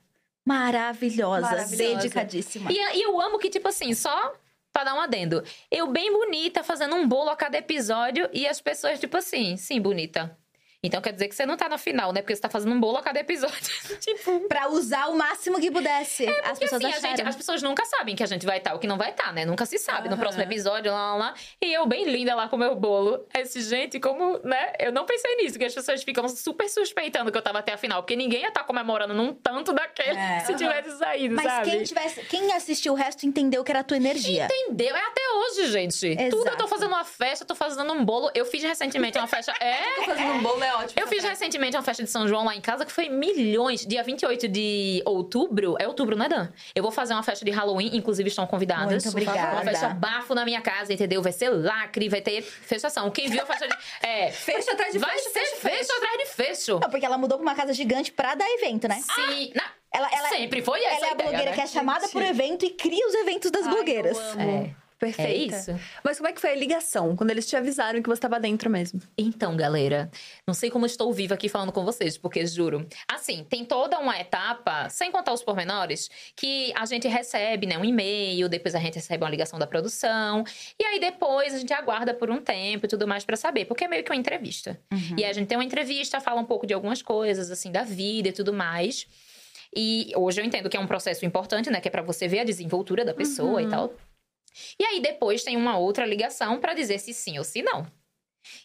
maravilhosa, 0.46 1.42
Maravilhosa. 1.42 1.96
dedicadíssima. 1.96 2.72
E, 2.72 2.76
e 2.76 3.02
eu 3.02 3.20
amo 3.20 3.40
que, 3.40 3.50
tipo 3.50 3.68
assim, 3.68 3.94
só 3.94 4.34
pra 4.72 4.84
dar 4.84 4.96
um 4.96 5.02
adendo. 5.02 5.44
Eu 5.72 5.88
bem 5.88 6.12
bonita, 6.12 6.64
fazendo 6.64 6.96
um 6.96 7.08
bolo 7.08 7.30
a 7.30 7.36
cada 7.36 7.58
episódio, 7.58 8.30
e 8.34 8.48
as 8.48 8.60
pessoas, 8.62 9.00
tipo 9.00 9.16
assim, 9.18 9.56
sim, 9.58 9.80
bonita. 9.80 10.38
Então 10.84 11.02
quer 11.02 11.14
dizer 11.14 11.28
que 11.30 11.36
você 11.36 11.46
não 11.46 11.56
tá 11.56 11.70
na 11.70 11.78
final, 11.78 12.12
né? 12.12 12.22
Porque 12.22 12.36
você 12.36 12.42
tá 12.42 12.50
fazendo 12.50 12.74
um 12.74 12.80
bolo 12.80 12.98
a 12.98 13.02
cada 13.02 13.20
episódio. 13.20 13.74
tipo. 14.02 14.42
Pra 14.50 14.68
usar 14.70 15.08
o 15.08 15.16
máximo 15.16 15.60
que 15.60 15.72
pudesse. 15.72 16.28
As 16.28 16.60
Porque 16.60 16.66
pessoas 16.66 16.84
assim, 16.86 17.08
gente- 17.08 17.22
as 17.22 17.36
pessoas 17.36 17.62
nunca 17.64 17.86
sabem 17.86 18.16
que 18.16 18.24
a 18.24 18.26
gente 18.26 18.46
vai 18.46 18.58
estar 18.58 18.74
ou 18.74 18.80
que 18.80 18.88
não 18.88 18.98
vai 18.98 19.12
estar, 19.12 19.32
né? 19.34 19.46
Nunca 19.46 19.66
se 19.66 19.78
sabe. 19.78 20.08
No 20.10 20.16
Aham. 20.16 20.22
próximo 20.22 20.44
episódio, 20.44 20.92
lá, 20.92 21.12
lá, 21.12 21.16
lá. 21.16 21.34
E 21.62 21.72
eu 21.74 21.86
bem 21.86 22.04
linda 22.06 22.36
lá 22.36 22.48
com 22.50 22.56
o 22.56 22.60
meu 22.60 22.76
bolo. 22.76 23.26
Esse, 23.34 23.62
gente, 23.62 24.00
como, 24.00 24.40
né? 24.44 24.74
Eu 24.80 24.92
não 24.92 25.06
pensei 25.06 25.36
nisso, 25.38 25.58
que 25.58 25.64
as 25.66 25.74
pessoas 25.74 26.04
ficam 26.04 26.28
super 26.28 26.68
suspeitando 26.70 27.32
que 27.32 27.38
eu 27.38 27.42
tava 27.42 27.60
até 27.60 27.72
a 27.74 27.78
final. 27.78 28.02
Porque 28.04 28.16
ninguém 28.16 28.42
ia 28.42 28.50
estar 28.50 28.64
comemorando 28.64 29.14
num 29.14 29.34
tanto 29.34 29.72
daquele 29.74 30.18
É. 30.18 30.40
se 30.42 30.54
tivesse 30.56 30.98
saído, 30.98 31.36
Mas 31.36 31.46
sabe? 31.46 31.70
quem 31.72 31.84
tivesse. 31.84 32.22
Quem 32.26 32.52
assistiu 32.54 32.94
o 32.94 32.96
resto 32.96 33.26
entendeu 33.26 33.64
que 33.64 33.72
era 33.72 33.80
a 33.80 33.84
tua 33.84 33.96
energia. 33.98 34.46
Entendeu? 34.52 34.96
É 34.96 35.00
até 35.02 35.22
hoje, 35.38 35.72
gente. 35.72 36.16
Tudo 36.30 36.42
eu 36.42 36.44
tô 36.44 36.50
Exato. 36.50 36.68
fazendo 36.68 36.90
uma 36.90 37.04
festa, 37.06 37.44
eu 37.44 37.48
tô 37.48 37.56
fazendo 37.56 37.92
um 37.94 38.04
bolo. 38.04 38.30
Eu 38.36 38.46
fiz 38.46 38.62
recentemente 38.64 39.18
uma 39.18 39.28
festa. 39.28 39.54
É. 39.64 39.82
Tô 39.96 40.04
fazendo 40.04 40.32
um 40.34 40.42
bolo, 40.42 40.64
é 40.64 40.73
ótimo. 40.78 40.94
Eu 41.00 41.08
fiz 41.08 41.24
recentemente 41.24 41.76
uma 41.78 41.84
festa 41.84 42.04
de 42.04 42.10
São 42.10 42.28
João 42.28 42.46
lá 42.46 42.56
em 42.56 42.62
casa 42.62 42.86
que 42.86 42.92
foi 42.92 43.10
milhões. 43.10 43.86
Dia 43.86 44.04
28 44.04 44.48
de 44.48 45.02
outubro. 45.06 45.76
É 45.80 45.88
outubro, 45.88 46.16
né, 46.16 46.28
Dan? 46.28 46.50
Eu 46.76 46.84
vou 46.84 46.92
fazer 46.92 47.14
uma 47.14 47.24
festa 47.24 47.44
de 47.46 47.52
Halloween, 47.52 47.92
inclusive 47.96 48.30
estão 48.30 48.46
convidadas. 48.48 49.04
Muito 49.04 49.10
obrigada. 49.10 49.54
Uma 49.54 49.64
festa 49.64 49.90
bafo 49.90 50.34
na 50.36 50.46
minha 50.46 50.62
casa, 50.62 50.94
entendeu? 50.94 51.22
Vai 51.22 51.32
ser 51.32 51.50
lacre, 51.50 52.10
vai 52.10 52.22
ter 52.22 52.42
fechação. 52.42 53.10
Quem 53.12 53.30
viu 53.30 53.42
a 53.42 53.46
festa 53.46 53.68
de. 53.68 53.74
É. 54.04 54.32
Fecho 54.32 54.72
atrás 54.72 54.92
de 54.94 55.00
vai 55.00 55.12
fecho, 55.12 55.24
ser 55.24 55.40
fecho, 55.40 55.56
fecho, 55.58 55.78
fecho. 55.78 55.94
atrás 55.94 56.18
de 56.18 56.26
fecho. 56.36 56.80
Não, 56.80 56.90
porque 56.90 57.06
ela 57.06 57.18
mudou 57.18 57.38
pra 57.38 57.48
uma 57.48 57.56
casa 57.56 57.74
gigante 57.74 58.12
pra 58.12 58.36
dar 58.36 58.46
evento, 58.50 58.88
né? 58.88 58.96
Sim. 59.02 59.52
Não, 59.56 59.64
Ela, 59.94 60.10
ela, 60.12 60.28
Sempre 60.30 60.62
foi 60.62 60.80
essa 60.84 60.96
ela 60.98 61.06
é 61.06 61.10
a 61.10 61.14
ideia, 61.14 61.30
blogueira 61.30 61.52
né? 61.52 61.56
que 61.56 61.62
é 61.62 61.68
chamada 61.68 62.02
Gente. 62.02 62.12
por 62.14 62.22
evento 62.22 62.66
e 62.66 62.72
cria 62.72 63.08
os 63.08 63.14
eventos 63.16 63.50
das 63.52 63.64
Ai, 63.64 63.70
eu 63.70 63.76
blogueiras. 63.76 64.18
amo. 64.18 64.76
Perfeita. 65.04 65.56
É 65.56 65.60
isso. 65.60 65.80
Mas 66.04 66.18
como 66.18 66.30
é 66.30 66.34
que 66.34 66.40
foi 66.40 66.52
a 66.52 66.56
ligação? 66.56 67.16
Quando 67.16 67.32
eles 67.32 67.46
te 67.48 67.56
avisaram 67.56 68.02
que 68.02 68.08
você 68.08 68.22
tava 68.22 68.40
dentro 68.40 68.70
mesmo? 68.70 69.02
Então, 69.18 69.58
galera, 69.58 70.10
não 70.48 70.54
sei 70.54 70.70
como 70.70 70.86
estou 70.86 71.12
viva 71.12 71.34
aqui 71.34 71.50
falando 71.50 71.72
com 71.72 71.84
vocês, 71.84 72.18
porque 72.18 72.46
juro. 72.46 72.88
Assim, 73.12 73.44
tem 73.44 73.66
toda 73.66 74.00
uma 74.00 74.18
etapa, 74.20 74.88
sem 74.90 75.12
contar 75.12 75.34
os 75.34 75.44
pormenores, 75.44 76.10
que 76.36 76.72
a 76.76 76.86
gente 76.86 77.08
recebe, 77.08 77.68
né, 77.68 77.78
um 77.78 77.84
e-mail, 77.86 78.48
depois 78.48 78.76
a 78.76 78.80
gente 78.80 78.96
recebe 78.96 79.24
uma 79.24 79.30
ligação 79.30 79.60
da 79.60 79.68
produção, 79.68 80.44
e 80.80 80.86
aí 80.86 81.00
depois 81.00 81.54
a 81.54 81.58
gente 81.58 81.74
aguarda 81.74 82.14
por 82.14 82.30
um 82.30 82.40
tempo 82.40 82.86
e 82.86 82.90
tudo 82.90 83.08
mais 83.08 83.26
pra 83.26 83.36
saber, 83.36 83.66
porque 83.66 83.84
é 83.84 83.88
meio 83.88 84.04
que 84.04 84.12
uma 84.12 84.18
entrevista. 84.18 84.80
E 85.18 85.24
aí 85.24 85.30
a 85.30 85.34
gente 85.34 85.48
tem 85.48 85.58
uma 85.58 85.64
entrevista, 85.66 86.22
fala 86.22 86.40
um 86.40 86.46
pouco 86.46 86.66
de 86.66 86.74
algumas 86.74 87.02
coisas, 87.02 87.52
assim, 87.52 87.72
da 87.72 87.84
vida 87.84 88.30
e 88.30 88.32
tudo 88.32 88.54
mais. 88.54 89.06
E 89.76 90.12
hoje 90.16 90.40
eu 90.40 90.46
entendo 90.46 90.70
que 90.70 90.78
é 90.78 90.80
um 90.80 90.88
processo 90.88 91.26
importante, 91.26 91.70
né, 91.70 91.82
que 91.82 91.88
é 91.88 91.92
pra 91.92 92.02
você 92.02 92.28
ver 92.28 92.40
a 92.40 92.44
desenvoltura 92.44 93.04
da 93.04 93.14
pessoa 93.14 93.62
e 93.62 93.68
tal. 93.68 93.94
E 94.80 94.84
aí 94.86 95.02
depois 95.02 95.44
tem 95.44 95.58
uma 95.58 95.78
outra 95.78 96.06
ligação 96.06 96.60
pra 96.60 96.74
dizer 96.74 97.00
se 97.00 97.14
sim 97.14 97.38
ou 97.38 97.44
se 97.44 97.62
não. 97.62 97.86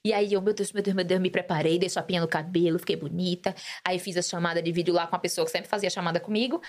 E 0.04 0.12
aí 0.12 0.32
eu, 0.32 0.42
meu 0.42 0.52
Deus, 0.52 0.72
meu 0.72 0.82
Deus, 0.82 0.94
meu 0.94 1.04
Deus, 1.04 1.20
me 1.20 1.30
preparei, 1.30 1.78
dei 1.78 1.88
chapinha 1.88 2.20
no 2.20 2.28
cabelo, 2.28 2.78
fiquei 2.78 2.96
bonita. 2.96 3.54
Aí 3.84 3.98
fiz 3.98 4.16
a 4.16 4.22
chamada 4.22 4.60
de 4.60 4.72
vídeo 4.72 4.92
lá 4.92 5.06
com 5.06 5.16
a 5.16 5.18
pessoa 5.18 5.44
que 5.44 5.50
sempre 5.50 5.68
fazia 5.68 5.90
chamada 5.90 6.20
comigo. 6.20 6.60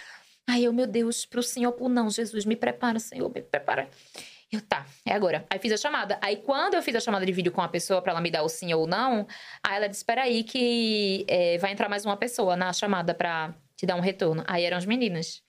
Aí 0.47 0.63
eu, 0.63 0.73
meu 0.73 0.87
Deus, 0.87 1.25
pro 1.25 1.43
sim 1.43 1.65
ou 1.65 1.71
pro 1.71 1.89
não, 1.89 2.09
Jesus, 2.09 2.45
me 2.45 2.55
prepara, 2.55 2.99
Senhor, 2.99 3.29
me 3.33 3.41
prepara. 3.41 3.89
Eu, 4.51 4.61
tá, 4.61 4.85
é 5.05 5.13
agora. 5.13 5.45
Aí 5.49 5.59
fiz 5.59 5.71
a 5.71 5.77
chamada. 5.77 6.17
Aí 6.21 6.37
quando 6.37 6.73
eu 6.73 6.81
fiz 6.81 6.95
a 6.95 6.99
chamada 6.99 7.23
de 7.25 7.31
vídeo 7.31 7.51
com 7.51 7.61
a 7.61 7.67
pessoa 7.67 8.01
pra 8.01 8.13
ela 8.13 8.21
me 8.21 8.31
dar 8.31 8.41
o 8.41 8.49
sim 8.49 8.73
ou 8.73 8.87
não, 8.87 9.27
aí 9.63 9.75
ela 9.75 9.87
disse, 9.87 9.99
espera 9.99 10.23
aí 10.23 10.43
que 10.43 11.23
é, 11.27 11.57
vai 11.59 11.71
entrar 11.71 11.87
mais 11.87 12.03
uma 12.03 12.17
pessoa 12.17 12.55
na 12.55 12.73
chamada 12.73 13.13
pra 13.13 13.53
te 13.75 13.85
dar 13.85 13.95
um 13.95 13.99
retorno. 13.99 14.43
Aí 14.47 14.63
eram 14.63 14.77
as 14.77 14.85
meninas. 14.85 15.43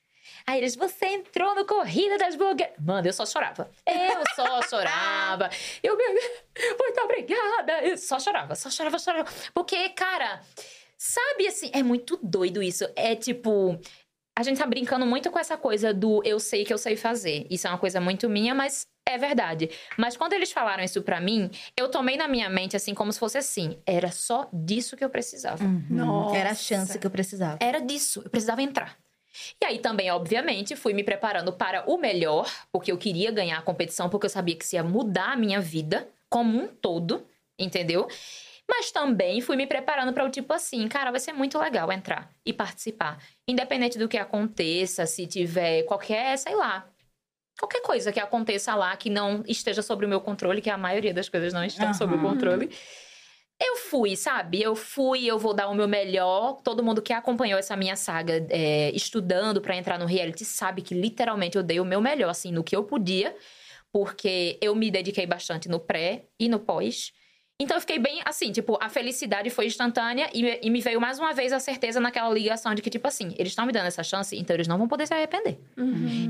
Aí 0.51 0.59
eles, 0.59 0.75
você 0.75 1.07
entrou 1.07 1.55
no 1.55 1.65
Corrida 1.65 2.19
das 2.19 2.35
Blogueiras. 2.35 2.75
Mano, 2.81 3.07
eu 3.07 3.13
só 3.13 3.25
chorava. 3.25 3.71
Eu 3.87 4.25
só 4.35 4.61
chorava. 4.69 5.49
Eu, 5.81 5.97
muito 5.97 7.01
obrigada. 7.05 7.85
Eu 7.85 7.97
só 7.97 8.19
chorava, 8.19 8.57
só 8.57 8.69
chorava, 8.69 8.99
chorava. 8.99 9.31
Porque, 9.55 9.91
cara, 9.91 10.41
sabe 10.99 11.47
assim, 11.47 11.71
é 11.73 11.85
muito 11.85 12.19
doido 12.21 12.61
isso. 12.61 12.85
É 12.97 13.15
tipo. 13.15 13.79
A 14.37 14.43
gente 14.43 14.59
tá 14.59 14.67
brincando 14.67 15.07
muito 15.07 15.31
com 15.31 15.39
essa 15.39 15.57
coisa 15.57 15.95
do 15.95 16.21
eu 16.25 16.41
sei 16.41 16.65
que 16.65 16.73
eu 16.73 16.79
sei 16.79 16.97
fazer. 16.97 17.47
Isso 17.49 17.69
é 17.69 17.71
uma 17.71 17.79
coisa 17.79 18.01
muito 18.01 18.29
minha, 18.29 18.53
mas 18.53 18.89
é 19.07 19.17
verdade. 19.17 19.71
Mas 19.97 20.17
quando 20.17 20.33
eles 20.33 20.51
falaram 20.51 20.83
isso 20.83 21.01
pra 21.03 21.21
mim, 21.21 21.49
eu 21.77 21.89
tomei 21.89 22.17
na 22.17 22.27
minha 22.27 22.51
mente 22.51 22.75
assim, 22.75 22.93
como 22.93 23.13
se 23.13 23.21
fosse 23.21 23.39
assim. 23.39 23.79
Era 23.87 24.11
só 24.11 24.49
disso 24.53 24.97
que 24.97 25.05
eu 25.05 25.11
precisava. 25.11 25.63
Nossa. 25.89 26.37
Era 26.37 26.51
a 26.51 26.55
chance 26.57 26.99
que 26.99 27.07
eu 27.07 27.11
precisava. 27.11 27.59
Era 27.61 27.79
disso, 27.81 28.23
eu 28.25 28.31
precisava 28.31 28.63
entrar. 28.63 28.99
E 29.61 29.65
aí 29.65 29.79
também, 29.79 30.11
obviamente, 30.11 30.77
fui 30.77 30.93
me 30.93 31.05
preparando 31.05 31.53
para 31.53 31.85
o 31.91 31.97
melhor, 31.97 32.51
porque 32.73 32.91
eu 32.91 32.99
queria 32.99 33.31
ganhar 33.31 33.59
a 33.59 33.63
competição, 33.63 34.09
porque 34.09 34.27
eu 34.27 34.31
sabia 34.31 34.57
que 34.57 34.65
isso 34.65 34.75
ia 34.75 34.83
mudar 34.83 35.33
a 35.33 35.37
minha 35.37 35.61
vida 35.61 36.09
como 36.29 36.59
um 36.59 36.69
todo, 36.69 37.27
entendeu? 37.59 38.09
Mas 38.69 38.93
também 38.93 39.41
fui 39.41 39.57
me 39.57 39.67
preparando 39.67 40.13
para 40.13 40.25
o 40.25 40.31
tipo 40.31 40.53
assim, 40.53 40.87
cara, 40.87 41.11
vai 41.11 41.19
ser 41.19 41.33
muito 41.33 41.59
legal 41.59 41.91
entrar 41.91 42.31
e 42.47 42.53
participar. 42.53 43.21
Independente 43.49 43.99
do 43.99 44.09
que 44.09 44.17
aconteça, 44.17 45.07
se 45.07 45.27
tiver 45.27 45.83
qualquer, 45.83 46.39
sei 46.39 46.55
lá, 46.55 46.89
qualquer 47.59 47.83
coisa 47.83 48.13
que 48.13 48.21
aconteça 48.21 48.75
lá 48.75 48.97
que 48.97 49.11
não 49.11 49.43
esteja 49.47 49.83
sob 49.83 50.07
o 50.07 50.09
meu 50.09 50.21
controle, 50.21 50.63
que 50.63 50.71
a 50.71 50.79
maioria 50.79 51.13
das 51.13 51.29
coisas 51.29 51.53
não 51.53 51.65
estão 51.65 51.93
sob 51.93 52.15
o 52.15 52.21
controle. 52.21 52.71
Eu 53.63 53.77
fui, 53.77 54.17
sabe? 54.17 54.63
Eu 54.63 54.75
fui, 54.75 55.27
eu 55.27 55.39
vou 55.39 55.53
dar 55.53 55.69
o 55.69 55.75
meu 55.75 55.87
melhor. 55.87 56.63
Todo 56.63 56.83
mundo 56.83 57.03
que 57.03 57.13
acompanhou 57.13 57.59
essa 57.59 57.77
minha 57.77 57.95
saga 57.95 58.47
é, 58.49 58.91
estudando 58.93 59.61
pra 59.61 59.77
entrar 59.77 59.99
no 59.99 60.07
reality 60.07 60.45
sabe 60.47 60.81
que 60.81 60.95
literalmente 60.95 61.57
eu 61.59 61.63
dei 61.63 61.79
o 61.79 61.85
meu 61.85 62.01
melhor, 62.01 62.31
assim, 62.31 62.51
no 62.51 62.65
que 62.65 62.75
eu 62.75 62.85
podia, 62.85 63.37
porque 63.93 64.59
eu 64.63 64.75
me 64.75 64.91
dediquei 64.91 65.27
bastante 65.27 65.69
no 65.69 65.79
pré 65.79 66.27
e 66.39 66.49
no 66.49 66.59
pós. 66.59 67.13
Então 67.61 67.77
eu 67.77 67.81
fiquei 67.81 67.99
bem 67.99 68.21
assim, 68.25 68.51
tipo, 68.51 68.79
a 68.81 68.89
felicidade 68.89 69.51
foi 69.51 69.67
instantânea 69.67 70.31
e, 70.33 70.43
me- 70.43 70.59
e 70.63 70.71
me 70.71 70.81
veio 70.81 71.01
mais 71.01 71.19
uma 71.19 71.33
vez 71.35 71.53
a 71.53 71.61
certeza 71.61 72.01
naquela 72.01 72.33
ligação 72.33 72.75
de 72.75 72.81
que, 72.81 72.89
tipo 72.91 73.07
assim, 73.07 73.35
eles 73.39 73.53
estão 73.53 73.67
me 73.67 73.73
dando 73.73 73.87
essa 73.87 74.03
chance, 74.03 74.35
então 74.37 74.57
eles 74.57 74.67
não 74.67 74.79
vão 74.79 74.89
poder 74.89 75.07
se 75.07 75.13
arrepender. 75.15 75.59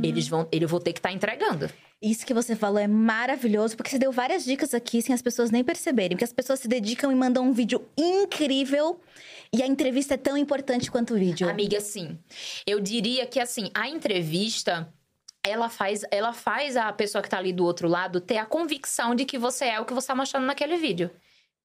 Eles 0.03 0.27
vão, 0.29 0.49
ele 0.51 0.67
vou 0.67 0.81
ter 0.81 0.93
que 0.93 0.99
estar 0.99 1.13
entregando. 1.13 1.71
Isso 2.03 2.25
que 2.27 2.33
você 2.35 2.57
falou 2.57 2.79
é 2.79 2.87
maravilhoso, 2.89 3.77
porque 3.77 3.91
você 3.91 3.99
deu 3.99 4.11
várias 4.11 4.45
dicas 4.45 4.73
aqui 4.75 5.01
sem 5.03 5.15
as 5.15 5.21
pessoas 5.23 5.51
nem 5.51 5.63
perceberem. 5.63 6.17
Porque 6.17 6.25
as 6.25 6.33
pessoas 6.33 6.59
se 6.59 6.67
dedicam 6.67 7.13
e 7.13 7.15
mandam 7.15 7.45
um 7.47 7.53
vídeo 7.53 7.87
incrível. 7.97 8.99
E 9.53 9.63
a 9.63 9.67
entrevista 9.67 10.15
é 10.15 10.17
tão 10.17 10.37
importante 10.37 10.91
quanto 10.91 11.13
o 11.15 11.19
vídeo. 11.19 11.49
Amiga, 11.49 11.79
sim. 11.81 12.19
Eu 12.67 12.81
diria 12.81 13.27
que 13.27 13.39
assim, 13.39 13.71
a 13.75 13.87
entrevista 13.89 14.89
ela 15.47 15.69
faz, 15.69 16.03
ela 16.11 16.33
faz 16.33 16.77
a 16.77 16.93
pessoa 16.93 17.23
que 17.23 17.29
tá 17.29 17.39
ali 17.39 17.53
do 17.53 17.65
outro 17.65 17.89
lado 17.89 18.21
ter 18.21 18.39
a 18.39 18.47
convicção 18.47 19.15
de 19.15 19.25
que 19.25 19.39
você 19.39 19.67
é 19.67 19.81
o 19.81 19.85
que 19.85 19.95
você 19.95 20.09
tá 20.09 20.15
mostrando 20.15 20.47
naquele 20.47 20.77
vídeo. 20.77 21.11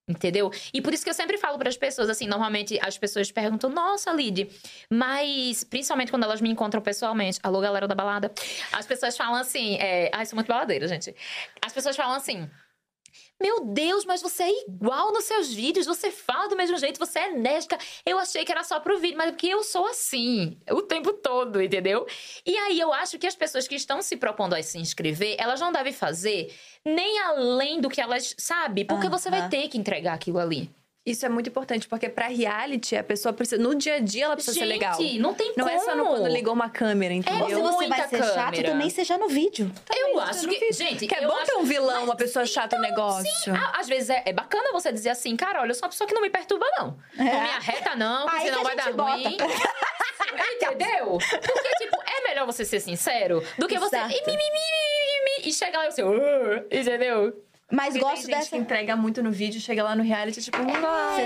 Entendeu? 0.08 0.52
E 0.72 0.84
por 0.84 0.94
isso 0.94 1.04
que 1.04 1.10
eu 1.10 1.16
sempre 1.16 1.36
falo 1.36 1.58
para 1.58 1.68
as 1.68 1.76
pessoas, 1.76 2.10
assim, 2.12 2.28
normalmente 2.28 2.80
as 2.80 2.96
pessoas 2.96 3.32
perguntam, 3.32 3.72
nossa, 3.72 4.12
Lid, 4.12 4.48
mas 4.88 5.64
principalmente 5.64 6.12
quando 6.12 6.22
elas 6.24 6.42
me 6.42 6.50
encontram 6.50 6.80
pessoalmente, 6.80 7.40
alô, 7.42 7.60
galera 7.60 7.88
da 7.88 7.96
balada, 7.96 8.32
as 8.72 8.86
pessoas 8.86 9.18
falam 9.18 9.34
assim, 9.34 9.78
é... 9.78 10.12
ai, 10.14 10.24
sou 10.28 10.36
muito 10.38 10.48
baladeira, 10.48 10.88
gente. 10.88 11.16
As 11.60 11.74
pessoas 11.74 11.96
falam 11.96 12.14
assim, 12.16 12.48
meu 13.42 13.66
Deus, 13.66 14.06
mas 14.06 14.22
você 14.22 14.44
é 14.44 14.64
igual 14.68 15.12
nos 15.12 15.26
seus 15.26 15.54
vídeos, 15.54 15.86
você 15.86 16.10
fala 16.10 16.48
do 16.48 16.56
mesmo 16.56 16.78
jeito, 16.78 17.00
você 17.00 17.20
é 17.20 17.32
enérgica. 17.32 17.78
Eu 18.06 18.18
achei 18.18 18.46
que 18.46 18.52
era 18.52 18.64
só 18.64 18.80
pro 18.80 19.00
vídeo, 19.00 19.18
mas 19.18 19.28
é 19.28 19.32
porque 19.32 19.48
eu 19.48 19.64
sou 19.64 19.86
assim 19.88 20.58
o 20.72 20.82
tempo 20.82 21.14
todo, 21.14 21.62
entendeu? 21.62 22.08
E 22.46 22.58
aí 22.58 22.80
eu 22.80 22.94
acho 22.94 23.20
que 23.20 23.28
as 23.28 23.36
pessoas 23.36 23.68
que 23.68 23.76
estão 23.76 24.02
se 24.02 24.16
propondo 24.18 24.54
a 24.54 24.64
se 24.64 24.78
inscrever, 24.78 25.36
elas 25.38 25.60
não 25.60 25.72
devem 25.72 25.94
fazer 25.94 26.54
nem 26.86 27.20
além 27.20 27.82
do 27.82 27.90
que 27.90 28.00
elas, 28.00 28.34
sabe? 28.38 28.86
Porque 28.86 29.10
você 29.10 29.30
vai 29.30 29.50
ter 29.50 29.68
que 29.68 29.78
entregar 29.78 30.14
aquilo 30.14 30.40
ali. 30.40 30.70
Isso 31.06 31.24
é 31.24 31.30
muito 31.30 31.48
importante, 31.50 31.88
porque 31.88 32.10
pra 32.10 32.26
reality, 32.28 32.96
a 32.96 33.04
pessoa 33.04 33.32
precisa. 33.32 33.62
No 33.62 33.76
dia 33.76 33.96
a 33.96 34.00
dia, 34.00 34.26
ela 34.26 34.34
precisa 34.36 34.58
ser 34.58 34.66
legal. 34.66 34.98
não 35.20 35.36
tem 35.36 35.54
Não 35.56 35.66
como. 35.68 35.70
é 35.70 35.80
só 35.80 35.96
no, 35.96 36.04
quando 36.08 36.28
ligou 36.30 36.52
uma 36.52 36.68
câmera, 36.68 37.14
Ou 37.14 37.22
se 37.22 37.30
entendeu? 37.30 37.62
você 37.62 37.88
vai 37.88 38.00
muita 38.00 38.08
ser 38.08 38.24
chato, 38.24 38.36
câmera. 38.56 38.72
também 38.72 38.90
seja 38.90 39.16
no 39.16 39.28
vídeo. 39.30 39.72
Eu 39.88 39.96
Também, 40.08 40.20
acho 40.30 40.44
no 40.48 40.50
que, 40.54 40.60
vídeo. 40.60 40.74
gente, 40.74 41.06
Que 41.08 41.14
é 41.14 41.24
eu 41.24 41.30
bom 41.30 41.36
acho- 41.36 41.46
ter 41.46 41.56
um 41.58 41.64
vilão, 41.64 41.94
Mas 42.00 42.04
uma 42.06 42.16
pessoa 42.16 42.44
chata 42.48 42.76
no 42.78 42.82
negócio. 42.82 43.54
Ah, 43.54 43.80
Às 43.80 43.88
vezes 43.88 44.10
é, 44.10 44.24
é 44.26 44.34
bacana 44.34 44.72
você 44.72 44.92
dizer 44.92 45.10
assim, 45.10 45.36
cara, 45.36 45.62
olha, 45.62 45.70
eu 45.70 45.76
sou 45.76 45.84
uma 45.84 45.90
pessoa 45.92 46.08
que 46.08 46.14
não 46.16 46.24
me 46.24 46.30
perturba, 46.32 46.66
não. 46.80 46.98
Não 47.16 47.24
me 47.24 47.30
arreta, 47.50 47.96
não, 47.96 48.24
porque 48.26 48.38
Aí 48.40 48.46
senão 48.50 48.64
vai 48.64 48.76
dar 48.76 48.84
gente 48.86 48.96
bota. 48.96 49.12
ruim. 49.30 49.38
Entendeu? 50.56 51.18
Porque, 51.20 51.70
tipo, 51.78 51.98
é 52.04 52.28
melhor 52.30 52.46
você 52.46 52.66
ser 52.66 52.80
sincero 52.80 53.44
do 53.60 53.68
que 53.68 53.78
você. 53.78 53.96
Exato. 53.96 54.12
E, 54.12 54.22
mi, 54.26 54.32
mi, 54.32 54.38
mi, 54.38 54.42
mi, 54.42 55.44
mi, 55.44 55.50
e 55.50 55.54
chega 55.54 55.78
lá 55.78 55.88
e 55.88 55.92
você. 55.92 56.04
"Uh", 56.04 56.66
entendeu? 56.72 57.34
Mas 57.72 57.94
Porque 57.94 58.00
gosto 58.00 58.16
tem 58.16 58.22
gente 58.26 58.36
dessa. 58.38 58.50
que 58.52 58.58
entrega 58.58 58.96
muito 58.96 59.24
no 59.24 59.32
vídeo, 59.32 59.60
chega 59.60 59.84
lá 59.84 59.96
no 59.96 60.04
reality, 60.04 60.40
tipo, 60.40 60.56
Você 60.58 60.72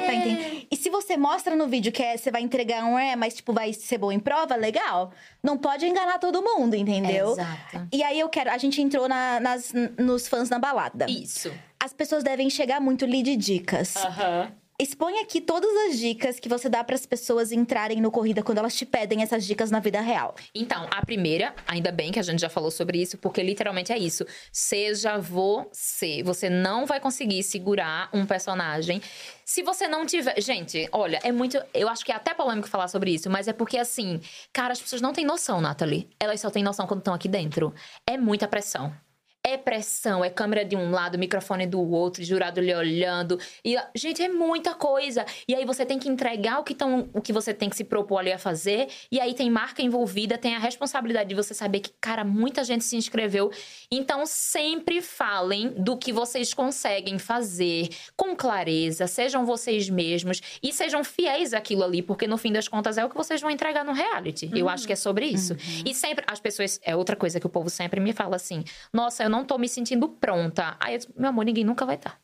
tá 0.05 0.13
entendendo? 0.13 0.67
E 0.71 0.75
se 0.77 0.89
você 0.89 1.17
mostra 1.17 1.53
no 1.53 1.67
vídeo 1.67 1.91
que 1.91 2.01
é- 2.01 2.15
você 2.15 2.31
vai 2.31 2.41
entregar 2.41 2.85
um 2.85 2.97
é, 2.97 3.13
mas 3.15 3.33
tipo, 3.35 3.51
vai 3.51 3.73
ser 3.73 3.97
bom 3.97 4.09
em 4.09 4.19
prova, 4.19 4.55
legal. 4.55 5.11
Não 5.43 5.57
pode 5.57 5.85
enganar 5.85 6.17
todo 6.17 6.41
mundo, 6.41 6.75
entendeu? 6.75 7.31
Exato. 7.33 7.87
E 7.91 8.01
aí 8.01 8.17
eu 8.19 8.29
quero. 8.29 8.51
A 8.51 8.57
gente 8.57 8.81
entrou 8.81 9.09
na- 9.09 9.39
nas, 9.41 9.73
nos 9.97 10.29
fãs 10.29 10.49
na 10.49 10.57
balada. 10.59 11.07
Isso. 11.09 11.51
As 11.77 11.91
pessoas 11.91 12.23
devem 12.23 12.49
chegar 12.49 12.79
muito 12.79 13.03
ali 13.03 13.21
de 13.21 13.35
dicas. 13.35 13.95
Aham. 13.97 14.51
Expõe 14.81 15.19
aqui 15.19 15.41
todas 15.41 15.69
as 15.89 15.99
dicas 15.99 16.39
que 16.39 16.47
você 16.47 16.69
dá 16.69 16.81
para 16.85 16.95
as 16.95 17.05
pessoas 17.05 17.51
entrarem 17.51 17.99
no 17.99 18.09
corrida 18.09 18.41
quando 18.41 18.59
elas 18.59 18.73
te 18.73 18.85
pedem 18.85 19.21
essas 19.21 19.45
dicas 19.45 19.69
na 19.69 19.81
vida 19.81 19.99
real. 19.99 20.33
Então, 20.55 20.87
a 20.89 21.05
primeira, 21.05 21.53
ainda 21.67 21.91
bem 21.91 22.13
que 22.13 22.19
a 22.19 22.21
gente 22.21 22.39
já 22.39 22.47
falou 22.47 22.71
sobre 22.71 23.01
isso, 23.01 23.17
porque 23.17 23.43
literalmente 23.43 23.91
é 23.91 23.97
isso. 23.97 24.25
Seja 24.53 25.17
você. 25.17 26.23
Você 26.23 26.49
não 26.49 26.85
vai 26.85 27.01
conseguir 27.01 27.43
segurar 27.43 28.09
um 28.13 28.25
personagem 28.25 29.01
se 29.43 29.61
você 29.61 29.85
não 29.85 30.05
tiver. 30.05 30.39
Gente, 30.39 30.87
olha, 30.93 31.19
é 31.23 31.31
muito. 31.33 31.61
Eu 31.73 31.89
acho 31.89 32.05
que 32.05 32.13
é 32.13 32.15
até 32.15 32.33
polêmico 32.33 32.69
falar 32.69 32.87
sobre 32.87 33.11
isso, 33.11 33.29
mas 33.29 33.49
é 33.49 33.53
porque 33.53 33.77
assim, 33.77 34.21
cara, 34.53 34.71
as 34.71 34.79
pessoas 34.79 35.01
não 35.01 35.11
têm 35.11 35.25
noção, 35.25 35.59
Nathalie. 35.59 36.07
Elas 36.17 36.39
só 36.39 36.49
têm 36.49 36.63
noção 36.63 36.87
quando 36.87 36.99
estão 36.99 37.13
aqui 37.13 37.27
dentro. 37.27 37.73
É 38.07 38.17
muita 38.17 38.47
pressão. 38.47 38.95
É 39.41 39.57
pressão, 39.57 40.23
é 40.23 40.29
câmera 40.29 40.65
de 40.65 40.75
um 40.75 40.91
lado, 40.91 41.17
microfone 41.17 41.65
do 41.65 41.79
outro, 41.79 42.23
jurado 42.23 42.59
lhe 42.59 42.75
olhando. 42.75 43.39
E, 43.63 43.77
gente, 43.95 44.21
é 44.21 44.27
muita 44.27 44.73
coisa. 44.73 45.25
E 45.47 45.55
aí 45.55 45.63
você 45.65 45.85
tem 45.85 45.97
que 45.97 46.09
entregar 46.09 46.59
o 46.59 46.63
que, 46.63 46.75
tão, 46.75 47.09
o 47.13 47.21
que 47.21 47.31
você 47.31 47.53
tem 47.53 47.69
que 47.69 47.75
se 47.75 47.85
propor 47.85 48.17
ali 48.17 48.33
a 48.33 48.37
fazer. 48.37 48.89
E 49.09 49.19
aí 49.19 49.33
tem 49.33 49.49
marca 49.49 49.81
envolvida, 49.81 50.37
tem 50.37 50.55
a 50.55 50.59
responsabilidade 50.59 51.29
de 51.29 51.35
você 51.35 51.53
saber 51.53 51.79
que, 51.79 51.91
cara, 52.01 52.25
muita 52.25 52.65
gente 52.65 52.83
se 52.83 52.97
inscreveu. 52.97 53.49
Então, 53.89 54.25
sempre 54.25 55.01
falem 55.01 55.69
do 55.69 55.97
que 55.97 56.11
vocês 56.11 56.53
conseguem 56.53 57.17
fazer 57.17 57.89
com 58.17 58.35
clareza, 58.35 59.07
sejam 59.07 59.45
vocês 59.45 59.89
mesmos 59.89 60.41
e 60.61 60.73
sejam 60.73 61.01
fiéis 61.03 61.53
àquilo 61.53 61.83
ali, 61.83 62.01
porque 62.01 62.27
no 62.27 62.37
fim 62.37 62.51
das 62.51 62.67
contas 62.67 62.97
é 62.97 63.05
o 63.05 63.09
que 63.09 63.15
vocês 63.15 63.39
vão 63.39 63.49
entregar 63.49 63.85
no 63.85 63.93
reality. 63.93 64.49
Eu 64.53 64.67
acho 64.67 64.85
que 64.85 64.93
é 64.93 64.97
sobre 64.97 65.25
isso. 65.25 65.55
E 65.85 65.93
sempre, 65.93 66.25
as 66.27 66.39
pessoas, 66.39 66.79
é 66.83 66.95
outra 66.95 67.15
coisa 67.15 67.39
que 67.39 67.45
o 67.45 67.49
povo 67.49 67.69
sempre 67.69 67.99
me 67.99 68.11
fala 68.11 68.35
assim: 68.35 68.63
nossa, 68.91 69.23
eu 69.23 69.28
não 69.29 69.45
tô 69.45 69.57
me 69.57 69.69
sentindo 69.69 70.09
pronta. 70.09 70.75
Aí 70.79 70.95
eu 70.95 70.99
digo, 70.99 71.13
meu 71.15 71.29
amor, 71.29 71.45
ninguém 71.45 71.63
nunca 71.63 71.85
vai 71.85 71.95
estar. 71.95 72.19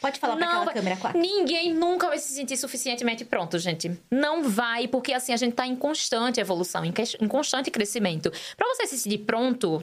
Pode 0.00 0.18
falar 0.18 0.36
pra 0.36 0.44
Não, 0.46 0.50
aquela 0.52 0.64
vai- 0.66 0.74
câmera 0.74 0.96
4. 0.96 1.20
Ninguém 1.20 1.72
nunca 1.74 2.08
vai 2.08 2.18
se 2.18 2.32
sentir 2.32 2.56
suficientemente 2.56 3.24
pronto, 3.24 3.58
gente. 3.58 4.00
Não 4.10 4.42
vai, 4.48 4.88
porque 4.88 5.12
assim 5.12 5.32
a 5.32 5.36
gente 5.36 5.54
tá 5.54 5.66
em 5.66 5.76
constante 5.76 6.40
evolução, 6.40 6.84
em, 6.84 6.92
que- 6.92 7.02
em 7.20 7.28
constante 7.28 7.70
crescimento. 7.70 8.30
Pra 8.56 8.66
você 8.68 8.86
se 8.86 8.98
sentir 8.98 9.18
pronto, 9.18 9.82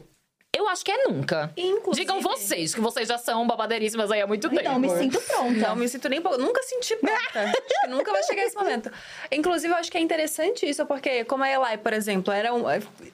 eu 0.57 0.67
acho 0.67 0.83
que 0.83 0.91
é 0.91 1.07
nunca. 1.07 1.51
Inclusive- 1.55 2.05
Digam 2.05 2.21
vocês, 2.21 2.73
que 2.73 2.81
vocês 2.81 3.07
já 3.07 3.17
são 3.17 3.45
babadeiríssimas 3.47 4.11
aí 4.11 4.21
há 4.21 4.27
muito 4.27 4.49
tempo. 4.49 4.63
Não, 4.63 4.79
me 4.79 4.89
sinto 4.89 5.19
pronta. 5.21 5.59
Não, 5.67 5.75
me 5.75 5.87
sinto 5.87 6.09
nem. 6.09 6.19
Nunca 6.19 6.61
senti 6.63 6.95
pronta. 6.95 7.39
acho 7.49 7.81
que 7.81 7.87
nunca 7.87 8.11
vai 8.11 8.23
chegar 8.23 8.43
esse 8.43 8.55
momento. 8.55 8.91
Inclusive, 9.31 9.73
eu 9.73 9.77
acho 9.77 9.91
que 9.91 9.97
é 9.97 10.01
interessante 10.01 10.67
isso, 10.67 10.85
porque, 10.85 11.23
como 11.25 11.43
a 11.43 11.49
Eli, 11.49 11.77
por 11.77 11.93
exemplo, 11.93 12.33
era 12.33 12.53
um. 12.53 12.63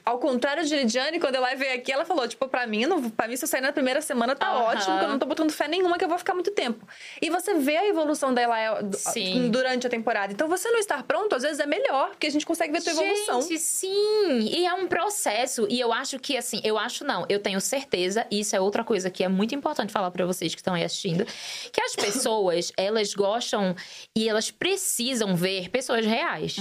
Ao 0.06 0.20
contrário 0.20 0.64
de 0.66 0.76
Lidiane, 0.76 1.20
quando 1.20 1.36
a 1.38 1.50
Eli 1.52 1.56
veio 1.58 1.76
aqui, 1.76 1.92
ela 1.92 2.06
falou: 2.06 2.28
tipo, 2.28 2.48
pra 2.48 2.66
mim, 2.68 2.86
não, 2.86 3.10
pra 3.10 3.28
mim, 3.28 3.36
se 3.36 3.44
eu 3.46 3.48
sair 3.50 3.62
na 3.62 3.72
primeira 3.72 4.02
semana, 4.02 4.36
tá 4.36 4.54
ótimo, 4.64 4.92
porque 4.94 5.06
eu 5.06 5.10
não 5.10 5.20
tô 5.20 5.26
botando 5.26 5.52
fé 5.52 5.68
nenhuma 5.68 5.98
que 5.98 6.04
eu 6.04 6.10
vou 6.10 6.18
ficar 6.18 6.34
muito 6.34 6.52
tempo. 6.52 6.88
E 7.22 7.30
você 7.30 7.54
vê 7.56 7.78
a 7.78 7.86
evolução 7.88 8.34
da 8.34 8.44
du- 8.82 8.98
Sim. 8.98 9.50
durante 9.50 9.88
a 9.88 9.90
temporada. 9.90 10.32
Então, 10.34 10.48
você 10.48 10.70
não 10.70 10.80
estar 10.80 11.04
pronto, 11.04 11.36
às 11.36 11.44
vezes 11.44 11.60
é 11.60 11.66
melhor, 11.66 12.10
porque 12.10 12.28
a 12.28 12.32
gente 12.32 12.46
consegue 12.46 12.72
ver 12.72 12.80
a 12.80 12.82
tua 12.82 12.92
evolução. 12.92 13.42
Gente, 13.42 13.60
sim! 13.60 14.40
E 14.42 14.66
é 14.66 14.74
um 14.74 14.88
processo. 14.88 15.68
E 15.70 15.80
eu 15.80 15.92
acho 15.94 16.20
que, 16.20 16.38
assim, 16.38 16.62
eu 16.64 16.78
acho 16.78 17.04
não, 17.04 17.26
eu 17.34 17.40
tenho 17.40 17.60
certeza, 17.60 18.26
e 18.32 18.40
isso 18.40 18.56
é 18.56 18.60
outra 18.60 18.84
coisa 18.84 19.10
que 19.10 19.24
é 19.24 19.28
muito 19.28 19.54
importante 19.56 19.92
falar 19.92 20.12
pra 20.12 20.26
vocês 20.26 20.54
que 20.54 20.62
estão 20.62 20.74
aí 20.74 20.84
assistindo, 20.84 21.26
que 21.72 21.82
as 21.82 21.96
pessoas, 21.96 22.72
elas 22.78 23.14
gostam 23.14 23.76
e 24.16 24.28
elas 24.28 24.52
precisam 24.52 25.36
ver 25.36 25.70
pessoas 25.70 26.06
reais. 26.06 26.58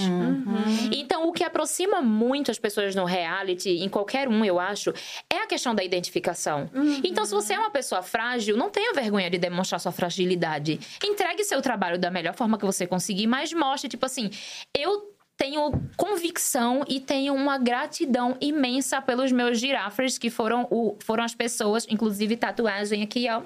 Então, 0.91 1.27
o 1.27 1.31
que 1.31 1.43
aproxima 1.43 2.01
muito 2.01 2.51
as 2.51 2.59
pessoas 2.59 2.95
no 2.95 3.05
reality, 3.05 3.69
em 3.69 3.89
qualquer 3.89 4.27
um, 4.27 4.43
eu 4.43 4.59
acho, 4.59 4.93
é 5.31 5.37
a 5.37 5.47
questão 5.47 5.73
da 5.73 5.83
identificação. 5.83 6.69
Então, 7.03 7.25
se 7.25 7.33
você 7.33 7.53
é 7.53 7.59
uma 7.59 7.71
pessoa 7.71 8.01
frágil, 8.01 8.57
não 8.57 8.69
tenha 8.69 8.93
vergonha 8.93 9.29
de 9.29 9.37
demonstrar 9.37 9.79
sua 9.79 9.91
fragilidade. 9.91 10.79
Entregue 11.03 11.43
seu 11.43 11.61
trabalho 11.61 11.97
da 11.99 12.09
melhor 12.09 12.33
forma 12.33 12.57
que 12.57 12.65
você 12.65 12.87
conseguir, 12.87 13.27
mas 13.27 13.53
mostre, 13.53 13.89
tipo 13.89 14.05
assim, 14.05 14.29
eu 14.75 15.12
tenho 15.37 15.71
convicção 15.97 16.83
e 16.87 16.99
tenho 16.99 17.33
uma 17.33 17.57
gratidão 17.57 18.37
imensa 18.39 19.01
pelos 19.01 19.31
meus 19.31 19.59
girafas, 19.59 20.17
que 20.17 20.29
foram, 20.29 20.67
o, 20.69 20.97
foram 21.03 21.23
as 21.23 21.33
pessoas, 21.35 21.85
inclusive 21.89 22.37
tatuagem 22.37 23.01
aqui, 23.03 23.27
ó. 23.29 23.41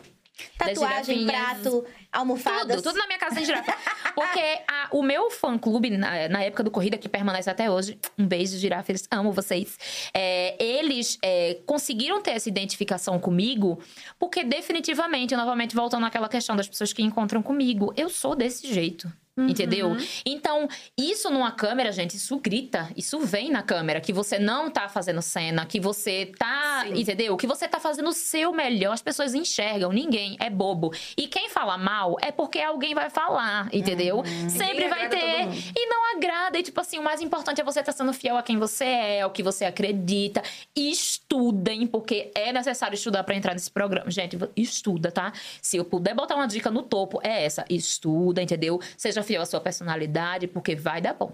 Tatuagem, 0.55 1.25
prato, 1.25 1.83
almofadas. 2.11 2.75
Tudo, 2.75 2.89
tudo 2.89 2.97
na 2.99 3.07
minha 3.07 3.17
casa 3.17 3.35
tem 3.37 3.45
girafa. 3.45 3.73
Porque 4.13 4.39
a- 4.67 4.87
o 4.91 5.01
meu 5.01 5.31
fã-clube, 5.31 5.89
na, 5.97 6.29
na 6.29 6.43
época 6.43 6.61
do 6.61 6.69
Corrida, 6.69 6.95
que 6.95 7.09
permanece 7.09 7.49
até 7.49 7.71
hoje, 7.71 7.97
um 8.15 8.27
beijo, 8.27 8.55
girafa, 8.57 8.91
eles 8.91 9.07
amo 9.09 9.31
vocês. 9.31 9.77
É, 10.13 10.55
eles 10.63 11.17
é, 11.23 11.59
conseguiram 11.65 12.21
ter 12.21 12.31
essa 12.31 12.47
identificação 12.49 13.19
comigo, 13.19 13.79
porque 14.19 14.43
definitivamente, 14.43 15.35
novamente 15.35 15.75
voltando 15.75 16.05
àquela 16.05 16.29
questão 16.29 16.55
das 16.55 16.67
pessoas 16.67 16.93
que 16.93 17.01
encontram 17.01 17.41
comigo, 17.41 17.91
eu 17.97 18.07
sou 18.07 18.35
desse 18.35 18.71
jeito. 18.71 19.11
Entendeu? 19.37 19.95
Então, 20.25 20.67
isso 20.97 21.29
numa 21.29 21.51
câmera, 21.51 21.91
gente, 21.91 22.15
isso 22.17 22.37
grita, 22.39 22.89
isso 22.95 23.19
vem 23.19 23.51
na 23.51 23.61
câmera, 23.61 24.01
que 24.01 24.11
você 24.11 24.39
não 24.39 24.69
tá 24.69 24.89
fazendo 24.89 25.21
cena, 25.21 25.65
que 25.65 25.79
você 25.79 26.31
tá, 26.37 26.85
Sim. 26.87 26.99
entendeu? 26.99 27.37
Que 27.37 27.45
você 27.45 27.67
tá 27.67 27.79
fazendo 27.79 28.09
o 28.09 28.13
seu 28.13 28.51
melhor, 28.51 28.93
as 28.93 29.01
pessoas 29.01 29.33
enxergam, 29.33 29.91
ninguém 29.91 30.35
é 30.39 30.49
bobo. 30.49 30.91
E 31.15 31.27
quem 31.27 31.49
fala 31.49 31.77
mal 31.77 32.17
é 32.21 32.31
porque 32.31 32.59
alguém 32.59 32.95
vai 32.95 33.09
falar, 33.09 33.69
entendeu? 33.71 34.23
Sempre 34.49 34.87
Ninguém 34.87 34.89
vai 34.89 35.09
ter. 35.09 35.47
E 35.75 35.85
não 35.87 36.15
agrada. 36.15 36.57
E, 36.57 36.63
tipo 36.63 36.79
assim, 36.79 36.97
o 36.97 37.03
mais 37.03 37.21
importante 37.21 37.61
é 37.61 37.63
você 37.63 37.79
estar 37.79 37.91
sendo 37.91 38.13
fiel 38.13 38.37
a 38.37 38.43
quem 38.43 38.57
você 38.57 38.85
é, 38.85 39.21
ao 39.21 39.31
que 39.31 39.43
você 39.43 39.65
acredita. 39.65 40.41
Estudem, 40.75 41.85
porque 41.87 42.31
é 42.33 42.51
necessário 42.53 42.95
estudar 42.95 43.23
pra 43.23 43.35
entrar 43.35 43.53
nesse 43.53 43.69
programa. 43.69 44.09
Gente, 44.09 44.37
estuda, 44.55 45.11
tá? 45.11 45.33
Se 45.61 45.77
eu 45.77 45.85
puder 45.85 46.13
botar 46.13 46.35
uma 46.35 46.47
dica 46.47 46.69
no 46.71 46.83
topo, 46.83 47.19
é 47.23 47.43
essa. 47.45 47.65
Estuda, 47.69 48.41
entendeu? 48.41 48.79
Seja 48.95 49.21
fiel 49.27 49.41
à 49.41 49.45
sua 49.45 49.59
personalidade, 49.61 50.47
porque 50.47 50.75
vai 50.75 51.01
dar 51.01 51.13
bom. 51.13 51.31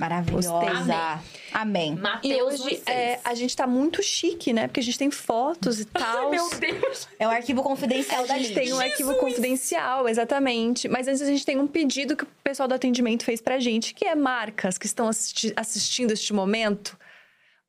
Maravilhosa. 0.00 1.20
Amém. 1.52 1.92
E 1.92 1.96
Mateus, 1.96 2.54
hoje 2.60 2.62
vocês. 2.80 2.82
é, 2.86 3.20
a 3.22 3.34
gente 3.34 3.56
tá 3.56 3.66
muito 3.68 4.02
chique, 4.02 4.52
né? 4.52 4.66
Porque 4.66 4.80
a 4.80 4.82
gente 4.82 4.98
tem 4.98 5.10
fotos 5.12 5.78
e 5.78 5.84
tal. 5.86 6.30
Deus. 6.30 7.08
É 7.18 7.26
o 7.28 7.30
arquivo 7.30 7.62
confidencial 7.62 8.24
A 8.24 8.26
da 8.26 8.38
gente 8.38 8.48
Lid. 8.48 8.54
tem 8.54 8.72
um 8.72 8.80
arquivo 8.80 9.14
confidencial, 9.16 10.08
exatamente. 10.08 10.88
Mas 10.88 11.06
antes 11.06 11.22
a 11.22 11.26
gente 11.26 11.44
tem 11.46 11.58
um 11.60 11.68
pedido 11.68 12.16
que 12.16 12.24
o 12.24 12.28
pessoal 12.42 12.68
do 12.68 12.74
atendimento 12.74 13.24
fez 13.24 13.40
pra 13.40 13.60
gente, 13.60 13.94
que 13.94 14.04
é 14.04 14.14
marcas 14.16 14.76
que 14.76 14.86
estão 14.86 15.06
assisti- 15.08 15.52
assistindo 15.54 16.10
este 16.12 16.32
momento. 16.32 16.98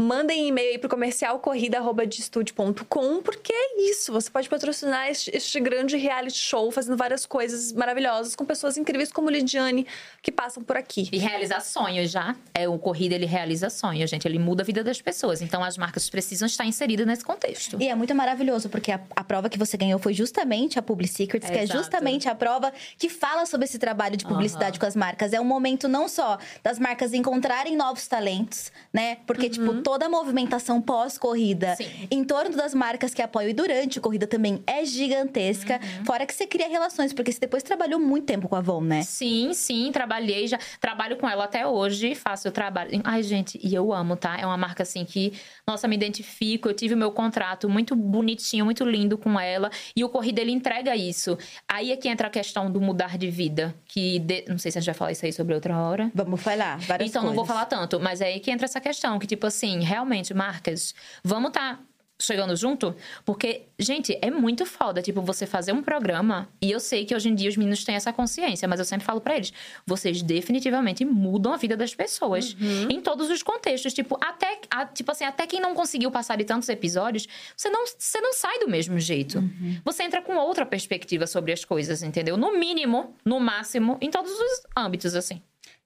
Mandem 0.02 0.48
e-mail 0.48 0.72
aí 0.72 0.78
pro 0.80 0.90
comercial 0.90 1.38
corrida.destudio.com, 1.38 3.22
porque 3.22 3.54
é 3.54 3.82
isso. 3.92 4.12
Você 4.12 4.28
pode 4.28 4.50
patrocinar 4.50 5.08
este, 5.08 5.30
este 5.36 5.60
grande 5.60 5.96
reality 5.96 6.36
show, 6.36 6.72
fazendo 6.72 6.98
várias 6.98 7.28
coisas 7.28 7.72
maravilhosas 7.72 8.36
com 8.36 8.44
pessoas 8.44 8.76
incríveis 8.76 9.12
como 9.12 9.30
Lidiane, 9.30 9.86
que 10.24 10.32
passam 10.32 10.64
por 10.64 10.76
aqui. 10.76 11.08
E 11.12 11.20
realizar 11.20 11.62
sonhos 11.62 12.10
já. 12.10 12.36
É 12.56 12.68
o 12.68 12.80
corrida, 12.80 13.14
ele 13.14 13.28
realiza 13.28 13.70
sonhos, 13.70 14.10
gente. 14.10 14.28
Ele 14.28 14.40
muda 14.40 14.64
a 14.64 14.66
vida 14.66 14.84
das 14.84 15.00
pessoas. 15.00 15.44
Então 15.44 15.64
as 15.64 15.78
marcas 15.78 16.10
precisam 16.10 16.48
estar 16.48 16.66
inseridas 16.66 17.06
nesse 17.06 17.24
contexto. 17.24 17.78
E 17.80 17.88
é 17.88 17.94
muito 17.94 18.16
maravilhoso, 18.16 18.70
porque 18.70 18.92
a, 18.92 19.00
a 19.16 19.24
prova 19.24 19.48
que 19.48 19.60
você 19.60 19.78
ganhou 19.78 20.00
foi 20.00 20.16
justamente 20.16 20.80
a 20.80 20.82
Public 20.82 21.14
Secrets, 21.14 21.52
que 21.52 21.58
é 21.58 21.64
Exato. 21.64 21.78
justamente 21.78 22.28
a 22.28 22.34
prova 22.34 22.74
que 22.98 23.10
fala 23.10 23.46
sobre 23.46 23.66
esse 23.66 23.78
trabalho 23.78 24.18
de 24.18 24.26
publicidade 24.26 24.72
Aham. 24.72 24.80
com 24.80 24.86
as 24.88 24.96
marcas. 24.96 25.34
É 25.34 25.40
um 25.40 25.46
momento 25.46 25.88
não 25.88 26.10
só 26.10 26.40
das 26.64 26.80
marcas 26.80 27.14
encontrarem 27.14 27.78
novos 27.78 28.08
talentos, 28.08 28.72
né? 28.92 29.18
Porque, 29.28 29.48
tipo, 29.50 29.83
toda 29.84 30.06
a 30.06 30.10
movimentação 30.10 30.82
pós-corrida 30.82 31.76
em 32.10 32.24
torno 32.24 32.56
das 32.56 32.74
marcas 32.74 33.14
que 33.14 33.22
apoiam 33.22 33.50
e 33.50 33.54
durante 33.54 34.00
a 34.00 34.02
corrida 34.02 34.26
também 34.26 34.64
é 34.66 34.84
gigantesca. 34.86 35.80
Fora 36.06 36.26
que 36.26 36.34
você 36.34 36.48
cria 36.48 36.68
relações, 36.68 37.14
porque 37.14 37.32
você 37.32 37.40
depois 37.40 37.62
trabalhou 37.64 38.00
muito 38.00 38.26
tempo 38.26 38.48
com 38.48 38.56
a 38.56 38.60
Avon, 38.60 38.82
né? 38.82 39.02
Sim, 39.04 39.54
sim, 39.54 39.92
trabalhei 39.92 40.48
já. 40.48 40.58
Trabalho 40.80 41.18
com 41.18 41.28
ela 41.28 41.44
até 41.44 41.68
hoje, 41.68 42.16
faço 42.16 42.48
o 42.48 42.52
trabalho. 42.52 42.90
Ai, 43.04 43.22
gente, 43.22 43.60
e 43.62 43.74
eu 43.76 43.94
amo, 43.94 44.16
tá? 44.16 44.38
É 44.38 44.46
uma 44.46 44.58
marca 44.58 44.84
assim 44.84 45.04
que, 45.06 45.34
nossa, 45.68 45.88
me 45.88 45.96
identifico. 45.96 46.70
Eu 46.70 46.74
tive 46.74 46.94
o 46.94 46.98
meu 46.98 47.12
contrato 47.12 47.70
muito 47.70 47.96
bonitinho, 47.96 48.66
muito 48.66 48.84
lindo 48.86 49.18
com 49.18 49.40
ela. 49.40 49.70
E 49.96 50.04
o 50.04 50.10
Corrida, 50.10 50.42
ele 50.42 50.52
entrega 50.52 50.96
isso. 50.96 51.38
Aí 51.68 51.92
é 51.92 51.98
que 51.98 52.08
entra 52.08 52.28
a 52.28 52.30
questão 52.30 52.72
do 52.72 52.80
mudar 52.80 53.18
de 53.18 53.30
vida. 53.30 53.76
Que, 53.86 54.20
de- 54.20 54.46
não 54.48 54.58
sei 54.58 54.72
se 54.72 54.78
a 54.78 54.82
gente 54.82 54.88
vai 54.88 54.96
falar 54.96 55.12
isso 55.12 55.26
aí 55.26 55.34
sobre 55.34 55.54
outra 55.54 55.78
hora. 55.78 56.12
Vamos 56.16 56.42
falar 56.42 56.78
várias 56.80 57.10
Então, 57.10 57.22
não 57.24 57.34
vou 57.34 57.46
coisas. 57.46 57.54
falar 57.56 57.66
tanto, 57.66 58.00
mas 58.00 58.22
é 58.22 58.28
aí 58.28 58.40
que 58.40 58.50
entra 58.52 58.66
essa 58.66 58.80
questão, 58.80 59.20
que 59.20 59.28
tipo 59.28 59.46
assim, 59.48 59.73
realmente, 59.82 60.34
marcas, 60.34 60.94
vamos 61.24 61.52
tá 61.52 61.80
chegando 62.22 62.56
junto? 62.56 62.96
Porque, 63.26 63.64
gente, 63.78 64.18
é 64.22 64.32
muito 64.32 64.66
foda, 64.66 65.02
tipo, 65.02 65.22
você 65.22 65.46
fazer 65.46 65.74
um 65.74 65.84
programa, 65.84 66.48
e 66.62 66.72
eu 66.72 66.80
sei 66.80 67.04
que 67.06 67.14
hoje 67.14 67.28
em 67.28 67.36
dia 67.36 67.50
os 67.50 67.58
meninos 67.58 67.84
têm 67.84 67.96
essa 67.96 68.14
consciência, 68.14 68.66
mas 68.66 68.80
eu 68.80 68.86
sempre 68.86 69.06
falo 69.06 69.20
pra 69.20 69.36
eles, 69.36 69.52
vocês 69.86 70.22
definitivamente 70.22 71.04
mudam 71.04 71.52
a 71.52 71.58
vida 71.58 71.76
das 71.76 71.94
pessoas, 71.94 72.56
em 72.90 73.02
todos 73.02 73.30
os 73.30 73.44
contextos, 73.44 73.94
tipo, 73.94 74.18
até, 74.22 74.62
a- 74.70 74.86
tipo 74.86 75.12
assim, 75.12 75.26
até 75.26 75.46
quem 75.46 75.60
não 75.60 75.74
conseguiu 75.74 76.10
passar 76.12 76.38
de 76.38 76.46
tantos 76.46 76.70
episódios, 76.70 77.28
você 77.58 77.70
não, 77.70 77.86
você 77.86 78.22
não 78.22 78.32
sai 78.32 78.60
do 78.60 78.70
mesmo 78.70 78.98
jeito. 79.00 79.44
Você 79.84 80.04
entra 80.04 80.22
com 80.22 80.36
outra 80.38 80.66
perspectiva 80.66 81.28
sobre 81.28 81.52
as 81.52 81.66
coisas, 81.66 82.04
entendeu? 82.04 82.38
No 82.38 82.58
mínimo, 82.58 83.16
no 83.26 83.38
máximo, 83.40 83.98
em 84.00 84.10
todos 84.10 84.32
os 84.32 84.62
âmbitos, 84.78 85.14
assim. 85.14 85.42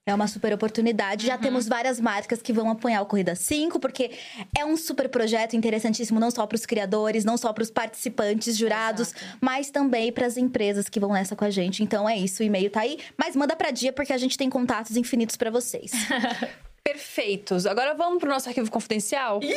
É 0.08 0.16
uma 0.16 0.26
super 0.26 0.53
oportunidade. 0.53 1.26
Uhum. 1.26 1.34
Já 1.34 1.38
temos 1.38 1.68
várias 1.68 1.99
marcas 1.99 2.41
que 2.41 2.53
vão 2.53 2.72
apoiar 2.72 3.01
o 3.01 3.05
Corrida 3.05 3.36
5, 3.36 3.78
porque 3.78 4.12
é 4.58 4.64
um 4.64 4.78
super 4.78 5.10
projeto 5.10 5.53
interessantíssimo, 5.53 6.18
não 6.18 6.32
só 6.32 6.47
para 6.47 6.55
os 6.55 6.66
criadores, 6.66 7.26
não 7.26 7.36
só 7.36 7.51
para 7.51 7.62
os 7.62 7.70
participantes, 7.70 8.55
jurados, 8.55 9.14
mas 9.41 9.70
também 9.70 10.10
para 10.10 10.26
as 10.26 10.38
empresas 10.38 10.88
que 10.88 10.97
vão 10.97 11.12
nessa 11.12 11.36
com 11.36 11.43
a 11.43 11.49
gente. 11.49 11.84
Então 11.84 12.08
é 12.08 12.18
isso, 12.18 12.41
o 12.41 12.45
e-mail 12.45 12.70
tá 12.70 12.80
aí. 12.82 12.99
Mas 13.18 13.36
manda 13.36 13.53
pra 13.53 13.70
dia, 13.70 13.91
porque 13.91 14.14
a 14.14 14.18
gente 14.18 14.38
tem 14.38 14.49
contatos 14.49 14.95
infinitos 14.95 15.36
para 15.36 15.51
vocês. 15.51 15.91
Perfeitos. 16.82 17.66
Agora 17.66 17.93
vamos 17.93 18.20
pro 18.20 18.30
nosso 18.30 18.47
arquivo 18.47 18.72
confidencial? 18.72 19.41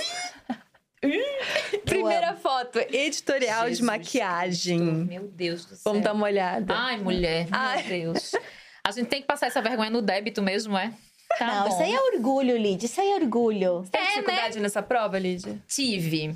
Primeira 1.86 2.34
foto, 2.34 2.78
editorial 2.78 3.62
de 3.64 3.76
Jesus 3.76 3.86
maquiagem. 3.86 4.78
Cristo, 4.78 5.07
Meu 5.07 5.28
Deus 5.28 5.64
do 5.64 5.76
céu. 5.76 5.80
Vamos 5.84 6.03
dar 6.03 6.12
uma 6.12 6.26
olhada. 6.26 6.74
Ai, 6.76 6.98
mulher, 6.98 7.48
meu 7.48 7.59
Ai. 7.59 7.82
Deus. 7.84 8.32
A 8.91 9.01
gente 9.01 9.09
tem 9.09 9.20
que 9.20 9.26
passar 9.26 9.47
essa 9.47 9.62
vergonha 9.62 9.91
no 9.91 10.03
débito 10.03 10.43
mesmo, 10.43 10.76
é? 10.76 10.93
Tá 11.38 11.47
não, 11.47 11.62
bom. 11.62 11.68
isso 11.68 11.82
aí 11.82 11.93
é 11.95 12.01
orgulho, 12.14 12.57
Lid. 12.57 12.84
Isso 12.84 13.01
aí 13.01 13.11
é 13.11 13.14
orgulho. 13.14 13.84
Tem 13.91 14.01
É, 14.01 14.05
dificuldade 14.07 14.61
nessa 14.61 14.82
prova, 14.82 15.18
Lídia? 15.18 15.59
Tive. 15.68 16.34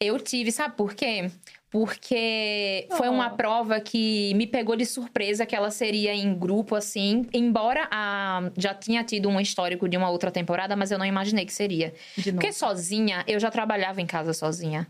Eu 0.00 0.18
tive, 0.20 0.52
sabe 0.52 0.76
por 0.76 0.94
quê? 0.94 1.30
Porque 1.70 2.86
foi 2.96 3.08
Oh. 3.08 3.12
uma 3.12 3.30
prova 3.30 3.80
que 3.80 4.32
me 4.34 4.46
pegou 4.46 4.76
de 4.76 4.86
surpresa 4.86 5.44
que 5.44 5.56
ela 5.56 5.70
seria 5.72 6.14
em 6.14 6.32
grupo, 6.38 6.76
assim. 6.76 7.26
Embora 7.32 7.88
a, 7.90 8.50
já 8.56 8.72
tinha 8.72 9.02
tido 9.02 9.28
um 9.28 9.40
histórico 9.40 9.88
de 9.88 9.96
uma 9.96 10.08
outra 10.08 10.30
temporada, 10.30 10.76
mas 10.76 10.92
eu 10.92 10.98
não 10.98 11.04
imaginei 11.04 11.44
que 11.44 11.52
seria. 11.52 11.92
De 12.16 12.30
novo. 12.30 12.40
Porque 12.40 12.52
sozinha, 12.52 13.24
eu 13.26 13.40
já 13.40 13.50
trabalhava 13.50 14.00
em 14.00 14.06
casa 14.06 14.32
sozinha. 14.32 14.86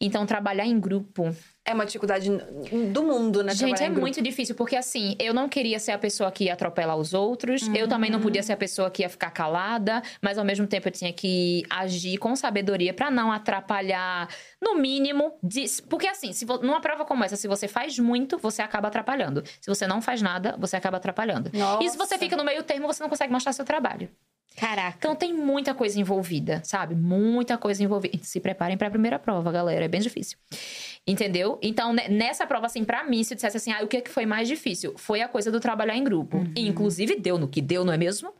Então, 0.00 0.26
trabalhar 0.26 0.66
em 0.66 0.80
grupo 0.80 1.34
É 1.66 1.72
uma 1.72 1.86
dificuldade 1.86 2.28
do 2.92 3.02
mundo, 3.02 3.42
né? 3.42 3.54
Gente, 3.54 3.82
é 3.82 3.88
muito 3.88 4.20
difícil, 4.20 4.54
porque 4.54 4.76
assim, 4.76 5.16
eu 5.18 5.32
não 5.32 5.48
queria 5.48 5.78
ser 5.78 5.92
a 5.92 5.98
pessoa 5.98 6.30
que 6.30 6.44
ia 6.44 6.52
atropelar 6.52 6.94
os 6.94 7.14
outros, 7.14 7.66
eu 7.74 7.88
também 7.88 8.10
não 8.10 8.20
podia 8.20 8.42
ser 8.42 8.52
a 8.52 8.56
pessoa 8.56 8.90
que 8.90 9.00
ia 9.02 9.08
ficar 9.08 9.30
calada, 9.30 10.02
mas 10.20 10.36
ao 10.36 10.44
mesmo 10.44 10.66
tempo 10.66 10.88
eu 10.88 10.92
tinha 10.92 11.10
que 11.10 11.62
agir 11.70 12.18
com 12.18 12.36
sabedoria 12.36 12.92
pra 12.92 13.10
não 13.10 13.32
atrapalhar, 13.32 14.28
no 14.60 14.74
mínimo, 14.76 15.38
de- 15.42 15.64
porque 15.88 16.06
assim, 16.06 16.34
se 16.34 16.44
vo- 16.44 16.58
numa 16.58 16.80
prova 16.82 17.04
como 17.06 17.24
essa, 17.24 17.36
se 17.36 17.48
você 17.48 17.66
faz 17.66 17.98
muito, 17.98 18.36
você 18.36 18.60
acaba 18.60 18.88
atrapalhando. 18.88 19.42
Se 19.60 19.66
você 19.68 19.86
não 19.86 20.02
faz 20.02 20.20
nada, 20.20 20.56
você 20.58 20.76
acaba 20.76 20.98
atrapalhando. 20.98 21.50
E 21.80 21.88
se 21.88 21.96
você 21.96 22.14
Nossa. 22.14 22.18
fica 22.18 22.36
no 22.36 22.44
meio 22.44 22.62
termo, 22.62 22.86
você 22.86 23.02
não 23.02 23.08
consegue 23.08 23.32
mostrar 23.32 23.52
seu 23.54 23.64
trabalho. 23.64 24.10
Caraca. 24.56 24.96
Então 24.98 25.16
tem 25.16 25.32
muita 25.34 25.74
coisa 25.74 25.98
envolvida, 26.00 26.60
sabe? 26.64 26.94
Muita 26.94 27.58
coisa 27.58 27.82
envolvida. 27.82 28.18
Se 28.22 28.38
preparem 28.38 28.76
pra 28.76 28.88
primeira 28.88 29.18
prova, 29.18 29.50
galera. 29.50 29.84
É 29.84 29.88
bem 29.88 30.00
difícil. 30.00 30.38
Entendeu? 31.06 31.58
Então, 31.60 31.92
ne- 31.92 32.08
nessa 32.08 32.46
prova, 32.46 32.66
assim, 32.66 32.84
pra 32.84 33.04
mim, 33.04 33.22
se 33.24 33.34
eu 33.34 33.36
dissesse 33.36 33.56
assim, 33.56 33.72
ah, 33.72 33.82
o 33.82 33.88
que, 33.88 34.00
que 34.00 34.10
foi 34.10 34.24
mais 34.24 34.48
difícil? 34.48 34.94
Foi 34.96 35.20
a 35.20 35.28
coisa 35.28 35.50
do 35.50 35.60
trabalhar 35.60 35.96
em 35.96 36.04
grupo. 36.04 36.38
Uhum. 36.38 36.52
E, 36.56 36.66
inclusive, 36.66 37.16
deu 37.16 37.36
no 37.36 37.46
que 37.48 37.60
deu, 37.60 37.84
não 37.84 37.92
é 37.92 37.98
mesmo? 37.98 38.32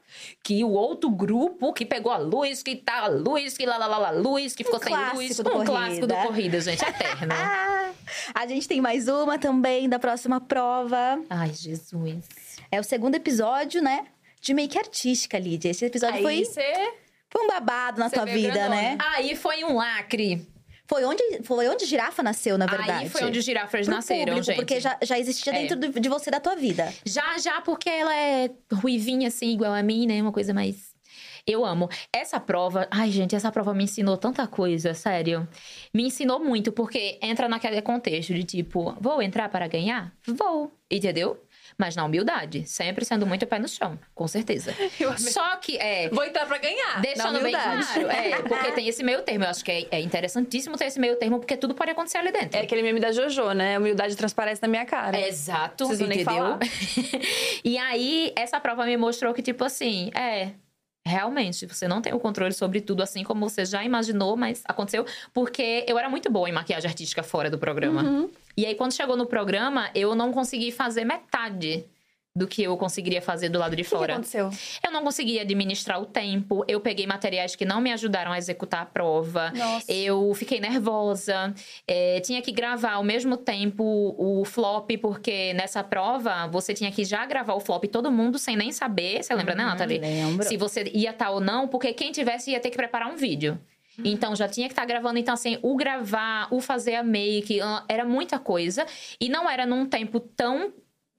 Que 0.42 0.64
o 0.64 0.70
outro 0.70 1.10
grupo 1.10 1.72
que 1.72 1.84
pegou 1.84 2.10
a 2.12 2.16
luz, 2.16 2.62
que 2.62 2.76
tá 2.76 3.00
a 3.02 3.08
luz, 3.08 3.56
que 3.58 3.66
lá, 3.66 3.76
lá, 3.76 3.86
lá, 3.86 3.98
lá, 3.98 4.10
luz, 4.12 4.54
que 4.54 4.64
ficou 4.64 4.80
sem 4.80 4.88
clássico 4.94 5.16
luz. 5.20 5.40
um 5.40 5.42
Corrida. 5.44 5.64
clássico 5.66 6.06
do 6.06 6.14
Corrida, 6.14 6.60
gente. 6.60 6.82
Eterno. 6.84 7.34
Ah, 8.34 8.42
a 8.42 8.46
gente 8.46 8.68
tem 8.68 8.80
mais 8.80 9.08
uma 9.08 9.38
também 9.38 9.88
da 9.88 9.98
próxima 9.98 10.38
prova. 10.40 11.20
Ai, 11.30 11.52
Jesus. 11.54 12.24
É 12.70 12.78
o 12.78 12.84
segundo 12.84 13.14
episódio, 13.14 13.82
né? 13.82 14.06
De 14.44 14.52
make 14.52 14.76
artística, 14.78 15.38
Lídia. 15.38 15.70
Esse 15.70 15.86
episódio 15.86 16.16
Aí 16.16 16.22
foi, 16.22 16.44
você... 16.44 16.92
foi 17.30 17.44
um 17.44 17.48
babado 17.48 17.98
na 17.98 18.10
Você 18.10 18.16
tua 18.16 18.26
vida, 18.26 18.52
grandona. 18.52 18.68
né? 18.76 18.98
Aí 19.00 19.34
foi 19.34 19.64
um 19.64 19.74
lacre. 19.76 20.46
Foi 20.86 21.02
onde, 21.02 21.22
foi 21.44 21.66
onde 21.66 21.86
girafa 21.86 22.22
nasceu, 22.22 22.58
na 22.58 22.66
verdade. 22.66 23.04
Aí 23.04 23.08
foi 23.08 23.24
onde 23.24 23.38
os 23.38 23.44
girafas 23.44 23.86
Pro 23.86 23.94
nasceram, 23.94 24.34
público, 24.34 24.42
gente. 24.42 24.56
Porque 24.56 24.80
já, 24.80 24.98
já 25.02 25.18
existia 25.18 25.50
É. 25.54 25.66
dentro 25.66 25.98
de 25.98 26.08
você, 26.10 26.30
da 26.30 26.40
tua 26.40 26.54
vida. 26.56 26.92
Já, 27.06 27.38
já, 27.38 27.62
porque 27.62 27.88
ela 27.88 28.14
é 28.14 28.50
ruivinha, 28.70 29.28
assim, 29.28 29.50
igual 29.54 29.72
a 29.72 29.82
mim, 29.82 30.06
né? 30.06 30.20
Uma 30.20 30.30
coisa 30.30 30.52
mais. 30.52 30.92
Eu 31.46 31.64
amo. 31.64 31.88
Essa 32.12 32.38
prova. 32.38 32.86
Ai, 32.90 33.10
gente, 33.10 33.34
essa 33.34 33.50
prova 33.50 33.72
me 33.72 33.84
ensinou 33.84 34.18
tanta 34.18 34.46
coisa, 34.46 34.92
sério. 34.92 35.48
Me 35.92 36.02
ensinou 36.04 36.38
muito, 36.38 36.70
porque 36.70 37.18
entra 37.22 37.48
naquele 37.48 37.80
contexto 37.80 38.34
de 38.34 38.44
tipo, 38.44 38.94
vou 39.00 39.22
entrar 39.22 39.48
para 39.48 39.66
ganhar? 39.66 40.12
Vou. 40.26 40.70
Entendeu? 40.90 41.42
Mas 41.76 41.96
na 41.96 42.04
humildade. 42.04 42.68
Sempre 42.68 43.04
sendo 43.04 43.26
muito 43.26 43.46
pé 43.46 43.58
no 43.58 43.68
chão, 43.68 43.98
com 44.14 44.28
certeza. 44.28 44.74
Só 45.18 45.56
que 45.56 45.76
é. 45.76 46.08
Vou 46.08 46.24
entrar 46.24 46.46
pra 46.46 46.58
ganhar. 46.58 47.00
Deixando 47.00 47.40
bem 47.40 47.52
claro, 47.52 48.10
é, 48.10 48.42
porque 48.42 48.72
tem 48.72 48.88
esse 48.88 49.02
meio 49.02 49.22
termo. 49.22 49.44
Eu 49.44 49.50
acho 49.50 49.64
que 49.64 49.70
é, 49.70 49.86
é 49.90 50.00
interessantíssimo 50.00 50.76
ter 50.76 50.86
esse 50.86 51.00
meio 51.00 51.16
termo, 51.16 51.38
porque 51.38 51.56
tudo 51.56 51.74
pode 51.74 51.90
acontecer 51.90 52.18
ali 52.18 52.32
dentro. 52.32 52.58
É 52.58 52.62
aquele 52.62 52.82
meme 52.82 53.00
da 53.00 53.12
Jojo, 53.12 53.52
né? 53.52 53.78
Humildade 53.78 54.16
transparece 54.16 54.62
na 54.62 54.68
minha 54.68 54.84
cara. 54.84 55.18
Exato, 55.20 55.86
Preciso 55.86 56.06
nem 56.08 56.20
entendeu? 56.20 56.42
falar. 56.42 56.58
e 57.64 57.78
aí, 57.78 58.32
essa 58.36 58.60
prova 58.60 58.84
me 58.84 58.96
mostrou 58.96 59.34
que, 59.34 59.42
tipo 59.42 59.64
assim, 59.64 60.10
é. 60.14 60.50
Realmente, 61.06 61.66
você 61.66 61.86
não 61.86 62.00
tem 62.00 62.14
o 62.14 62.18
controle 62.18 62.52
sobre 62.54 62.80
tudo, 62.80 63.02
assim 63.02 63.22
como 63.22 63.48
você 63.48 63.64
já 63.64 63.84
imaginou, 63.84 64.36
mas 64.36 64.62
aconteceu 64.64 65.04
porque 65.34 65.84
eu 65.86 65.98
era 65.98 66.08
muito 66.08 66.30
boa 66.30 66.48
em 66.48 66.52
maquiagem 66.52 66.88
artística 66.88 67.22
fora 67.22 67.50
do 67.50 67.58
programa. 67.58 68.02
Uhum. 68.02 68.30
E 68.56 68.64
aí, 68.64 68.74
quando 68.74 68.92
chegou 68.92 69.16
no 69.16 69.26
programa, 69.26 69.90
eu 69.94 70.14
não 70.14 70.32
consegui 70.32 70.72
fazer 70.72 71.04
metade 71.04 71.84
do 72.36 72.48
que 72.48 72.64
eu 72.64 72.76
conseguiria 72.76 73.22
fazer 73.22 73.48
do 73.48 73.60
lado 73.60 73.76
de 73.76 73.82
O 73.82 73.84
que, 73.84 73.90
fora. 73.90 74.14
aconteceu? 74.14 74.50
Eu 74.84 74.90
não 74.90 75.04
conseguia 75.04 75.42
administrar 75.42 76.02
o 76.02 76.04
tempo, 76.04 76.64
eu 76.66 76.80
peguei 76.80 77.06
materiais 77.06 77.54
que 77.54 77.64
não 77.64 77.80
me 77.80 77.92
ajudaram 77.92 78.32
a 78.32 78.38
executar 78.38 78.82
a 78.82 78.86
prova. 78.86 79.52
Nossa. 79.52 79.92
Eu 79.92 80.34
fiquei 80.34 80.58
nervosa, 80.58 81.54
é, 81.86 82.18
tinha 82.20 82.42
que 82.42 82.50
gravar 82.50 82.94
ao 82.94 83.04
mesmo 83.04 83.36
tempo 83.36 83.84
o 84.18 84.44
flop, 84.44 84.90
porque 85.00 85.52
nessa 85.54 85.84
prova 85.84 86.48
você 86.48 86.74
tinha 86.74 86.90
que 86.90 87.04
já 87.04 87.24
gravar 87.24 87.54
o 87.54 87.60
flop 87.60 87.84
todo 87.84 88.10
mundo 88.10 88.36
sem 88.36 88.56
nem 88.56 88.72
saber. 88.72 89.22
Você 89.22 89.32
lembra, 89.32 89.54
né, 89.54 89.64
Nathalie? 89.64 90.00
Lembro. 90.00 90.44
Se 90.44 90.56
você 90.56 90.90
ia 90.92 91.10
estar 91.10 91.30
ou 91.30 91.40
não, 91.40 91.68
porque 91.68 91.92
quem 91.92 92.10
tivesse 92.10 92.50
ia 92.50 92.58
ter 92.58 92.70
que 92.70 92.76
preparar 92.76 93.08
um 93.12 93.16
vídeo. 93.16 93.60
Então 94.04 94.34
já 94.34 94.48
tinha 94.48 94.66
que 94.66 94.72
estar 94.72 94.84
gravando. 94.84 95.20
Então, 95.20 95.34
assim, 95.34 95.56
o 95.62 95.76
gravar, 95.76 96.48
o 96.50 96.60
fazer 96.60 96.96
a 96.96 97.02
make, 97.04 97.60
ah, 97.60 97.84
era 97.88 98.04
muita 98.04 98.40
coisa. 98.40 98.84
E 99.20 99.28
não 99.28 99.48
era 99.48 99.64
num 99.64 99.86
tempo 99.86 100.18
tão, 100.18 100.72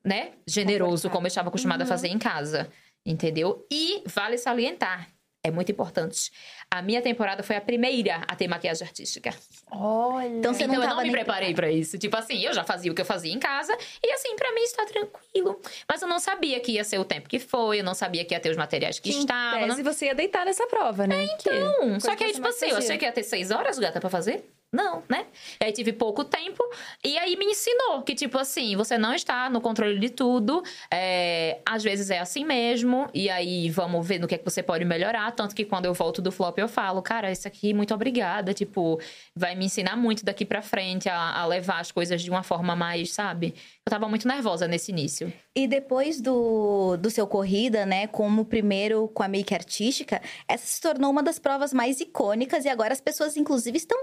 né, 0.05 0.31
generoso 0.47 1.09
como 1.09 1.25
eu 1.25 1.29
estava 1.29 1.49
acostumada 1.49 1.83
a 1.83 1.87
fazer 1.87 2.07
em 2.07 2.19
casa. 2.19 2.69
Entendeu? 3.05 3.65
E 3.71 4.03
vale 4.07 4.37
salientar. 4.37 5.09
É 5.43 5.51
muito 5.51 5.71
importante. 5.71 6.31
A 6.71 6.81
minha 6.81 7.03
temporada 7.03 7.43
foi 7.43 7.55
a 7.55 7.61
primeira 7.61 8.15
a 8.27 8.35
ter 8.35 8.47
maquiagem 8.47 8.83
artística. 8.87 9.31
Olha. 9.71 10.25
Então 10.27 10.51
você 10.51 10.63
então 10.63 10.75
não 10.77 10.81
eu 10.83 10.89
não 10.89 11.03
me 11.03 11.11
preparei 11.11 11.53
pra 11.53 11.71
isso. 11.71 11.99
Tipo 11.99 12.17
assim, 12.17 12.41
eu 12.43 12.51
já 12.51 12.63
fazia 12.63 12.91
o 12.91 12.95
que 12.95 13.01
eu 13.01 13.05
fazia 13.05 13.31
em 13.31 13.37
casa 13.37 13.77
e 14.03 14.11
assim, 14.11 14.35
pra 14.35 14.51
mim 14.53 14.61
está 14.61 14.83
tranquilo. 14.85 15.61
Mas 15.87 16.01
eu 16.01 16.07
não 16.07 16.17
sabia 16.17 16.59
que 16.59 16.71
ia 16.71 16.83
ser 16.83 16.97
o 16.97 17.05
tempo 17.05 17.29
que 17.29 17.37
foi, 17.37 17.81
eu 17.81 17.83
não 17.83 17.93
sabia 17.93 18.25
que 18.25 18.33
ia 18.33 18.39
ter 18.39 18.49
os 18.49 18.57
materiais 18.57 18.97
que 18.99 19.11
estavam. 19.11 19.67
tese, 19.67 19.83
você 19.83 20.05
ia 20.07 20.15
deitar 20.15 20.45
nessa 20.45 20.65
prova, 20.65 21.05
né? 21.05 21.27
Que- 21.37 21.51
Não, 21.51 21.77
coisa 21.79 21.99
só 21.99 22.15
que 22.15 22.23
aí, 22.23 22.29
você 22.31 22.35
tipo 22.37 22.47
assim, 22.47 22.65
eu 22.69 22.77
achei 22.77 22.97
que 22.97 23.05
ia 23.05 23.11
ter 23.11 23.21
seis 23.23 23.51
horas, 23.51 23.77
gata, 23.77 23.99
pra 23.99 24.09
fazer. 24.09 24.49
Não, 24.75 25.01
né? 25.07 25.25
E 25.61 25.65
aí 25.65 25.71
tive 25.71 25.93
pouco 25.93 26.25
tempo. 26.25 26.61
E 27.01 27.17
aí 27.17 27.37
me 27.37 27.45
ensinou 27.45 28.01
que, 28.01 28.13
tipo 28.13 28.37
assim, 28.37 28.75
você 28.75 28.97
não 28.97 29.13
está 29.13 29.49
no 29.49 29.61
controle 29.61 29.97
de 29.97 30.09
tudo. 30.09 30.61
é, 30.91 31.59
às 31.65 31.81
vezes 31.81 32.09
é 32.09 32.19
assim 32.19 32.43
mesmo. 32.43 33.09
E 33.13 33.29
aí 33.29 33.69
vamos 33.69 34.05
ver 34.05 34.19
no 34.19 34.27
que 34.27 34.35
é 34.35 34.37
que 34.37 34.43
você 34.43 34.61
pode 34.61 34.83
melhorar. 34.83 35.31
Tanto 35.31 35.55
que 35.55 35.63
quando 35.63 35.85
eu 35.85 35.93
volto 35.93 36.21
do 36.21 36.29
flop, 36.31 36.57
eu 36.59 36.67
falo, 36.67 37.01
cara, 37.01 37.31
isso 37.31 37.47
aqui, 37.47 37.73
muito 37.73 37.93
obrigada. 37.93 38.53
Tipo, 38.53 38.99
vai 39.33 39.55
me 39.55 39.65
ensinar 39.65 39.95
muito 39.95 40.25
daqui 40.25 40.43
pra 40.43 40.61
frente 40.61 41.07
a, 41.07 41.39
a 41.39 41.45
levar 41.45 41.79
as 41.79 41.91
coisas 41.91 42.21
de 42.21 42.29
uma 42.29 42.43
forma 42.43 42.75
mais, 42.75 43.13
sabe? 43.13 43.55
Eu 43.87 43.91
tava 43.91 44.09
muito 44.09 44.27
nervosa 44.27 44.67
nesse 44.67 44.91
início. 44.91 45.31
E 45.55 45.67
depois 45.67 46.19
do, 46.19 46.97
do 46.97 47.11
seu 47.11 47.27
corrida, 47.27 47.85
né, 47.85 48.07
como 48.07 48.43
primeiro 48.43 49.07
com 49.09 49.21
a 49.21 49.27
make 49.27 49.53
artística, 49.53 50.19
essa 50.47 50.65
se 50.65 50.81
tornou 50.81 51.11
uma 51.11 51.21
das 51.21 51.37
provas 51.37 51.71
mais 51.71 51.99
icônicas 51.99 52.65
e 52.65 52.69
agora 52.69 52.93
as 52.93 52.99
pessoas, 52.99 53.37
inclusive, 53.37 53.77
estão 53.77 53.95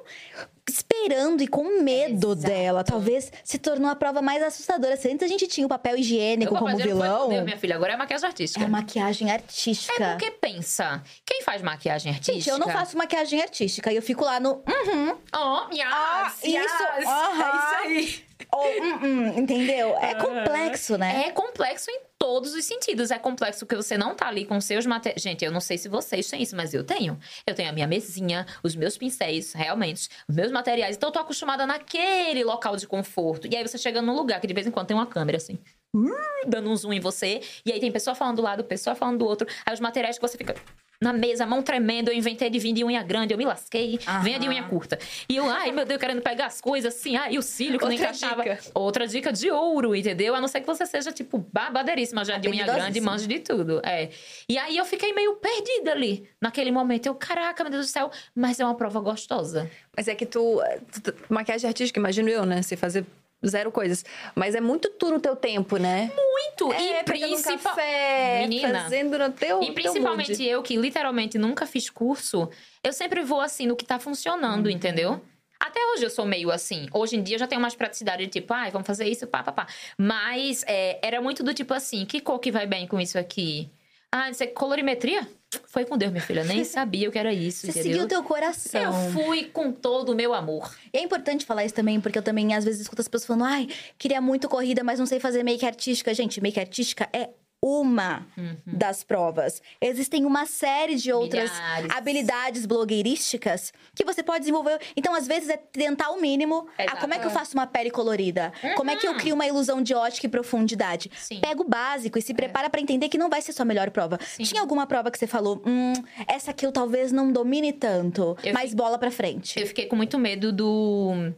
esperando 0.71 1.43
e 1.43 1.49
com 1.49 1.83
medo 1.83 2.31
Exato. 2.33 2.47
dela. 2.47 2.85
Talvez 2.85 3.33
se 3.43 3.59
tornou 3.59 3.91
a 3.91 3.97
prova 3.97 4.23
mais 4.23 4.41
assustadora. 4.41 4.97
Se 4.97 5.09
antes 5.11 5.25
a 5.25 5.27
gente 5.27 5.49
tinha 5.49 5.67
o 5.67 5.69
papel 5.69 5.97
higiênico 5.97 6.55
Eu 6.55 6.59
como 6.61 6.77
vilão, 6.77 7.25
poder, 7.25 7.43
minha 7.43 7.59
filha, 7.59 7.75
agora 7.75 7.95
é 7.95 7.97
maquiagem 7.97 8.29
artística. 8.29 8.65
é 8.65 8.69
maquiagem 8.69 9.31
É 9.31 9.33
artística. 9.35 10.11
porque 10.11 10.31
pensa, 10.31 11.03
quem 11.27 11.43
faz 11.43 11.61
maquiagem 11.61 12.13
artística? 12.13 12.39
Gente, 12.39 12.49
eu 12.49 12.57
não 12.59 12.69
faço 12.69 12.97
maquiagem 12.97 13.43
artística 13.43 13.93
e 13.93 13.97
eu 13.97 14.03
fico 14.03 14.25
lá 14.25 14.39
no. 14.39 14.63
Uhum. 14.65 15.17
Oh, 15.35 15.75
yes, 15.75 15.89
Ah, 15.93 16.33
yes, 16.45 16.67
isso, 16.67 16.83
É 16.85 17.05
aham. 17.05 17.59
isso 17.59 17.75
aí. 17.83 18.32
Ou, 18.55 18.67
hum, 18.83 18.99
hum, 19.03 19.39
entendeu? 19.39 19.97
É 19.99 20.15
complexo, 20.15 20.99
né? 20.99 21.25
É 21.29 21.31
complexo 21.31 21.91
em 21.91 22.01
todos 22.19 22.55
os 22.55 22.65
sentidos. 22.65 23.11
É 23.11 23.19
complexo 23.19 23.61
porque 23.61 23.77
você 23.77 23.97
não 23.97 24.15
tá 24.15 24.29
ali 24.29 24.45
com 24.45 24.61
seus 24.61 24.85
materiais. 24.85 25.23
Gente, 25.23 25.43
eu 25.45 25.51
não 25.51 25.61
sei 25.61 25.79
se 25.79 25.89
vocês 25.89 26.29
têm 26.29 26.43
isso, 26.43 26.55
mas 26.55 26.75
eu 26.75 26.85
tenho. 26.85 27.19
Eu 27.47 27.55
tenho 27.55 27.71
a 27.71 27.73
minha 27.73 27.87
mesinha, 27.87 28.47
os 28.63 28.77
meus 28.77 28.99
pincéis, 28.99 29.55
realmente, 29.55 30.09
os 30.29 30.37
meus 30.37 30.53
materiais. 30.53 30.97
Então 30.97 31.09
eu 31.09 31.13
tô 31.13 31.19
acostumada 31.19 31.67
naquele 31.67 32.45
local 32.45 32.77
de 32.77 32.87
conforto. 32.87 33.49
E 33.51 33.57
aí 33.57 33.67
você 33.67 33.79
chega 33.79 34.03
num 34.03 34.15
lugar 34.15 34.39
que 34.41 34.47
de 34.47 34.53
vez 34.55 34.67
em 34.67 34.71
quando 34.71 34.87
tem 34.89 34.97
uma 34.97 35.07
câmera 35.07 35.39
assim. 35.39 35.59
uh, 35.97 36.11
Dando 36.47 36.71
um 36.71 36.77
zoom 36.77 36.93
em 36.93 37.01
você. 37.01 37.41
E 37.65 37.73
aí 37.73 37.81
tem 37.81 37.91
pessoa 37.91 38.15
falando 38.15 38.37
do 38.37 38.43
lado, 38.43 38.65
pessoa 38.65 38.95
falando 38.95 39.19
do 39.19 39.27
outro. 39.27 39.49
Aí 39.65 39.73
os 39.73 39.81
materiais 39.81 40.19
que 40.19 40.23
você 40.23 40.37
fica 40.37 40.55
na 41.03 41.13
mesa, 41.13 41.45
mão 41.45 41.63
tremendo. 41.63 42.09
Eu 42.11 42.15
inventei 42.15 42.49
de 42.49 42.59
vir 42.59 42.73
de 42.73 42.85
unha 42.85 43.03
grande, 43.03 43.35
eu 43.35 43.39
me 43.39 43.45
lasquei. 43.45 43.99
Venha 44.23 44.39
de 44.39 44.49
unha 44.49 44.63
curta. 44.63 44.99
E 45.29 45.37
eu, 45.37 45.51
ai 45.51 45.73
meu 45.73 45.85
Deus, 45.85 46.01
querendo 46.01 46.23
pegar 46.23 46.47
as 46.47 46.61
coisas 46.61 46.95
assim. 46.95 47.17
Ai, 47.17 47.37
o 47.37 47.43
cílio 47.43 47.79
que 47.79 47.85
não 47.85 47.93
encaixava. 47.93 48.43
dica. 48.43 48.59
Outra 48.75 49.07
dica 49.07 49.33
de 49.33 49.51
ouro, 49.51 49.95
entendeu? 49.95 50.35
A 50.35 50.41
não 50.41 50.49
ser 50.49 50.61
que 50.61 50.67
você 50.67 50.87
seja, 50.87 51.11
tipo, 51.13 51.39
babadeiríssima 51.53 52.25
já 52.25 52.39
de 52.39 52.49
unha 52.49 52.65
grande, 52.65 53.01
manja 53.01 53.27
de 53.27 53.41
tudo. 53.41 53.81
É. 53.85 54.11
E 54.49 54.57
aí 54.57 54.77
eu 54.77 54.85
fiquei 54.85 55.13
meio 55.13 55.35
perdida 55.37 55.91
ali, 55.93 56.29
naquele 56.41 56.71
momento. 56.71 57.07
Eu, 57.07 57.15
caraca, 57.15 57.65
meu 57.65 57.71
Deus 57.73 57.87
do 57.87 57.91
céu, 57.91 58.11
mas 58.35 58.61
é 58.61 58.65
uma 58.65 58.75
prova 58.75 59.01
gostosa. 59.01 59.69
Mas 59.97 60.09
é 60.09 60.15
que 60.15 60.25
tu, 60.25 60.61
tu- 60.93 61.13
tu- 61.13 61.15
Maquiagem 61.29 61.67
artística, 61.69 61.99
imagino 61.99 62.29
eu, 62.29 62.47
né? 62.47 62.63
Você 62.63 62.77
fazer 62.77 63.05
zero 63.47 63.71
coisas. 63.73 64.05
Mas 64.35 64.55
é 64.55 64.61
muito 64.61 64.89
tu 64.91 65.11
no 65.11 65.21
teu 65.21 65.35
tempo, 65.37 65.77
né? 65.77 66.11
Muito! 66.15 66.73
É, 66.73 67.01
e 67.01 67.05
pegando 67.05 67.35
um 67.35 67.43
principal... 67.43 67.75
café, 67.75 68.41
Menina. 68.43 68.83
fazendo 68.83 69.19
no 69.19 69.31
teu 69.33 69.63
E 69.63 69.67
teu 69.67 69.75
principalmente 69.75 70.31
mood. 70.31 70.45
eu, 70.49 70.63
que 70.63 70.77
literalmente 70.77 71.39
nunca 71.39 71.67
fiz 71.67 71.89
curso, 71.91 72.49
eu 72.85 72.93
sempre 72.93 73.23
vou 73.23 73.41
assim 73.41 73.67
no 73.67 73.77
que 73.77 73.85
tá 73.85 73.99
funcionando, 73.99 74.67
Uhum. 74.67 74.73
entendeu? 74.73 75.21
Até 75.59 75.79
hoje 75.93 76.05
eu 76.05 76.11
sou 76.11 76.27
meio 76.27 76.51
assim. 76.51 76.89
Hoje 76.93 77.17
em 77.17 77.23
dia 77.23 77.37
eu 77.37 77.39
já 77.39 77.47
tenho 77.47 77.61
mais 77.61 77.75
praticidade 77.77 78.25
de 78.25 78.31
tipo, 78.33 78.53
ai, 78.53 78.71
vamos 78.73 78.85
fazer 78.87 79.07
isso, 79.07 79.29
pá, 79.29 79.45
pá, 79.45 79.53
pá. 79.53 79.67
Mas 79.97 80.65
é, 80.67 80.99
era 81.01 81.21
muito 81.21 81.45
do 81.45 81.55
tipo 81.55 81.73
assim, 81.73 82.05
que 82.05 82.21
cor 82.21 82.41
que 82.41 82.51
vai 82.51 82.67
bem 82.67 82.85
com 82.87 83.01
isso 83.01 83.17
aqui? 83.17 83.71
Ah, 84.15 84.27
não 84.27 84.35
sei, 84.35 84.49
colorimetria? 84.49 85.27
Foi 85.67 85.87
com 85.87 85.97
Deus, 85.97 86.13
minha 86.13 86.23
filha. 86.23 86.45
Nem 86.45 86.65
sabia 86.65 87.09
o 87.09 87.13
que 87.13 87.19
era 87.19 87.33
isso, 87.33 87.61
Você 87.61 87.71
entendeu? 87.71 87.83
seguiu 87.93 88.05
o 88.05 88.09
teu 88.09 88.23
coração. 88.23 88.81
Eu 88.83 88.93
fui 89.13 89.45
com 89.45 89.73
todo 89.73 90.13
o 90.13 90.15
meu 90.15 90.35
amor. 90.35 90.75
E 90.93 90.99
é 90.99 91.03
importante 91.03 91.47
falar 91.47 91.65
isso 91.65 91.75
também, 91.75 91.99
porque 92.01 92.19
eu 92.19 92.23
também 92.23 92.55
às 92.55 92.65
vezes 92.65 92.83
escuto 92.83 93.01
as 93.01 93.09
pessoas 93.09 93.27
falando, 93.27 93.45
ai, 93.45 93.69
queria 93.99 94.21
muito 94.21 94.49
corrida, 94.49 94.85
mas 94.85 94.99
não 94.99 95.07
sei 95.07 95.19
fazer 95.19 95.43
make 95.43 95.65
artística. 95.65 96.13
Gente, 96.13 96.41
make 96.43 96.61
artística 96.61 97.09
é 97.13 97.31
uma 97.65 98.27
das 98.67 99.05
provas. 99.05 99.63
Existem 99.81 100.25
uma 100.25 100.47
série 100.47 100.97
de 100.97 101.13
outras 101.13 101.51
Milhares. 101.53 101.91
habilidades 101.97 102.67
blogueirísticas 102.67 103.73
que 103.95 104.05
você 104.05 104.23
pode 104.23 104.41
desenvolver. 104.41 104.81
Então, 104.97 105.15
às 105.15 105.27
vezes, 105.27 105.49
é 105.49 105.57
tentar 105.57 106.11
o 106.11 106.21
mínimo. 106.21 106.67
Ah, 106.77 106.83
Exato. 106.85 107.01
como 107.01 107.15
é 107.15 107.19
que 107.21 107.27
eu 107.27 107.31
faço 107.31 107.55
uma 107.55 107.67
pele 107.67 107.91
colorida? 107.91 108.53
Como 108.77 108.91
é 108.91 108.97
que 108.97 109.07
eu 109.07 109.15
crio 109.15 109.35
uma 109.35 109.47
ilusão 109.47 109.81
de 109.81 109.95
ótica 109.95 110.27
e 110.27 110.29
profundidade? 110.31 111.11
Sim. 111.17 111.41
Pega 111.41 111.61
o 111.63 111.69
básico 111.69 112.19
e 112.19 112.23
se 112.23 112.35
prepara 112.35 112.69
pra 112.69 112.81
entender 112.81 113.09
que 113.09 113.17
não 113.19 113.31
vai 113.31 113.41
ser 113.41 113.53
sua 113.53 113.65
melhor 113.65 113.91
prova. 113.91 114.19
Sim. 114.21 114.43
Tinha 114.43 114.61
alguma 114.61 114.87
prova 114.87 115.11
que 115.11 115.19
você 115.19 115.27
falou, 115.29 115.63
hum, 115.65 115.93
essa 116.27 116.51
aqui 116.51 116.67
eu 116.67 116.73
talvez 116.73 117.13
não 117.13 117.31
domine 117.31 117.73
tanto, 117.73 118.37
Eu 118.43 118.53
mas 118.53 118.71
fi- 118.71 118.77
bola 118.77 118.99
pra 118.99 119.11
frente. 119.11 119.59
Eu 119.61 119.67
fiquei 119.69 119.87
com 119.87 119.95
muito 119.95 120.19
medo 120.19 120.53
do 120.53 121.33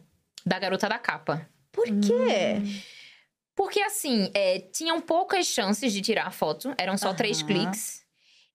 da 0.45 0.57
garota 0.57 0.89
da 0.89 0.97
capa. 0.97 1.47
Por 1.71 1.85
quê? 1.85 2.61
Porque, 3.55 3.79
assim, 3.79 4.29
é, 4.33 4.59
tinham 4.59 4.99
poucas 4.99 5.45
chances 5.47 5.93
de 5.93 6.01
tirar 6.01 6.27
a 6.27 6.31
foto. 6.31 6.73
Eram 6.77 6.97
só 6.97 7.13
três 7.13 7.37
Aham. 7.37 7.47
cliques. 7.47 8.03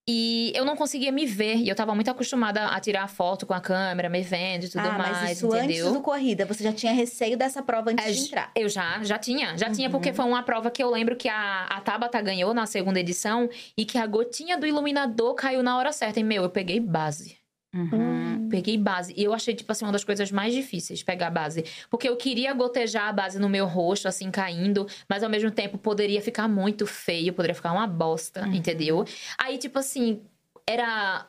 E 0.06 0.52
eu 0.56 0.64
não 0.64 0.74
conseguia 0.76 1.12
me 1.12 1.24
ver. 1.24 1.56
E 1.56 1.68
eu 1.68 1.74
tava 1.76 1.94
muito 1.94 2.10
acostumada 2.10 2.66
a 2.66 2.80
tirar 2.80 3.06
foto 3.08 3.46
com 3.46 3.54
a 3.54 3.60
câmera, 3.60 4.08
me 4.08 4.22
vendo 4.22 4.64
e 4.64 4.68
tudo 4.68 4.88
ah, 4.88 4.98
mais, 4.98 5.20
mas 5.20 5.36
isso 5.38 5.46
entendeu? 5.46 5.86
antes 5.86 5.92
do 5.92 6.00
corrida, 6.02 6.44
você 6.44 6.64
já 6.64 6.72
tinha 6.72 6.92
receio 6.92 7.36
dessa 7.36 7.62
prova 7.62 7.90
antes 7.92 8.04
É, 8.04 8.10
de 8.10 8.18
entrar. 8.20 8.50
Eu 8.56 8.68
já, 8.68 9.02
já 9.04 9.18
tinha. 9.18 9.56
Já 9.56 9.70
tinha, 9.70 9.88
Uhum. 9.88 9.92
porque 9.92 10.12
foi 10.12 10.24
uma 10.24 10.42
prova 10.42 10.70
que 10.70 10.82
eu 10.82 10.90
lembro 10.90 11.16
que 11.16 11.28
a, 11.28 11.64
a 11.66 11.80
Tabata 11.80 12.20
ganhou 12.20 12.52
na 12.52 12.66
segunda 12.66 12.98
edição 12.98 13.48
e 13.76 13.84
que 13.84 13.98
a 13.98 14.06
gotinha 14.06 14.58
do 14.58 14.66
iluminador 14.66 15.34
caiu 15.34 15.62
na 15.62 15.76
hora 15.78 15.92
certa. 15.92 16.18
E, 16.18 16.24
meu, 16.24 16.42
eu 16.42 16.50
peguei 16.50 16.80
base. 16.80 17.39
Uhum. 17.74 18.48
Peguei 18.50 18.76
base. 18.76 19.14
E 19.16 19.22
eu 19.22 19.32
achei, 19.32 19.54
tipo 19.54 19.70
assim, 19.70 19.84
uma 19.84 19.92
das 19.92 20.02
coisas 20.04 20.30
mais 20.32 20.52
difíceis, 20.52 21.02
pegar 21.02 21.30
base. 21.30 21.64
Porque 21.88 22.08
eu 22.08 22.16
queria 22.16 22.52
gotejar 22.52 23.08
a 23.08 23.12
base 23.12 23.38
no 23.38 23.48
meu 23.48 23.66
rosto, 23.66 24.08
assim, 24.08 24.30
caindo. 24.30 24.86
Mas, 25.08 25.22
ao 25.22 25.30
mesmo 25.30 25.50
tempo, 25.50 25.78
poderia 25.78 26.20
ficar 26.20 26.48
muito 26.48 26.86
feio. 26.86 27.32
Poderia 27.32 27.54
ficar 27.54 27.72
uma 27.72 27.86
bosta, 27.86 28.42
Uhum. 28.42 28.54
entendeu? 28.54 29.04
Aí, 29.38 29.56
tipo 29.58 29.78
assim, 29.78 30.20
era... 30.68 31.26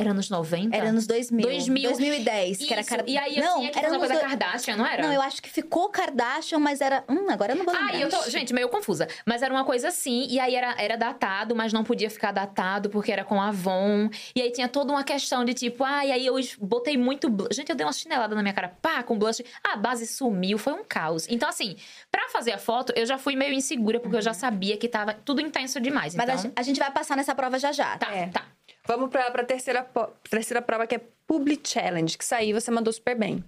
Era 0.00 0.14
nos 0.14 0.30
90? 0.30 0.74
Era 0.76 0.92
nos 0.92 1.06
2000. 1.06 1.42
2000. 1.42 1.90
2010, 1.90 2.58
que 2.58 2.72
era 2.72 2.80
Isso, 2.80 2.90
cara... 2.90 3.04
E 3.06 3.18
aí 3.18 3.36
eu 3.38 3.44
não, 3.44 3.60
que 3.70 3.78
era 3.78 3.88
nos 3.88 3.98
coisa 3.98 4.14
do- 4.14 4.20
Kardashian, 4.20 4.76
não 4.76 4.86
era? 4.86 5.02
Não, 5.02 5.12
eu 5.12 5.22
acho 5.22 5.42
que 5.42 5.48
ficou 5.50 5.88
Kardashian, 5.88 6.58
mas 6.58 6.80
era... 6.80 7.04
Hum, 7.08 7.28
agora 7.30 7.52
eu 7.52 7.56
não 7.56 7.64
vou 7.64 7.74
lembrar. 7.74 7.94
Ah, 7.94 7.98
eu 8.00 8.08
tô. 8.08 8.30
Gente, 8.30 8.52
meio 8.52 8.68
confusa. 8.68 9.06
Mas 9.26 9.42
era 9.42 9.52
uma 9.52 9.64
coisa 9.64 9.88
assim, 9.88 10.26
e 10.28 10.38
aí 10.40 10.54
era, 10.54 10.74
era 10.80 10.96
datado, 10.96 11.54
mas 11.54 11.72
não 11.72 11.84
podia 11.84 12.08
ficar 12.10 12.32
datado 12.32 12.88
porque 12.90 13.10
era 13.12 13.24
com 13.24 13.40
Avon. 13.40 14.08
E 14.34 14.40
aí 14.42 14.50
tinha 14.50 14.68
toda 14.68 14.92
uma 14.92 15.04
questão 15.04 15.44
de 15.44 15.54
tipo, 15.54 15.84
ah, 15.84 16.04
e 16.04 16.12
aí 16.12 16.26
eu 16.26 16.36
botei 16.60 16.96
muito 16.96 17.28
blush. 17.28 17.54
Gente, 17.54 17.70
eu 17.70 17.76
dei 17.76 17.86
uma 17.86 17.92
chinelada 17.92 18.34
na 18.34 18.42
minha 18.42 18.54
cara, 18.54 18.68
pá, 18.80 19.02
com 19.02 19.18
blush. 19.18 19.42
A 19.62 19.76
base 19.76 20.06
sumiu, 20.06 20.58
foi 20.58 20.72
um 20.72 20.84
caos. 20.84 21.26
Então, 21.28 21.48
assim, 21.48 21.76
pra 22.10 22.28
fazer 22.28 22.52
a 22.52 22.58
foto, 22.58 22.92
eu 22.96 23.04
já 23.06 23.18
fui 23.18 23.36
meio 23.36 23.52
insegura, 23.52 24.00
porque 24.00 24.16
eu 24.16 24.22
já 24.22 24.32
sabia 24.34 24.76
que 24.76 24.88
tava 24.88 25.12
tudo 25.14 25.40
intenso 25.40 25.80
demais. 25.80 26.14
Mas 26.14 26.28
a 26.28 26.34
Então, 26.34 26.52
a, 26.56 26.62
gente 26.62 26.78
vai 26.78 26.90
passar 26.90 27.16
nessa 27.16 27.34
prova 27.34 27.58
já 27.58 27.72
já. 27.72 27.96
tá, 27.98 28.14
É. 28.14 28.26
tá. 28.28 28.44
Vamos 28.90 29.08
pra, 29.08 29.30
pra 29.30 29.44
terceira, 29.44 29.88
terceira 30.28 30.60
prova, 30.60 30.84
que 30.84 30.96
é 30.96 31.00
Public 31.24 31.68
Challenge, 31.68 32.18
que 32.18 32.24
saiu 32.24 32.60
você 32.60 32.72
mandou 32.72 32.92
super 32.92 33.14
bem. 33.16 33.44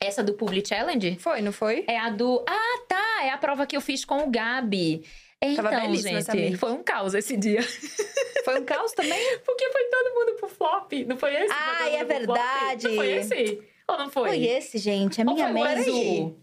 Essa 0.00 0.22
do 0.22 0.32
Public 0.32 0.66
Challenge 0.66 1.18
Foi, 1.20 1.42
não 1.42 1.52
foi? 1.52 1.84
é 1.86 1.98
a 1.98 2.08
do. 2.08 2.42
Ah, 2.48 2.78
tá! 2.88 3.24
É 3.24 3.28
a 3.30 3.36
prova 3.36 3.66
que 3.66 3.76
eu 3.76 3.82
fiz 3.82 4.06
com 4.06 4.20
o 4.20 4.30
Gabi. 4.30 5.04
Tava 5.54 5.68
Então, 5.68 5.94
gente, 5.94 6.56
foi 6.56 6.72
um 6.72 6.82
caos 6.82 7.14
esse 7.14 7.36
dia. 7.36 7.60
Foi 8.42 8.58
um 8.58 8.64
caos 8.64 8.92
também? 8.92 9.20
Porque 9.44 9.70
foi 9.70 9.84
todo 9.84 10.14
mundo 10.14 10.36
pro 10.38 10.48
flop. 10.48 10.90
Não 11.06 11.18
foi 11.18 11.34
esse? 11.34 11.48
foi 11.48 11.56
Ah, 11.56 11.88
é 11.90 11.98
flop? 11.98 12.08
verdade. 12.08 12.88
Não 12.88 12.94
foi 12.94 13.10
esse? 13.12 13.62
Ou 13.88 13.98
não 13.98 14.10
foi? 14.10 14.28
Foi 14.30 14.44
esse, 14.44 14.78
gente. 14.78 15.20
A 15.20 15.24
Ou 15.26 15.34
minha 15.34 15.52
foi 15.52 15.60
azul? 15.62 16.40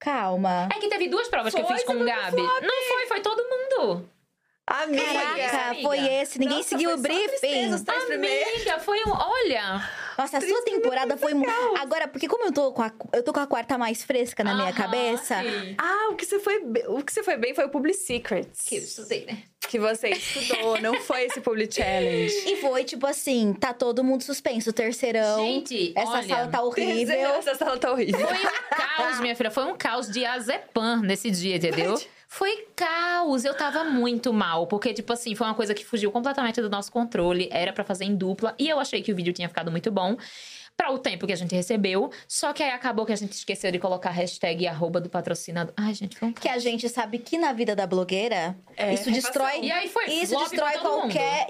Calma. 0.00 0.68
É 0.74 0.80
que 0.80 0.88
teve 0.88 1.08
duas 1.08 1.28
provas 1.28 1.54
que 1.54 1.60
eu 1.60 1.66
Foi, 1.66 1.76
fiz 1.76 1.84
com 1.84 1.92
o 1.92 1.98
foi 1.98 2.06
Gabi. 2.06 2.42
Não 2.42 2.88
foi, 2.88 3.06
foi 3.06 3.20
todo 3.20 3.44
mundo. 3.48 4.10
Amiga. 4.72 5.02
Caraca, 5.04 5.68
amiga. 5.70 5.82
foi 5.88 5.98
esse. 5.98 6.38
Ninguém 6.38 6.56
Nossa, 6.58 6.68
seguiu 6.70 6.94
o 6.94 6.96
briefing. 6.98 7.74
os 7.74 7.82
três 7.82 8.04
primeiros. 8.04 8.54
Amiga, 8.54 8.78
foi 8.80 8.98
um. 9.04 9.10
Olha! 9.12 9.88
Nossa, 10.18 10.38
a 10.38 10.40
sua 10.40 10.62
temporada 10.62 11.16
foi 11.16 11.32
mu- 11.34 11.44
Agora, 11.78 12.06
porque 12.08 12.28
como 12.28 12.44
eu 12.44 12.52
tô 12.52 12.72
com 12.72 12.82
a, 12.82 12.90
eu 13.12 13.22
tô 13.22 13.32
com 13.32 13.40
a 13.40 13.46
quarta 13.46 13.76
mais 13.78 14.02
fresca 14.02 14.44
na 14.44 14.54
minha 14.54 14.72
cabeça. 14.72 15.42
sim. 15.42 15.74
Ah, 15.78 16.08
o 16.10 16.16
que 16.16 16.24
você 16.26 16.38
foi 16.38 16.62
bem, 16.64 16.84
o 16.88 17.02
que 17.02 17.12
você 17.12 17.22
foi 17.22 17.36
bem 17.36 17.54
foi 17.54 17.64
o 17.64 17.68
Public 17.70 17.96
Secrets. 17.98 18.62
Que 18.66 18.76
eu 18.76 18.82
estudei, 18.82 19.24
né? 19.26 19.38
Que 19.68 19.78
você 19.78 20.08
estudou, 20.10 20.78
não 20.82 21.00
foi 21.00 21.24
esse 21.24 21.40
Public 21.40 21.74
Challenge. 21.74 22.34
E 22.46 22.56
foi 22.60 22.84
tipo 22.84 23.06
assim, 23.06 23.54
tá 23.54 23.72
todo 23.72 24.04
mundo 24.04 24.22
suspenso. 24.22 24.72
Terceirão. 24.72 25.38
Gente, 25.38 25.92
essa 25.96 26.10
olha, 26.10 26.28
sala 26.28 26.48
tá 26.48 26.62
horrível. 26.62 27.14
Essa 27.34 27.54
sala 27.54 27.78
tá 27.78 27.90
horrível. 27.92 28.20
Foi 28.26 28.36
um 28.36 28.96
caos, 28.96 29.20
minha 29.20 29.36
filha. 29.36 29.50
Foi 29.50 29.64
um 29.64 29.76
caos 29.76 30.10
de 30.10 30.24
azepam 30.26 31.00
nesse 31.00 31.30
dia, 31.30 31.56
entendeu? 31.56 31.98
Foi 32.34 32.66
caos. 32.74 33.44
Eu 33.44 33.54
tava 33.54 33.84
muito 33.84 34.32
mal. 34.32 34.66
Porque, 34.66 34.94
tipo 34.94 35.12
assim, 35.12 35.34
foi 35.34 35.46
uma 35.46 35.54
coisa 35.54 35.74
que 35.74 35.84
fugiu 35.84 36.10
completamente 36.10 36.62
do 36.62 36.70
nosso 36.70 36.90
controle. 36.90 37.46
Era 37.52 37.74
pra 37.74 37.84
fazer 37.84 38.06
em 38.06 38.16
dupla. 38.16 38.54
E 38.58 38.66
eu 38.70 38.80
achei 38.80 39.02
que 39.02 39.12
o 39.12 39.14
vídeo 39.14 39.34
tinha 39.34 39.48
ficado 39.50 39.70
muito 39.70 39.90
bom. 39.90 40.16
Pra 40.74 40.90
o 40.90 40.98
tempo 40.98 41.26
que 41.26 41.32
a 41.34 41.36
gente 41.36 41.54
recebeu. 41.54 42.10
Só 42.26 42.54
que 42.54 42.62
aí 42.62 42.70
acabou 42.70 43.04
que 43.04 43.12
a 43.12 43.16
gente 43.16 43.32
esqueceu 43.32 43.70
de 43.70 43.78
colocar 43.78 44.08
a 44.08 44.12
hashtag 44.12 44.66
arroba 44.66 44.98
do 44.98 45.10
patrocinador. 45.10 45.74
Ai, 45.76 45.92
gente, 45.92 46.16
foi 46.16 46.28
um 46.28 46.32
Que 46.32 46.48
a 46.48 46.58
gente 46.58 46.88
sabe 46.88 47.18
que 47.18 47.36
na 47.36 47.52
vida 47.52 47.76
da 47.76 47.86
blogueira, 47.86 48.56
É, 48.78 48.94
isso 48.94 49.10
destrói. 49.12 49.48
refação. 49.48 49.64
E 49.64 49.70
aí 49.70 49.88
foi 49.90 50.06
Isso 50.06 50.34
destrói 50.34 50.72
pra 50.72 50.80
todo 50.80 51.00
qualquer 51.00 51.46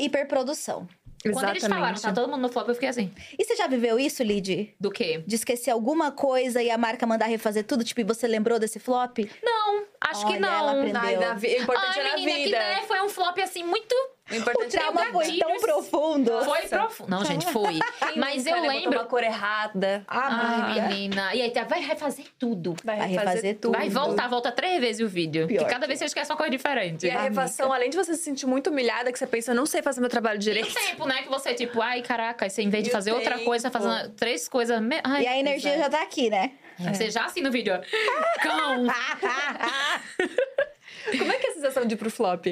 hiperprodução. 1.31 1.41
Quando 1.49 1.51
eles 1.51 1.67
falaram, 1.67 2.01
tá 2.01 2.13
todo 2.13 2.31
mundo 2.31 2.43
no 2.43 2.49
flop, 2.49 2.69
eu 2.69 2.75
fiquei 2.75 2.89
assim. 2.89 3.13
E 3.39 3.45
você 3.45 3.57
já 3.57 3.67
viveu 3.67 3.99
isso, 3.99 4.23
Lid? 4.23 4.75
Do 4.79 4.91
quê? 4.91 5.23
De 5.27 5.35
esquecer 5.37 5.71
alguma 5.71 6.11
coisa 6.13 6.63
e 6.63 6.71
a 6.71 6.79
marca 6.79 7.07
mandar 7.07 7.27
refazer 7.27 7.65
tudo? 7.65 7.85
Tipo, 7.85 8.01
e 8.01 8.05
você 8.05 8.27
lembrou 8.27 8.59
desse 8.59 8.79
flop? 8.79 9.19
Não, 9.43 9.85
acho 10.01 10.27
que 10.27 10.33
Olha, 10.33 10.41
não. 10.41 10.49
ela 10.53 10.73
aprendeu. 10.73 11.01
Ai, 11.01 11.17
na 11.17 11.35
vi- 11.35 11.49
o 11.57 11.63
importante 11.63 11.99
Ai, 11.99 12.07
é 12.07 12.11
na 12.11 12.17
menina, 12.17 12.37
que 12.39 12.45
vida. 12.45 12.59
né, 12.59 12.83
foi 12.87 13.01
um 13.03 13.09
flop 13.09 13.39
assim 13.39 13.63
muito. 13.65 13.95
O 14.31 14.35
O 14.35 14.37
importante 14.37 14.77
é 14.77 14.81
trauma 14.81 15.05
na 15.05 15.13
foi 15.13 15.37
tão 15.37 15.57
profundo. 15.59 16.31
Foi 16.45 16.59
Nossa. 16.63 16.69
profundo. 16.69 17.11
Não, 17.11 17.25
gente, 17.25 17.45
foi. 17.47 17.79
Quem 18.13 18.19
Mas 18.19 18.47
eu 18.47 18.61
lembro. 18.61 18.91
uma 18.99 19.05
cor 19.05 19.23
errada. 19.23 20.05
Ai, 20.07 20.81
menina. 20.89 21.35
E 21.35 21.43
aí, 21.43 21.51
tá, 21.51 21.65
vai 21.65 21.81
refazer 21.81 22.27
tudo. 22.39 22.77
Vai, 22.85 22.99
Vai 22.99 23.09
refazer, 23.09 23.29
refazer 23.35 23.59
tudo. 23.59 23.73
Vai 23.77 23.89
voltar, 23.89 24.29
volta 24.29 24.53
três 24.53 24.81
vezes 24.81 25.05
o 25.05 25.09
vídeo. 25.09 25.49
Pior 25.49 25.65
que 25.65 25.71
cada 25.71 25.81
que 25.81 25.87
vez 25.89 25.99
você 25.99 26.05
esquece 26.05 26.31
uma 26.31 26.37
coisa 26.37 26.51
diferente. 26.51 27.07
E 27.07 27.11
a 27.11 27.23
refação, 27.23 27.73
além 27.73 27.91
de 27.91 27.97
você 27.97 28.15
se 28.15 28.23
sentir 28.23 28.47
muito 28.47 28.71
humilhada, 28.71 29.11
que 29.13 29.19
você 29.19 29.27
pensa, 29.27 29.53
não 29.53 29.67
sei 29.67 29.83
fazer 29.83 30.01
meu 30.01 30.09
trabalho 30.09 30.37
E 30.37 30.39
o 30.39 30.41
direito. 30.41 30.73
tempo, 30.73 31.05
né? 31.07 31.23
Que 31.23 31.29
você, 31.29 31.53
tipo, 31.53 31.83
ai, 31.83 32.01
caraca, 32.01 32.49
você, 32.49 32.63
em 32.63 32.71
vez 32.71 32.85
de 32.85 32.91
E 32.91 32.91
o 32.91 32.93
fazer 32.93 33.13
outra 33.13 33.41
coisa, 33.41 33.71
tá 33.71 33.81
fazendo 33.81 34.11
três 34.15 34.49
coisas. 34.49 34.81
me- 34.81 35.01
Ai, 35.03 35.25
E 35.25 35.27
a 35.27 35.37
energia 35.39 35.77
já 35.77 35.91
tá 35.91 36.01
aqui, 36.01 36.31
né? 36.31 36.53
Você 36.79 37.11
já 37.11 37.25
assim 37.27 37.41
no 37.43 37.51
vídeo, 37.51 37.75
ó. 37.75 37.81
Cão! 38.41 38.87
Como 41.19 41.33
é 41.33 41.37
que 41.39 41.47
é 41.49 41.51
a 41.51 41.55
sensação 41.55 41.85
de 41.85 41.95
ir 41.95 41.99
pro 41.99 42.09
flop? 42.11 42.47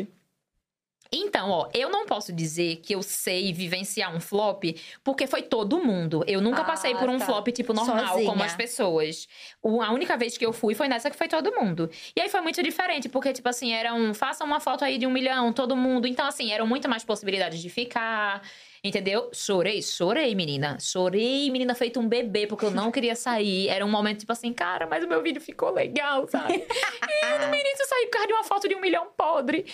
Então, 1.12 1.50
ó, 1.50 1.68
eu 1.74 1.90
não 1.90 2.06
posso 2.06 2.32
dizer 2.32 2.76
que 2.76 2.94
eu 2.94 3.02
sei 3.02 3.52
vivenciar 3.52 4.14
um 4.14 4.20
flop, 4.20 4.62
porque 5.02 5.26
foi 5.26 5.42
todo 5.42 5.82
mundo. 5.84 6.22
Eu 6.26 6.40
nunca 6.40 6.60
Ah, 6.62 6.64
passei 6.64 6.94
por 6.94 7.08
um 7.10 7.18
tá. 7.18 7.26
flop, 7.26 7.48
tipo, 7.48 7.72
normal, 7.74 8.06
Sozinha. 8.14 8.30
como 8.30 8.42
as 8.44 8.54
pessoas. 8.54 9.26
O- 9.60 9.82
a 9.82 9.90
única 9.90 10.16
vez 10.16 10.38
que 10.38 10.46
eu 10.46 10.52
fui 10.52 10.72
foi 10.74 10.86
nessa 10.86 11.10
que 11.10 11.16
foi 11.16 11.26
todo 11.26 11.52
mundo. 11.60 11.90
E 12.14 12.20
aí 12.20 12.28
foi 12.28 12.40
muito 12.40 12.62
diferente, 12.62 13.08
porque, 13.08 13.32
tipo 13.32 13.48
assim, 13.48 13.72
era 13.72 13.92
um. 13.92 14.14
Faça 14.14 14.44
uma 14.44 14.60
foto 14.60 14.84
aí 14.84 14.98
de 14.98 15.06
um 15.06 15.10
milhão, 15.10 15.52
todo 15.52 15.76
mundo. 15.76 16.06
Então, 16.06 16.26
assim, 16.26 16.52
eram 16.52 16.66
muito 16.66 16.88
mais 16.88 17.02
possibilidades 17.04 17.60
de 17.60 17.68
ficar. 17.68 18.42
Entendeu? 18.82 19.30
Chorei, 19.32 19.82
chorei, 19.82 20.34
menina. 20.34 20.78
Chorei, 20.80 21.50
menina, 21.50 21.74
feito 21.74 22.00
um 22.00 22.08
bebê, 22.08 22.46
porque 22.46 22.64
eu 22.64 22.70
não 22.70 22.90
queria 22.90 23.14
sair. 23.14 23.68
Era 23.68 23.84
um 23.84 23.90
momento, 23.90 24.20
tipo 24.20 24.32
assim, 24.32 24.52
cara, 24.52 24.86
mas 24.86 25.04
o 25.04 25.08
meu 25.08 25.22
vídeo 25.22 25.40
ficou 25.40 25.70
legal, 25.70 26.26
sabe? 26.28 26.54
E 26.54 27.46
no 27.46 27.54
início 27.54 27.82
eu 27.82 27.86
saí 27.86 28.06
por 28.06 28.12
causa 28.12 28.26
de 28.26 28.32
uma 28.32 28.44
foto 28.44 28.68
de 28.68 28.74
um 28.74 28.80
milhão 28.80 29.08
podre. 29.16 29.66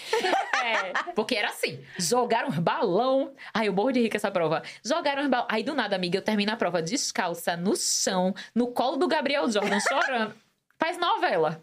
É, 0.65 1.13
porque 1.15 1.37
era 1.37 1.49
assim: 1.49 1.81
jogaram 1.99 2.49
uns 2.49 2.59
balão. 2.59 3.33
Ai, 3.55 3.69
eu 3.69 3.73
morro 3.73 3.93
de 3.93 4.01
rir 4.01 4.11
com 4.11 4.17
essa 4.17 4.31
prova. 4.31 4.63
Jogaram 4.85 5.23
uns 5.23 5.29
balão. 5.29 5.47
Aí 5.49 5.63
do 5.63 5.75
nada, 5.75 5.95
amiga, 5.95 6.19
eu 6.19 6.23
termino 6.23 6.53
a 6.53 6.57
prova 6.57 6.83
descalça, 6.83 7.57
no 7.57 7.77
chão, 7.77 8.35
no 8.55 8.69
colo 8.69 8.97
do 8.97 9.07
Gabriel 9.07 9.49
Jordan, 9.49 9.79
chorando. 9.81 10.46
Faz 10.79 10.99
novela. 10.99 11.63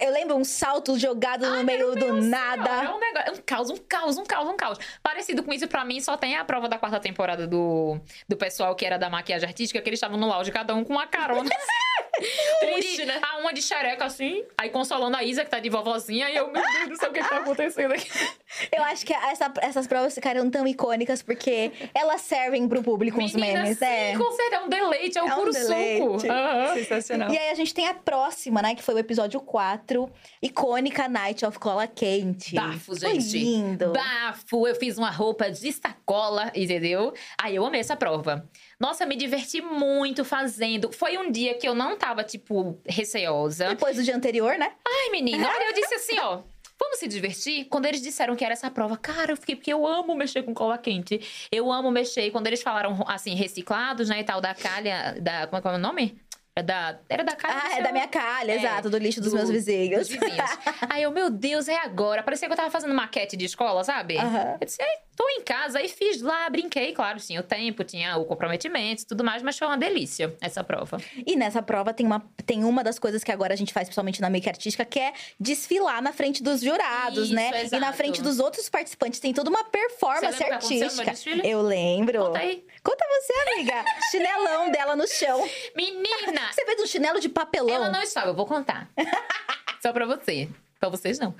Eu 0.00 0.12
lembro 0.12 0.36
um 0.36 0.44
salto 0.44 0.98
jogado 0.98 1.48
no 1.48 1.64
meio 1.64 1.94
do 1.94 2.12
nada. 2.20 2.84
É 2.84 2.90
um 2.90 3.00
negócio, 3.00 3.28
é 3.28 3.32
um 3.32 3.36
caos, 3.44 3.70
um 3.70 3.76
caos, 3.76 4.18
um 4.18 4.24
caos, 4.24 4.48
um 4.48 4.56
caos. 4.56 4.78
Parecido 5.02 5.42
com 5.42 5.52
isso, 5.52 5.66
pra 5.66 5.84
mim, 5.84 5.98
só 6.00 6.16
tem 6.16 6.36
a 6.36 6.44
prova 6.44 6.68
da 6.68 6.78
quarta 6.78 7.00
temporada 7.00 7.46
do, 7.46 7.98
do 8.28 8.36
pessoal 8.36 8.74
que 8.74 8.84
era 8.84 8.98
da 8.98 9.08
maquiagem 9.08 9.48
artística, 9.48 9.80
que 9.80 9.88
eles 9.88 9.96
estavam 9.96 10.18
no 10.18 10.30
auge, 10.30 10.52
cada 10.52 10.74
um 10.74 10.84
com 10.84 10.92
uma 10.92 11.06
carona. 11.06 11.48
Triste, 12.18 12.60
Uma 12.70 12.78
de- 12.80 13.04
né? 13.06 13.20
A 13.22 13.38
uma 13.38 13.52
de 13.52 13.62
xereca, 13.62 14.04
assim, 14.04 14.44
aí 14.58 14.70
consolando 14.70 15.16
a 15.16 15.22
Isa, 15.24 15.44
que 15.44 15.50
tá 15.50 15.58
de 15.58 15.68
vovozinha, 15.70 16.28
e 16.30 16.36
eu, 16.36 16.50
meu 16.50 16.62
Deus 16.62 16.88
do 16.90 16.96
céu, 16.96 17.10
o 17.10 17.12
que, 17.12 17.20
tá 17.20 17.38
acontecendo 17.38 17.92
aqui? 17.92 18.08
Eu 18.76 18.82
acho 18.82 19.06
que 19.06 19.12
essa- 19.14 19.52
essas 19.62 19.86
provas 19.86 20.12
ficaram 20.12 20.50
tão 20.50 20.66
icônicas 20.66 21.22
porque 21.22 21.70
elas 21.94 22.20
servem 22.22 22.68
pro 22.68 22.82
público 22.82 23.20
uns 23.20 23.32
Menina, 23.32 23.62
memes, 23.62 23.78
sim, 23.78 23.84
né? 23.84 24.18
com 24.18 24.30
certeza, 24.32 24.56
é 24.56 24.64
um 24.64 24.68
deleite, 24.68 25.18
é 25.18 25.22
um 25.22 25.28
É 25.28 25.32
um 25.32 25.36
puro 25.36 25.52
deleite. 25.52 26.02
suco. 26.02 26.32
Aham. 26.32 26.74
Sensacional. 26.74 27.30
E 27.32 27.38
aí 27.38 27.50
a 27.50 27.54
gente 27.54 27.72
tem 27.72 27.86
a 27.86 27.94
próxima, 27.94 28.60
né? 28.60 28.74
Que 28.74 28.82
foi 28.82 28.94
o 28.96 28.98
episódio 28.98 29.40
4. 29.40 30.10
Icônica 30.42 31.08
Night 31.08 31.46
of 31.46 31.58
Cola 31.60 31.86
Quente. 31.86 32.56
Bafo, 32.56 32.98
Foi 32.98 33.20
gente. 33.20 33.38
lindo. 33.38 33.92
Bafo, 33.92 34.66
eu 34.66 34.74
fiz 34.74 34.98
uma 34.98 35.10
roupa 35.10 35.48
de 35.48 35.72
sacola, 35.72 36.50
entendeu? 36.54 37.14
Aí 37.40 37.54
eu 37.54 37.64
amei 37.64 37.80
essa 37.80 37.94
prova. 37.96 38.48
Nossa, 38.80 39.04
me 39.04 39.14
diverti 39.14 39.60
muito 39.60 40.24
fazendo. 40.24 40.90
Foi 40.92 41.18
um 41.18 41.30
dia 41.30 41.54
que 41.54 41.68
eu 41.68 41.74
não 41.74 41.96
tava, 41.98 42.24
tipo, 42.24 42.80
receosa. 42.86 43.68
Depois 43.68 43.96
do 43.96 44.02
dia 44.02 44.16
anterior, 44.16 44.56
né? 44.58 44.72
Ai, 44.86 45.10
menina, 45.10 45.46
olha, 45.48 45.64
eu 45.68 45.74
disse 45.74 45.94
assim, 45.94 46.18
ó. 46.18 46.40
Vamos 46.82 46.98
se 46.98 47.06
divertir? 47.06 47.66
Quando 47.66 47.84
eles 47.84 48.00
disseram 48.00 48.34
que 48.34 48.42
era 48.42 48.54
essa 48.54 48.70
prova, 48.70 48.96
cara, 48.96 49.32
eu 49.32 49.36
fiquei, 49.36 49.54
porque 49.54 49.70
eu 49.70 49.86
amo 49.86 50.14
mexer 50.16 50.42
com 50.42 50.54
cola 50.54 50.78
quente. 50.78 51.20
Eu 51.52 51.70
amo 51.70 51.90
mexer. 51.90 52.22
E 52.22 52.30
Quando 52.30 52.46
eles 52.46 52.62
falaram, 52.62 53.04
assim, 53.06 53.34
reciclados, 53.34 54.08
né, 54.08 54.20
e 54.20 54.24
tal, 54.24 54.40
da 54.40 54.54
calha, 54.54 55.14
da, 55.20 55.46
como 55.46 55.58
é 55.58 55.60
que 55.60 55.68
é 55.68 55.70
o 55.72 55.78
nome? 55.78 56.18
É 56.56 56.62
da, 56.62 56.98
era 57.08 57.22
da 57.22 57.36
calha 57.36 57.60
Ah, 57.62 57.78
é 57.78 57.82
da 57.82 57.92
minha 57.92 58.08
calha, 58.08 58.52
É, 58.52 58.56
exato, 58.56 58.88
do 58.90 58.96
lixo 58.98 59.20
dos 59.20 59.30
do- 59.30 59.36
meus 59.36 59.50
vizinhos. 59.50 59.98
dos 60.00 60.08
vizinhos. 60.08 60.50
Aí 60.90 61.02
eu, 61.02 61.10
meu 61.10 61.28
Deus, 61.30 61.68
é 61.68 61.76
agora. 61.76 62.22
Parecia 62.22 62.48
que 62.48 62.52
eu 62.52 62.56
tava 62.56 62.70
fazendo 62.70 62.94
maquete 62.94 63.36
de 63.36 63.44
escola, 63.44 63.84
sabe? 63.84 64.16
Aham. 64.16 64.56
Eu 64.60 64.66
disse, 64.66 64.82
"Ei, 64.82 64.88
tô 65.20 65.28
em 65.28 65.42
casa. 65.42 65.78
Aí 65.78 65.88
fiz 65.88 66.22
lá, 66.22 66.48
brinquei, 66.48 66.92
claro, 66.92 67.20
tinha 67.20 67.40
o 67.40 67.42
tempo, 67.42 67.84
tinha 67.84 68.16
o 68.16 68.24
comprometimento 68.24 69.02
e 69.02 69.06
tudo 69.06 69.22
mais, 69.22 69.42
mas 69.42 69.58
foi 69.58 69.68
uma 69.68 69.76
delícia 69.76 70.34
essa 70.40 70.64
prova. 70.64 70.96
E 71.26 71.36
nessa 71.36 71.60
prova 71.60 71.92
tem 71.92 72.06
uma, 72.06 72.24
tem 72.46 72.64
uma 72.64 72.82
das 72.82 72.98
coisas 72.98 73.22
que 73.22 73.30
agora 73.30 73.52
a 73.52 73.56
gente 73.56 73.70
faz, 73.70 73.86
principalmente 73.88 74.20
na 74.22 74.30
make 74.30 74.48
artística, 74.48 74.82
que 74.82 74.98
é 74.98 75.12
desfilar 75.38 76.00
na 76.00 76.12
frente 76.12 76.42
dos 76.42 76.62
jurados, 76.62 77.26
Isso, 77.26 77.34
né? 77.34 77.48
E 77.48 77.50
na 77.52 77.60
exato. 77.60 77.96
frente 77.98 78.22
dos 78.22 78.38
outros 78.38 78.70
participantes. 78.70 79.20
Tem 79.20 79.34
toda 79.34 79.50
uma 79.50 79.64
performance 79.64 80.42
artística. 80.42 81.12
Eu 81.44 81.60
lembro. 81.60 82.24
Conta 82.26 82.38
aí. 82.38 82.64
Conta 82.82 83.04
você, 83.06 83.32
amiga. 83.50 83.84
Chinelão 84.10 84.70
dela 84.70 84.96
no 84.96 85.06
chão. 85.06 85.46
Menina! 85.76 86.50
Você 86.50 86.64
fez 86.64 86.80
um 86.80 86.86
chinelo 86.86 87.20
de 87.20 87.28
papelão. 87.28 87.74
Ela 87.74 87.90
não 87.90 88.02
estava, 88.02 88.28
eu 88.28 88.34
vou 88.34 88.46
contar. 88.46 88.88
Só 89.82 89.92
pra 89.92 90.06
você. 90.06 90.48
Pra 90.78 90.88
vocês 90.88 91.18
não. 91.18 91.34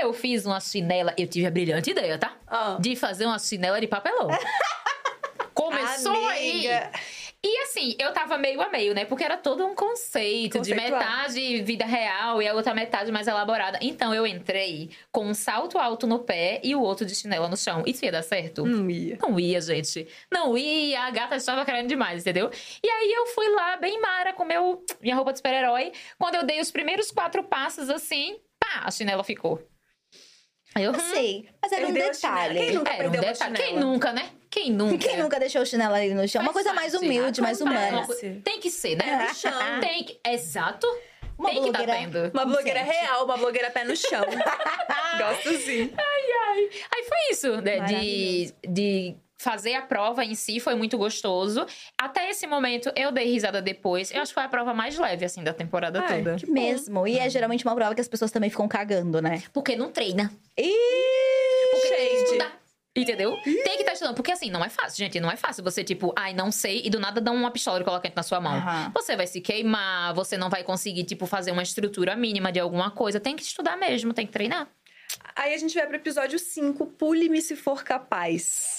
Eu 0.00 0.12
fiz 0.12 0.46
uma 0.46 0.60
chinela, 0.60 1.14
eu 1.16 1.26
tive 1.26 1.46
a 1.46 1.50
brilhante 1.50 1.90
ideia, 1.90 2.18
tá? 2.18 2.36
Ah. 2.46 2.76
De 2.80 2.94
fazer 2.96 3.26
uma 3.26 3.38
chinela 3.38 3.80
de 3.80 3.86
papelão. 3.86 4.28
Começou 5.54 6.26
aí. 6.28 6.68
Amiga. 6.68 6.92
E 7.48 7.58
assim, 7.62 7.94
eu 7.98 8.12
tava 8.12 8.36
meio 8.36 8.60
a 8.60 8.68
meio, 8.68 8.92
né? 8.92 9.04
Porque 9.04 9.22
era 9.22 9.36
todo 9.36 9.64
um 9.64 9.72
conceito 9.72 10.60
de 10.60 10.74
metade 10.74 11.62
vida 11.62 11.84
real 11.84 12.42
e 12.42 12.48
a 12.48 12.52
outra 12.52 12.74
metade 12.74 13.12
mais 13.12 13.28
elaborada. 13.28 13.78
Então 13.80 14.12
eu 14.12 14.26
entrei 14.26 14.90
com 15.12 15.26
um 15.26 15.32
salto 15.32 15.78
alto 15.78 16.08
no 16.08 16.18
pé 16.18 16.60
e 16.64 16.74
o 16.74 16.80
outro 16.80 17.06
de 17.06 17.14
chinela 17.14 17.48
no 17.48 17.56
chão. 17.56 17.84
Isso 17.86 18.04
ia 18.04 18.10
dar 18.10 18.22
certo? 18.22 18.66
Não 18.66 18.90
ia. 18.90 19.16
Não 19.22 19.38
ia, 19.38 19.60
gente. 19.60 20.08
Não 20.28 20.58
ia, 20.58 21.02
a 21.02 21.10
gata 21.12 21.36
estava 21.36 21.64
querendo 21.64 21.86
demais, 21.86 22.22
entendeu? 22.22 22.50
E 22.82 22.88
aí 22.88 23.12
eu 23.12 23.26
fui 23.26 23.48
lá, 23.50 23.76
bem 23.76 24.00
mara, 24.00 24.32
com 24.32 24.44
meu, 24.44 24.84
minha 25.00 25.14
roupa 25.14 25.32
de 25.32 25.38
super-herói. 25.38 25.92
Quando 26.18 26.34
eu 26.34 26.44
dei 26.44 26.60
os 26.60 26.72
primeiros 26.72 27.12
quatro 27.12 27.44
passos, 27.44 27.88
assim, 27.88 28.40
pá, 28.66 28.82
a 28.84 28.90
chinela 28.90 29.22
ficou. 29.24 29.62
Eu, 30.78 30.90
hum, 30.92 30.98
sei, 31.14 31.48
mas 31.62 31.72
era 31.72 31.86
um 31.86 31.92
detalhe. 31.92 32.58
Quem 32.58 32.74
nunca 32.74 32.92
era 32.92 33.08
um 33.08 33.10
detalhe. 33.12 33.56
Quem 33.56 33.76
nunca, 33.78 34.12
né? 34.12 34.30
Quem 34.50 34.70
nunca? 34.70 34.98
Quem 35.08 35.16
nunca 35.18 35.40
deixou 35.40 35.62
o 35.62 35.66
chinelo 35.66 35.94
ali 35.94 36.12
no 36.12 36.28
chão? 36.28 36.42
Uma 36.42 36.52
coisa 36.52 36.72
mais 36.74 36.92
humilde, 36.94 37.40
mais 37.40 37.60
Acontece. 37.62 38.26
humana. 38.26 38.40
Tem 38.44 38.60
que 38.60 38.70
ser, 38.70 38.96
né? 38.96 39.26
No 39.28 39.34
chão. 39.34 39.80
Tem 39.80 40.04
que... 40.04 40.20
Exato. 40.26 40.86
Uma 41.38 41.50
Tem 41.50 41.62
que 41.64 41.70
tá 41.72 41.78
blogueira- 41.78 42.00
tendo. 42.00 42.30
Uma 42.32 42.44
blogueira 42.46 42.82
real, 42.82 43.24
uma 43.24 43.36
blogueira 43.36 43.70
pé 43.70 43.84
no 43.84 43.96
chão. 43.96 44.24
Gosto 45.18 45.52
sim. 45.58 45.92
Aí 45.98 47.04
foi 47.04 47.18
isso, 47.32 47.60
né? 47.62 47.80
De, 47.80 48.54
de 48.66 49.16
fazer 49.38 49.74
a 49.74 49.82
prova 49.82 50.24
em 50.24 50.34
si 50.34 50.60
foi 50.60 50.74
muito 50.74 50.96
gostoso. 50.96 51.66
Até 51.98 52.30
esse 52.30 52.46
momento, 52.46 52.90
eu 52.96 53.12
dei 53.12 53.26
risada 53.26 53.60
depois. 53.60 54.10
Eu 54.10 54.22
acho 54.22 54.30
que 54.30 54.34
foi 54.34 54.44
a 54.44 54.48
prova 54.48 54.72
mais 54.72 54.98
leve, 54.98 55.24
assim, 55.24 55.42
da 55.42 55.52
temporada 55.52 56.00
Ai, 56.00 56.18
toda. 56.22 56.36
que. 56.36 56.50
Mesmo. 56.50 57.06
E 57.06 57.18
é 57.18 57.28
geralmente 57.28 57.64
uma 57.64 57.74
prova 57.74 57.94
que 57.94 58.00
as 58.00 58.08
pessoas 58.08 58.30
também 58.30 58.50
ficam 58.50 58.66
cagando, 58.68 59.20
né? 59.20 59.42
Porque 59.52 59.76
não 59.76 59.90
treina. 59.90 60.32
Ih, 60.58 60.72
Porque 61.72 61.88
tem 61.94 62.08
que 62.08 62.22
estudar. 62.24 62.66
Entendeu? 62.96 63.36
Tem 63.42 63.76
que 63.76 63.82
estar 63.82 63.92
estudando. 63.92 64.14
Porque 64.16 64.32
assim, 64.32 64.50
não 64.50 64.64
é 64.64 64.70
fácil, 64.70 64.96
gente. 64.96 65.20
Não 65.20 65.30
é 65.30 65.36
fácil 65.36 65.62
você, 65.62 65.84
tipo, 65.84 66.14
ai, 66.16 66.32
não 66.32 66.50
sei, 66.50 66.80
e 66.82 66.88
do 66.88 66.98
nada 66.98 67.20
dá 67.20 67.30
uma 67.30 67.50
pistola 67.50 67.84
cola 67.84 68.00
quente 68.00 68.16
na 68.16 68.22
sua 68.22 68.40
mão. 68.40 68.54
Aham. 68.54 68.90
Você 68.94 69.14
vai 69.14 69.26
se 69.26 69.42
queimar, 69.42 70.14
você 70.14 70.38
não 70.38 70.48
vai 70.48 70.64
conseguir, 70.64 71.04
tipo, 71.04 71.26
fazer 71.26 71.50
uma 71.52 71.62
estrutura 71.62 72.16
mínima 72.16 72.50
de 72.50 72.58
alguma 72.58 72.90
coisa. 72.90 73.20
Tem 73.20 73.36
que 73.36 73.42
estudar 73.42 73.76
mesmo, 73.76 74.14
tem 74.14 74.26
que 74.26 74.32
treinar. 74.32 74.66
Aí 75.34 75.54
a 75.54 75.58
gente 75.58 75.74
vai 75.74 75.86
pro 75.86 75.96
episódio 75.96 76.38
5, 76.38 76.86
Pule-me 76.86 77.42
se 77.42 77.54
for 77.54 77.84
capaz. 77.84 78.75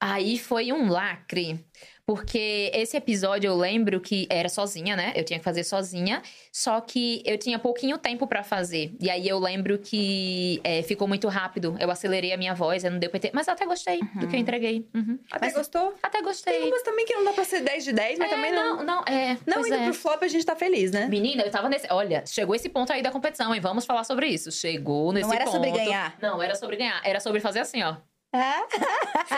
Aí 0.00 0.38
foi 0.38 0.72
um 0.72 0.88
lacre. 0.88 1.64
Porque 2.06 2.72
esse 2.74 2.96
episódio 2.96 3.46
eu 3.46 3.56
lembro 3.56 4.00
que 4.00 4.26
era 4.28 4.48
sozinha, 4.48 4.96
né? 4.96 5.12
Eu 5.14 5.22
tinha 5.22 5.38
que 5.38 5.44
fazer 5.44 5.62
sozinha. 5.62 6.20
Só 6.52 6.80
que 6.80 7.22
eu 7.24 7.38
tinha 7.38 7.56
pouquinho 7.56 7.96
tempo 7.98 8.26
pra 8.26 8.42
fazer. 8.42 8.92
E 9.00 9.08
aí 9.08 9.28
eu 9.28 9.38
lembro 9.38 9.78
que 9.78 10.60
é, 10.64 10.82
ficou 10.82 11.06
muito 11.06 11.28
rápido. 11.28 11.76
Eu 11.78 11.88
acelerei 11.88 12.32
a 12.32 12.36
minha 12.36 12.52
voz, 12.52 12.82
eu 12.82 12.90
não 12.90 12.98
deu 12.98 13.10
PT. 13.10 13.30
Mas 13.32 13.46
eu 13.46 13.52
até 13.52 13.64
gostei 13.64 14.00
do 14.16 14.26
que 14.26 14.34
eu 14.34 14.40
entreguei. 14.40 14.88
Uhum. 14.92 15.20
Até 15.30 15.46
Mas- 15.46 15.54
gostou? 15.54 15.94
Até 16.02 16.18
Tem 16.18 16.22
gostei. 16.24 16.68
umas 16.68 16.82
também 16.82 17.06
que 17.06 17.14
não 17.14 17.24
dá 17.26 17.32
pra 17.32 17.44
ser 17.44 17.60
10 17.60 17.84
de 17.84 17.92
10, 17.92 18.18
mas 18.18 18.32
É, 18.32 18.34
também 18.34 18.52
não. 18.52 18.78
não, 18.78 18.84
não, 18.84 19.04
é. 19.04 19.38
Não, 19.46 19.64
indo 19.64 19.74
é. 19.74 19.84
pro 19.84 19.94
flop 19.94 20.20
a 20.24 20.28
gente 20.28 20.44
tá 20.44 20.56
feliz, 20.56 20.90
né? 20.90 21.06
Menina, 21.06 21.42
eu 21.44 21.50
tava 21.52 21.68
nesse. 21.68 21.86
Olha, 21.92 22.24
chegou 22.26 22.56
esse 22.56 22.68
ponto 22.68 22.92
aí 22.92 23.02
da 23.02 23.12
competição, 23.12 23.54
hein? 23.54 23.60
Vamos 23.60 23.84
falar 23.84 24.02
sobre 24.02 24.26
isso. 24.26 24.50
Chegou 24.50 25.12
nesse 25.12 25.28
Não 25.28 25.34
era 25.34 25.44
ponto. 25.44 25.54
sobre 25.54 25.70
ganhar. 25.70 26.16
Não, 26.20 26.42
era 26.42 26.56
sobre 26.56 26.76
ganhar. 26.76 27.00
Era 27.04 27.20
sobre 27.20 27.38
fazer 27.38 27.60
assim, 27.60 27.82
ó. 27.84 27.94
É? 28.32 28.52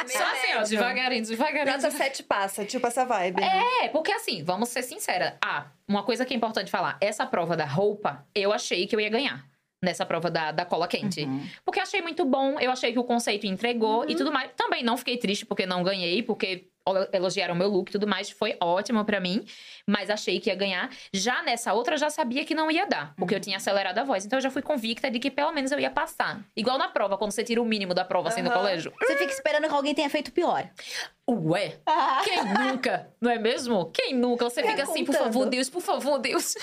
Só 0.06 0.22
assim, 0.24 0.54
ó, 0.54 0.62
devagarinho, 0.62 1.24
devagarinho. 1.24 1.76
Nota 1.76 1.90
7 1.90 2.22
passa, 2.24 2.64
tipo 2.64 2.86
essa 2.86 3.04
vibe. 3.06 3.40
né? 3.40 3.62
É, 3.84 3.88
porque 3.88 4.12
assim, 4.12 4.44
vamos 4.44 4.68
ser 4.68 4.82
sincera. 4.82 5.38
Ah, 5.42 5.66
uma 5.88 6.02
coisa 6.02 6.26
que 6.26 6.34
é 6.34 6.36
importante 6.36 6.70
falar: 6.70 6.98
essa 7.00 7.24
prova 7.24 7.56
da 7.56 7.64
roupa, 7.64 8.26
eu 8.34 8.52
achei 8.52 8.86
que 8.86 8.94
eu 8.94 9.00
ia 9.00 9.08
ganhar. 9.08 9.44
Nessa 9.82 10.06
prova 10.06 10.30
da, 10.30 10.52
da 10.52 10.64
cola 10.64 10.86
quente. 10.86 11.22
Uhum. 11.24 11.44
Porque 11.64 11.80
eu 11.80 11.82
achei 11.82 12.00
muito 12.00 12.24
bom, 12.24 12.56
eu 12.60 12.70
achei 12.70 12.92
que 12.92 12.98
o 13.00 13.04
conceito 13.04 13.46
entregou 13.48 14.02
Uhum. 14.04 14.10
e 14.10 14.14
tudo 14.14 14.30
mais. 14.30 14.48
Também 14.56 14.84
não 14.84 14.96
fiquei 14.96 15.16
triste 15.16 15.44
porque 15.44 15.66
não 15.66 15.82
ganhei, 15.82 16.22
porque 16.22 16.68
elogiaram 17.12 17.54
meu 17.54 17.68
look 17.68 17.88
e 17.88 17.92
tudo 17.92 18.06
mais. 18.06 18.30
Foi 18.30 18.56
ótimo 18.60 19.04
pra 19.04 19.18
mim, 19.20 19.44
mas 19.84 20.08
achei 20.08 20.38
que 20.38 20.50
ia 20.50 20.54
ganhar. 20.54 20.88
Já 21.12 21.42
nessa 21.42 21.72
outra, 21.72 21.94
eu 21.94 21.98
já 21.98 22.10
sabia 22.10 22.44
que 22.44 22.54
não 22.54 22.70
ia 22.70 22.86
dar, 22.86 23.12
porque 23.16 23.34
eu 23.34 23.38
Uhum. 23.38 23.42
tinha 23.42 23.56
acelerado 23.56 23.98
a 23.98 24.04
voz. 24.04 24.24
Então 24.24 24.36
eu 24.38 24.40
já 24.40 24.50
fui 24.52 24.62
convicta 24.62 25.10
de 25.10 25.18
que 25.18 25.30
pelo 25.32 25.50
menos 25.50 25.72
eu 25.72 25.80
ia 25.80 25.90
passar. 25.90 26.40
Igual 26.56 26.78
na 26.78 26.86
prova, 26.88 27.18
quando 27.18 27.32
você 27.32 27.42
tira 27.42 27.60
o 27.60 27.64
mínimo 27.64 27.92
da 27.92 28.04
prova 28.04 28.28
assim 28.28 28.42
no 28.42 28.52
colégio. 28.52 28.92
Você 29.00 29.16
fica 29.16 29.32
esperando 29.32 29.66
que 29.68 29.74
alguém 29.74 29.94
tenha 29.96 30.08
feito 30.10 30.30
pior. 30.32 30.68
Ué, 31.28 31.78
quem 32.24 32.44
nunca? 32.44 33.12
Não 33.20 33.30
é 33.32 33.38
mesmo? 33.38 33.86
Quem 33.92 34.14
nunca? 34.14 34.48
Você 34.48 34.62
fica 34.62 34.84
assim, 34.84 35.04
por 35.04 35.14
favor, 35.16 35.46
Deus, 35.46 35.68
por 35.68 35.82
favor, 35.82 36.18
Deus. 36.20 36.54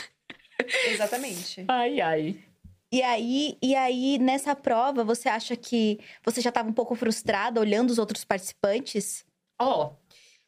Exatamente. 0.86 1.66
Ai, 1.68 2.00
ai. 2.02 2.40
E 2.92 3.04
aí, 3.04 3.58
e 3.62 3.76
aí, 3.76 4.18
nessa 4.18 4.56
prova, 4.56 5.04
você 5.04 5.30
acha 5.30 5.56
que 5.56 6.00
você 6.26 6.42
já 6.42 6.50
estava 6.50 6.68
um 6.70 6.74
pouco 6.74 6.96
frustrada 6.96 7.60
olhando 7.60 7.92
os 7.92 8.00
outros 8.00 8.24
participantes? 8.26 9.24
Ó, 9.60 9.94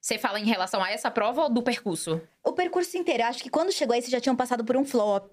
você 0.01 0.17
fala 0.17 0.39
em 0.39 0.45
relação 0.45 0.83
a 0.83 0.89
essa 0.89 1.11
prova 1.11 1.43
ou 1.43 1.49
do 1.49 1.61
percurso? 1.61 2.19
O 2.43 2.53
percurso 2.53 2.97
inteiro, 2.97 3.21
eu 3.21 3.27
acho 3.27 3.43
que 3.43 3.51
quando 3.51 3.71
chegou 3.71 3.93
aí, 3.93 4.01
vocês 4.01 4.11
já 4.11 4.19
tinham 4.19 4.35
passado 4.35 4.65
por 4.65 4.75
um 4.75 4.83
flop. 4.83 5.31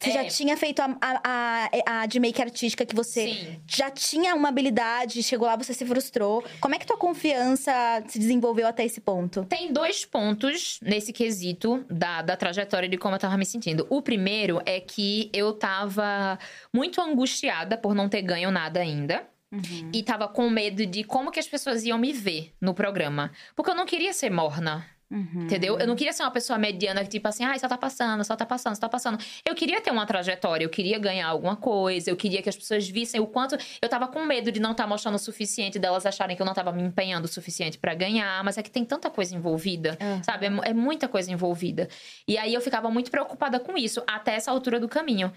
Você 0.00 0.08
É. 0.08 0.12
já 0.12 0.24
tinha 0.24 0.56
feito 0.56 0.80
a, 0.80 0.96
a, 1.02 1.20
a, 1.22 2.00
a 2.00 2.06
de 2.06 2.18
make 2.18 2.40
artística 2.40 2.86
que 2.86 2.94
você 2.96 3.28
Sim. 3.28 3.60
já 3.66 3.90
tinha 3.90 4.34
uma 4.34 4.48
habilidade, 4.48 5.22
chegou 5.22 5.46
lá, 5.46 5.54
você 5.54 5.74
se 5.74 5.84
frustrou. 5.84 6.42
Como 6.58 6.74
é 6.74 6.78
que 6.78 6.86
tua 6.86 6.96
confiança 6.96 7.70
se 8.08 8.18
desenvolveu 8.18 8.66
até 8.66 8.86
esse 8.86 9.02
ponto? 9.02 9.44
Tem 9.44 9.70
dois 9.70 10.06
pontos 10.06 10.78
nesse 10.80 11.12
quesito 11.12 11.84
da, 11.90 12.22
da 12.22 12.38
trajetória 12.38 12.88
de 12.88 12.96
como 12.96 13.14
eu 13.14 13.18
tava 13.18 13.36
me 13.36 13.44
sentindo. 13.44 13.86
O 13.90 14.00
primeiro 14.00 14.62
é 14.64 14.80
que 14.80 15.28
eu 15.34 15.52
tava 15.52 16.38
muito 16.72 17.02
angustiada 17.02 17.76
por 17.76 17.94
não 17.94 18.08
ter 18.08 18.22
ganho 18.22 18.50
nada 18.50 18.80
ainda. 18.80 19.28
E 19.92 20.02
tava 20.02 20.28
com 20.28 20.48
medo 20.48 20.84
de 20.86 21.04
como 21.04 21.30
que 21.30 21.40
as 21.40 21.46
pessoas 21.46 21.84
iam 21.84 21.98
me 21.98 22.12
ver 22.12 22.52
no 22.60 22.74
programa. 22.74 23.30
Porque 23.54 23.70
eu 23.70 23.74
não 23.74 23.86
queria 23.86 24.12
ser 24.12 24.30
morna. 24.30 24.86
Uhum. 25.08 25.44
Entendeu? 25.44 25.78
Eu 25.78 25.86
não 25.86 25.94
queria 25.94 26.12
ser 26.12 26.24
uma 26.24 26.30
pessoa 26.32 26.58
mediana 26.58 27.02
que, 27.02 27.08
tipo 27.08 27.28
assim, 27.28 27.44
ai, 27.44 27.58
só 27.58 27.68
tá 27.68 27.78
passando, 27.78 28.24
só 28.24 28.34
tá 28.34 28.44
passando, 28.44 28.74
só 28.74 28.80
tá 28.80 28.88
passando. 28.88 29.18
Eu 29.44 29.54
queria 29.54 29.80
ter 29.80 29.90
uma 29.92 30.04
trajetória, 30.04 30.64
eu 30.64 30.68
queria 30.68 30.98
ganhar 30.98 31.28
alguma 31.28 31.54
coisa, 31.54 32.10
eu 32.10 32.16
queria 32.16 32.42
que 32.42 32.48
as 32.48 32.56
pessoas 32.56 32.88
vissem 32.88 33.20
o 33.20 33.26
quanto. 33.26 33.56
Eu 33.80 33.88
tava 33.88 34.08
com 34.08 34.24
medo 34.24 34.50
de 34.50 34.58
não 34.58 34.72
estar 34.72 34.86
mostrando 34.86 35.14
o 35.14 35.18
suficiente, 35.18 35.78
delas 35.78 36.04
acharem 36.04 36.34
que 36.34 36.42
eu 36.42 36.46
não 36.46 36.54
tava 36.54 36.72
me 36.72 36.82
empenhando 36.82 37.26
o 37.26 37.28
suficiente 37.28 37.78
pra 37.78 37.94
ganhar, 37.94 38.42
mas 38.42 38.58
é 38.58 38.62
que 38.62 38.70
tem 38.70 38.84
tanta 38.84 39.08
coisa 39.08 39.34
envolvida, 39.34 39.96
Aham. 40.00 40.22
sabe? 40.24 40.46
É, 40.46 40.70
é 40.70 40.74
muita 40.74 41.06
coisa 41.06 41.30
envolvida. 41.30 41.88
E 42.26 42.36
aí 42.36 42.52
eu 42.52 42.60
ficava 42.60 42.90
muito 42.90 43.10
preocupada 43.10 43.60
com 43.60 43.78
isso, 43.78 44.02
até 44.08 44.34
essa 44.34 44.50
altura 44.50 44.80
do 44.80 44.88
caminho. 44.88 45.32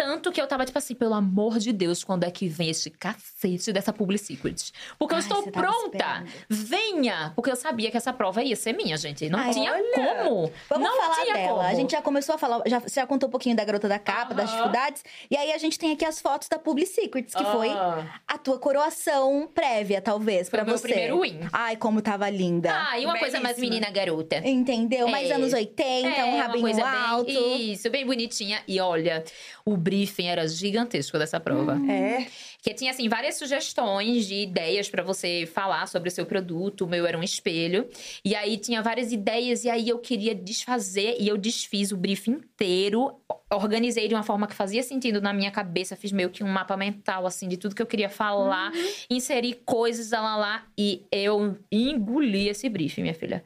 Tanto 0.00 0.30
que 0.30 0.40
eu 0.40 0.46
tava, 0.46 0.64
tipo 0.64 0.78
assim, 0.78 0.94
pelo 0.94 1.12
amor 1.12 1.58
de 1.58 1.72
Deus, 1.72 2.04
quando 2.04 2.22
é 2.22 2.30
que 2.30 2.46
vem 2.48 2.70
esse 2.70 2.88
cacete 2.88 3.72
dessa 3.72 3.92
Public 3.92 4.22
Secret? 4.24 4.70
Porque 4.96 5.12
eu 5.12 5.16
Ai, 5.16 5.22
estou 5.22 5.42
você 5.42 5.50
tava 5.50 5.66
pronta! 5.66 5.96
esperando. 5.98 6.30
Venha! 6.48 7.32
Porque 7.34 7.50
eu 7.50 7.56
sabia 7.56 7.90
que 7.90 7.96
essa 7.96 8.12
prova 8.12 8.40
ia 8.44 8.54
ser 8.54 8.74
minha, 8.74 8.96
gente. 8.96 9.28
Não 9.28 9.40
Ai, 9.40 9.50
tinha 9.52 9.72
olha! 9.72 9.84
como! 10.24 10.52
Vamos 10.68 10.88
não 10.88 10.96
falar 10.96 11.14
tinha 11.24 11.34
dela. 11.34 11.48
como. 11.48 11.60
A 11.62 11.74
gente 11.74 11.90
já 11.90 12.00
começou 12.00 12.36
a 12.36 12.38
falar, 12.38 12.62
já, 12.66 12.78
você 12.78 13.00
já 13.00 13.06
contou 13.08 13.28
um 13.28 13.30
pouquinho 13.32 13.56
da 13.56 13.64
garota 13.64 13.88
da 13.88 13.98
capa, 13.98 14.34
das 14.34 14.44
Aham. 14.48 14.56
dificuldades. 14.58 15.04
E 15.28 15.36
aí 15.36 15.50
a 15.50 15.58
gente 15.58 15.76
tem 15.76 15.92
aqui 15.92 16.04
as 16.04 16.20
fotos 16.20 16.48
da 16.48 16.60
Public 16.60 16.88
Secrets, 16.88 17.34
que 17.34 17.44
foi 17.46 17.70
Ah. 17.70 18.20
a 18.28 18.38
tua 18.38 18.56
coroação 18.56 19.50
prévia, 19.52 20.00
talvez, 20.00 20.48
meu 20.48 20.64
você. 20.64 20.86
primeiro 20.86 21.20
win. 21.22 21.40
Ai, 21.52 21.74
como 21.76 22.00
tava 22.00 22.30
linda. 22.30 22.70
Ah, 22.72 22.96
e 23.00 23.04
uma 23.04 23.18
coisa 23.18 23.40
mais 23.40 23.56
Belíssima. 23.56 23.80
menina 23.80 23.90
garota. 23.92 24.36
Entendeu? 24.48 25.08
Mais 25.08 25.28
É. 25.28 25.32
anos 25.34 25.52
80, 25.52 26.08
É, 26.08 26.24
um 26.24 26.34
uma 26.34 26.42
rabinho 26.44 26.60
coisa 26.62 26.86
alto. 26.88 27.24
Bem, 27.26 27.72
isso, 27.72 27.90
bem 27.90 28.06
bonitinha. 28.06 28.62
E 28.68 28.78
olha, 28.80 29.24
o 29.64 29.76
briefing 29.88 30.26
era 30.26 30.46
gigantesco 30.46 31.18
dessa 31.18 31.40
prova. 31.40 31.80
É. 31.90 32.26
Que 32.62 32.74
tinha, 32.74 32.90
assim, 32.90 33.08
várias 33.08 33.36
sugestões 33.36 34.26
de 34.26 34.34
ideias 34.34 34.90
pra 34.90 35.02
você 35.02 35.48
falar 35.50 35.88
sobre 35.88 36.10
o 36.10 36.12
seu 36.12 36.26
produto. 36.26 36.84
O 36.84 36.88
meu 36.88 37.06
era 37.06 37.16
um 37.16 37.22
espelho. 37.22 37.88
E 38.22 38.34
aí 38.34 38.58
tinha 38.58 38.82
várias 38.82 39.12
ideias, 39.12 39.64
e 39.64 39.70
aí 39.70 39.88
eu 39.88 39.98
queria 39.98 40.34
desfazer, 40.34 41.16
e 41.18 41.26
eu 41.26 41.38
desfiz 41.38 41.90
o 41.90 41.96
briefing 41.96 42.32
inteiro. 42.32 43.18
Organizei 43.50 44.08
de 44.08 44.14
uma 44.14 44.22
forma 44.22 44.46
que 44.46 44.54
fazia 44.54 44.82
sentido 44.82 45.22
na 45.22 45.32
minha 45.32 45.50
cabeça. 45.50 45.96
Fiz 45.96 46.12
meio 46.12 46.28
que 46.28 46.44
um 46.44 46.48
mapa 46.48 46.76
mental, 46.76 47.26
assim, 47.26 47.48
de 47.48 47.56
tudo 47.56 47.74
que 47.74 47.80
eu 47.80 47.86
queria 47.86 48.10
falar. 48.10 48.70
Inseri 49.08 49.54
coisas, 49.64 50.10
lá, 50.10 50.20
lá, 50.20 50.36
lá. 50.36 50.66
E 50.76 51.06
eu 51.10 51.56
engoli 51.72 52.48
esse 52.48 52.68
briefing, 52.68 53.02
minha 53.02 53.14
filha. 53.14 53.42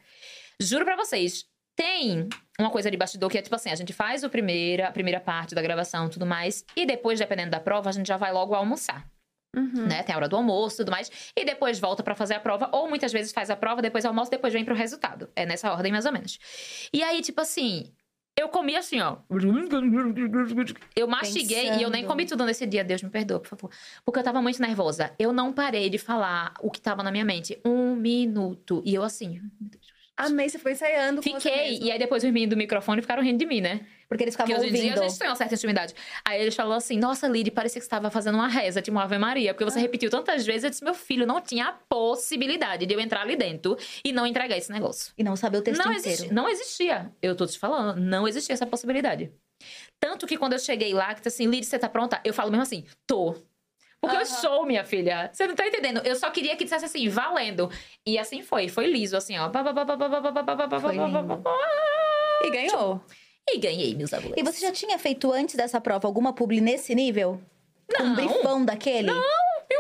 Juro 0.61 0.85
pra 0.85 0.97
vocês, 0.97 1.45
tem 1.77 2.29
uma 2.63 2.71
coisa 2.71 2.91
de 2.91 2.97
bastidor 2.97 3.31
que 3.31 3.39
é 3.39 3.43
tipo 3.43 3.55
assim, 3.55 3.71
a 3.71 3.75
gente 3.75 3.93
faz 3.93 4.23
o 4.25 4.31
primeira, 4.31 4.89
a 4.89 4.93
primeira 4.93 5.21
parte 5.21 5.55
da 5.55 5.63
gravação 5.63 6.07
e 6.07 6.11
tudo 6.11 6.25
mais, 6.27 6.65
e 6.77 6.87
depois, 6.87 7.19
dependendo 7.19 7.51
da 7.51 7.61
prova, 7.61 7.89
a 7.91 7.93
gente 7.93 8.07
já 8.07 8.17
vai 8.17 8.33
logo 8.33 8.55
almoçar, 8.55 9.07
Uhum. 9.55 9.87
né? 9.87 10.03
Tem 10.03 10.15
a 10.15 10.19
hora 10.19 10.29
do 10.29 10.37
almoço 10.37 10.77
e 10.77 10.79
tudo 10.79 10.91
mais, 10.91 11.11
e 11.37 11.45
depois 11.45 11.79
volta 11.79 12.03
pra 12.03 12.15
fazer 12.15 12.35
a 12.35 12.41
prova, 12.41 12.71
ou 12.73 12.89
muitas 12.89 13.13
vezes 13.13 13.33
faz 13.33 13.51
a 13.51 13.57
prova, 13.57 13.83
depois 13.83 14.05
almoça, 14.05 14.31
depois 14.31 14.53
vem 14.53 14.65
pro 14.65 14.75
resultado. 14.75 15.29
É 15.37 15.45
nessa 15.45 15.71
ordem, 15.73 15.93
mais 15.93 16.07
ou 16.07 16.13
menos. 16.13 16.39
E 16.93 17.03
aí, 17.03 17.21
tipo 17.21 17.39
assim, 17.41 17.93
eu 18.35 18.49
comi 18.49 18.75
assim, 18.75 18.99
ó. 19.01 19.19
Eu 20.97 21.07
mastiguei 21.07 21.67
e 21.67 21.83
eu 21.83 21.91
nem 21.91 22.03
Pensando. 22.03 22.07
comi 22.07 22.25
tudo 22.27 22.45
nesse 22.47 22.67
dia, 22.67 22.83
Deus 22.83 23.03
me 23.03 23.11
perdoa, 23.11 23.41
por 23.41 23.49
favor. 23.49 23.71
Porque 24.05 24.19
eu 24.19 24.25
tava 24.25 24.41
muito 24.41 24.61
nervosa. 24.61 25.13
Eu 25.19 25.33
não 25.35 25.53
parei 25.53 25.91
de 25.91 25.99
falar 25.99 26.55
o 26.61 26.71
que 26.71 26.81
tava 26.81 27.03
na 27.03 27.11
minha 27.11 27.25
mente. 27.25 27.61
Um 27.65 27.95
minuto. 27.95 28.83
E 28.87 28.95
eu 28.95 29.03
assim, 29.03 29.41
Amei, 30.15 30.49
você 30.49 30.59
ficou 30.59 30.71
ensaiando 30.71 31.23
Fiquei, 31.23 31.79
e 31.81 31.91
aí 31.91 31.99
depois 31.99 32.23
os 32.23 32.31
meninos 32.31 32.51
do 32.55 32.57
microfone 32.57 33.01
ficaram 33.01 33.23
rindo 33.23 33.39
de 33.39 33.47
mim, 33.47 33.63
né? 33.63 33.81
Porque 34.09 34.25
eles 34.25 34.37
Porque 34.37 34.53
ficavam 34.53 34.57
hoje 34.69 34.69
em 34.69 34.81
dia 34.81 34.91
ouvindo. 34.91 35.05
a 35.05 35.09
gente 35.09 35.19
tem 35.19 35.27
uma 35.29 35.37
certa 35.37 35.55
intimidade. 35.55 35.95
Aí 36.23 36.41
eles 36.43 36.55
falaram 36.55 36.77
assim: 36.77 36.99
Nossa, 36.99 37.27
Lid, 37.27 37.51
parecia 37.51 37.81
que 37.81 37.85
você 37.85 37.87
estava 37.87 38.11
fazendo 38.11 38.35
uma 38.35 38.47
reza, 38.47 38.83
tipo 38.83 38.95
uma 38.95 39.05
Ave 39.05 39.17
Maria, 39.17 39.55
porque 39.55 39.65
você 39.65 39.81
repetiu 39.81 40.11
tantas 40.11 40.45
vezes. 40.45 40.65
Eu 40.65 40.71
disse: 40.71 40.85
Meu 40.85 40.93
filho, 40.93 41.27
não 41.27 41.41
tinha 41.41 41.69
a 41.69 41.73
possibilidade 41.73 42.85
de 42.85 42.93
eu 42.95 43.01
entrar 43.01 43.23
ali 43.23 43.37
dentro 43.37 43.77
e 44.05 44.13
não 44.13 44.27
entregar 44.27 44.57
esse 44.59 44.71
negócio. 44.71 45.15
E 45.17 45.25
não 45.25 45.35
saber 45.35 45.59
o 45.59 45.63
texto 45.63 45.83
Não, 45.83 45.91
inteiro. 45.93 46.09
existia, 46.09 46.33
não 46.33 46.49
existia. 46.49 47.13
Eu 47.23 47.35
tô 47.35 47.47
te 47.47 47.59
falando, 47.59 47.99
não 47.99 48.29
existia 48.29 48.53
essa 48.53 48.67
possibilidade. 48.67 49.33
Tanto 49.99 50.27
que 50.27 50.37
quando 50.37 50.53
eu 50.53 50.59
cheguei 50.59 50.93
lá, 50.93 51.15
que 51.15 51.23
tá 51.23 51.29
assim, 51.29 51.47
Lid, 51.47 51.65
você 51.65 51.79
tá 51.79 51.89
pronta? 51.89 52.21
Eu 52.23 52.35
falo 52.35 52.51
mesmo 52.51 52.63
assim: 52.63 52.85
Tô. 53.07 53.35
Porque 54.03 54.17
eu 54.17 54.21
Aham. 54.23 54.27
sou, 54.27 54.67
minha 54.67 54.85
filha. 54.85 55.31
Você 55.33 55.47
não 55.47 55.55
tá 55.55 55.65
entendendo? 55.65 56.03
Eu 56.05 56.17
só 56.17 56.29
queria 56.29 56.57
que 56.57 56.65
dissesse 56.65 56.85
assim, 56.85 57.09
valendo. 57.09 57.71
E 58.05 58.19
assim 58.19 58.43
foi. 58.43 58.69
Foi 58.69 58.89
liso, 58.89 59.17
assim, 59.17 59.39
ó. 59.39 59.49
Foi 60.81 60.97
lindo. 60.97 61.41
E 62.45 62.51
ganhou. 62.51 63.01
E 63.49 63.59
ganhei, 63.59 63.95
meus 63.95 64.13
amores. 64.13 64.35
E 64.37 64.43
você 64.43 64.61
já 64.61 64.73
tinha 64.73 64.99
feito 64.99 65.31
antes 65.33 65.55
dessa 65.55 65.81
prova 65.81 66.09
alguma 66.09 66.33
publi 66.33 66.61
nesse 66.61 66.97
nível? 66.97 67.41
Com 67.97 68.03
um 68.03 68.07
Não. 68.09 68.15
brifão 68.17 68.65
daquele? 68.65 69.11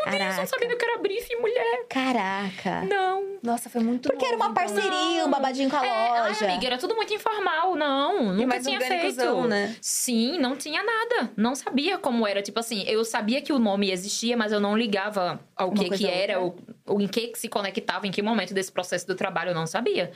Meu 0.05 0.11
Deus, 0.11 0.15
eu 0.15 0.19
Caraca. 0.19 0.41
não 0.41 0.47
sabia 0.47 0.77
que 0.77 0.85
era 0.85 0.99
briefing, 0.99 1.37
mulher. 1.37 1.85
Caraca. 1.89 2.83
Não. 2.83 3.33
Nossa, 3.43 3.69
foi 3.69 3.81
muito 3.83 4.09
Porque 4.09 4.24
era 4.24 4.37
uma 4.37 4.49
novo, 4.49 4.61
então. 4.61 4.74
parceria, 4.74 5.27
um 5.27 5.31
babadinho 5.31 5.69
com 5.70 5.77
a 5.77 5.85
É, 5.87 6.20
loja. 6.23 6.45
ai, 6.45 6.51
amiga, 6.53 6.66
era 6.66 6.79
tudo 6.79 6.95
muito 6.95 7.12
informal. 7.12 7.74
Não, 7.74 8.33
nunca 8.35 8.61
tinha 8.61 8.81
feito. 8.81 9.43
né? 9.49 9.74
Sim, 9.81 10.39
não 10.39 10.57
tinha 10.57 10.83
nada. 10.83 11.31
Não 11.37 11.55
sabia 11.55 11.99
como 11.99 12.27
era. 12.27 12.41
Tipo 12.43 12.61
assim, 12.61 12.85
eu 12.87 13.05
sabia 13.05 13.41
que 13.43 13.53
o 13.53 13.59
nome 13.59 13.91
existia, 13.91 14.37
mas 14.37 14.53
eu 14.53 14.61
não 14.61 14.77
ligava 14.77 15.41
ao 15.57 15.70
Uma 15.70 15.77
que 15.85 15.91
que 15.91 16.07
era 16.07 16.41
o, 16.41 16.45
outra. 16.45 16.74
Em 17.01 17.09
que 17.09 17.32
se 17.36 17.48
conectava, 17.48 18.06
em 18.06 18.10
que 18.10 18.20
momento 18.23 18.52
desse 18.55 18.70
processo 18.70 19.06
do 19.06 19.14
trabalho, 19.14 19.51
eu 19.51 19.55
não 19.55 19.66
sabia. 19.66 20.10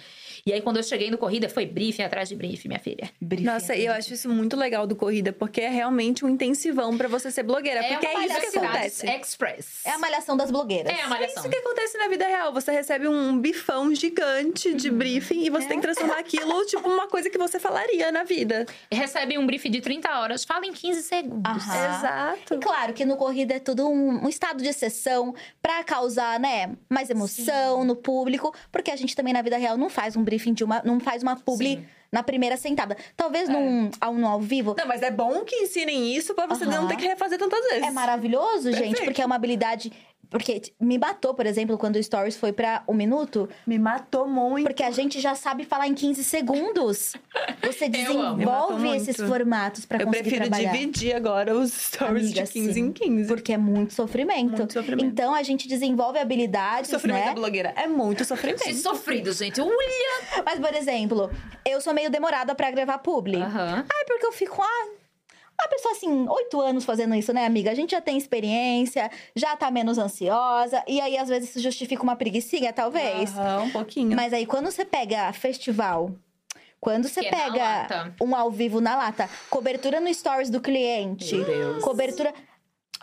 E 0.45 0.53
aí, 0.53 0.61
quando 0.61 0.77
eu 0.77 0.83
cheguei 0.83 1.11
no 1.11 1.19
Corrida, 1.19 1.49
foi 1.49 1.67
briefing 1.67 2.03
atrás 2.03 2.29
de 2.29 2.35
briefing, 2.37 2.69
minha 2.69 2.81
filha. 2.81 3.11
Briefing. 3.21 3.45
Nossa, 3.47 3.75
e 3.75 3.87
eu 3.87 3.93
acho 3.93 4.13
isso 4.15 4.29
muito 4.29 4.57
legal 4.57 4.87
do 4.87 4.95
Corrida, 4.97 5.33
porque 5.33 5.61
é 5.61 5.69
realmente 5.69 6.25
um 6.25 6.29
intensivão 6.29 6.97
pra 6.97 7.09
você 7.09 7.31
ser 7.31 7.43
blogueira. 7.43 7.83
porque 7.85 8.07
é 8.07 8.27
isso 8.27 8.41
que 8.51 8.59
acontece. 8.59 9.07
Express. 9.09 9.85
É 9.85 9.91
a 9.91 9.99
malhação 9.99 10.37
das 10.37 10.51
blogueiras. 10.51 10.93
É 10.93 11.03
a 11.03 11.05
É 11.05 11.07
malhação. 11.09 11.43
isso 11.43 11.51
que 11.51 11.57
acontece 11.59 11.97
na 11.99 12.09
vida 12.09 12.27
real. 12.27 12.53
Você 12.53 12.71
recebe 12.73 13.09
um 13.09 13.39
bifão 13.41 13.95
gigante 13.95 14.75
de 14.75 14.91
Uhum. 14.91 14.99
briefing 14.99 15.45
e 15.45 15.51
você 15.51 15.65
É. 15.65 15.69
tem 15.69 15.79
que 15.79 15.83
transformar 15.83 16.19
aquilo, 16.19 16.65
tipo, 16.67 16.89
uma 16.89 17.09
coisa 17.09 17.29
que 17.31 17.39
você 17.39 17.59
falaria 17.59 18.11
na 18.13 18.25
vida. 18.25 18.67
Recebe 18.93 19.37
um 19.39 19.47
briefing 19.47 19.71
de 19.71 19.81
30 19.81 20.19
horas, 20.19 20.45
fala 20.45 20.67
em 20.67 20.73
15 20.73 21.03
segundos. 21.03 21.51
Aham. 21.51 21.97
Exato. 21.99 22.55
E 22.55 22.59
claro 22.59 22.93
que 22.93 23.05
no 23.05 23.17
corrida 23.17 23.55
é 23.55 23.59
tudo 23.59 23.89
um, 23.89 24.25
um 24.25 24.29
estado 24.29 24.63
de 24.63 24.69
exceção 24.69 25.35
pra 25.61 25.83
causar, 25.85 26.39
né, 26.41 26.66
mais 26.89 27.11
emoção 27.11 27.85
no 27.85 27.97
público, 27.97 28.55
porque 28.71 28.91
a 28.91 28.97
gente 28.97 29.15
também 29.17 29.33
na 29.33 29.43
vida 29.43 29.57
real 29.57 29.77
não 29.77 29.89
faz 29.91 30.17
um 30.17 30.23
briefing 30.23 30.53
de 30.55 30.65
uma, 30.65 30.83
não 30.85 30.99
faz 31.01 31.23
uma 31.23 31.37
publi 31.37 31.77
Sim. 31.77 31.87
na 32.13 32.23
primeira 32.23 32.57
sentada. 32.57 32.97
Talvez 33.17 33.49
num 33.49 33.91
ao, 34.01 34.15
no 34.15 34.27
ao 34.27 34.41
vivo 34.41 34.75
Não, 34.79 34.87
mas 34.87 35.03
é 35.03 35.11
bom 35.11 35.45
que 35.45 35.57
ensinem 35.57 36.15
isso 36.15 36.35
pra 36.35 36.47
você 36.47 36.65
Aham. 36.65 36.83
não 36.83 36.89
ter 36.89 36.97
que 36.97 37.07
refazer 37.07 37.39
tantas 37.39 37.61
vezes. 37.69 37.87
é 37.87 37.91
maravilhoso, 37.91 38.71
gente, 38.73 38.81
Perfeito. 38.81 39.05
porque 39.05 39.23
é 39.23 39.27
uma 39.27 39.37
habilidade 39.37 39.93
porque 40.31 40.63
me 40.81 40.99
matou, 40.99 41.35
por 41.35 41.47
exemplo, 41.47 41.77
quando 41.79 41.97
o 41.97 42.03
Stories 42.03 42.37
foi 42.37 42.53
pra 42.53 42.83
um 42.89 42.95
minuto, 42.95 43.49
Me 43.67 43.79
matou 43.79 44.27
muito. 44.29 44.65
porque 44.67 44.83
a 44.83 44.91
gente 44.91 45.21
já 45.21 45.35
sabe 45.35 45.65
falar 45.65 45.87
em 45.87 45.95
15 45.95 46.23
segundos. 46.25 47.13
Você 47.63 47.89
desenvolve 47.91 48.89
esses 48.97 49.17
formatos 49.17 49.87
pra 49.87 49.99
Eu 50.01 50.07
conseguir 50.07 50.23
prefiro 50.31 50.49
trabalhar. 50.51 50.73
dividir 50.73 51.15
agora 51.15 51.55
os 51.57 51.73
stories 51.73 52.25
Amiga, 52.27 52.45
de 52.45 52.53
15 52.53 52.73
sim. 52.73 52.81
em 52.81 52.93
15. 52.93 53.29
Porque 53.29 53.53
é 53.53 53.59
muito 53.59 53.95
sofrimento. 53.95 54.57
Muito 54.57 54.73
sofrimento. 54.73 55.07
Então 55.07 55.35
a 55.35 55.43
gente 55.43 55.69
desenvolve 55.69 56.19
habilidades, 56.19 56.91
Sofrimento 56.91 57.21
né? 57.21 57.27
da 57.27 57.35
blogueira 57.35 57.73
é 57.77 57.87
muito 57.87 58.25
sofrimento. 58.27 58.63
Que 58.63 58.75
sofrido, 58.75 59.33
gente. 59.33 59.61
Olha! 59.61 60.43
Mas, 60.45 60.59
por 60.59 60.75
exemplo, 60.75 61.31
eu 61.65 61.81
sou 61.81 61.95
meio 61.95 62.11
demorada 62.11 62.55
pra 62.55 62.71
gravar 62.71 62.99
publi. 62.99 63.37
Aham. 63.37 63.85
Ai, 63.89 64.05
porque 64.07 64.27
eu 64.27 64.33
fico, 64.33 64.61
ah, 64.63 64.89
uma 65.61 65.69
pessoa 65.69 65.93
assim, 65.93 66.29
oito 66.29 66.61
anos 66.61 66.85
fazendo 66.85 67.15
isso, 67.15 67.33
né, 67.33 67.45
amiga? 67.47 67.71
A 67.71 67.75
gente 67.75 67.93
já 67.93 68.01
tem 68.01 68.17
experiência, 68.19 69.11
já 69.35 69.57
tá 69.57 69.71
menos 69.71 69.99
ansiosa. 69.99 70.83
E 70.87 71.01
aí, 71.01 71.17
às 71.17 71.29
vezes, 71.29 71.51
isso 71.51 71.61
justifica 71.61 72.03
uma 72.03 72.17
preguicinha, 72.17 72.73
talvez. 72.73 73.37
Aham, 73.37 73.63
um 73.65 73.71
pouquinho. 73.71 74.15
Mas 74.17 74.33
aí, 74.33 74.45
quando 74.47 74.71
você 74.71 74.85
pega 74.85 75.33
festival, 75.33 76.11
quando 76.81 77.09
você 77.09 77.21
Que 77.21 77.29
é 77.29 77.31
pega 77.31 77.59
lata. 77.65 78.15
um 78.21 78.37
ao 78.37 78.51
vivo 78.51 78.81
na 78.81 78.97
lata, 78.97 79.29
cobertura 79.51 80.01
no 80.01 80.13
stories 80.13 80.51
do 80.51 80.61
cliente, 80.61 81.35
Meu 81.35 81.45
Deus. 81.45 81.85
cobertura. 81.85 82.33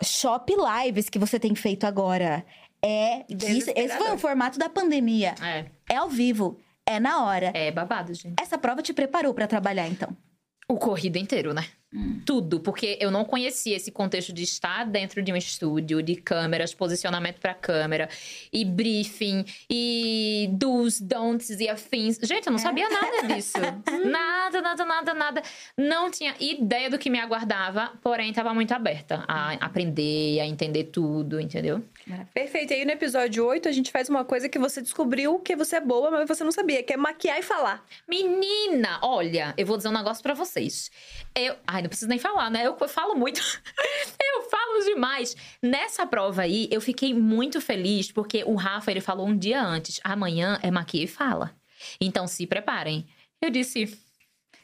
Shop 0.02 0.52
lives 0.84 1.08
que 1.08 1.18
você 1.18 1.38
tem 1.38 1.54
feito 1.54 1.84
agora. 1.86 2.44
É. 2.82 3.24
Isso, 3.28 3.70
esse 3.74 3.96
foi 3.96 4.12
o 4.12 4.18
formato 4.18 4.58
da 4.58 4.68
pandemia. 4.68 5.34
É, 5.42 5.66
É 5.88 5.96
ao 5.96 6.08
vivo. 6.08 6.58
É 6.86 7.00
na 7.00 7.24
hora. 7.24 7.50
é 7.54 7.70
babado, 7.70 8.12
gente. 8.12 8.34
Essa 8.40 8.58
prova 8.58 8.82
te 8.82 8.92
preparou 8.92 9.32
pra 9.32 9.46
trabalhar, 9.46 9.86
então. 9.88 10.14
O 10.68 10.76
corrido 10.76 11.16
inteiro, 11.16 11.52
né? 11.52 11.66
Tudo, 12.26 12.58
porque 12.58 12.98
eu 13.00 13.08
não 13.08 13.24
conhecia 13.24 13.76
esse 13.76 13.92
contexto 13.92 14.32
de 14.32 14.42
estar 14.42 14.84
dentro 14.84 15.22
de 15.22 15.32
um 15.32 15.36
estúdio, 15.36 16.02
de 16.02 16.16
câmeras, 16.16 16.74
posicionamento 16.74 17.38
pra 17.38 17.54
câmera, 17.54 18.08
e 18.52 18.64
briefing, 18.64 19.44
e 19.70 20.48
dos, 20.52 21.00
don'ts 21.00 21.50
e 21.50 21.68
afins. 21.68 22.18
Gente, 22.20 22.48
eu 22.48 22.50
não 22.50 22.58
sabia 22.58 22.88
nada 22.88 23.32
disso. 23.32 23.58
nada, 24.10 24.60
nada, 24.60 24.84
nada, 24.84 25.14
nada. 25.14 25.42
Não 25.78 26.10
tinha 26.10 26.34
ideia 26.40 26.90
do 26.90 26.98
que 26.98 27.08
me 27.08 27.20
aguardava, 27.20 27.92
porém 28.02 28.30
estava 28.30 28.52
muito 28.52 28.72
aberta 28.72 29.24
a 29.28 29.52
aprender, 29.52 30.40
a 30.40 30.46
entender 30.46 30.84
tudo, 30.84 31.40
entendeu? 31.40 31.80
Perfeito. 32.32 32.72
E 32.72 32.76
aí 32.76 32.84
no 32.84 32.92
episódio 32.92 33.46
8 33.46 33.68
a 33.68 33.72
gente 33.72 33.90
faz 33.90 34.08
uma 34.08 34.24
coisa 34.24 34.48
que 34.48 34.58
você 34.58 34.82
descobriu 34.82 35.38
que 35.38 35.56
você 35.56 35.76
é 35.76 35.80
boa, 35.80 36.10
mas 36.10 36.28
você 36.28 36.44
não 36.44 36.52
sabia, 36.52 36.82
que 36.82 36.92
é 36.92 36.96
maquiar 36.96 37.38
e 37.38 37.42
falar. 37.42 37.84
Menina, 38.08 38.98
olha, 39.02 39.54
eu 39.56 39.66
vou 39.66 39.76
dizer 39.76 39.88
um 39.88 39.92
negócio 39.92 40.22
pra 40.22 40.34
vocês. 40.34 40.90
Eu, 41.34 41.56
ai, 41.66 41.82
não 41.82 41.88
preciso 41.88 42.08
nem 42.08 42.18
falar, 42.18 42.50
né? 42.50 42.66
Eu 42.66 42.76
falo 42.88 43.14
muito. 43.14 43.40
eu 44.20 44.42
falo 44.50 44.84
demais. 44.84 45.36
Nessa 45.62 46.06
prova 46.06 46.42
aí, 46.42 46.68
eu 46.70 46.80
fiquei 46.80 47.14
muito 47.14 47.60
feliz 47.60 48.12
porque 48.12 48.44
o 48.44 48.54
Rafa, 48.54 48.90
ele 48.90 49.00
falou 49.00 49.26
um 49.26 49.36
dia 49.36 49.62
antes, 49.62 50.00
amanhã 50.04 50.58
é 50.62 50.70
maquia 50.70 51.04
e 51.04 51.08
fala. 51.08 51.56
Então 52.00 52.26
se 52.26 52.46
preparem. 52.46 53.06
Eu 53.40 53.50
disse, 53.50 53.98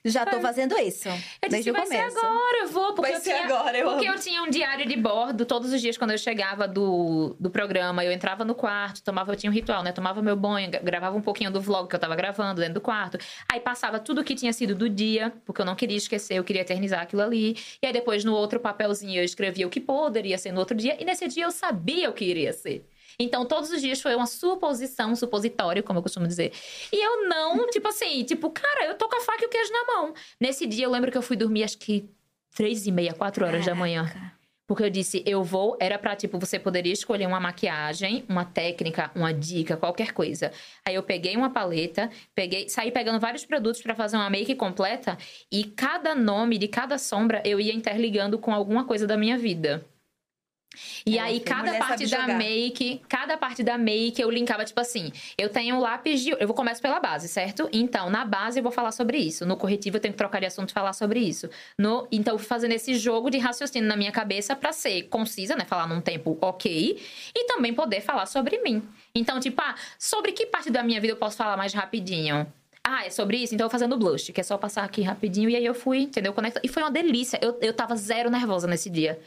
Já 0.05 0.25
tô 0.25 0.41
fazendo 0.41 0.79
isso. 0.79 1.09
eu 1.09 1.15
desde 1.49 1.59
disse, 1.59 1.71
o 1.71 1.73
vai 1.75 1.83
começo. 1.83 2.11
ser 2.19 2.19
agora, 2.27 2.57
eu 2.63 2.69
vou. 2.69 2.95
Porque 2.95 3.11
Vai 3.11 3.17
eu 3.21 3.23
ser 3.23 3.35
tinha, 3.35 3.45
agora, 3.45 3.77
eu 3.79 3.89
Porque 3.91 4.07
amo. 4.07 4.17
eu 4.17 4.21
tinha 4.21 4.43
um 4.43 4.49
diário 4.49 4.87
de 4.87 4.97
bordo 4.97 5.45
todos 5.45 5.73
os 5.73 5.81
dias 5.81 5.99
quando 5.99 6.13
eu 6.13 6.19
chegava 6.19 6.67
do, 6.67 7.37
do 7.39 7.51
programa. 7.51 8.03
Eu 8.05 8.11
entrava 8.11 8.45
no 8.45 8.55
quarto, 8.55 9.03
tomava, 9.03 9.33
eu 9.33 9.37
tinha 9.37 9.51
um 9.51 9.55
ritual, 9.55 9.83
né? 9.83 9.93
Tomava 9.93 10.23
meu 10.23 10.37
banho, 10.37 10.71
gra- 10.71 10.81
gravava 10.81 11.17
um 11.17 11.21
pouquinho 11.21 11.51
do 11.51 11.61
vlog 11.61 11.89
que 11.89 11.95
eu 11.95 12.01
tava 12.01 12.17
gravando 12.17 12.61
dentro 12.61 12.75
do 12.75 12.81
quarto. 12.81 13.19
Aí 13.53 13.61
passava 13.61 13.99
tudo 13.99 14.25
que 14.25 14.35
tinha 14.35 14.53
sido 14.53 14.75
do 14.75 14.89
dia, 14.89 15.33
porque 15.45 15.61
eu 15.61 15.67
não 15.67 15.75
queria 15.77 15.97
esquecer, 15.99 16.35
eu 16.35 16.45
queria 16.45 16.63
eternizar 16.63 17.03
aquilo 17.03 17.21
ali. 17.23 17.57
E 17.83 17.87
aí 17.87 17.93
depois 17.93 18.25
no 18.25 18.33
outro 18.35 18.59
papelzinho 18.59 19.21
eu 19.21 19.25
escrevia 19.25 19.67
o 19.67 19.71
que 19.71 19.81
poderia 19.81 20.39
ser 20.39 20.51
no 20.53 20.61
outro 20.61 20.77
dia. 20.77 20.97
E 20.99 21.05
nesse 21.05 21.29
dia 21.29 21.45
eu 21.45 21.51
sabia 21.51 22.09
o 22.09 22.13
que 22.15 22.25
iria 22.25 22.53
ser. 22.53 22.87
Então, 23.19 23.45
todos 23.45 23.71
os 23.71 23.81
dias 23.81 24.01
foi 24.01 24.15
uma 24.15 24.27
suposição, 24.27 25.13
um 25.13 25.17
supositório, 25.17 25.83
como 25.83 25.99
eu 25.99 26.03
costumo 26.03 26.27
dizer. 26.27 26.53
E 26.93 27.05
eu 27.05 27.29
não, 27.29 27.67
tipo 27.71 27.89
assim, 27.89 28.23
tipo, 28.25 28.51
cara, 28.51 28.87
eu 28.87 28.95
tô 28.97 29.09
com 29.09 29.17
a 29.17 29.21
faca 29.21 29.45
e 29.45 29.47
o 29.47 29.51
queijo 29.51 29.73
na 29.73 29.85
mão. 29.85 30.15
Nesse 30.41 30.67
dia, 30.67 30.85
eu 30.85 30.91
lembro 30.91 31.11
que 31.11 31.19
eu 31.19 31.23
fui 31.23 31.37
dormir, 31.37 31.65
acho 31.65 31.79
que 31.79 32.09
três 32.55 32.87
e 32.87 32.93
meia, 32.93 33.13
quatro 33.13 33.45
horas 33.45 33.65
da 33.65 33.75
manhã. 33.75 34.07
Caraca. 34.07 34.41
Porque 34.71 34.85
eu 34.85 34.91
disse, 34.91 35.21
eu 35.27 35.43
vou. 35.43 35.77
Era 35.81 35.99
pra, 35.99 36.15
tipo, 36.15 36.39
você 36.39 36.57
poderia 36.57 36.93
escolher 36.93 37.27
uma 37.27 37.41
maquiagem, 37.41 38.25
uma 38.29 38.45
técnica, 38.45 39.11
uma 39.17 39.35
dica, 39.35 39.77
qualquer 39.77 40.13
coisa. 40.13 40.53
Aí 40.87 40.95
eu 40.95 41.03
peguei 41.03 41.37
uma 41.37 41.51
paleta, 41.51 42.09
peguei, 42.37 42.69
saí 42.69 42.93
pegando 42.93 43.19
vários 43.19 43.45
produtos 43.45 43.83
pra 43.83 43.97
fazer 43.97 44.17
uma 44.17 44.31
make 44.31 44.55
completa. 44.55 45.19
E 45.51 45.65
cada 45.65 46.15
nome 46.15 46.57
de 46.57 46.69
cada 46.69 46.99
sombra 46.99 47.43
eu 47.45 47.59
ia 47.59 47.75
interligando 47.75 48.39
com 48.39 48.55
alguma 48.55 48.85
coisa 48.85 49.09
da 49.09 49.17
minha 49.17 49.37
vida. 49.37 49.85
E 51.05 51.19
Ela 51.19 51.29
aí, 51.29 51.41
cada 51.41 51.75
parte 51.79 52.07
da 52.07 52.21
jogar. 52.21 52.39
make, 52.39 53.03
cada 53.09 53.37
parte 53.37 53.63
da 53.63 53.77
make 53.77 54.21
eu 54.21 54.31
linkava, 54.31 54.65
tipo 54.65 54.81
assim, 54.81 55.13
eu 55.37 55.49
tenho 55.49 55.77
um 55.77 55.81
lápis 55.81 56.21
de. 56.21 56.31
Eu 56.31 56.47
vou 56.47 56.55
começar 56.55 56.81
pela 56.81 57.01
base, 57.01 57.29
certo? 57.29 57.69
Então, 57.73 58.09
na 58.09 58.25
base 58.25 58.59
eu 58.59 58.63
vou 58.63 58.71
falar 58.73 58.93
sobre 58.93 59.19
isso. 59.19 59.45
No 59.45 59.57
corretivo 59.57 59.97
eu 59.97 60.01
tenho 60.01 60.13
que 60.13 60.19
trocar 60.19 60.41
de 60.41 60.47
assunto 60.47 60.71
e 60.71 60.73
falar 60.73 60.93
sobre 60.93 61.19
isso. 61.21 61.49
No, 61.79 62.07
então, 62.13 62.35
eu 62.35 62.39
fui 62.39 62.47
fazendo 62.47 62.73
esse 62.73 62.95
jogo 62.95 63.31
de 63.31 63.39
raciocínio 63.39 63.89
na 63.89 63.97
minha 63.97 64.13
cabeça 64.13 64.55
pra 64.55 64.73
ser 64.73 65.03
concisa, 65.05 65.57
né? 65.57 65.65
Falar 65.65 65.87
num 65.89 66.01
tempo 66.01 66.39
ok. 66.41 67.01
E 67.35 67.45
também 67.47 67.75
poder 67.75 68.01
falar 68.01 68.27
sobre 68.27 68.59
mim. 68.63 68.83
Então, 69.15 69.41
tipo, 69.41 69.61
ah, 69.61 69.75
sobre 69.99 70.33
que 70.33 70.47
parte 70.47 70.71
da 70.71 70.83
minha 70.83 71.01
vida 71.01 71.13
eu 71.15 71.17
posso 71.19 71.37
falar 71.37 71.57
mais 71.57 71.73
rapidinho? 71.75 72.47
Ah, 72.87 73.05
é 73.05 73.11
sobre 73.11 73.37
isso? 73.37 73.55
Então 73.55 73.67
eu 73.67 73.69
vou 73.69 73.73
fazendo 73.73 73.97
blush, 73.97 74.33
que 74.33 74.41
é 74.41 74.45
só 74.45 74.57
passar 74.57 74.85
aqui 74.85 75.03
rapidinho. 75.03 75.51
E 75.51 75.55
aí 75.57 75.65
eu 75.65 75.75
fui, 75.75 75.99
entendeu? 75.99 76.33
Conecta. 76.33 76.61
E 76.65 76.69
foi 76.69 76.83
uma 76.83 76.91
delícia. 76.91 77.39
Eu, 77.43 77.59
eu 77.61 77.75
tava 77.75 77.95
zero 77.95 78.31
nervosa 78.31 78.67
nesse 78.67 78.89
dia. 78.89 79.21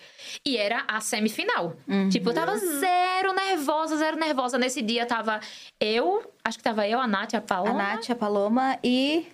E 0.46 0.58
era 0.58 0.84
a 0.88 1.00
semifinal. 1.00 1.76
Tipo, 2.12 2.30
eu 2.32 2.34
tava 2.34 2.58
zero 2.58 3.32
nervosa, 3.34 3.96
zero 3.98 4.18
nervosa. 4.18 4.58
Nesse 4.58 4.82
dia 4.82 5.06
tava 5.06 5.40
eu, 5.80 6.24
acho 6.44 6.58
que 6.58 6.64
tava 6.64 6.88
eu, 6.88 7.00
a 7.00 7.08
Nath, 7.08 7.36
a 7.36 7.38
A 7.38 7.42
Paloma. 7.42 7.74
Nath, 7.74 8.10
a 8.10 8.16
Paloma 8.16 8.80
e. 8.84 9.28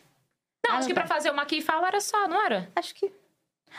Não, 0.67 0.75
acho 0.75 0.83
Ah, 0.85 0.87
que 0.89 0.93
tá. 0.93 1.01
pra 1.01 1.07
fazer 1.15 1.31
uma 1.31 1.43
aqui 1.43 1.57
e 1.57 1.61
fala 1.61 1.87
era 1.87 2.01
só, 2.01 2.27
não 2.27 2.45
era? 2.45 2.69
Acho 2.75 2.93
que. 2.93 3.09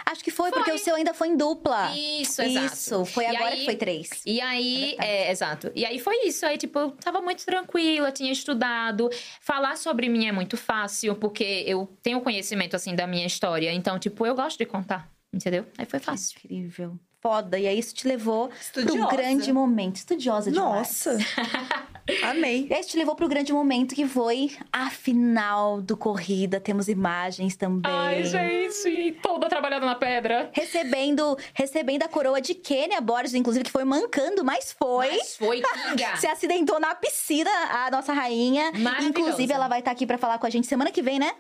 Acho 0.07 0.23
que 0.25 0.31
foi, 0.31 0.51
porque 0.51 0.73
o 0.73 0.79
seu 0.79 0.95
ainda 0.95 1.13
foi 1.13 1.29
em 1.29 1.37
dupla. 1.37 1.93
Isso, 1.97 2.41
exato. 2.43 2.67
Isso, 2.75 3.05
foi 3.05 3.25
E 3.25 3.27
agora 3.29 3.51
aí- 3.53 3.59
que 3.61 3.65
foi 3.65 3.77
três. 3.77 4.09
E 4.25 4.41
aí, 4.41 4.97
É 4.99 5.27
é, 5.29 5.31
exato. 5.31 5.71
E 5.75 5.85
aí 5.85 5.99
foi 5.99 6.27
isso. 6.27 6.47
Aí, 6.47 6.57
tipo, 6.57 6.79
eu 6.79 6.91
tava 6.93 7.21
muito 7.21 7.45
tranquila, 7.45 8.11
tinha 8.13 8.33
estudado. 8.33 9.11
Falar 9.41 9.77
sobre 9.77 10.09
mim 10.09 10.27
é 10.27 10.33
muito 10.33 10.57
fácil, 10.57 11.15
porque 11.17 11.65
eu 11.67 11.89
tenho 12.03 12.21
conhecimento, 12.21 12.75
assim, 12.77 12.95
da 12.95 13.07
minha 13.07 13.27
história. 13.27 13.73
Então, 13.73 13.99
tipo, 13.99 14.25
eu 14.27 14.35
gosto 14.35 14.59
de 14.59 14.65
contar, 14.67 15.09
entendeu? 15.33 15.67
Aí 15.77 15.85
foi 15.87 15.99
fácil. 15.99 16.39
Incrível. 16.45 16.99
Foda. 17.23 17.59
E 17.59 17.67
aí 17.67 17.79
isso 17.79 17.95
te 17.95 18.09
levou 18.09 18.51
Estudiosa. 18.59 19.07
pro 19.09 19.17
grande 19.17 19.53
momento. 19.53 19.97
Estudiosa 19.97 20.51
demais. 20.51 20.75
Nossa. 20.75 21.19
Amei. 22.23 22.67
E 22.69 22.75
aí 22.75 22.85
te 22.85 22.97
levou 22.97 23.15
pro 23.15 23.29
grande 23.29 23.53
momento 23.53 23.95
que 23.95 24.07
foi 24.07 24.57
a 24.73 24.91
final 24.91 25.81
do 25.81 25.97
Corrida. 25.97 26.61
Temos 26.61 26.89
imagens 26.89 27.57
também. 27.57 28.25
gente, 28.25 29.19
toda 29.23 29.49
trabalhada 29.49 29.87
na 29.87 29.95
pedra. 29.95 30.51
Recebendo, 30.53 31.37
recebendo 31.55 32.03
a 32.03 32.09
coroa 32.09 32.41
de 32.41 32.55
Kênia 32.55 33.01
Borges, 33.01 33.35
inclusive, 33.35 33.65
que 33.65 33.71
foi 33.71 33.85
mancando, 33.85 34.45
mas 34.45 34.73
foi. 34.73 35.09
Mas 35.09 35.37
foi, 35.37 35.63
Kinga. 35.63 36.17
Se 36.19 36.27
acidentou 36.27 36.81
na 36.81 36.95
piscina, 36.95 37.51
a 37.71 37.91
nossa 37.91 38.13
rainha. 38.13 38.73
Maravilhosa. 38.73 39.09
Inclusive, 39.09 39.53
ela 39.53 39.69
vai 39.69 39.81
estar 39.81 39.91
aqui 39.91 40.07
pra 40.07 40.19
falar 40.19 40.39
com 40.39 40.47
a 40.47 40.51
gente 40.51 40.67
semana 40.67 40.91
que 40.91 41.03
vem, 41.03 41.19
né? 41.19 41.33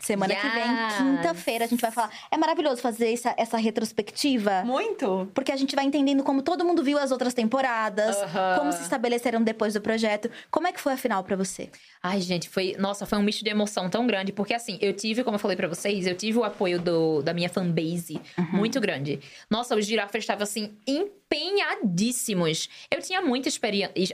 Semana 0.00 0.34
que 0.34 0.48
vem, 0.48 0.62
Yes. 0.64 0.96
quinta-feira, 0.98 1.64
a 1.64 1.68
gente 1.68 1.80
vai 1.80 1.90
falar. 1.90 2.10
É 2.30 2.36
maravilhoso 2.36 2.80
fazer 2.82 3.12
essa, 3.12 3.34
essa 3.38 3.56
retrospectiva. 3.56 4.62
Muito. 4.64 5.30
Porque 5.32 5.50
a 5.50 5.56
gente 5.56 5.74
vai 5.74 5.84
entendendo 5.84 6.22
como 6.22 6.42
todo 6.42 6.64
mundo 6.64 6.82
viu 6.82 6.98
as 6.98 7.10
outras 7.10 7.32
temporadas, 7.32 8.16
como 8.58 8.70
se 8.72 8.82
estabeleceram 8.82 9.42
depois 9.42 9.72
do 9.74 9.80
projeto. 9.80 10.30
Como 10.50 10.66
é 10.66 10.72
que 10.72 10.80
foi 10.80 10.92
a 10.92 10.96
final 10.96 11.22
pra 11.24 11.36
você? 11.36 11.70
Ai, 12.02 12.20
gente, 12.20 12.48
foi. 12.48 12.76
Nossa, 12.78 13.06
foi 13.06 13.18
um 13.18 13.22
misto 13.22 13.42
de 13.42 13.50
emoção 13.50 13.88
tão 13.88 14.06
grande. 14.06 14.32
Porque, 14.32 14.52
assim, 14.52 14.78
eu 14.80 14.92
tive, 14.92 15.24
como 15.24 15.36
eu 15.36 15.38
falei 15.38 15.56
pra 15.56 15.68
vocês, 15.68 16.06
eu 16.06 16.14
tive 16.16 16.38
o 16.38 16.44
apoio 16.44 16.78
do, 16.80 17.22
da 17.22 17.32
minha 17.32 17.48
fanbase 17.48 18.20
muito 18.52 18.80
grande. 18.80 19.20
Nossa, 19.48 19.74
os 19.74 19.86
girafas 19.86 20.22
estavam, 20.22 20.42
assim, 20.42 20.76
empenhadíssimos. 20.86 22.68
Eu 22.90 23.00
tinha 23.00 23.22
muita 23.22 23.48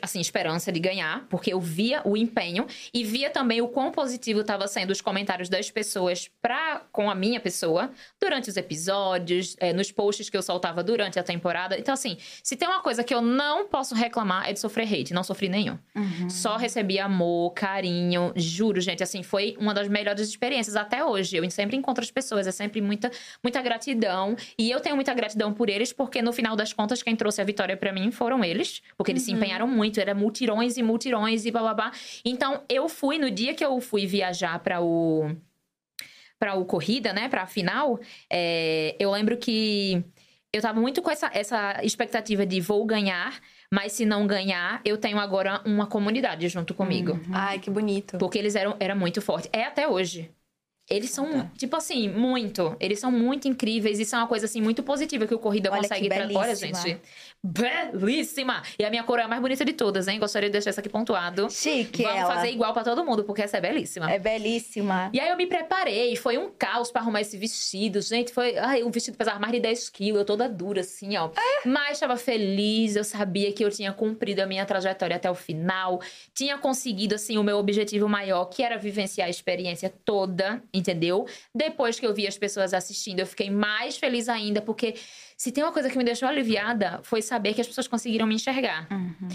assim, 0.02 0.20
esperança 0.20 0.70
de 0.70 0.78
ganhar, 0.80 1.26
porque 1.28 1.52
eu 1.52 1.60
via 1.60 2.00
o 2.04 2.16
empenho 2.16 2.66
e 2.92 3.02
via 3.04 3.30
também 3.30 3.60
o 3.60 3.68
quão 3.68 3.90
positivo 3.90 4.40
estava 4.40 4.66
sendo 4.68 4.90
os 4.90 5.00
comentários 5.00 5.48
das 5.48 5.69
pessoas 5.70 6.30
pra, 6.40 6.82
com 6.92 7.10
a 7.10 7.14
minha 7.14 7.40
pessoa 7.40 7.90
durante 8.20 8.48
os 8.50 8.56
episódios, 8.56 9.56
eh, 9.58 9.72
nos 9.72 9.90
posts 9.92 10.28
que 10.28 10.36
eu 10.36 10.42
soltava 10.42 10.82
durante 10.82 11.18
a 11.18 11.22
temporada. 11.22 11.78
Então, 11.78 11.94
assim, 11.94 12.16
se 12.42 12.56
tem 12.56 12.68
uma 12.68 12.80
coisa 12.80 13.04
que 13.04 13.14
eu 13.14 13.20
não 13.20 13.66
posso 13.66 13.94
reclamar 13.94 14.48
é 14.48 14.52
de 14.52 14.60
sofrer 14.60 14.92
hate. 14.92 15.12
Não 15.12 15.22
sofri 15.22 15.48
nenhum. 15.48 15.78
Só 16.28 16.56
recebi 16.56 16.98
amor, 16.98 17.52
carinho. 17.52 18.32
Juro, 18.36 18.80
gente, 18.80 19.02
assim, 19.02 19.22
foi 19.22 19.56
uma 19.58 19.74
das 19.74 19.88
melhores 19.88 20.28
experiências 20.28 20.76
até 20.76 21.04
hoje. 21.04 21.36
Eu 21.36 21.50
sempre 21.50 21.76
encontro 21.76 22.02
as 22.02 22.10
pessoas, 22.10 22.46
é 22.46 22.52
sempre 22.52 22.80
muita, 22.80 23.10
muita 23.42 23.60
gratidão. 23.62 24.36
E 24.58 24.70
eu 24.70 24.80
tenho 24.80 24.94
muita 24.94 25.12
gratidão 25.14 25.52
por 25.52 25.68
eles, 25.68 25.92
porque 25.92 26.22
no 26.22 26.32
final 26.32 26.56
das 26.56 26.72
contas, 26.72 27.02
quem 27.02 27.16
trouxe 27.16 27.40
a 27.40 27.44
vitória 27.44 27.76
pra 27.76 27.92
mim 27.92 28.10
foram 28.10 28.44
eles. 28.44 28.82
Porque 28.96 29.12
eles 29.12 29.22
se 29.22 29.32
empenharam 29.32 29.66
muito, 29.66 30.00
era 30.00 30.14
multirões 30.14 30.76
e 30.76 30.82
multirões 30.82 31.44
e 31.44 31.50
bababá. 31.50 31.92
Então, 32.24 32.62
eu 32.68 32.88
fui, 32.88 33.18
no 33.18 33.30
dia 33.30 33.54
que 33.54 33.64
eu 33.64 33.80
fui 33.80 34.06
viajar 34.06 34.58
para 34.60 34.80
o. 34.80 35.30
Pra 36.40 36.54
o 36.54 36.64
corrida, 36.64 37.12
né? 37.12 37.28
Pra 37.28 37.46
final, 37.46 38.00
é, 38.28 38.96
eu 38.98 39.12
lembro 39.12 39.36
que 39.36 40.02
eu 40.52 40.60
tava 40.60 40.80
muito 40.80 41.00
com 41.02 41.10
essa, 41.10 41.30
essa 41.32 41.84
expectativa 41.84 42.44
de 42.44 42.60
vou 42.60 42.84
ganhar, 42.84 43.38
mas 43.70 43.92
se 43.92 44.04
não 44.04 44.26
ganhar, 44.26 44.80
eu 44.84 44.98
tenho 44.98 45.18
agora 45.18 45.60
uma 45.64 45.86
comunidade 45.86 46.48
junto 46.48 46.74
comigo. 46.74 47.20
Ai, 47.30 47.58
que 47.58 47.70
bonito. 47.70 48.18
Porque 48.18 48.38
eles 48.38 48.56
eram 48.56 48.74
era 48.80 48.94
muito 48.94 49.22
forte. 49.22 49.48
É 49.52 49.64
até 49.64 49.86
hoje. 49.86 50.30
Eles 50.90 51.10
são, 51.10 51.48
tipo 51.56 51.76
assim, 51.76 52.08
muito. 52.08 52.76
Eles 52.80 52.98
são 52.98 53.12
muito 53.12 53.46
incríveis. 53.46 54.00
Isso 54.00 54.16
é 54.16 54.18
uma 54.18 54.26
coisa, 54.26 54.46
assim, 54.46 54.60
muito 54.60 54.82
positiva 54.82 55.24
que 55.24 55.34
o 55.34 55.38
Corrida 55.38 55.70
Olha 55.70 55.82
consegue 55.82 56.08
trazer. 56.08 56.36
Olha, 56.36 56.54
gente. 56.56 57.00
Belíssima! 57.42 58.62
E 58.78 58.84
a 58.84 58.90
minha 58.90 59.02
coroa 59.02 59.22
é 59.22 59.24
a 59.24 59.28
mais 59.28 59.40
bonita 59.40 59.64
de 59.64 59.72
todas, 59.72 60.08
hein? 60.08 60.18
Gostaria 60.18 60.48
de 60.48 60.52
deixar 60.52 60.70
isso 60.70 60.80
aqui 60.80 60.88
pontuado. 60.88 61.48
Chique, 61.48 62.02
Vamos 62.02 62.18
ela. 62.18 62.34
fazer 62.34 62.50
igual 62.50 62.72
pra 62.74 62.82
todo 62.82 63.04
mundo, 63.04 63.24
porque 63.24 63.40
essa 63.40 63.56
é 63.56 63.60
belíssima. 63.60 64.10
É 64.10 64.18
belíssima. 64.18 65.10
E 65.12 65.20
aí 65.20 65.30
eu 65.30 65.36
me 65.36 65.46
preparei, 65.46 66.16
foi 66.16 66.36
um 66.36 66.50
caos 66.50 66.90
pra 66.90 67.00
arrumar 67.00 67.20
esse 67.22 67.38
vestido. 67.38 68.00
Gente, 68.02 68.32
foi. 68.32 68.58
Ai, 68.58 68.82
o 68.82 68.90
vestido 68.90 69.16
pesava 69.16 69.38
mais 69.38 69.52
de 69.52 69.60
10 69.60 69.88
quilos, 69.90 70.18
eu 70.18 70.24
toda 70.24 70.48
dura, 70.48 70.80
assim, 70.82 71.16
ó. 71.16 71.30
Mas 71.64 71.98
tava 71.98 72.16
feliz, 72.16 72.96
eu 72.96 73.04
sabia 73.04 73.52
que 73.52 73.64
eu 73.64 73.70
tinha 73.70 73.92
cumprido 73.92 74.42
a 74.42 74.46
minha 74.46 74.66
trajetória 74.66 75.16
até 75.16 75.30
o 75.30 75.34
final. 75.34 76.00
Tinha 76.34 76.58
conseguido, 76.58 77.14
assim, 77.14 77.38
o 77.38 77.42
meu 77.42 77.58
objetivo 77.58 78.08
maior, 78.08 78.46
que 78.46 78.62
era 78.62 78.76
vivenciar 78.76 79.28
a 79.28 79.30
experiência 79.30 79.92
toda, 80.04 80.62
entendeu? 80.80 81.26
Depois 81.54 82.00
que 82.00 82.06
eu 82.06 82.14
vi 82.14 82.26
as 82.26 82.36
pessoas 82.36 82.74
assistindo, 82.74 83.20
eu 83.20 83.26
fiquei 83.26 83.50
mais 83.50 83.96
feliz 83.96 84.28
ainda, 84.28 84.60
porque 84.60 84.94
se 85.40 85.50
tem 85.50 85.64
uma 85.64 85.72
coisa 85.72 85.88
que 85.88 85.96
me 85.96 86.04
deixou 86.04 86.28
aliviada, 86.28 87.00
foi 87.02 87.22
saber 87.22 87.54
que 87.54 87.62
as 87.62 87.66
pessoas 87.66 87.88
conseguiram 87.88 88.26
me 88.26 88.34
enxergar. 88.34 88.86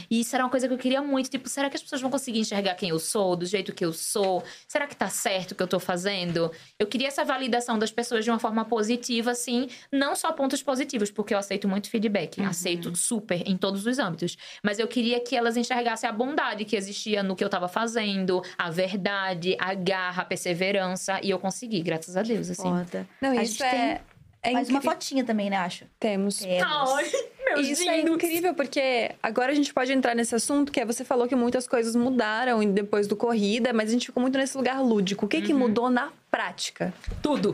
E 0.07 0.19
isso 0.19 0.36
era 0.36 0.44
uma 0.44 0.52
coisa 0.52 0.68
que 0.68 0.73
eu 0.76 0.77
queria 0.77 1.02
muito. 1.02 1.32
Tipo, 1.32 1.49
será 1.49 1.68
que 1.68 1.77
as 1.77 1.82
pessoas 1.82 1.99
vão 1.99 2.11
conseguir 2.11 2.41
enxergar 2.41 2.76
quem 2.76 2.90
eu 2.90 2.99
sou, 2.99 3.36
do 3.36 3.44
jeito 3.44 3.73
que 3.73 3.84
eu 3.84 3.91
sou? 3.91 4.44
Será 4.68 4.86
que 4.86 4.95
tá 4.95 5.10
certo 5.10 5.53
o 5.53 5.56
que 5.56 5.64
eu 5.64 5.68
tô 5.68 5.80
fazendo? 5.80 6.52
Eu 6.77 6.86
queria 6.86 7.07
essa 7.07 7.26
validação 7.26 7.80
das 7.80 7.90
pessoas 7.90 8.23
de 8.23 8.30
uma 8.30 8.38
forma 8.38 8.64
positiva, 8.65 9.32
assim, 9.32 9.68
não 9.91 10.15
só 10.15 10.32
pontos 10.32 10.61
positivos, 10.61 11.10
porque 11.10 11.34
eu 11.34 11.40
aceito 11.40 11.68
muito 11.68 11.90
feedback, 11.90 12.40
aceito 12.40 12.95
super 12.95 13.41
em 13.44 13.57
todos 13.57 13.88
os 13.88 13.98
âmbitos. 13.98 14.38
Mas 14.64 14.77
eu 14.77 14.88
queria 14.88 15.19
que 15.19 15.36
elas 15.36 15.57
enxergassem 15.57 16.07
a 16.07 16.14
bondade 16.14 16.65
que 16.65 16.76
existia 16.76 17.23
no 17.23 17.36
que 17.36 17.44
eu 17.44 17.49
tava 17.49 17.68
fazendo, 17.68 18.44
a 18.56 18.69
verdade, 18.69 19.57
a 19.60 19.73
garra, 19.73 20.22
a 20.22 20.26
perseverança. 20.26 21.19
E 21.23 21.32
eu 21.32 21.40
consegui, 21.40 21.82
graças 21.82 22.15
a 22.15 22.22
Deus, 22.22 22.52
assim. 22.52 22.61
Foda. 22.61 23.07
Não, 23.19 23.32
A 23.32 23.41
isso 23.41 23.57
gente 23.57 24.15
é. 24.45 24.49
é 24.49 24.53
Mais 24.53 24.69
uma 24.69 24.81
fotinha 24.81 25.23
também, 25.23 25.49
né, 25.49 25.57
acho? 25.57 25.85
Temos. 25.99 26.38
Temos. 26.38 26.63
Ai, 26.63 27.11
meus 27.45 27.67
Isso 27.67 27.89
é 27.89 27.97
lindos. 27.97 28.15
incrível, 28.15 28.53
porque 28.53 29.11
agora 29.22 29.51
a 29.51 29.55
gente 29.55 29.73
pode 29.73 29.91
entrar 29.91 30.15
nesse 30.15 30.35
assunto, 30.35 30.72
que 30.72 30.80
é 30.80 30.85
você 30.85 31.03
falou 31.03 31.27
que 31.27 31.35
muitas 31.35 31.67
coisas 31.67 31.95
mudaram 31.95 32.59
depois 32.72 33.07
do 33.07 33.15
corrida, 33.15 33.73
mas 33.73 33.89
a 33.89 33.93
gente 33.93 34.07
ficou 34.07 34.22
muito 34.22 34.38
nesse 34.38 34.57
lugar 34.57 34.81
lúdico. 34.81 35.26
O 35.26 35.30
que, 35.30 35.41
que 35.41 35.53
mudou 35.53 35.89
na 35.89 36.11
prática? 36.30 36.93
Tudo. 37.22 37.53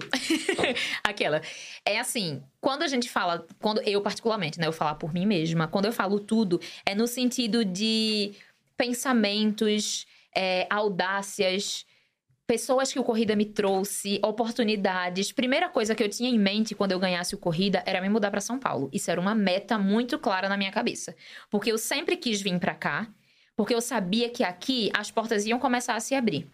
Aquela. 1.04 1.42
É 1.86 2.00
assim, 2.00 2.42
quando 2.60 2.84
a 2.84 2.88
gente 2.88 3.10
fala, 3.10 3.46
quando 3.60 3.82
eu 3.82 4.02
particularmente, 4.02 4.60
né, 4.60 4.68
eu 4.68 4.74
falar 4.74 4.96
por 4.96 5.14
mim 5.14 5.26
mesma, 5.26 5.68
quando 5.68 5.86
eu 5.86 5.94
falo 5.94 6.20
tudo, 6.20 6.60
é 6.86 6.96
no 6.96 7.08
sentido 7.08 7.64
de 7.64 8.34
pensamentos, 8.78 10.08
é, 10.36 10.66
audácias, 10.70 11.86
pessoas 12.52 12.92
que 12.92 13.00
o 13.00 13.04
Corrida 13.06 13.34
me 13.34 13.46
trouxe, 13.46 14.20
oportunidades. 14.22 15.32
Primeira 15.32 15.70
coisa 15.70 15.96
que 15.96 16.04
eu 16.04 16.10
tinha 16.10 16.30
em 16.30 16.38
mente 16.38 16.76
quando 16.76 16.92
eu 16.92 17.00
ganhasse 17.00 17.34
o 17.34 17.38
Corrida 17.38 17.82
era 17.86 18.02
me 18.02 18.10
mudar 18.10 18.30
para 18.30 18.42
São 18.42 18.60
Paulo. 18.60 18.90
Isso 18.92 19.10
era 19.10 19.22
uma 19.22 19.34
meta 19.34 19.80
muito 19.80 20.20
clara 20.20 20.50
na 20.50 20.58
minha 20.58 20.70
cabeça. 20.70 21.16
Porque 21.50 21.72
eu 21.72 21.78
sempre 21.78 22.18
quis 22.18 22.42
vir 22.42 22.60
para 22.60 22.76
cá, 22.76 23.08
porque 23.56 23.74
eu 23.74 23.80
sabia 23.80 24.30
que 24.30 24.44
aqui 24.44 24.92
as 24.94 25.10
portas 25.10 25.46
iam 25.46 25.60
começar 25.60 25.96
a 25.96 26.02
se 26.02 26.14
abrir. 26.14 26.46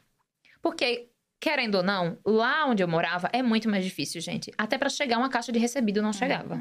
Porque 0.62 1.10
Querendo 1.40 1.76
ou 1.76 1.84
não, 1.84 2.18
lá 2.26 2.66
onde 2.66 2.82
eu 2.82 2.88
morava 2.88 3.30
é 3.32 3.44
muito 3.44 3.70
mais 3.70 3.84
difícil, 3.84 4.20
gente. 4.20 4.52
Até 4.58 4.76
pra 4.76 4.90
chegar 4.90 5.20
uma 5.20 5.30
caixa 5.30 5.52
de 5.52 5.60
recebido 5.60 6.02
não 6.02 6.12
chegava. 6.12 6.60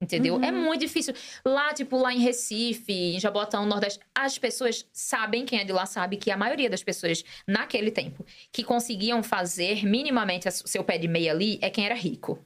Entendeu? 0.00 0.38
É 0.42 0.52
muito 0.52 0.80
difícil. 0.80 1.14
Lá, 1.44 1.72
tipo, 1.72 1.96
lá 1.96 2.12
em 2.12 2.18
Recife, 2.18 2.92
em 2.92 3.20
Jabotão, 3.20 3.64
Nordeste, 3.64 4.00
as 4.14 4.36
pessoas 4.36 4.86
sabem, 4.92 5.46
quem 5.46 5.58
é 5.58 5.64
de 5.64 5.72
lá 5.72 5.86
sabe, 5.86 6.18
que 6.18 6.30
a 6.30 6.36
maioria 6.36 6.68
das 6.68 6.82
pessoas, 6.82 7.24
naquele 7.46 7.90
tempo, 7.90 8.24
que 8.52 8.62
conseguiam 8.62 9.22
fazer 9.22 9.86
minimamente 9.86 10.48
o 10.48 10.52
seu 10.52 10.84
pé 10.84 10.98
de 10.98 11.08
meia 11.08 11.32
ali, 11.32 11.58
é 11.62 11.70
quem 11.70 11.86
era 11.86 11.94
rico. 11.94 12.38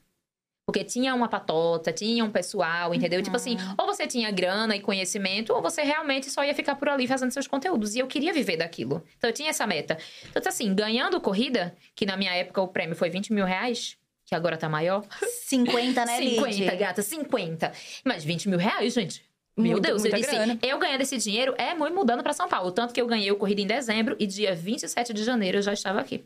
Porque 0.64 0.84
tinha 0.84 1.12
uma 1.12 1.28
patota, 1.28 1.92
tinha 1.92 2.24
um 2.24 2.30
pessoal, 2.30 2.94
entendeu? 2.94 3.20
Tipo 3.20 3.34
assim, 3.34 3.56
ou 3.76 3.86
você 3.86 4.06
tinha 4.06 4.30
grana 4.30 4.76
e 4.76 4.80
conhecimento, 4.80 5.52
ou 5.52 5.60
você 5.60 5.82
realmente 5.82 6.30
só 6.30 6.44
ia 6.44 6.54
ficar 6.54 6.76
por 6.76 6.88
ali 6.88 7.08
fazendo 7.08 7.32
seus 7.32 7.48
conteúdos. 7.48 7.96
E 7.96 7.98
eu 7.98 8.06
queria 8.06 8.32
viver 8.32 8.56
daquilo. 8.56 9.02
Então 9.18 9.28
eu 9.28 9.34
tinha 9.34 9.50
essa 9.50 9.66
meta. 9.66 9.98
Então, 10.28 10.40
assim, 10.46 10.72
ganhando 10.72 11.20
corrida, 11.20 11.74
que 11.96 12.06
na 12.06 12.16
minha 12.16 12.32
época 12.32 12.62
o 12.62 12.68
prêmio 12.68 12.94
foi 12.94 13.10
20 13.10 13.32
mil 13.32 13.44
reais, 13.44 13.96
que 14.30 14.34
agora 14.36 14.56
tá 14.56 14.68
maior. 14.68 15.04
50, 15.48 16.04
né, 16.06 16.18
50, 16.18 16.48
Lid? 16.56 16.76
gata, 16.76 17.02
50. 17.02 17.72
Mas 18.04 18.22
20 18.22 18.48
mil 18.48 18.58
reais, 18.58 18.94
gente. 18.94 19.24
Meu 19.56 19.72
Muita- 19.72 19.88
Deus, 19.88 20.04
eu 20.04 20.12
disse, 20.12 20.30
grana. 20.30 20.56
eu 20.62 20.78
ganhando 20.78 21.00
esse 21.00 21.18
dinheiro 21.18 21.52
é 21.58 21.74
muito 21.74 21.92
mudando 21.94 22.22
pra 22.22 22.32
São 22.32 22.48
Paulo. 22.48 22.70
Tanto 22.70 22.94
que 22.94 23.00
eu 23.00 23.06
ganhei 23.08 23.30
o 23.32 23.36
corrida 23.36 23.60
em 23.60 23.66
dezembro 23.66 24.14
e 24.20 24.26
dia 24.28 24.54
27 24.54 25.12
de 25.12 25.24
janeiro 25.24 25.58
eu 25.58 25.62
já 25.62 25.72
estava 25.72 26.00
aqui. 26.00 26.24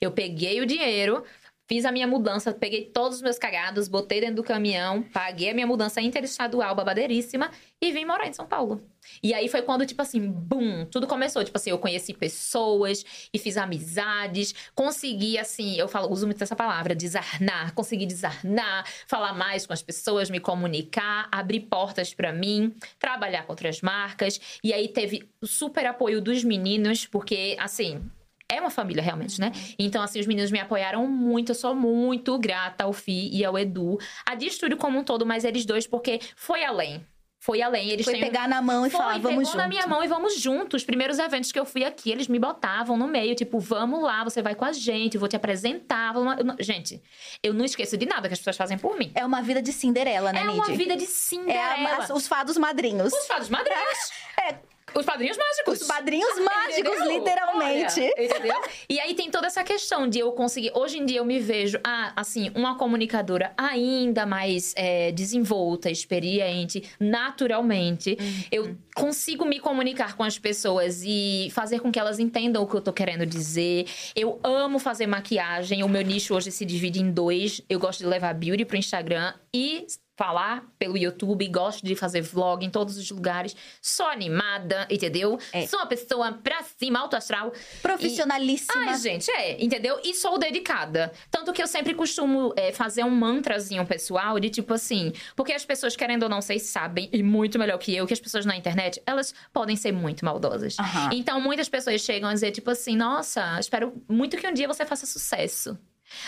Eu 0.00 0.12
peguei 0.12 0.60
o 0.60 0.66
dinheiro, 0.66 1.24
fiz 1.68 1.84
a 1.84 1.92
minha 1.92 2.06
mudança, 2.06 2.52
peguei 2.52 2.86
todos 2.86 3.16
os 3.16 3.22
meus 3.22 3.38
cagados, 3.38 3.88
botei 3.88 4.20
dentro 4.20 4.36
do 4.36 4.44
caminhão, 4.44 5.02
paguei 5.02 5.50
a 5.50 5.54
minha 5.54 5.66
mudança 5.66 6.00
interestadual 6.00 6.74
babadeiríssima 6.74 7.50
e 7.80 7.92
vim 7.92 8.04
morar 8.04 8.26
em 8.28 8.32
São 8.32 8.46
Paulo. 8.46 8.82
E 9.22 9.32
aí 9.34 9.48
foi 9.48 9.62
quando, 9.62 9.86
tipo 9.86 10.02
assim, 10.02 10.28
bum, 10.28 10.84
tudo 10.86 11.06
começou. 11.06 11.44
Tipo 11.44 11.56
assim, 11.56 11.70
eu 11.70 11.78
conheci 11.78 12.12
pessoas 12.12 13.04
e 13.32 13.38
fiz 13.38 13.56
amizades, 13.56 14.54
consegui, 14.74 15.38
assim, 15.38 15.76
eu 15.76 15.88
falo, 15.88 16.10
uso 16.10 16.26
muito 16.26 16.42
essa 16.42 16.56
palavra, 16.56 16.94
desarnar, 16.94 17.72
consegui 17.74 18.06
desarnar, 18.06 18.84
falar 19.06 19.32
mais 19.32 19.66
com 19.66 19.72
as 19.72 19.82
pessoas, 19.82 20.30
me 20.30 20.40
comunicar, 20.40 21.28
abrir 21.30 21.60
portas 21.60 22.12
pra 22.14 22.32
mim, 22.32 22.74
trabalhar 22.98 23.44
com 23.44 23.52
outras 23.52 23.80
marcas. 23.80 24.40
E 24.62 24.72
aí 24.72 24.88
teve 24.88 25.28
super 25.42 25.86
apoio 25.86 26.20
dos 26.20 26.42
meninos, 26.42 27.06
porque, 27.06 27.56
assim, 27.58 28.02
é 28.50 28.60
uma 28.60 28.70
família 28.70 29.02
realmente, 29.02 29.40
né? 29.40 29.52
Então, 29.78 30.02
assim, 30.02 30.20
os 30.20 30.26
meninos 30.26 30.50
me 30.50 30.60
apoiaram 30.60 31.06
muito. 31.06 31.50
Eu 31.50 31.54
sou 31.54 31.74
muito 31.74 32.38
grata 32.38 32.84
ao 32.84 32.92
Fi 32.92 33.30
e 33.32 33.44
ao 33.44 33.58
Edu. 33.58 33.98
A 34.24 34.34
de 34.34 34.46
estúdio 34.46 34.76
como 34.76 34.98
um 34.98 35.04
todo, 35.04 35.26
mas 35.26 35.44
eles 35.44 35.64
dois, 35.66 35.86
porque 35.86 36.20
foi 36.36 36.64
além. 36.64 37.04
Foi 37.38 37.62
além. 37.62 37.90
Eles 37.90 38.04
Foi 38.04 38.14
têm 38.14 38.22
pegar 38.22 38.48
na 38.48 38.60
mão 38.60 38.84
e 38.86 38.90
foi, 38.90 38.98
falar, 38.98 39.14
pegou 39.14 39.30
vamos 39.30 39.46
junto. 39.48 39.58
na 39.58 39.68
minha 39.68 39.86
mão 39.86 40.02
e 40.02 40.08
vamos 40.08 40.40
juntos. 40.40 40.80
Os 40.82 40.84
primeiros 40.86 41.18
eventos 41.18 41.52
que 41.52 41.58
eu 41.60 41.64
fui 41.64 41.84
aqui, 41.84 42.10
eles 42.10 42.26
me 42.26 42.40
botavam 42.40 42.96
no 42.96 43.06
meio, 43.06 43.36
tipo, 43.36 43.60
vamos 43.60 44.02
lá, 44.02 44.24
você 44.24 44.42
vai 44.42 44.54
com 44.56 44.64
a 44.64 44.72
gente, 44.72 45.16
vou 45.18 45.28
te 45.28 45.36
apresentar. 45.36 46.12
vamos- 46.12 46.56
Gente, 46.58 47.00
eu 47.44 47.54
não 47.54 47.64
esqueço 47.64 47.96
de 47.96 48.04
nada 48.06 48.26
que 48.26 48.32
as 48.34 48.40
pessoas 48.40 48.56
fazem 48.56 48.76
por 48.78 48.98
mim. 48.98 49.12
É 49.14 49.24
uma 49.24 49.42
vida 49.42 49.62
de 49.62 49.72
Cinderela, 49.72 50.32
né, 50.32 50.40
É 50.40 50.50
uma 50.50 50.66
vida 50.66 50.96
de 50.96 51.04
É 51.04 51.06
Cinderela. 51.06 51.88
a- 51.90 51.96
as- 51.98 52.10
os 52.10 52.26
fados 52.26 52.56
madrinhos. 52.58 53.12
Os 53.12 53.26
fados 53.28 53.48
madrinhos. 53.48 54.10
Os 54.96 55.04
padrinhos 55.04 55.36
mágicos. 55.36 55.80
Os 55.82 55.86
padrinhos 55.86 56.38
mágicos, 56.38 56.94
Entendeu? 56.96 57.18
literalmente. 57.18 58.00
Olha, 58.00 58.24
entendeu? 58.24 58.62
E 58.88 58.98
aí 58.98 59.14
tem 59.14 59.30
toda 59.30 59.46
essa 59.46 59.62
questão 59.62 60.08
de 60.08 60.18
eu 60.18 60.32
conseguir. 60.32 60.70
Hoje 60.74 60.98
em 60.98 61.04
dia 61.04 61.18
eu 61.18 61.24
me 61.24 61.38
vejo, 61.38 61.78
ah, 61.84 62.12
assim, 62.16 62.50
uma 62.54 62.76
comunicadora 62.76 63.52
ainda 63.56 64.24
mais 64.24 64.72
é, 64.76 65.12
desenvolta, 65.12 65.90
experiente, 65.90 66.82
naturalmente. 66.98 68.16
Eu 68.50 68.76
consigo 68.94 69.44
me 69.44 69.60
comunicar 69.60 70.16
com 70.16 70.22
as 70.24 70.38
pessoas 70.38 71.02
e 71.04 71.48
fazer 71.52 71.80
com 71.80 71.92
que 71.92 71.98
elas 71.98 72.18
entendam 72.18 72.62
o 72.62 72.66
que 72.66 72.74
eu 72.74 72.80
tô 72.80 72.92
querendo 72.92 73.26
dizer. 73.26 73.86
Eu 74.14 74.40
amo 74.42 74.78
fazer 74.78 75.06
maquiagem. 75.06 75.82
O 75.82 75.88
meu 75.88 76.02
nicho 76.02 76.34
hoje 76.34 76.50
se 76.50 76.64
divide 76.64 77.00
em 77.02 77.10
dois. 77.10 77.60
Eu 77.68 77.78
gosto 77.78 77.98
de 78.00 78.06
levar 78.06 78.32
beauty 78.32 78.64
pro 78.64 78.76
Instagram 78.76 79.34
e 79.54 79.86
falar 80.16 80.64
pelo 80.78 80.96
YouTube, 80.96 81.46
gosto 81.48 81.84
de 81.84 81.94
fazer 81.94 82.22
vlog 82.22 82.64
em 82.64 82.70
todos 82.70 82.96
os 82.96 83.10
lugares. 83.10 83.54
Sou 83.82 84.06
animada, 84.06 84.86
entendeu? 84.90 85.38
É. 85.52 85.66
Sou 85.66 85.78
uma 85.78 85.86
pessoa 85.86 86.32
pra 86.32 86.62
cima, 86.62 87.00
alto 87.00 87.16
astral. 87.16 87.52
Profissionalíssima. 87.82 88.90
Ai, 88.90 88.98
gente, 88.98 89.30
é, 89.30 89.62
entendeu? 89.62 90.00
E 90.02 90.14
sou 90.14 90.38
dedicada. 90.38 91.12
Tanto 91.30 91.52
que 91.52 91.62
eu 91.62 91.66
sempre 91.66 91.94
costumo 91.94 92.52
é, 92.56 92.72
fazer 92.72 93.04
um 93.04 93.10
mantrazinho 93.10 93.86
pessoal 93.86 94.40
de 94.40 94.48
tipo 94.48 94.72
assim. 94.72 95.12
Porque 95.36 95.52
as 95.52 95.64
pessoas, 95.64 95.94
querendo 95.94 96.22
ou 96.24 96.28
não, 96.28 96.40
vocês 96.40 96.62
sabem, 96.62 97.10
e 97.12 97.22
muito 97.22 97.58
melhor 97.58 97.78
que 97.78 97.94
eu, 97.94 98.06
que 98.06 98.14
as 98.14 98.20
pessoas 98.20 98.46
na 98.46 98.56
internet, 98.56 99.02
elas 99.06 99.34
podem 99.52 99.76
ser 99.76 99.92
muito 99.92 100.24
maldosas. 100.24 100.78
Aham. 100.78 101.10
Então, 101.12 101.40
muitas 101.40 101.68
pessoas 101.68 102.00
chegam 102.00 102.30
a 102.30 102.32
dizer, 102.32 102.52
tipo 102.52 102.70
assim, 102.70 102.96
nossa, 102.96 103.60
espero 103.60 103.92
muito 104.08 104.36
que 104.38 104.46
um 104.46 104.54
dia 104.54 104.66
você 104.66 104.86
faça 104.86 105.04
sucesso. 105.04 105.78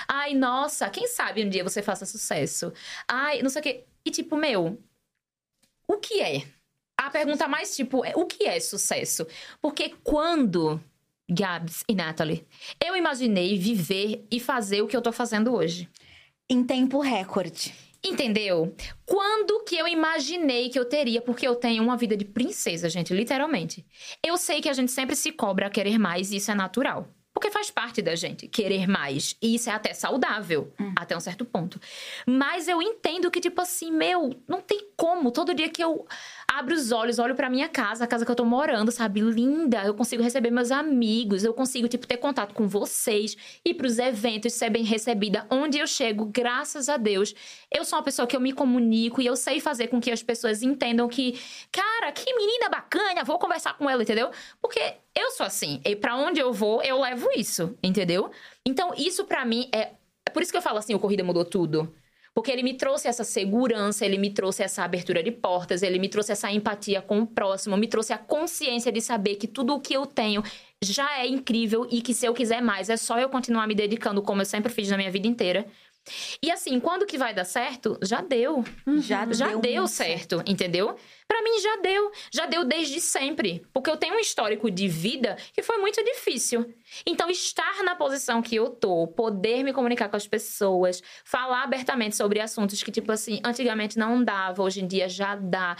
Ai, 0.06 0.34
nossa, 0.34 0.88
quem 0.90 1.06
sabe 1.06 1.44
um 1.44 1.48
dia 1.48 1.64
você 1.64 1.82
faça 1.82 2.06
sucesso. 2.06 2.72
Ai, 3.06 3.42
não 3.42 3.50
sei 3.50 3.60
o 3.60 3.62
quê. 3.62 3.84
E 4.04 4.10
tipo, 4.10 4.36
meu, 4.36 4.82
o 5.86 5.96
que 5.98 6.20
é? 6.20 6.44
A 6.96 7.10
pergunta 7.10 7.46
mais, 7.46 7.76
tipo, 7.76 8.04
é 8.04 8.12
o 8.16 8.26
que 8.26 8.44
é 8.44 8.58
sucesso? 8.58 9.26
Porque 9.60 9.94
quando, 10.02 10.82
Gabs 11.30 11.84
e 11.88 11.94
Natalie, 11.94 12.46
eu 12.84 12.96
imaginei 12.96 13.56
viver 13.56 14.26
e 14.30 14.40
fazer 14.40 14.82
o 14.82 14.88
que 14.88 14.96
eu 14.96 15.02
tô 15.02 15.12
fazendo 15.12 15.54
hoje. 15.54 15.88
Em 16.50 16.64
tempo 16.64 17.00
recorde. 17.00 17.72
Entendeu? 18.04 18.74
Quando 19.04 19.64
que 19.64 19.76
eu 19.76 19.86
imaginei 19.86 20.70
que 20.70 20.78
eu 20.78 20.84
teria, 20.84 21.20
porque 21.20 21.46
eu 21.46 21.56
tenho 21.56 21.82
uma 21.82 21.96
vida 21.96 22.16
de 22.16 22.24
princesa, 22.24 22.88
gente, 22.88 23.12
literalmente. 23.12 23.84
Eu 24.24 24.36
sei 24.36 24.60
que 24.60 24.68
a 24.68 24.72
gente 24.72 24.92
sempre 24.92 25.16
se 25.16 25.32
cobra 25.32 25.66
a 25.66 25.70
querer 25.70 25.98
mais 25.98 26.30
e 26.30 26.36
isso 26.36 26.50
é 26.50 26.54
natural. 26.54 27.08
Porque 27.38 27.52
faz 27.52 27.70
parte 27.70 28.02
da 28.02 28.16
gente 28.16 28.48
querer 28.48 28.88
mais. 28.88 29.36
E 29.40 29.54
isso 29.54 29.70
é 29.70 29.72
até 29.72 29.94
saudável, 29.94 30.72
até 30.96 31.16
um 31.16 31.20
certo 31.20 31.44
ponto. 31.44 31.80
Mas 32.26 32.66
eu 32.66 32.82
entendo 32.82 33.30
que, 33.30 33.40
tipo 33.40 33.60
assim, 33.60 33.92
meu, 33.92 34.34
não 34.48 34.60
tem 34.60 34.88
como. 34.96 35.30
Todo 35.30 35.54
dia 35.54 35.68
que 35.68 35.80
eu 35.80 36.04
abro 36.48 36.74
os 36.74 36.90
olhos, 36.90 37.20
olho 37.20 37.36
pra 37.36 37.48
minha 37.48 37.68
casa, 37.68 38.02
a 38.02 38.08
casa 38.08 38.24
que 38.24 38.30
eu 38.32 38.34
tô 38.34 38.44
morando, 38.44 38.90
sabe? 38.90 39.20
Linda. 39.20 39.84
Eu 39.84 39.94
consigo 39.94 40.20
receber 40.20 40.50
meus 40.50 40.72
amigos, 40.72 41.44
eu 41.44 41.54
consigo, 41.54 41.86
tipo, 41.86 42.08
ter 42.08 42.16
contato 42.16 42.52
com 42.54 42.66
vocês, 42.66 43.36
ir 43.64 43.74
pros 43.74 44.00
eventos, 44.00 44.54
ser 44.54 44.70
bem 44.70 44.82
recebida. 44.82 45.46
Onde 45.48 45.78
eu 45.78 45.86
chego, 45.86 46.26
graças 46.26 46.88
a 46.88 46.96
Deus, 46.96 47.32
eu 47.72 47.84
sou 47.84 48.00
uma 48.00 48.04
pessoa 48.04 48.26
que 48.26 48.34
eu 48.34 48.40
me 48.40 48.52
comunico 48.52 49.22
e 49.22 49.26
eu 49.26 49.36
sei 49.36 49.60
fazer 49.60 49.86
com 49.86 50.00
que 50.00 50.10
as 50.10 50.24
pessoas 50.24 50.60
entendam 50.60 51.06
que, 51.06 51.38
cara, 51.70 52.10
que 52.10 52.34
menina 52.34 52.68
bacana, 52.68 53.22
vou 53.22 53.38
conversar 53.38 53.78
com 53.78 53.88
ela, 53.88 54.02
entendeu? 54.02 54.28
Porque 54.60 54.94
eu 55.18 55.30
sou 55.30 55.46
assim. 55.46 55.80
E 55.84 55.96
pra 55.96 56.16
onde 56.16 56.40
eu 56.40 56.52
vou, 56.52 56.82
eu 56.82 57.00
levo 57.00 57.28
isso, 57.36 57.76
entendeu? 57.82 58.30
Então, 58.66 58.92
isso 58.96 59.24
pra 59.24 59.44
mim 59.44 59.68
é. 59.72 59.92
É 60.26 60.30
por 60.30 60.42
isso 60.42 60.52
que 60.52 60.58
eu 60.58 60.62
falo 60.62 60.78
assim: 60.78 60.94
o 60.94 60.98
Corrida 60.98 61.24
mudou 61.24 61.44
tudo. 61.44 61.94
Porque 62.34 62.52
ele 62.52 62.62
me 62.62 62.74
trouxe 62.74 63.08
essa 63.08 63.24
segurança, 63.24 64.06
ele 64.06 64.16
me 64.16 64.30
trouxe 64.30 64.62
essa 64.62 64.84
abertura 64.84 65.24
de 65.24 65.32
portas, 65.32 65.82
ele 65.82 65.98
me 65.98 66.08
trouxe 66.08 66.30
essa 66.30 66.48
empatia 66.52 67.02
com 67.02 67.18
o 67.18 67.26
próximo, 67.26 67.76
me 67.76 67.88
trouxe 67.88 68.12
a 68.12 68.18
consciência 68.18 68.92
de 68.92 69.00
saber 69.00 69.34
que 69.34 69.48
tudo 69.48 69.74
o 69.74 69.80
que 69.80 69.94
eu 69.94 70.06
tenho 70.06 70.40
já 70.80 71.18
é 71.18 71.26
incrível 71.26 71.84
e 71.90 72.00
que 72.00 72.14
se 72.14 72.26
eu 72.26 72.32
quiser 72.32 72.62
mais 72.62 72.88
é 72.88 72.96
só 72.96 73.18
eu 73.18 73.28
continuar 73.28 73.66
me 73.66 73.74
dedicando 73.74 74.22
como 74.22 74.40
eu 74.40 74.46
sempre 74.46 74.72
fiz 74.72 74.88
na 74.88 74.96
minha 74.96 75.10
vida 75.10 75.26
inteira. 75.26 75.66
E 76.42 76.50
assim, 76.50 76.78
quando 76.80 77.06
que 77.06 77.18
vai 77.18 77.34
dar 77.34 77.44
certo? 77.44 77.98
Já 78.02 78.20
deu. 78.20 78.64
Já 78.98 79.26
Já 79.30 79.48
deu 79.48 79.60
deu, 79.60 79.82
muito 79.82 79.92
certo, 79.92 80.42
entendeu? 80.46 80.96
Pra 81.26 81.42
mim 81.42 81.60
já 81.60 81.76
deu, 81.76 82.10
já 82.32 82.46
deu 82.46 82.64
desde 82.64 83.00
sempre, 83.00 83.62
porque 83.72 83.90
eu 83.90 83.96
tenho 83.96 84.14
um 84.14 84.18
histórico 84.18 84.70
de 84.70 84.88
vida 84.88 85.36
que 85.52 85.62
foi 85.62 85.76
muito 85.76 86.02
difícil. 86.02 86.74
Então 87.06 87.28
estar 87.30 87.82
na 87.82 87.94
posição 87.94 88.40
que 88.40 88.56
eu 88.56 88.70
tô, 88.70 89.06
poder 89.06 89.62
me 89.62 89.72
comunicar 89.72 90.08
com 90.08 90.16
as 90.16 90.26
pessoas, 90.26 91.02
falar 91.24 91.64
abertamente 91.64 92.16
sobre 92.16 92.40
assuntos 92.40 92.82
que 92.82 92.90
tipo 92.90 93.12
assim, 93.12 93.40
antigamente 93.44 93.98
não 93.98 94.24
dava, 94.24 94.62
hoje 94.62 94.80
em 94.80 94.86
dia 94.86 95.08
já 95.08 95.36
dá. 95.36 95.76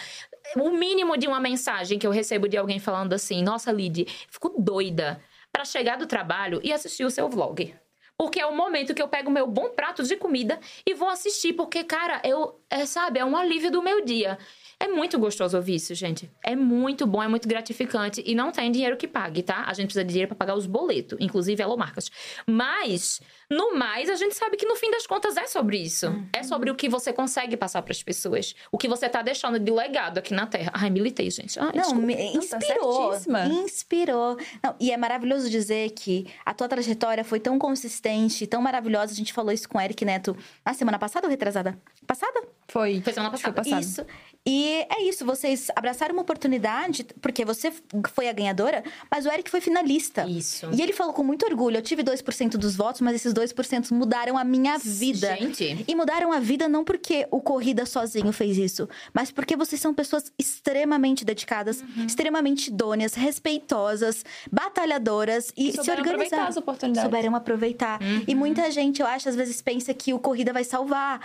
O 0.57 0.71
mínimo 0.71 1.17
de 1.17 1.27
uma 1.27 1.41
mensagem 1.41 1.99
que 1.99 2.07
eu 2.07 2.11
recebo 2.11 2.49
de 2.49 2.57
alguém 2.57 2.79
falando 2.79 3.13
assim: 3.13 3.43
"Nossa, 3.43 3.73
Lid, 3.73 4.07
fico 4.31 4.55
doida 4.59 5.21
pra 5.53 5.65
chegar 5.65 5.97
do 5.97 6.07
trabalho 6.07 6.61
e 6.63 6.73
assistir 6.73 7.05
o 7.05 7.11
seu 7.11 7.29
vlog". 7.29 7.75
Porque 8.19 8.41
é 8.41 8.47
o 8.47 8.55
momento 8.55 8.93
que 8.93 9.01
eu 9.01 9.07
pego 9.07 9.31
meu 9.31 9.47
bom 9.47 9.71
prato 9.71 10.03
de 10.03 10.17
comida 10.17 10.59
e 10.85 10.93
vou 10.93 11.09
assistir. 11.09 11.53
Porque, 11.53 11.85
cara, 11.85 12.21
eu, 12.25 12.61
é, 12.69 12.85
sabe, 12.85 13.21
é 13.21 13.25
um 13.25 13.37
alívio 13.37 13.71
do 13.71 13.81
meu 13.81 14.05
dia. 14.05 14.37
É 14.81 14.89
muito 14.89 15.19
gostoso 15.19 15.57
ouvir 15.57 15.77
isso, 15.77 15.95
gente. 15.95 16.31
É 16.45 16.57
muito 16.57 17.07
bom, 17.07 17.23
é 17.23 17.29
muito 17.29 17.49
gratificante. 17.49 18.23
E 18.27 18.35
não 18.35 18.51
tem 18.51 18.73
dinheiro 18.73 18.97
que 18.97 19.07
pague, 19.07 19.43
tá? 19.43 19.65
A 19.67 19.73
gente 19.73 19.87
precisa 19.87 20.05
de 20.05 20.11
dinheiro 20.11 20.29
pra 20.29 20.37
pagar 20.37 20.57
os 20.57 20.67
boletos, 20.67 21.17
inclusive 21.21 21.63
Elomarcas. 21.63 22.11
Mas, 22.45 23.21
no 23.51 23.75
mais, 23.75 24.11
a 24.11 24.15
gente 24.17 24.35
sabe 24.35 24.57
que 24.57 24.67
no 24.67 24.77
fim 24.77 24.91
das 24.91 25.07
contas 25.07 25.37
é 25.37 25.47
sobre 25.47 25.79
isso. 25.79 26.07
É 26.35 26.43
sobre 26.43 26.71
o 26.71 26.75
que 26.75 26.89
você 26.89 27.13
consegue 27.13 27.57
passar 27.57 27.81
pras 27.83 28.03
pessoas. 28.03 28.55
O 28.71 28.77
que 28.77 28.87
você 28.87 29.09
tá 29.09 29.23
deixando 29.23 29.59
de 29.59 29.73
legado 29.73 30.19
aqui 30.19 30.35
na 30.35 30.47
Terra. 30.47 30.71
Ai, 30.75 30.91
militei, 30.91 31.31
gente. 31.31 31.59
Ai, 31.59 31.73
Não, 31.75 31.95
me 31.95 32.15
tá 32.15 32.23
inspirou. 32.23 33.11
certíssima. 33.13 33.47
inspirou. 33.47 34.37
Não, 34.63 34.75
e 34.79 34.91
é 34.93 34.97
maravilhoso 34.99 35.49
dizer 35.49 35.91
que 35.93 36.27
a 36.45 36.53
tua 36.53 36.69
trajetória 36.69 37.25
foi 37.25 37.41
tão 37.41 37.59
consistente, 37.59 38.47
tão 38.47 38.61
maravilhosa. 38.61 39.13
A 39.13 39.17
gente 39.17 39.33
falou 39.33 39.51
isso 39.53 39.69
com 39.69 39.79
o 39.79 39.81
Eric 39.81 40.05
Neto 40.05 40.37
na 40.65 40.75
semana 40.75 40.99
passada 40.99 41.27
ou 41.27 41.31
retrasada? 41.31 41.79
Passada? 42.07 42.43
Foi. 42.69 43.01
Foi 43.01 43.13
semana 43.15 43.31
passada. 43.31 43.55
foi 43.63 43.73
passado. 43.73 43.83
Isso. 43.83 44.07
E 44.47 44.87
é 44.89 45.03
isso, 45.03 45.27
vocês 45.27 45.69
abraçaram 45.77 46.15
uma 46.15 46.23
oportunidade, 46.23 47.05
porque 47.21 47.45
você 47.45 47.71
foi 48.15 48.29
a 48.29 48.33
ganhadora, 48.33 48.83
mas 49.11 49.27
o 49.27 49.29
Eric 49.31 49.51
foi 49.51 49.61
finalista. 49.61 50.27
Isso. 50.27 50.71
E 50.73 50.81
ele 50.81 50.93
falou 50.93 51.13
com 51.13 51.23
muito 51.23 51.45
orgulho: 51.45 51.77
eu 51.77 51.83
tive 51.83 52.03
2% 52.03 52.53
dos 52.57 52.75
votos, 52.77 53.01
mas 53.03 53.15
esses 53.15 53.35
2% 53.39 53.91
mudaram 53.93 54.37
a 54.37 54.45
minha 54.45 54.77
vida. 54.79 55.37
Gente. 55.37 55.85
E 55.87 55.95
mudaram 55.95 56.33
a 56.33 56.41
vida 56.41 56.69
não 56.69 56.85
porque 56.85 57.27
o 57.31 57.41
Corrida 57.41 57.87
sozinho 57.87 58.33
fez 58.33 58.57
isso, 58.59 58.89
mas 59.13 59.31
porque 59.31 59.57
vocês 59.57 59.81
são 59.81 59.95
pessoas 59.95 60.33
extremamente 60.39 61.25
dedicadas, 61.25 61.81
Uhum. 61.97 62.07
extremamente 62.07 62.69
idôneas, 62.69 63.15
respeitosas, 63.15 64.25
batalhadoras 64.51 65.53
e 65.57 65.71
se 65.71 65.77
Souberam 65.79 66.03
aproveitar 66.03 66.47
as 66.49 66.57
oportunidades. 66.57 67.03
Souberam 67.03 67.35
aproveitar. 67.35 67.99
E 68.27 68.33
Uhum. 68.33 68.39
muita 68.39 68.71
gente, 68.71 69.01
eu 69.01 69.07
acho, 69.07 69.29
às 69.29 69.35
vezes 69.37 69.61
pensa 69.63 69.93
que 69.95 70.13
o 70.13 70.19
Corrida 70.19 70.53
vai 70.53 70.65
salvar. 70.65 71.21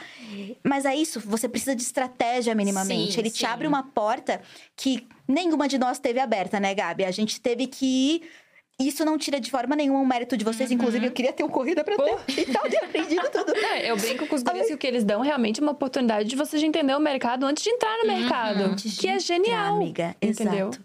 Mas 0.64 0.86
é 0.86 0.96
isso, 0.96 1.20
você 1.20 1.48
precisa 1.50 1.76
de 1.76 1.82
estratégia 1.84 2.56
minimamente. 2.56 3.14
Sim, 3.14 3.20
Ele 3.20 3.30
te 3.30 3.40
sim. 3.40 3.46
abre 3.46 3.68
uma 3.68 3.84
porta 3.84 4.42
que 4.76 5.08
nenhuma 5.28 5.68
de 5.68 5.78
nós 5.78 6.00
teve 6.00 6.20
aberta, 6.20 6.60
né, 6.60 6.74
Gabi? 6.74 7.06
A 7.06 7.12
gente 7.12 7.40
teve 7.42 7.68
que 7.68 7.86
ir. 7.86 8.22
Isso 8.80 9.06
não 9.06 9.18
tira 9.18 9.40
de 9.40 9.52
forma 9.52 9.76
nenhuma 9.76 10.00
o 10.00 10.06
mérito 10.06 10.36
de 10.36 10.44
vocês. 10.44 10.70
Uhum. 10.70 10.76
Inclusive, 10.76 11.06
eu 11.06 11.12
queria 11.12 11.32
ter 11.32 11.44
um 11.44 11.50
corrida 11.50 11.84
pra 11.84 11.96
ter 11.96 12.20
e 12.42 12.46
tal, 12.52 12.64
ter 12.64 12.84
aprendido 12.84 13.30
tudo. 13.32 13.54
Não, 13.54 13.76
eu 13.78 13.96
brinco 13.96 14.26
com 14.28 14.36
os 14.36 14.42
guris 14.44 14.68
que 14.68 14.74
o 14.74 14.78
que 14.78 14.88
eles 14.88 15.04
dão 15.04 15.22
realmente 15.22 15.60
é 15.60 15.64
uma 15.64 15.72
oportunidade 15.72 16.28
de 16.28 16.36
você 16.36 16.58
já 16.58 16.66
entender 16.66 16.96
o 16.96 17.00
mercado 17.00 17.46
antes 17.46 17.64
de 17.64 17.70
entrar 17.70 17.98
no 18.00 18.08
mercado. 18.08 18.64
Antes 18.64 18.96
Que 18.96 19.08
de 19.08 19.08
é 19.10 19.20
genial. 19.20 19.76
amiga. 19.76 20.16
Entendeu? 20.22 20.70
Exato. 20.70 20.84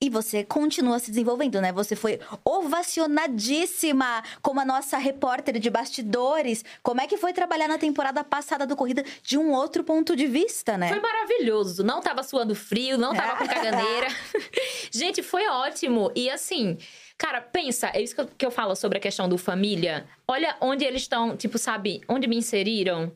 E 0.00 0.10
você 0.10 0.42
continua 0.42 0.98
se 0.98 1.10
desenvolvendo, 1.12 1.60
né? 1.60 1.70
Você 1.72 1.94
foi 1.94 2.18
ovacionadíssima 2.44 4.22
como 4.42 4.58
a 4.58 4.64
nossa 4.64 4.98
repórter 4.98 5.60
de 5.60 5.70
bastidores. 5.70 6.64
Como 6.82 7.00
é 7.00 7.06
que 7.06 7.16
foi 7.16 7.32
trabalhar 7.32 7.68
na 7.68 7.78
temporada 7.78 8.24
passada 8.24 8.66
do 8.66 8.74
Corrida 8.74 9.04
de 9.22 9.38
um 9.38 9.52
outro 9.52 9.84
ponto 9.84 10.16
de 10.16 10.26
vista, 10.26 10.76
né? 10.76 10.88
Foi 10.88 10.98
maravilhoso. 10.98 11.84
Não 11.84 12.00
tava 12.00 12.24
suando 12.24 12.52
frio, 12.52 12.98
não 12.98 13.14
tava 13.14 13.36
com 13.36 13.46
caganeira. 13.48 14.08
Gente, 14.90 15.22
foi 15.22 15.46
ótimo. 15.46 16.10
E 16.16 16.28
assim, 16.28 16.76
cara, 17.22 17.40
pensa, 17.40 17.88
é 17.94 18.02
isso 18.02 18.16
que 18.16 18.20
eu, 18.20 18.26
que 18.26 18.44
eu 18.46 18.50
falo 18.50 18.74
sobre 18.74 18.98
a 18.98 19.00
questão 19.00 19.28
do 19.28 19.38
família. 19.38 20.04
Olha 20.26 20.56
onde 20.60 20.84
eles 20.84 21.02
estão, 21.02 21.36
tipo, 21.36 21.56
sabe, 21.56 22.00
onde 22.08 22.26
me 22.26 22.36
inseriram. 22.36 23.12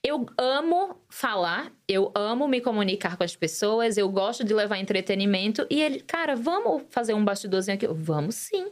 Eu 0.00 0.26
amo 0.38 0.94
falar, 1.08 1.72
eu 1.88 2.12
amo 2.14 2.46
me 2.46 2.60
comunicar 2.60 3.16
com 3.16 3.24
as 3.24 3.34
pessoas, 3.34 3.96
eu 3.96 4.08
gosto 4.08 4.44
de 4.44 4.54
levar 4.54 4.78
entretenimento. 4.78 5.66
E 5.68 5.82
ele, 5.82 5.98
cara, 5.98 6.36
vamos 6.36 6.84
fazer 6.88 7.14
um 7.14 7.24
bastidorzinho 7.24 7.74
aqui? 7.74 7.84
Eu, 7.84 7.96
Vamos 7.96 8.36
sim. 8.36 8.68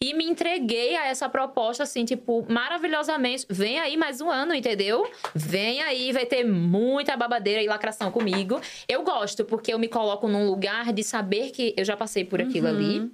E 0.00 0.14
me 0.14 0.24
entreguei 0.24 0.94
a 0.94 1.06
essa 1.08 1.28
proposta, 1.28 1.82
assim, 1.82 2.04
tipo, 2.04 2.46
maravilhosamente. 2.48 3.44
Vem 3.50 3.80
aí 3.80 3.96
mais 3.96 4.20
um 4.20 4.30
ano, 4.30 4.54
entendeu? 4.54 5.04
Vem 5.34 5.82
aí, 5.82 6.12
vai 6.12 6.26
ter 6.26 6.44
muita 6.44 7.16
babadeira 7.16 7.60
e 7.60 7.66
lacração 7.66 8.12
comigo. 8.12 8.60
Eu 8.88 9.02
gosto, 9.02 9.44
porque 9.44 9.74
eu 9.74 9.80
me 9.80 9.88
coloco 9.88 10.28
num 10.28 10.46
lugar 10.46 10.92
de 10.92 11.02
saber 11.02 11.50
que 11.50 11.74
eu 11.76 11.84
já 11.84 11.96
passei 11.96 12.24
por 12.24 12.40
aquilo 12.40 12.68
ali. 12.68 13.10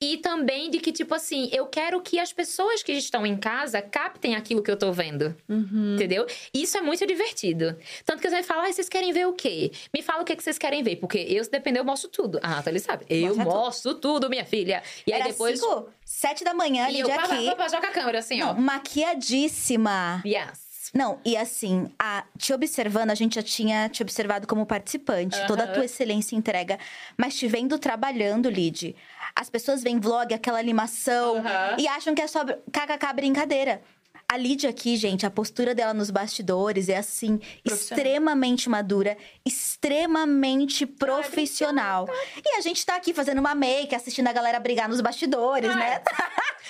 E 0.00 0.18
também 0.18 0.70
de 0.70 0.78
que, 0.78 0.92
tipo 0.92 1.14
assim, 1.14 1.48
eu 1.52 1.66
quero 1.66 2.00
que 2.00 2.18
as 2.18 2.32
pessoas 2.32 2.82
que 2.82 2.92
estão 2.92 3.24
em 3.26 3.36
casa 3.36 3.80
captem 3.80 4.34
aquilo 4.34 4.62
que 4.62 4.70
eu 4.70 4.76
tô 4.76 4.92
vendo. 4.92 5.34
Uhum. 5.48 5.94
Entendeu? 5.94 6.26
E 6.52 6.62
isso 6.62 6.76
é 6.78 6.80
muito 6.80 7.06
divertido. 7.06 7.76
Tanto 8.04 8.20
que 8.20 8.28
você 8.30 8.42
fala, 8.42 8.66
ah, 8.68 8.72
vocês 8.72 8.88
querem 8.88 9.12
ver 9.12 9.26
o 9.26 9.32
quê? 9.32 9.70
Me 9.94 10.02
fala 10.02 10.22
o 10.22 10.24
que, 10.24 10.34
que 10.36 10.42
vocês 10.42 10.58
querem 10.58 10.82
ver. 10.82 10.96
Porque 10.96 11.18
eu, 11.18 11.42
se 11.44 11.50
depender, 11.50 11.80
eu 11.80 11.84
mostro 11.84 12.08
tudo. 12.10 12.38
A 12.42 12.48
Nathalie 12.48 12.80
sabe. 12.80 13.04
Eu 13.08 13.28
Mostra 13.28 13.44
tudo. 13.44 13.54
mostro 13.54 13.94
tudo, 13.94 14.30
minha 14.30 14.44
filha. 14.44 14.82
E 15.06 15.12
aí 15.12 15.20
Era 15.20 15.30
depois. 15.30 15.58
cinco, 15.60 15.88
sete 16.04 16.44
da 16.44 16.54
manhã, 16.54 16.88
e 16.90 17.00
eu, 17.00 17.06
Lídia 17.06 17.20
pá, 17.20 17.28
pá, 17.28 17.34
aqui. 17.34 17.54
pá, 17.56 17.68
joga 17.68 17.88
a 17.88 17.90
câmera 17.90 18.18
assim, 18.18 18.42
ó. 18.42 18.54
Não, 18.54 18.60
maquiadíssima. 18.60 20.22
Yes. 20.26 20.63
Não, 20.94 21.18
e 21.24 21.36
assim, 21.36 21.92
a, 21.98 22.24
te 22.38 22.52
observando, 22.52 23.10
a 23.10 23.14
gente 23.16 23.34
já 23.34 23.42
tinha 23.42 23.88
te 23.88 24.00
observado 24.00 24.46
como 24.46 24.64
participante, 24.64 25.36
toda 25.48 25.64
a 25.64 25.66
tua 25.66 25.84
excelência 25.84 26.36
entrega. 26.36 26.78
Mas 27.16 27.34
te 27.36 27.48
vendo 27.48 27.76
trabalhando, 27.80 28.48
Lid, 28.48 28.94
as 29.34 29.50
pessoas 29.50 29.82
veem 29.82 29.98
vlog, 29.98 30.32
aquela 30.32 30.60
animação, 30.60 31.38
Aham. 31.38 31.76
e 31.78 31.88
acham 31.88 32.14
que 32.14 32.22
é 32.22 32.28
só 32.28 32.44
kkk 32.44 33.12
brincadeira. 33.12 33.82
A 34.26 34.36
Lid 34.38 34.66
aqui, 34.66 34.96
gente, 34.96 35.26
a 35.26 35.30
postura 35.30 35.74
dela 35.74 35.92
nos 35.92 36.10
bastidores 36.10 36.88
é 36.88 36.96
assim, 36.96 37.40
extremamente 37.64 38.70
madura, 38.70 39.18
extremamente 39.44 40.86
profissional. 40.86 42.08
E 42.44 42.56
a 42.56 42.60
gente 42.60 42.84
tá 42.86 42.96
aqui 42.96 43.12
fazendo 43.12 43.38
uma 43.38 43.54
make, 43.54 43.94
assistindo 43.94 44.28
a 44.28 44.32
galera 44.32 44.58
brigar 44.58 44.88
nos 44.88 45.00
bastidores, 45.00 45.70
Ah, 45.70 45.76
né? 45.76 46.02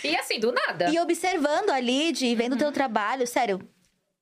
E 0.02 0.16
assim, 0.16 0.40
do 0.40 0.50
nada. 0.52 0.90
E 0.90 0.98
observando 0.98 1.70
a 1.70 1.78
Lid 1.78 2.26
e 2.26 2.34
vendo 2.34 2.54
o 2.54 2.58
teu 2.58 2.72
trabalho, 2.72 3.26
sério. 3.26 3.60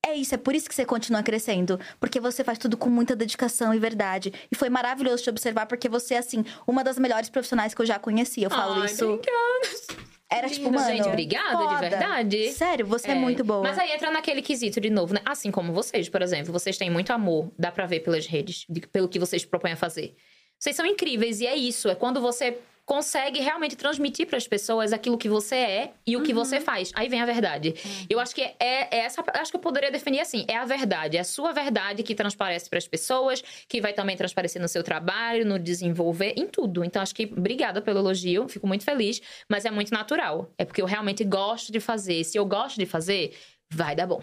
É 0.05 0.15
isso, 0.15 0.35
é 0.35 0.39
por 0.39 0.55
isso 0.55 0.69
que 0.69 0.75
você 0.75 0.85
continua 0.85 1.23
crescendo. 1.23 1.79
Porque 2.01 2.19
você 2.19 2.43
faz 2.43 2.59
tudo 2.59 2.77
com 2.77 2.91
muita 2.91 3.15
dedicação 3.15 3.73
e 3.73 3.79
verdade. 3.79 4.33
E 4.51 4.57
foi 4.57 4.69
maravilhoso 4.69 5.23
te 5.23 5.31
observar, 5.31 5.67
porque 5.67 5.89
você 5.89 6.15
é, 6.15 6.19
assim, 6.19 6.45
uma 6.67 6.83
das 6.83 6.99
melhores 6.99 7.29
profissionais 7.31 7.73
que 7.73 7.81
eu 7.81 7.87
já 7.87 7.99
conheci. 7.99 8.43
Eu 8.43 8.51
falo 8.51 8.81
Ai, 8.81 8.87
isso. 8.87 9.05
obrigada. 9.05 10.03
Era 10.29 10.49
tipo, 10.49 10.73
mano. 10.73 10.87
gente, 10.87 11.07
obrigada, 11.07 11.57
de 11.59 11.65
foda. 11.65 11.77
verdade. 11.79 12.53
Sério, 12.53 12.87
você 12.87 13.11
é, 13.11 13.15
muito 13.15 13.45
boa. 13.45 13.63
Mas 13.63 13.79
aí 13.79 13.93
entra 13.93 14.11
naquele 14.11 14.41
quesito 14.43 14.81
de 14.81 14.89
novo, 14.89 15.13
né? 15.15 15.21
Assim 15.27 15.51
como 15.51 15.73
vocês, 15.75 16.09
por 16.09 16.23
exemplo. 16.23 16.51
Vocês 16.53 16.77
têm 16.79 16.91
muito 16.91 17.13
amor, 17.13 17.53
dá 17.59 17.71
pra 17.71 17.85
ver 17.87 18.01
pelas 18.01 18.27
redes, 18.27 18.65
de- 18.69 18.81
pelo 18.81 19.09
que 19.09 19.19
vocês 19.19 19.45
propõem 19.45 19.75
a 19.75 19.77
fazer. 19.77 20.17
Vocês 20.59 20.75
são 20.75 20.87
incríveis 20.87 21.41
e 21.41 21.47
é 21.47 21.55
isso. 21.55 21.89
É 21.89 21.95
quando 21.95 22.19
você 22.21 22.57
consegue 22.85 23.41
realmente 23.41 23.77
transmitir 23.77 24.27
pras 24.27 24.47
pessoas 24.47 24.93
aquilo 24.93 25.17
que 25.17 25.29
você 25.29 25.57
é 25.57 25.93
e 26.07 26.17
o 26.17 26.23
que 26.23 26.33
você 26.33 26.61
faz. 26.61 26.91
Aí 26.95 27.09
vem 27.09 27.21
a 27.21 27.27
verdade. 27.27 27.75
Eu 28.09 28.19
acho 28.19 28.35
que 28.35 28.43
é, 28.43 28.57
é 28.61 28.99
essa. 28.99 29.23
Acho 29.35 29.51
que 29.51 29.57
eu 29.57 29.61
poderia 29.61 29.91
definir 29.91 30.21
assim: 30.21 30.45
é 30.49 30.57
a 30.57 30.65
verdade. 30.65 31.17
É 31.17 31.21
a 31.21 31.25
sua 31.25 31.53
verdade 31.53 32.03
que 32.03 32.15
transparece 32.15 32.69
pras 32.69 32.87
pessoas, 32.87 33.43
que 33.69 33.81
vai 33.81 33.93
também 33.93 34.17
transparecer 34.17 34.61
no 34.61 34.69
seu 34.69 34.83
trabalho, 34.83 35.47
no 35.47 35.59
desenvolver, 35.59 36.35
em 36.37 36.47
tudo. 36.47 36.85
Então, 36.85 37.01
acho 37.01 37.15
que 37.15 37.25
obrigada 37.25 37.81
pelo 37.81 38.01
elogio, 38.01 38.49
fico 38.49 38.67
muito 38.67 38.85
feliz, 38.85 39.21
mas 39.49 39.65
é 39.65 39.71
muito 39.71 39.93
natural. 39.93 40.53
É 40.59 40.65
porque 40.65 40.83
eu 40.83 40.87
realmente 40.87 41.25
gosto 41.25 41.73
de 41.73 41.81
fazer. 41.81 42.25
Se 42.25 42.39
eu 42.39 42.45
gosto 42.45 42.79
de 42.79 42.87
fazer, 42.87 43.37
vai 43.71 43.95
dar 43.95 44.07
bom. 44.07 44.23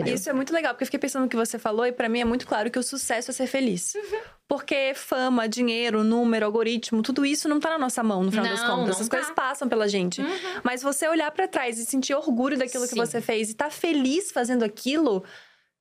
Entendeu? 0.00 0.14
Isso 0.14 0.28
é 0.30 0.32
muito 0.32 0.52
legal, 0.52 0.72
porque 0.74 0.84
eu 0.84 0.86
fiquei 0.86 1.00
pensando 1.00 1.22
no 1.22 1.28
que 1.28 1.36
você 1.36 1.58
falou 1.58 1.86
e 1.86 1.92
pra 1.92 2.08
mim 2.08 2.20
é 2.20 2.24
muito 2.24 2.46
claro 2.46 2.70
que 2.70 2.78
o 2.78 2.82
sucesso 2.82 3.30
é 3.30 3.34
ser 3.34 3.46
feliz. 3.46 3.94
Uhum. 3.94 4.20
Porque 4.48 4.92
fama, 4.94 5.48
dinheiro, 5.48 6.02
número, 6.02 6.44
algoritmo, 6.44 7.02
tudo 7.02 7.24
isso 7.24 7.48
não 7.48 7.60
tá 7.60 7.70
na 7.70 7.78
nossa 7.78 8.02
mão, 8.02 8.24
no 8.24 8.30
final 8.32 8.46
das 8.46 8.60
Não, 8.60 8.66
contas. 8.70 8.84
não 8.86 8.90
Essas 8.94 9.08
tá. 9.08 9.16
coisas 9.16 9.34
passam 9.34 9.68
pela 9.68 9.88
gente. 9.88 10.20
Mas 10.64 10.82
você 10.82 11.08
olhar 11.08 11.30
pra 11.30 11.46
trás 11.46 11.78
e 11.78 11.86
sentir 11.86 12.14
orgulho 12.14 12.58
daquilo 12.58 12.84
que 12.84 12.94
Sim. 12.94 12.96
você 12.96 13.20
fez 13.20 13.50
e 13.50 13.54
tá 13.54 13.70
feliz 13.70 14.32
fazendo 14.32 14.64
aquilo, 14.64 15.22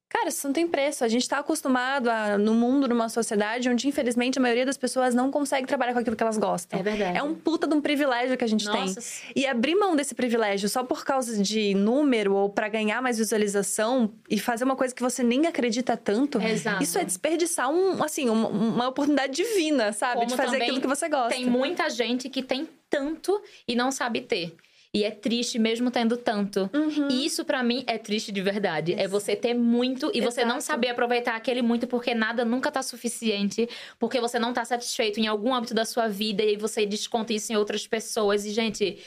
Cara, 0.09 0.29
isso 0.29 0.47
não 0.47 0.53
tem 0.53 0.67
preço. 0.67 1.03
A 1.03 1.07
gente 1.07 1.29
tá 1.29 1.37
acostumado 1.37 2.09
a, 2.09 2.35
no 2.35 2.55
mundo, 2.55 2.87
numa 2.87 3.07
sociedade 3.09 3.69
onde, 3.69 3.87
infelizmente, 3.87 4.39
a 4.39 4.41
maioria 4.41 4.65
das 4.65 4.75
pessoas 4.75 5.13
não 5.13 5.29
consegue 5.29 5.67
trabalhar 5.67 5.93
com 5.93 5.99
aquilo 5.99 6.15
que 6.15 6.23
elas 6.23 6.37
gostam. 6.37 6.79
É 6.79 6.83
verdade. 6.83 7.15
É 7.15 7.21
um 7.21 7.35
puta 7.35 7.67
de 7.67 7.75
um 7.75 7.81
privilégio 7.81 8.35
que 8.35 8.43
a 8.43 8.47
gente 8.47 8.69
tem. 8.69 8.81
Nossa, 8.81 9.01
E 9.35 9.45
abrir 9.45 9.75
mão 9.75 9.95
desse 9.95 10.15
privilégio 10.15 10.67
só 10.67 10.83
por 10.83 11.05
causa 11.05 11.41
de 11.43 11.75
número 11.75 12.33
ou 12.33 12.49
pra 12.49 12.67
ganhar 12.67 13.03
mais 13.03 13.19
visualização 13.19 14.11
e 14.27 14.39
fazer 14.39 14.63
uma 14.63 14.75
coisa 14.75 14.95
que 14.95 15.01
você 15.03 15.21
nem 15.21 15.45
acredita 15.45 15.95
tanto, 15.95 16.41
Exato. 16.41 16.81
isso 16.81 16.97
é 16.97 17.05
desperdiçar 17.05 17.69
um, 17.69 18.03
assim, 18.03 18.29
uma, 18.29 18.47
uma 18.47 18.87
oportunidade 18.87 19.33
divina, 19.33 19.93
sabe? 19.93 20.15
Como 20.15 20.27
de 20.27 20.35
fazer 20.35 20.59
aquilo 20.63 20.81
que 20.81 20.87
você 20.87 21.07
gosta. 21.07 21.35
Tem 21.35 21.45
muita 21.45 21.87
gente 21.87 22.29
que 22.29 22.41
tem 22.41 22.67
tanto 22.89 23.39
e 23.67 23.75
não 23.75 23.91
sabe 23.91 24.21
ter. 24.21 24.55
E 24.93 25.03
é 25.03 25.11
triste 25.11 25.59
mesmo 25.59 25.91
tendo 25.91 26.17
tanto. 26.17 26.67
Uhum. 26.73 27.09
E 27.11 27.23
isso 27.25 27.45
pra 27.45 27.61
mim 27.61 27.83
é 27.85 27.97
triste 27.99 28.31
de 28.31 28.41
verdade. 28.41 28.93
É 28.97 29.07
você 29.07 29.35
ter 29.35 29.53
muito 29.53 30.09
e 30.15 30.19
você 30.21 30.41
não 30.43 30.57
Exato. 30.57 30.63
saber 30.63 30.89
aproveitar 30.89 31.35
aquele 31.35 31.61
muito 31.61 31.85
porque 31.85 32.15
nada 32.15 32.43
nunca 32.43 32.71
tá 32.71 32.81
suficiente, 32.81 33.69
porque 33.99 34.19
você 34.19 34.39
não 34.39 34.51
tá 34.51 34.65
satisfeito 34.65 35.19
em 35.19 35.27
algum 35.27 35.53
âmbito 35.53 35.75
da 35.75 35.85
sua 35.85 36.07
vida 36.07 36.43
e 36.43 36.49
aí 36.49 36.57
você 36.57 36.87
desconta 36.87 37.31
isso 37.33 37.53
em 37.53 37.55
outras 37.55 37.85
pessoas. 37.85 38.45
E 38.45 38.51
gente, 38.51 38.97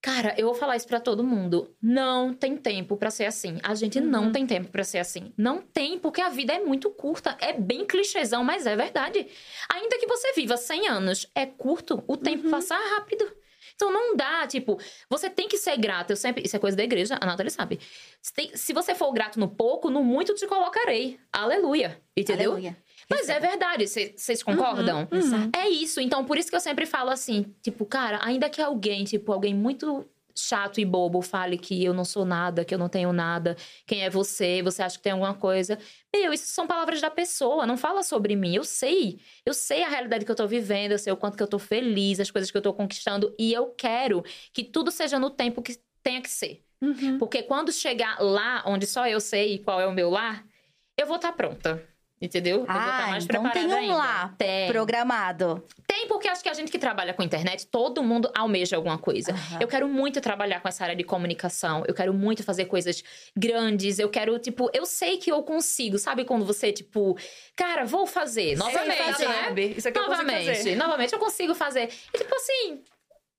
Cara, 0.00 0.32
eu 0.38 0.46
vou 0.46 0.54
falar 0.54 0.76
isso 0.76 0.86
pra 0.86 1.00
todo 1.00 1.24
mundo. 1.24 1.74
Não 1.82 2.32
tem 2.32 2.56
tempo 2.56 2.96
pra 2.96 3.10
ser 3.10 3.24
assim. 3.24 3.58
A 3.64 3.74
gente 3.74 4.00
não 4.00 4.26
Uhum. 4.26 4.32
tem 4.32 4.46
tempo 4.46 4.68
pra 4.70 4.84
ser 4.84 4.98
assim. 4.98 5.32
Não 5.36 5.58
tem, 5.60 5.98
porque 5.98 6.20
a 6.20 6.28
vida 6.28 6.52
é 6.52 6.60
muito 6.60 6.88
curta. 6.90 7.36
É 7.40 7.52
bem 7.52 7.84
clichêzão, 7.84 8.44
mas 8.44 8.64
é 8.64 8.76
verdade. 8.76 9.26
Ainda 9.68 9.98
que 9.98 10.06
você 10.06 10.32
viva 10.34 10.56
100 10.56 10.86
anos, 10.86 11.26
é 11.34 11.44
curto. 11.46 12.04
O 12.06 12.16
tempo 12.16 12.44
Uhum. 12.44 12.50
passa 12.52 12.76
rápido. 12.76 13.28
Então 13.78 13.92
não 13.92 14.16
dá, 14.16 14.44
tipo, 14.48 14.76
você 15.08 15.30
tem 15.30 15.46
que 15.46 15.56
ser 15.56 15.76
grato. 15.76 16.10
Eu 16.10 16.16
sempre. 16.16 16.42
Isso 16.44 16.56
é 16.56 16.58
coisa 16.58 16.76
da 16.76 16.82
igreja, 16.82 17.16
a 17.20 17.24
Nathalie 17.24 17.48
sabe. 17.52 17.78
Se, 18.20 18.32
tem- 18.34 18.50
se 18.56 18.72
você 18.72 18.92
for 18.92 19.12
grato 19.12 19.38
no 19.38 19.46
pouco, 19.48 19.88
no 19.88 20.02
muito 20.02 20.34
te 20.34 20.48
colocarei. 20.48 21.16
Aleluia. 21.32 22.02
Entendeu? 22.16 22.50
Aleluia. 22.52 22.76
Mas 23.08 23.28
é 23.28 23.38
verdade, 23.38 23.86
vocês 23.86 24.42
concordam? 24.42 25.06
uhum. 25.12 25.50
É 25.56 25.68
isso. 25.68 26.00
Então, 26.00 26.24
por 26.24 26.36
isso 26.36 26.50
que 26.50 26.56
eu 26.56 26.60
sempre 26.60 26.86
falo 26.86 27.10
assim, 27.10 27.54
tipo, 27.62 27.86
cara, 27.86 28.18
ainda 28.22 28.50
que 28.50 28.60
alguém, 28.60 29.04
tipo, 29.04 29.32
alguém 29.32 29.54
muito 29.54 30.04
chato 30.40 30.80
e 30.80 30.84
bobo 30.84 31.20
fale 31.20 31.58
que 31.58 31.84
eu 31.84 31.92
não 31.92 32.04
sou 32.04 32.24
nada, 32.24 32.64
que 32.64 32.74
eu 32.74 32.78
não 32.78 32.88
tenho 32.88 33.12
nada, 33.12 33.56
quem 33.86 34.02
é 34.02 34.10
você, 34.10 34.62
você 34.62 34.82
acha 34.82 34.96
que 34.96 35.02
tem 35.02 35.12
alguma 35.12 35.34
coisa. 35.34 35.78
Meu, 36.14 36.32
isso 36.32 36.46
são 36.46 36.66
palavras 36.66 37.00
da 37.00 37.10
pessoa, 37.10 37.66
não 37.66 37.76
fala 37.76 38.02
sobre 38.02 38.34
mim. 38.36 38.54
Eu 38.54 38.64
sei. 38.64 39.20
Eu 39.44 39.54
sei 39.54 39.82
a 39.82 39.88
realidade 39.88 40.24
que 40.24 40.30
eu 40.30 40.36
tô 40.36 40.46
vivendo, 40.46 40.92
eu 40.92 40.98
sei 40.98 41.12
o 41.12 41.16
quanto 41.16 41.36
que 41.36 41.42
eu 41.42 41.48
tô 41.48 41.58
feliz, 41.58 42.20
as 42.20 42.30
coisas 42.30 42.50
que 42.50 42.56
eu 42.56 42.62
tô 42.62 42.72
conquistando, 42.72 43.34
e 43.38 43.52
eu 43.52 43.66
quero 43.66 44.24
que 44.52 44.64
tudo 44.64 44.90
seja 44.90 45.18
no 45.18 45.30
tempo 45.30 45.62
que 45.62 45.78
tenha 46.02 46.20
que 46.20 46.30
ser. 46.30 46.62
Uhum. 46.80 47.18
Porque 47.18 47.42
quando 47.42 47.72
chegar 47.72 48.20
lá, 48.20 48.62
onde 48.66 48.86
só 48.86 49.06
eu 49.06 49.20
sei 49.20 49.58
qual 49.58 49.80
é 49.80 49.86
o 49.86 49.92
meu 49.92 50.10
lar, 50.10 50.44
eu 50.96 51.06
vou 51.06 51.16
estar 51.16 51.32
pronta. 51.32 51.82
Entendeu? 52.20 52.60
eu 52.60 52.66
vou 52.66 52.76
estar 52.76 53.04
Ah, 53.04 53.06
mais 53.08 53.24
então 53.24 53.48
tem 53.50 53.66
um 53.66 53.74
ainda. 53.76 53.94
lá 53.96 54.34
Tem. 54.36 54.68
programado. 54.70 55.64
Tem, 55.86 56.06
porque 56.08 56.28
acho 56.28 56.42
que 56.42 56.48
a 56.48 56.52
gente 56.54 56.70
que 56.70 56.78
trabalha 56.78 57.14
com 57.14 57.22
internet, 57.22 57.66
todo 57.66 58.02
mundo 58.02 58.30
almeja 58.36 58.76
alguma 58.76 58.98
coisa. 58.98 59.30
Aham. 59.32 59.58
Eu 59.60 59.68
quero 59.68 59.88
muito 59.88 60.20
trabalhar 60.20 60.60
com 60.60 60.68
essa 60.68 60.82
área 60.84 60.96
de 60.96 61.04
comunicação. 61.04 61.84
Eu 61.86 61.94
quero 61.94 62.12
muito 62.12 62.42
fazer 62.42 62.64
coisas 62.66 63.02
grandes. 63.36 63.98
Eu 63.98 64.08
quero, 64.10 64.38
tipo, 64.38 64.68
eu 64.74 64.84
sei 64.84 65.16
que 65.18 65.30
eu 65.30 65.42
consigo. 65.42 65.98
Sabe 65.98 66.24
quando 66.24 66.44
você, 66.44 66.72
tipo, 66.72 67.16
cara, 67.56 67.84
vou 67.84 68.06
fazer. 68.06 68.56
Novamente, 68.56 68.96
fazer. 69.12 69.28
né? 69.28 69.54
Isso 69.76 69.88
aqui 69.88 69.98
eu 69.98 70.04
consigo 70.04 70.22
novamente, 70.26 70.56
fazer. 70.56 70.76
novamente 70.76 71.12
eu 71.12 71.18
consigo 71.18 71.54
fazer. 71.54 71.88
E 72.12 72.18
tipo 72.18 72.34
assim, 72.34 72.82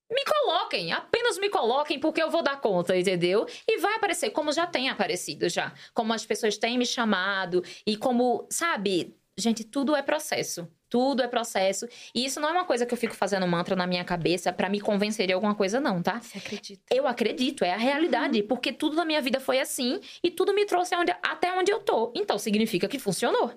me 0.10 0.24
coloquem, 0.26 0.92
apenas 0.92 1.38
me 1.38 1.50
coloquem, 1.50 2.00
porque 2.00 2.22
eu 2.22 2.30
vou 2.32 2.42
dar 2.42 2.60
conta, 2.60 2.98
entendeu? 2.98 3.46
E 3.68 3.78
vai 3.78 3.96
aparecer, 3.96 4.32
como 4.32 4.52
já 4.52 4.66
tem 4.66 4.90
aparecido 4.90 5.48
já. 5.48 5.74
Como 5.94 6.14
as 6.14 6.26
pessoas 6.26 6.58
têm 6.58 6.78
me 6.78 6.86
chamado 6.86 7.64
e 7.86 7.96
como, 7.96 8.48
sabe, 8.50 9.16
gente, 9.38 9.64
tudo 9.64 9.96
é 9.96 10.02
processo. 10.02 10.68
Tudo 10.90 11.22
é 11.22 11.28
processo. 11.28 11.88
E 12.16 12.26
isso 12.26 12.40
não 12.40 12.50
é 12.50 12.52
uma 12.52 12.66
coisa 12.66 12.84
que 12.84 12.92
eu 12.92 12.98
fico 12.98 13.14
fazendo 13.16 13.48
mantra 13.48 13.76
na 13.76 13.86
minha 13.86 14.04
cabeça 14.04 14.52
pra 14.52 14.68
me 14.68 14.82
convencer 14.82 15.28
de 15.28 15.34
alguma 15.34 15.54
coisa, 15.54 15.80
não, 15.80 16.02
tá? 16.02 16.20
Você 16.20 16.40
acredita? 16.40 16.82
Eu 16.90 17.06
acredito, 17.06 17.64
é 17.64 17.72
a 17.72 17.78
realidade. 17.78 18.42
Porque 18.42 18.74
tudo 18.74 18.96
na 18.96 19.06
minha 19.06 19.22
vida 19.22 19.40
foi 19.40 19.60
assim 19.60 20.00
e 20.24 20.32
tudo 20.32 20.52
me 20.52 20.66
trouxe 20.66 20.96
aonde- 20.96 21.16
até 21.22 21.52
onde 21.56 21.72
eu 21.72 21.80
tô. 21.80 22.12
Então 22.16 22.40
significa 22.40 22.88
que 22.88 22.98
funcionou. 22.98 23.54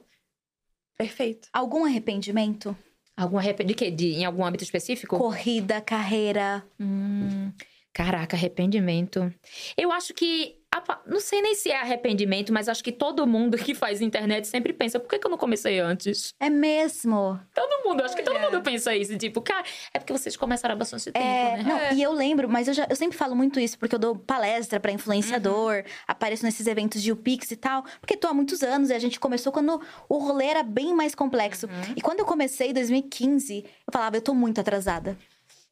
Perfeito. 0.98 1.48
Algum 1.54 1.86
arrependimento? 1.86 2.76
Algum 3.16 3.38
arrependimento 3.38 3.68
de 3.68 3.74
quê? 3.74 3.90
De, 3.90 4.12
em 4.14 4.24
algum 4.24 4.44
âmbito 4.44 4.64
específico? 4.64 5.18
Corrida, 5.18 5.80
carreira. 5.80 6.64
Hum, 6.80 7.52
caraca, 7.92 8.36
arrependimento. 8.36 9.32
Eu 9.76 9.92
acho 9.92 10.14
que. 10.14 10.61
Não 11.06 11.20
sei 11.20 11.42
nem 11.42 11.54
se 11.54 11.70
é 11.70 11.78
arrependimento, 11.80 12.52
mas 12.52 12.68
acho 12.68 12.82
que 12.82 12.92
todo 12.92 13.26
mundo 13.26 13.58
que 13.58 13.74
faz 13.74 14.00
internet 14.00 14.46
sempre 14.48 14.72
pensa: 14.72 14.98
por 14.98 15.08
que, 15.08 15.18
que 15.18 15.26
eu 15.26 15.30
não 15.30 15.36
comecei 15.38 15.78
antes? 15.78 16.32
É 16.40 16.48
mesmo. 16.48 17.38
Todo 17.54 17.84
mundo, 17.84 18.02
acho 18.02 18.16
que 18.16 18.22
todo 18.22 18.38
mundo 18.38 18.62
pensa 18.62 18.94
isso. 18.96 19.16
Tipo, 19.18 19.40
cara, 19.42 19.64
é 19.92 19.98
porque 19.98 20.12
vocês 20.12 20.36
começaram 20.36 20.74
há 20.74 20.78
bastante 20.78 21.12
tempo, 21.12 21.18
É, 21.24 21.56
né? 21.58 21.62
não, 21.62 21.96
e 21.96 22.02
eu 22.02 22.12
lembro, 22.12 22.48
mas 22.48 22.68
eu, 22.68 22.74
já, 22.74 22.86
eu 22.88 22.96
sempre 22.96 23.18
falo 23.18 23.34
muito 23.36 23.60
isso, 23.60 23.78
porque 23.78 23.94
eu 23.94 23.98
dou 23.98 24.16
palestra 24.16 24.80
pra 24.80 24.90
influenciador, 24.92 25.76
Uhum. 25.76 25.82
apareço 26.08 26.44
nesses 26.44 26.66
eventos 26.66 27.02
de 27.02 27.12
UPix 27.12 27.50
e 27.50 27.56
tal, 27.56 27.84
porque 28.00 28.16
tô 28.16 28.26
há 28.28 28.34
muitos 28.34 28.62
anos 28.62 28.88
e 28.90 28.94
a 28.94 28.98
gente 28.98 29.20
começou 29.20 29.52
quando 29.52 29.80
o 30.08 30.18
rolê 30.18 30.46
era 30.46 30.62
bem 30.62 30.94
mais 30.94 31.14
complexo. 31.14 31.66
Uhum. 31.66 31.94
E 31.96 32.00
quando 32.00 32.20
eu 32.20 32.24
comecei 32.24 32.70
em 32.70 32.74
2015, 32.74 33.64
eu 33.64 33.92
falava, 33.92 34.16
eu 34.16 34.22
tô 34.22 34.32
muito 34.34 34.60
atrasada. 34.60 35.16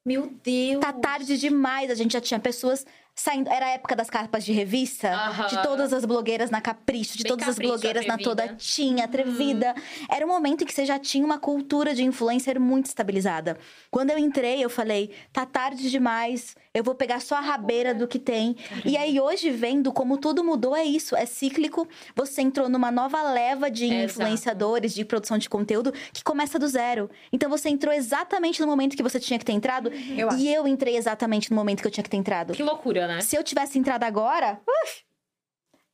Meu 0.05 0.32
Deus. 0.43 0.81
Tá 0.81 0.93
tarde 0.93 1.36
demais, 1.39 1.90
a 1.90 1.94
gente 1.94 2.12
já 2.12 2.20
tinha 2.20 2.40
pessoas 2.40 2.86
Saindo, 3.15 3.51
era 3.51 3.66
a 3.66 3.70
época 3.70 3.95
das 3.95 4.09
capas 4.09 4.45
de 4.45 4.53
revista, 4.53 5.12
Aham. 5.12 5.47
de 5.49 5.62
todas 5.62 5.93
as 5.93 6.05
blogueiras 6.05 6.51
na 6.51 6.61
Capricho, 6.61 7.19
de 7.19 7.24
Bem 7.24 7.31
todas 7.32 7.47
Capricho, 7.47 7.73
as 7.73 7.81
blogueiras 7.81 8.07
na 8.07 8.16
toda 8.16 8.49
tinha, 8.57 9.05
atrevida. 9.05 9.74
Era 10.09 10.24
um 10.24 10.28
momento 10.28 10.62
em 10.62 10.66
que 10.66 10.73
você 10.73 10.87
já 10.87 10.99
tinha 10.99 11.24
uma 11.24 11.39
cultura 11.39 11.95
de 11.95 12.03
influencer 12.03 12.59
muito 12.59 12.87
estabilizada. 12.87 13.59
Quando 13.91 14.11
eu 14.11 14.19
entrei, 14.19 14.65
eu 14.65 14.70
falei, 14.70 15.11
tá 15.32 15.45
tarde 15.45 15.91
demais, 15.91 16.57
eu 16.73 16.82
vou 16.82 16.95
pegar 16.95 17.20
só 17.20 17.35
a 17.37 17.41
rabeira 17.41 17.95
do 17.95 18.07
que 18.09 18.19
tem. 18.19 18.57
E 18.85 18.97
aí, 18.97 19.20
hoje, 19.20 19.51
vendo 19.51 19.93
como 19.93 20.16
tudo 20.16 20.43
mudou, 20.43 20.74
é 20.74 20.85
isso, 20.85 21.15
é 21.16 21.27
cíclico. 21.27 21.87
Você 22.15 22.41
entrou 22.43 22.69
numa 22.69 22.91
nova 22.91 23.23
leva 23.23 23.70
de 23.70 23.87
Exato. 23.87 24.05
influenciadores, 24.05 24.95
de 24.95 25.05
produção 25.05 25.37
de 25.37 25.49
conteúdo, 25.49 25.93
que 26.12 26.23
começa 26.23 26.59
do 26.59 26.69
zero. 26.69 27.11
Então, 27.32 27.51
você 27.51 27.69
entrou 27.69 27.93
exatamente 27.93 28.61
no 28.61 28.66
momento 28.66 28.97
que 28.97 29.03
você 29.03 29.19
tinha 29.19 29.39
que 29.39 29.45
ter 29.45 29.53
entrado. 29.53 29.91
Eu 30.16 30.31
e 30.39 30.53
eu 30.53 30.66
entrei 30.66 30.97
exatamente 30.97 31.51
no 31.51 31.57
momento 31.57 31.81
que 31.82 31.87
eu 31.89 31.91
tinha 31.91 32.05
que 32.05 32.11
ter 32.11 32.16
entrado. 32.16 32.53
Que 32.53 32.62
loucura, 32.62 33.07
né? 33.16 33.20
Se 33.23 33.37
eu 33.37 33.45
tivesse 33.45 33.78
entrado 33.78 34.05
agora, 34.05 34.61
uf, 34.66 35.05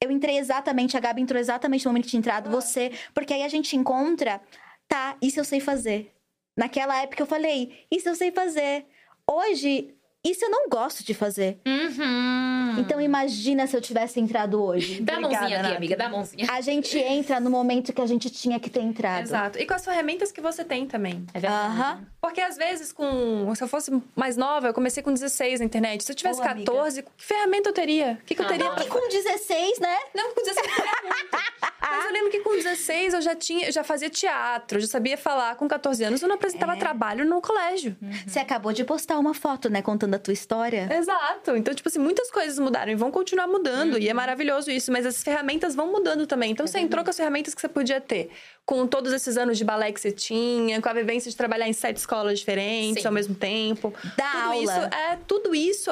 eu 0.01 0.11
entrei 0.11 0.39
exatamente, 0.39 0.97
a 0.97 1.01
Gabi 1.01 1.23
entrou 1.23 1.41
exatamente 1.41 1.85
no 1.85 1.91
momento 1.91 2.05
que 2.05 2.11
tinha 2.11 2.21
entrado, 2.21 2.51
você. 2.51 2.93
Porque 3.15 3.33
aí 3.33 3.43
a 3.43 3.49
gente 3.49 3.77
encontra, 3.77 4.41
tá, 4.87 5.17
isso 5.23 5.41
eu 5.41 5.45
sei 5.45 5.61
fazer. 5.61 6.15
Naquela 6.57 7.03
época 7.03 7.23
eu 7.23 7.27
falei, 7.27 7.87
isso 7.91 8.09
eu 8.09 8.15
sei 8.15 8.31
fazer. 8.31 8.87
Hoje, 9.29 9.96
isso 10.31 10.45
eu 10.45 10.51
não 10.51 10.69
gosto 10.69 11.05
de 11.05 11.15
fazer. 11.15 11.59
Uhum. 11.67 12.77
Então 12.79 13.01
imagina 13.01 13.67
se 13.67 13.77
eu 13.77 13.81
tivesse 13.81 14.21
entrado 14.21 14.63
hoje. 14.63 15.01
Dá 15.01 15.17
a 15.17 15.21
mãozinha 15.21 15.41
aqui, 15.59 15.63
Nath. 15.69 15.77
amiga, 15.77 15.97
dá 15.97 16.07
a 16.07 16.09
mãozinha. 16.09 16.47
A 16.51 16.61
gente 16.61 16.99
entra 16.99 17.41
no 17.41 17.51
momento 17.51 17.93
que 17.93 18.01
a 18.01 18.07
gente 18.07 18.29
tinha 18.31 18.59
que 18.61 18.69
ter 18.69 18.81
entrado. 18.81 19.23
Exato. 19.23 19.59
E 19.59 19.67
com 19.67 19.75
as 19.75 19.85
ferramentas 19.85 20.31
que 20.33 20.41
você 20.41 20.65
tem 20.65 20.87
também. 20.87 21.25
É 21.33 21.41
verdade. 21.41 21.67
Aham. 21.81 22.07
Porque 22.21 22.41
às 22.41 22.57
vezes, 22.57 22.93
com. 22.93 23.55
Se 23.55 23.63
eu 23.63 23.69
fosse 23.69 23.91
mais 24.15 24.37
nova, 24.37 24.67
eu 24.69 24.75
comecei 24.75 25.03
com 25.03 25.13
16 25.13 25.61
na 25.61 25.67
internet. 25.67 26.03
Se 26.05 26.11
eu 26.13 26.17
tivesse 26.17 26.41
Boa, 26.41 26.51
amiga. 26.51 26.71
14, 26.73 27.03
que 27.03 27.09
ferramenta 27.25 27.69
eu 27.71 27.73
teria? 27.73 28.19
O 28.21 28.25
que, 28.25 28.35
que 28.35 28.41
eu 28.43 28.47
Ah, 28.47 28.49
teria 28.49 28.69
não. 28.69 28.75
pra 28.75 28.85
E 28.85 28.89
com 28.89 29.09
16, 29.09 29.79
né? 29.79 29.97
Não, 30.15 30.35
com 30.35 30.43
16 30.43 30.67
eu 30.67 30.75
teria 30.75 31.03
muito. 31.03 31.37
Mas 31.89 32.05
eu 32.05 32.13
lembro 32.13 32.31
que 32.33 32.41
com 32.41 32.51
16 32.57 33.15
eu 33.15 33.21
já 33.23 33.35
tinha, 33.37 33.67
eu 33.69 33.73
já 33.73 33.85
fazia 33.85 34.11
teatro, 34.11 34.81
já 34.81 34.89
sabia 34.89 35.17
falar. 35.17 35.55
Com 35.55 35.69
14 35.69 36.03
anos 36.03 36.21
eu 36.21 36.29
não 36.29 36.35
apresentava 36.35 36.73
É. 36.73 36.77
trabalho 36.77 37.25
no 37.25 37.41
colégio. 37.41 37.97
Você 38.27 38.41
acabou 38.41 38.73
de 38.73 38.83
postar 38.85 39.19
uma 39.19 39.33
foto, 39.33 39.71
né? 39.71 39.81
Contando 39.83 40.15
a 40.17 40.19
tua 40.19 40.33
história. 40.33 40.89
Exato. 40.93 41.57
Então, 41.57 41.75
tipo 41.75 41.89
assim, 41.89 41.99
muitas 41.99 42.31
coisas 42.31 42.59
mudaram 42.59 42.91
e 42.91 42.95
vão 42.95 43.11
continuar 43.11 43.47
mudando. 43.47 43.99
E 43.99 44.09
é 44.09 44.15
maravilhoso 44.15 44.71
isso. 44.71 44.91
Mas 44.91 45.07
as 45.07 45.23
ferramentas 45.23 45.75
vão 45.75 45.91
mudando 45.91 46.27
também. 46.27 46.51
Então, 46.51 46.67
você 46.67 46.79
entrou 46.79 47.05
com 47.05 47.11
as 47.11 47.17
ferramentas 47.17 47.55
que 47.55 47.61
você 47.61 47.69
podia 47.69 48.01
ter. 48.01 48.31
Com 48.65 48.87
todos 48.87 49.13
esses 49.13 49.37
anos 49.37 49.57
de 49.57 49.65
balé 49.65 49.93
que 49.93 50.01
você 50.01 50.11
tinha, 50.11 50.81
com 50.83 50.89
a 50.89 50.93
vivência 50.93 51.31
de 51.31 51.37
trabalhar 51.37 51.69
em 51.69 51.73
sete 51.73 51.99
escolas 51.99 52.39
diferentes 52.39 53.03
Sim. 53.03 53.09
ao 53.09 53.15
mesmo 53.15 53.35
tempo. 53.35 53.95
Da 54.17 54.31
tudo 54.31 54.53
aula. 54.53 54.63
Isso, 54.63 54.95
é, 54.95 55.19
tudo 55.27 55.55
isso 55.55 55.91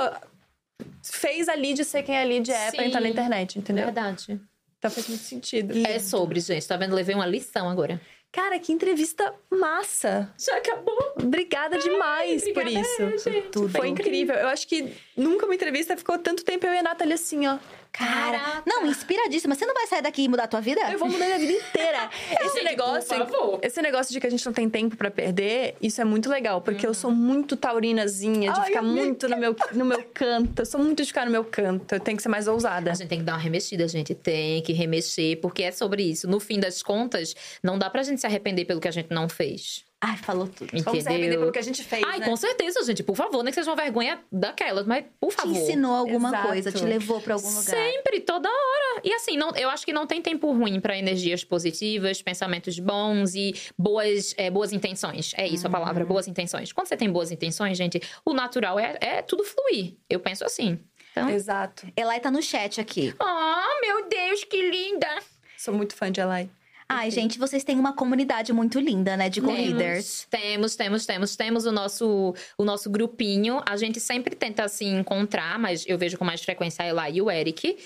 fez 1.02 1.48
a 1.48 1.54
Lid 1.54 1.84
ser 1.84 2.02
quem 2.02 2.16
a 2.16 2.24
Lid 2.24 2.50
é 2.50 2.70
pra 2.70 2.82
Sim. 2.82 2.88
entrar 2.88 3.00
na 3.00 3.08
internet, 3.08 3.58
entendeu? 3.58 3.84
Verdade. 3.84 4.40
Então 4.78 4.90
faz 4.90 5.08
muito 5.08 5.22
sentido. 5.22 5.74
É 5.86 5.98
sobre, 5.98 6.40
gente. 6.40 6.66
Tá 6.66 6.76
vendo? 6.76 6.94
Levei 6.94 7.14
uma 7.14 7.26
lição 7.26 7.70
agora. 7.70 8.00
Cara, 8.34 8.58
que 8.58 8.72
entrevista 8.72 9.32
massa! 9.48 10.28
Já 10.36 10.56
acabou. 10.56 11.14
Obrigada 11.22 11.78
demais 11.78 12.42
por 12.42 12.62
obrigada, 12.62 13.14
isso. 13.14 13.30
gente. 13.30 13.48
Tudo. 13.50 13.68
Foi 13.68 13.86
incrível. 13.86 14.34
Eu 14.34 14.48
acho 14.48 14.66
que 14.66 14.92
nunca 15.16 15.46
uma 15.46 15.54
entrevista 15.54 15.96
ficou 15.96 16.18
tanto 16.18 16.44
tempo 16.44 16.66
eu 16.66 16.74
e 16.74 16.78
a 16.78 16.82
Nathalie 16.82 17.14
assim, 17.14 17.46
ó. 17.46 17.58
Cara, 17.96 18.38
Caraca. 18.38 18.62
não, 18.66 18.84
inspiradíssima. 18.86 19.54
Você 19.54 19.64
não 19.64 19.72
vai 19.72 19.86
sair 19.86 20.02
daqui 20.02 20.24
e 20.24 20.28
mudar 20.28 20.44
a 20.44 20.48
tua 20.48 20.60
vida? 20.60 20.80
Eu 20.90 20.98
vou 20.98 21.08
mudar 21.08 21.26
minha 21.26 21.38
vida 21.38 21.52
inteira. 21.52 22.10
Esse 22.42 22.54
Gente, 22.56 22.64
negócio, 22.64 23.08
por 23.16 23.28
favor. 23.30 23.58
esse 23.62 23.80
negócio 23.80 24.12
de 24.12 24.20
que 24.20 24.26
a 24.26 24.30
gente 24.30 24.44
não 24.44 24.52
tem 24.52 24.68
tempo 24.68 24.96
pra 24.96 25.10
perder, 25.12 25.76
isso 25.80 26.00
é 26.00 26.04
muito 26.04 26.28
legal, 26.28 26.60
porque 26.60 26.84
eu 26.84 26.92
sou 26.92 27.12
muito 27.12 27.56
taurinazinha, 27.56 28.52
de 28.52 28.58
Ai, 28.60 28.66
ficar 28.66 28.82
muito 28.82 29.28
no 29.28 29.36
meu, 29.36 29.54
no 29.72 29.84
meu 29.84 30.02
canto. 30.12 30.62
Eu 30.62 30.66
sou 30.66 30.80
muito 30.80 31.02
de 31.02 31.06
ficar 31.06 31.24
no 31.24 31.30
meu 31.30 31.44
canto. 31.44 31.94
Eu 31.94 32.00
tenho 32.00 32.16
que 32.16 32.22
ser 32.22 32.28
mais 32.28 32.48
ousada. 32.48 32.90
A 32.90 32.94
gente 32.94 33.08
tem 33.08 33.18
que 33.20 33.24
dar 33.24 33.34
uma 33.34 33.38
remexida, 33.38 33.86
gente. 33.86 34.12
Tem 34.14 34.60
que 34.62 34.72
remexer, 34.72 35.40
porque 35.40 35.62
é 35.62 35.70
sobre 35.70 36.02
isso. 36.02 36.28
No 36.28 36.40
fim 36.40 36.58
das 36.58 36.82
contas, 36.82 37.34
não 37.62 37.78
dá 37.78 37.88
pra 37.88 38.02
gente 38.02 38.20
se 38.20 38.26
arrepender 38.26 38.64
pelo 38.64 38.80
que 38.80 38.88
a 38.88 38.92
gente 38.92 39.12
não 39.12 39.28
fez. 39.28 39.84
Ai, 40.06 40.18
falou 40.18 40.46
tudo. 40.46 40.68
Vamos 40.70 40.82
se 40.82 40.88
arrepender 41.08 41.18
Entendeu? 41.20 41.40
pelo 41.40 41.52
que 41.52 41.58
a 41.58 41.62
gente 41.62 41.82
fez, 41.82 42.02
Ai, 42.06 42.18
né? 42.18 42.26
com 42.26 42.36
certeza, 42.36 42.84
gente. 42.84 43.02
Por 43.02 43.16
favor, 43.16 43.42
nem 43.42 43.50
que 43.50 43.54
seja 43.54 43.70
uma 43.70 43.76
vergonha 43.76 44.20
daquelas, 44.30 44.86
mas 44.86 45.06
por 45.18 45.30
Te 45.30 45.36
favor. 45.36 45.56
ensinou 45.56 45.94
alguma 45.94 46.28
Exato. 46.28 46.46
coisa, 46.48 46.72
te 46.72 46.84
levou 46.84 47.22
pra 47.22 47.34
algum 47.34 47.48
lugar. 47.48 47.62
Sempre, 47.62 48.20
toda 48.20 48.48
hora. 48.50 49.00
E 49.02 49.10
assim, 49.14 49.36
não, 49.38 49.56
eu 49.56 49.70
acho 49.70 49.86
que 49.86 49.94
não 49.94 50.06
tem 50.06 50.20
tempo 50.20 50.52
ruim 50.52 50.78
pra 50.78 50.94
energias 50.98 51.42
positivas, 51.42 52.20
pensamentos 52.20 52.78
bons 52.78 53.34
e 53.34 53.54
boas, 53.78 54.34
é, 54.36 54.50
boas 54.50 54.72
intenções. 54.74 55.32
É 55.38 55.46
isso 55.48 55.66
a 55.66 55.70
palavra, 55.70 56.04
boas 56.04 56.28
intenções. 56.28 56.70
Quando 56.70 56.86
você 56.88 56.98
tem 56.98 57.10
boas 57.10 57.30
intenções, 57.30 57.78
gente, 57.78 57.98
o 58.26 58.34
natural 58.34 58.78
é, 58.78 58.98
é 59.00 59.22
tudo 59.22 59.42
fluir. 59.42 59.94
Eu 60.10 60.20
penso 60.20 60.44
assim. 60.44 60.78
Então. 61.12 61.30
Exato. 61.30 61.86
Elai 61.96 62.20
tá 62.20 62.30
no 62.30 62.42
chat 62.42 62.78
aqui. 62.80 63.14
Oh, 63.18 63.80
meu 63.80 64.06
Deus, 64.08 64.44
que 64.44 64.70
linda! 64.70 65.08
Sou 65.56 65.72
muito 65.72 65.94
fã 65.94 66.10
de 66.12 66.20
Elai. 66.20 66.50
Ai, 66.88 67.10
gente, 67.10 67.38
vocês 67.38 67.64
têm 67.64 67.78
uma 67.78 67.94
comunidade 67.94 68.52
muito 68.52 68.78
linda, 68.78 69.16
né? 69.16 69.28
De 69.28 69.40
co-leaders. 69.40 70.26
Temos, 70.30 70.76
temos, 70.76 71.06
temos. 71.06 71.36
Temos 71.36 71.64
o 71.64 71.72
nosso, 71.72 72.34
o 72.58 72.64
nosso 72.64 72.90
grupinho. 72.90 73.62
A 73.66 73.76
gente 73.76 73.98
sempre 74.00 74.34
tenta 74.36 74.68
se 74.68 74.84
encontrar, 74.84 75.58
mas 75.58 75.84
eu 75.86 75.96
vejo 75.96 76.18
com 76.18 76.24
mais 76.24 76.42
frequência 76.42 76.84
a 76.84 76.86
Ela 76.86 77.10
e 77.10 77.22
o 77.22 77.30
Eric. 77.30 77.76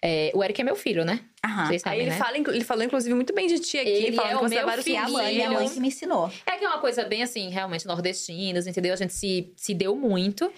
É, 0.00 0.30
o 0.34 0.42
Eric 0.44 0.60
é 0.60 0.64
meu 0.64 0.76
filho, 0.76 1.04
né? 1.04 1.20
Aham. 1.44 1.66
Vocês 1.66 1.82
sabem, 1.82 1.98
Aí 1.98 2.06
ele, 2.06 2.10
né? 2.10 2.16
fala, 2.16 2.36
ele 2.36 2.64
falou, 2.64 2.84
inclusive, 2.84 3.14
muito 3.14 3.34
bem 3.34 3.46
de 3.46 3.58
ti 3.58 3.78
aqui, 3.78 3.88
Ele 3.88 4.16
falando 4.16 4.36
é 4.36 4.38
que 4.38 4.44
o 4.44 4.48
meu 4.48 4.66
vários 4.66 4.86
E 4.86 4.96
a 4.96 5.08
mãe, 5.08 5.34
minha 5.34 5.50
mãe 5.50 5.68
que 5.68 5.80
me 5.80 5.88
ensinou. 5.88 6.30
É 6.46 6.52
que 6.52 6.64
é 6.64 6.68
uma 6.68 6.78
coisa 6.78 7.04
bem 7.04 7.22
assim, 7.22 7.48
realmente 7.48 7.86
nordestinos, 7.86 8.66
entendeu? 8.66 8.92
A 8.92 8.96
gente 8.96 9.12
se, 9.12 9.52
se 9.56 9.74
deu 9.74 9.96
muito. 9.96 10.52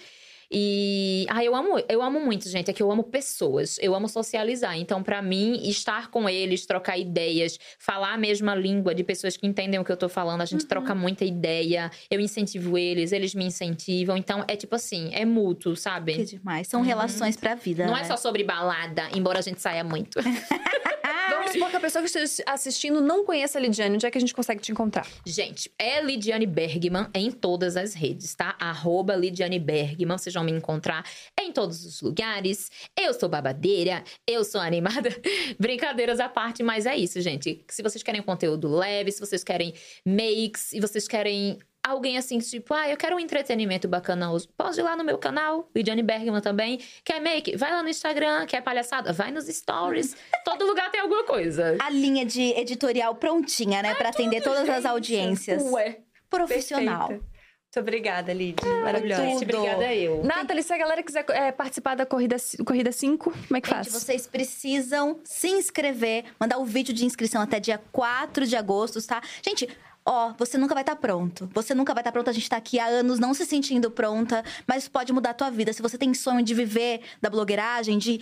E 0.51 1.25
ah, 1.29 1.43
eu 1.43 1.55
amo, 1.55 1.81
eu 1.87 2.01
amo 2.01 2.19
muito, 2.19 2.49
gente, 2.49 2.69
é 2.69 2.73
que 2.73 2.83
eu 2.83 2.91
amo 2.91 3.03
pessoas, 3.03 3.77
eu 3.81 3.95
amo 3.95 4.09
socializar. 4.09 4.77
Então, 4.77 5.01
pra 5.01 5.21
mim, 5.21 5.61
estar 5.63 6.11
com 6.11 6.27
eles, 6.27 6.65
trocar 6.65 6.97
ideias, 6.97 7.57
falar 7.79 8.13
a 8.13 8.17
mesma 8.17 8.53
língua 8.53 8.93
de 8.93 9.01
pessoas 9.01 9.37
que 9.37 9.47
entendem 9.47 9.79
o 9.79 9.85
que 9.85 9.91
eu 9.91 9.97
tô 9.97 10.09
falando, 10.09 10.41
a 10.41 10.45
gente 10.45 10.65
troca 10.65 10.93
muita 10.93 11.23
ideia. 11.23 11.89
Eu 12.09 12.19
incentivo 12.19 12.77
eles, 12.77 13.13
eles 13.13 13.33
me 13.33 13.45
incentivam. 13.45 14.17
Então, 14.17 14.43
é 14.45 14.57
tipo 14.57 14.75
assim, 14.75 15.09
é 15.13 15.23
mútuo, 15.23 15.75
sabe? 15.75 16.15
Que 16.15 16.25
demais. 16.25 16.67
São 16.67 16.81
relações 16.81 17.37
pra 17.37 17.55
vida. 17.55 17.85
Não 17.85 17.93
né? 17.93 18.01
é 18.01 18.03
só 18.03 18.17
sobre 18.17 18.43
balada, 18.43 19.07
embora 19.15 19.39
a 19.39 19.41
gente 19.41 19.61
saia 19.61 19.85
muito. 19.85 20.19
Vamos 21.29 21.51
supor 21.51 21.69
que 21.69 21.75
a 21.75 21.79
pessoa 21.79 22.01
que 22.01 22.07
esteja 22.07 22.43
assistindo 22.47 23.01
não 23.01 23.25
conheça 23.25 23.57
a 23.57 23.61
Lidiane. 23.61 23.95
Onde 23.95 24.05
é 24.05 24.11
que 24.11 24.17
a 24.17 24.21
gente 24.21 24.33
consegue 24.33 24.61
te 24.61 24.71
encontrar? 24.71 25.07
Gente, 25.25 25.71
é 25.77 26.01
Lidiane 26.01 26.45
Bergman 26.45 27.07
em 27.13 27.31
todas 27.31 27.75
as 27.77 27.93
redes, 27.93 28.35
tá? 28.35 28.55
Arroba 28.59 29.15
Lidiane 29.15 29.59
Bergman, 29.59 30.17
vocês 30.17 30.33
vão 30.33 30.43
me 30.43 30.51
encontrar 30.51 31.05
em 31.39 31.51
todos 31.51 31.85
os 31.85 32.01
lugares. 32.01 32.69
Eu 32.97 33.13
sou 33.13 33.29
babadeira, 33.29 34.03
eu 34.27 34.43
sou 34.43 34.61
animada. 34.61 35.09
Brincadeiras 35.59 36.19
à 36.19 36.29
parte, 36.29 36.63
mas 36.63 36.85
é 36.85 36.95
isso, 36.95 37.19
gente. 37.21 37.63
Se 37.69 37.81
vocês 37.81 38.03
querem 38.03 38.21
conteúdo 38.21 38.67
leve, 38.67 39.11
se 39.11 39.19
vocês 39.19 39.43
querem 39.43 39.73
makes, 40.05 40.61
se 40.61 40.79
vocês 40.79 41.07
querem 41.07 41.59
alguém 41.83 42.17
assim, 42.17 42.39
tipo, 42.39 42.73
ah, 42.73 42.89
eu 42.89 42.97
quero 42.97 43.15
um 43.15 43.19
entretenimento 43.19 43.87
bacana 43.87 44.31
hoje. 44.31 44.47
Pode 44.57 44.79
ir 44.79 44.83
lá 44.83 44.95
no 44.95 45.03
meu 45.03 45.17
canal, 45.17 45.69
Lidiane 45.75 46.03
Bergman 46.03 46.41
também. 46.41 46.79
Quer 47.03 47.19
make? 47.19 47.55
Vai 47.57 47.71
lá 47.71 47.81
no 47.83 47.89
Instagram. 47.89 48.45
Quer 48.45 48.61
palhaçada? 48.61 49.11
Vai 49.11 49.31
nos 49.31 49.45
stories. 49.45 50.15
Todo 50.45 50.65
lugar 50.65 50.91
tem 50.91 51.01
alguma 51.01 51.23
coisa. 51.23 51.77
A 51.79 51.89
linha 51.89 52.25
de 52.25 52.41
editorial 52.59 53.15
prontinha, 53.15 53.81
né? 53.81 53.95
Pra 53.95 54.09
atender 54.09 54.41
todas 54.41 54.67
as 54.69 54.85
audiências. 54.85 55.63
Ué. 55.63 55.99
Profissional. 56.29 57.09
Perfeita. 57.09 57.31
Muito 57.73 57.87
obrigada, 57.87 58.33
Lid. 58.33 58.57
Maravilhosa. 58.83 59.21
Gente, 59.21 59.45
Tudo. 59.45 59.59
obrigada 59.59 59.95
eu. 59.95 60.21
Nathalie, 60.25 60.61
se 60.61 60.73
a 60.73 60.77
galera 60.77 61.01
quiser 61.01 61.23
é, 61.29 61.53
participar 61.53 61.95
da 61.95 62.05
corrida, 62.05 62.35
corrida 62.65 62.91
5, 62.91 63.31
como 63.31 63.57
é 63.57 63.61
que 63.61 63.69
faz? 63.69 63.87
Gente, 63.87 63.93
vocês 63.97 64.27
precisam 64.27 65.21
se 65.23 65.47
inscrever, 65.47 66.25
mandar 66.37 66.57
o 66.57 66.65
vídeo 66.65 66.93
de 66.93 67.05
inscrição 67.05 67.41
até 67.41 67.61
dia 67.61 67.81
4 67.93 68.45
de 68.45 68.57
agosto, 68.57 69.01
tá? 69.07 69.21
Gente, 69.41 69.69
ó, 70.05 70.33
você 70.37 70.57
nunca 70.57 70.73
vai 70.73 70.83
estar 70.83 70.95
pronto. 70.95 71.49
Você 71.53 71.73
nunca 71.73 71.93
vai 71.93 72.01
estar 72.01 72.11
pronto. 72.11 72.29
A 72.29 72.33
gente 72.33 72.49
tá 72.49 72.57
aqui 72.57 72.79
há 72.79 72.85
anos 72.85 73.19
não 73.19 73.33
se 73.33 73.45
sentindo 73.45 73.91
pronta, 73.91 74.43
mas 74.67 74.87
pode 74.87 75.13
mudar 75.13 75.31
a 75.31 75.33
tua 75.33 75.49
vida. 75.49 75.73
Se 75.73 75.81
você 75.81 75.97
tem 75.97 76.13
sonho 76.13 76.43
de 76.43 76.53
viver 76.53 77.01
da 77.21 77.29
blogueiragem, 77.29 77.97
de 77.97 78.21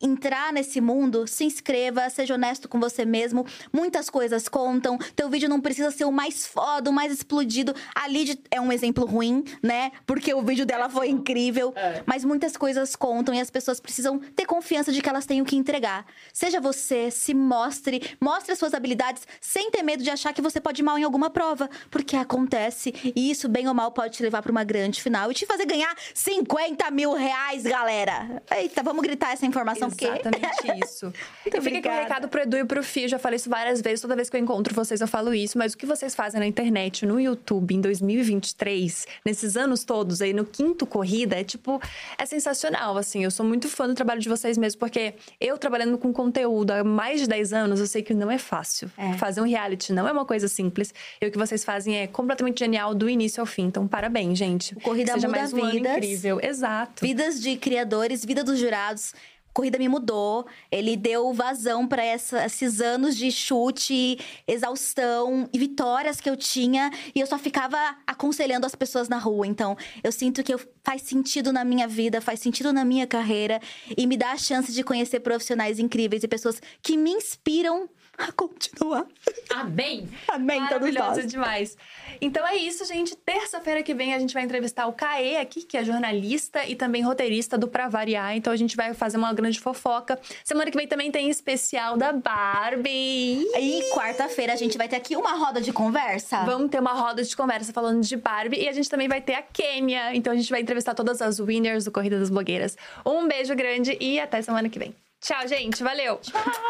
entrar 0.00 0.52
nesse 0.52 0.80
mundo, 0.80 1.26
se 1.26 1.44
inscreva, 1.44 2.08
seja 2.08 2.34
honesto 2.34 2.68
com 2.68 2.80
você 2.80 3.04
mesmo. 3.04 3.44
Muitas 3.72 4.08
coisas 4.08 4.48
contam. 4.48 4.96
Teu 5.14 5.28
vídeo 5.28 5.48
não 5.48 5.60
precisa 5.60 5.90
ser 5.90 6.04
o 6.04 6.12
mais 6.12 6.46
foda, 6.46 6.90
o 6.90 6.92
mais 6.92 7.12
explodido. 7.12 7.74
A 7.94 8.08
Lid 8.08 8.40
é 8.50 8.60
um 8.60 8.72
exemplo 8.72 9.04
ruim, 9.04 9.44
né? 9.62 9.92
Porque 10.06 10.32
o 10.32 10.42
vídeo 10.42 10.64
dela 10.64 10.88
foi 10.88 11.08
incrível. 11.08 11.74
Mas 12.06 12.24
muitas 12.24 12.56
coisas 12.56 12.96
contam 12.96 13.34
e 13.34 13.40
as 13.40 13.50
pessoas 13.50 13.80
precisam 13.80 14.18
ter 14.18 14.46
confiança 14.46 14.92
de 14.92 15.02
que 15.02 15.08
elas 15.08 15.26
têm 15.26 15.42
o 15.42 15.44
que 15.44 15.56
entregar. 15.56 16.06
Seja 16.32 16.60
você, 16.60 17.10
se 17.10 17.34
mostre, 17.34 18.16
mostre 18.20 18.52
as 18.52 18.58
suas 18.58 18.72
habilidades 18.72 19.26
sem 19.40 19.70
ter 19.70 19.82
medo 19.82 20.02
de 20.02 20.10
achar 20.10 20.32
que 20.32 20.40
você 20.40 20.60
pode 20.60 20.80
ir 20.80 20.84
mal 20.84 20.98
em 20.98 21.04
alguma 21.04 21.28
prova. 21.28 21.68
Porque 21.90 22.16
acontece 22.16 22.94
e 23.14 23.30
isso, 23.30 23.48
bem 23.48 23.68
ou 23.68 23.74
mal, 23.74 23.92
pode 23.92 24.16
te 24.16 24.22
levar 24.22 24.40
para 24.42 24.50
uma 24.50 24.64
grande 24.64 25.02
final 25.02 25.30
e 25.30 25.34
te 25.34 25.44
fazer 25.44 25.66
ganhar 25.66 25.94
50 26.14 26.90
mil 26.90 27.12
reais, 27.12 27.64
galera. 27.64 28.42
Eita, 28.50 28.82
vamos 28.82 29.02
gritar 29.02 29.32
essa 29.32 29.44
informação 29.44 29.89
o 29.92 29.96
quê? 29.96 30.06
Exatamente 30.06 30.84
isso. 30.84 31.12
e 31.46 31.50
fica 31.60 31.78
aqui 31.78 31.88
um 31.88 32.02
recado 32.02 32.28
pro 32.28 32.40
Edu 32.42 32.56
e 32.56 32.64
pro. 32.64 32.80
Eu 32.96 33.08
já 33.08 33.18
falei 33.18 33.36
isso 33.36 33.48
várias 33.48 33.80
vezes. 33.80 34.00
Toda 34.00 34.16
vez 34.16 34.28
que 34.30 34.36
eu 34.36 34.40
encontro 34.40 34.74
vocês, 34.74 35.00
eu 35.00 35.08
falo 35.08 35.32
isso. 35.34 35.56
Mas 35.58 35.74
o 35.74 35.78
que 35.78 35.86
vocês 35.86 36.14
fazem 36.14 36.40
na 36.40 36.46
internet, 36.46 37.04
no 37.06 37.20
YouTube, 37.20 37.74
em 37.74 37.80
2023, 37.80 39.06
nesses 39.24 39.56
anos 39.56 39.84
todos 39.84 40.20
aí, 40.22 40.32
no 40.32 40.44
quinto 40.44 40.86
corrida, 40.86 41.38
é 41.38 41.44
tipo... 41.44 41.80
É 42.18 42.26
sensacional, 42.26 42.96
assim. 42.96 43.24
Eu 43.24 43.30
sou 43.30 43.44
muito 43.44 43.68
fã 43.68 43.86
do 43.86 43.94
trabalho 43.94 44.20
de 44.20 44.28
vocês 44.28 44.56
mesmo. 44.58 44.78
Porque 44.78 45.14
eu, 45.40 45.56
trabalhando 45.58 45.98
com 45.98 46.12
conteúdo 46.12 46.70
há 46.70 46.84
mais 46.84 47.20
de 47.20 47.28
10 47.28 47.52
anos, 47.52 47.80
eu 47.80 47.86
sei 47.86 48.02
que 48.02 48.14
não 48.14 48.30
é 48.30 48.38
fácil. 48.38 48.90
É. 48.96 49.12
Fazer 49.14 49.40
um 49.40 49.44
reality 49.44 49.92
não 49.92 50.06
é 50.08 50.12
uma 50.12 50.24
coisa 50.24 50.48
simples. 50.48 50.92
E 51.20 51.26
o 51.26 51.30
que 51.30 51.38
vocês 51.38 51.64
fazem 51.64 51.96
é 51.96 52.06
completamente 52.06 52.58
genial 52.58 52.94
do 52.94 53.08
início 53.08 53.40
ao 53.40 53.46
fim. 53.46 53.64
Então, 53.64 53.86
parabéns, 53.86 54.38
gente. 54.38 54.74
O 54.74 54.80
Corrida 54.80 55.12
Que 55.12 55.20
seja 55.20 55.28
muda 55.28 55.38
mais 55.38 55.52
um 55.52 55.70
vidas. 55.70 55.96
incrível. 55.96 56.40
Exato. 56.42 57.04
Vidas 57.04 57.40
de 57.40 57.56
criadores, 57.56 58.24
vida 58.24 58.42
dos 58.44 58.58
jurados. 58.58 59.14
Corrida 59.52 59.78
me 59.78 59.88
mudou. 59.88 60.46
Ele 60.70 60.96
deu 60.96 61.32
vazão 61.32 61.86
para 61.86 62.04
esses 62.04 62.80
anos 62.80 63.16
de 63.16 63.30
chute, 63.30 64.18
exaustão 64.46 65.48
e 65.52 65.58
vitórias 65.58 66.20
que 66.20 66.30
eu 66.30 66.36
tinha. 66.36 66.90
E 67.14 67.20
eu 67.20 67.26
só 67.26 67.38
ficava 67.38 67.76
aconselhando 68.06 68.66
as 68.66 68.74
pessoas 68.74 69.08
na 69.08 69.18
rua. 69.18 69.46
Então, 69.46 69.76
eu 70.02 70.12
sinto 70.12 70.42
que 70.42 70.54
eu- 70.54 70.60
faz 70.84 71.02
sentido 71.02 71.52
na 71.52 71.64
minha 71.64 71.86
vida, 71.86 72.20
faz 72.20 72.40
sentido 72.40 72.72
na 72.72 72.84
minha 72.84 73.06
carreira. 73.06 73.60
E 73.96 74.06
me 74.06 74.16
dá 74.16 74.32
a 74.32 74.38
chance 74.38 74.72
de 74.72 74.82
conhecer 74.82 75.20
profissionais 75.20 75.78
incríveis 75.78 76.22
e 76.22 76.28
pessoas 76.28 76.60
que 76.82 76.96
me 76.96 77.10
inspiram 77.10 77.88
a 78.28 78.32
continuar. 78.32 79.06
Amém! 79.50 80.08
Amém, 80.28 80.66
todos 80.68 80.94
nós. 80.94 81.26
demais. 81.26 81.76
Então 82.20 82.46
é 82.46 82.56
isso, 82.56 82.84
gente. 82.84 83.16
Terça-feira 83.16 83.82
que 83.82 83.94
vem 83.94 84.14
a 84.14 84.18
gente 84.18 84.34
vai 84.34 84.42
entrevistar 84.42 84.86
o 84.86 84.92
Caê 84.92 85.38
aqui, 85.38 85.62
que 85.62 85.76
é 85.76 85.84
jornalista 85.84 86.64
e 86.66 86.76
também 86.76 87.02
roteirista 87.02 87.56
do 87.56 87.66
Pra 87.66 87.88
Variar. 87.88 88.36
Então 88.36 88.52
a 88.52 88.56
gente 88.56 88.76
vai 88.76 88.92
fazer 88.92 89.16
uma 89.16 89.32
grande 89.32 89.58
fofoca. 89.58 90.18
Semana 90.44 90.70
que 90.70 90.76
vem 90.76 90.86
também 90.86 91.10
tem 91.10 91.30
especial 91.30 91.96
da 91.96 92.12
Barbie. 92.12 93.46
E 93.58 93.90
quarta-feira 93.94 94.52
a 94.52 94.56
gente 94.56 94.76
vai 94.76 94.88
ter 94.88 94.96
aqui 94.96 95.16
uma 95.16 95.34
roda 95.34 95.60
de 95.60 95.72
conversa. 95.72 96.44
Vamos 96.44 96.70
ter 96.70 96.80
uma 96.80 96.92
roda 96.92 97.22
de 97.22 97.34
conversa 97.34 97.72
falando 97.72 98.02
de 98.02 98.16
Barbie 98.16 98.60
e 98.60 98.68
a 98.68 98.72
gente 98.72 98.88
também 98.88 99.08
vai 99.08 99.20
ter 99.20 99.34
a 99.34 99.42
Kêmia. 99.42 100.14
Então 100.14 100.32
a 100.32 100.36
gente 100.36 100.50
vai 100.50 100.60
entrevistar 100.60 100.94
todas 100.94 101.22
as 101.22 101.40
winners 101.40 101.84
do 101.84 101.90
Corrida 101.90 102.18
das 102.18 102.30
Blogueiras. 102.30 102.76
Um 103.04 103.26
beijo 103.26 103.54
grande 103.54 103.96
e 104.00 104.20
até 104.20 104.42
semana 104.42 104.68
que 104.68 104.78
vem. 104.78 104.94
Tchau, 105.20 105.46
gente. 105.46 105.82
Valeu. 105.82 106.20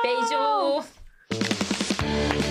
Beijo! 0.03 1.00
Música 1.33 2.50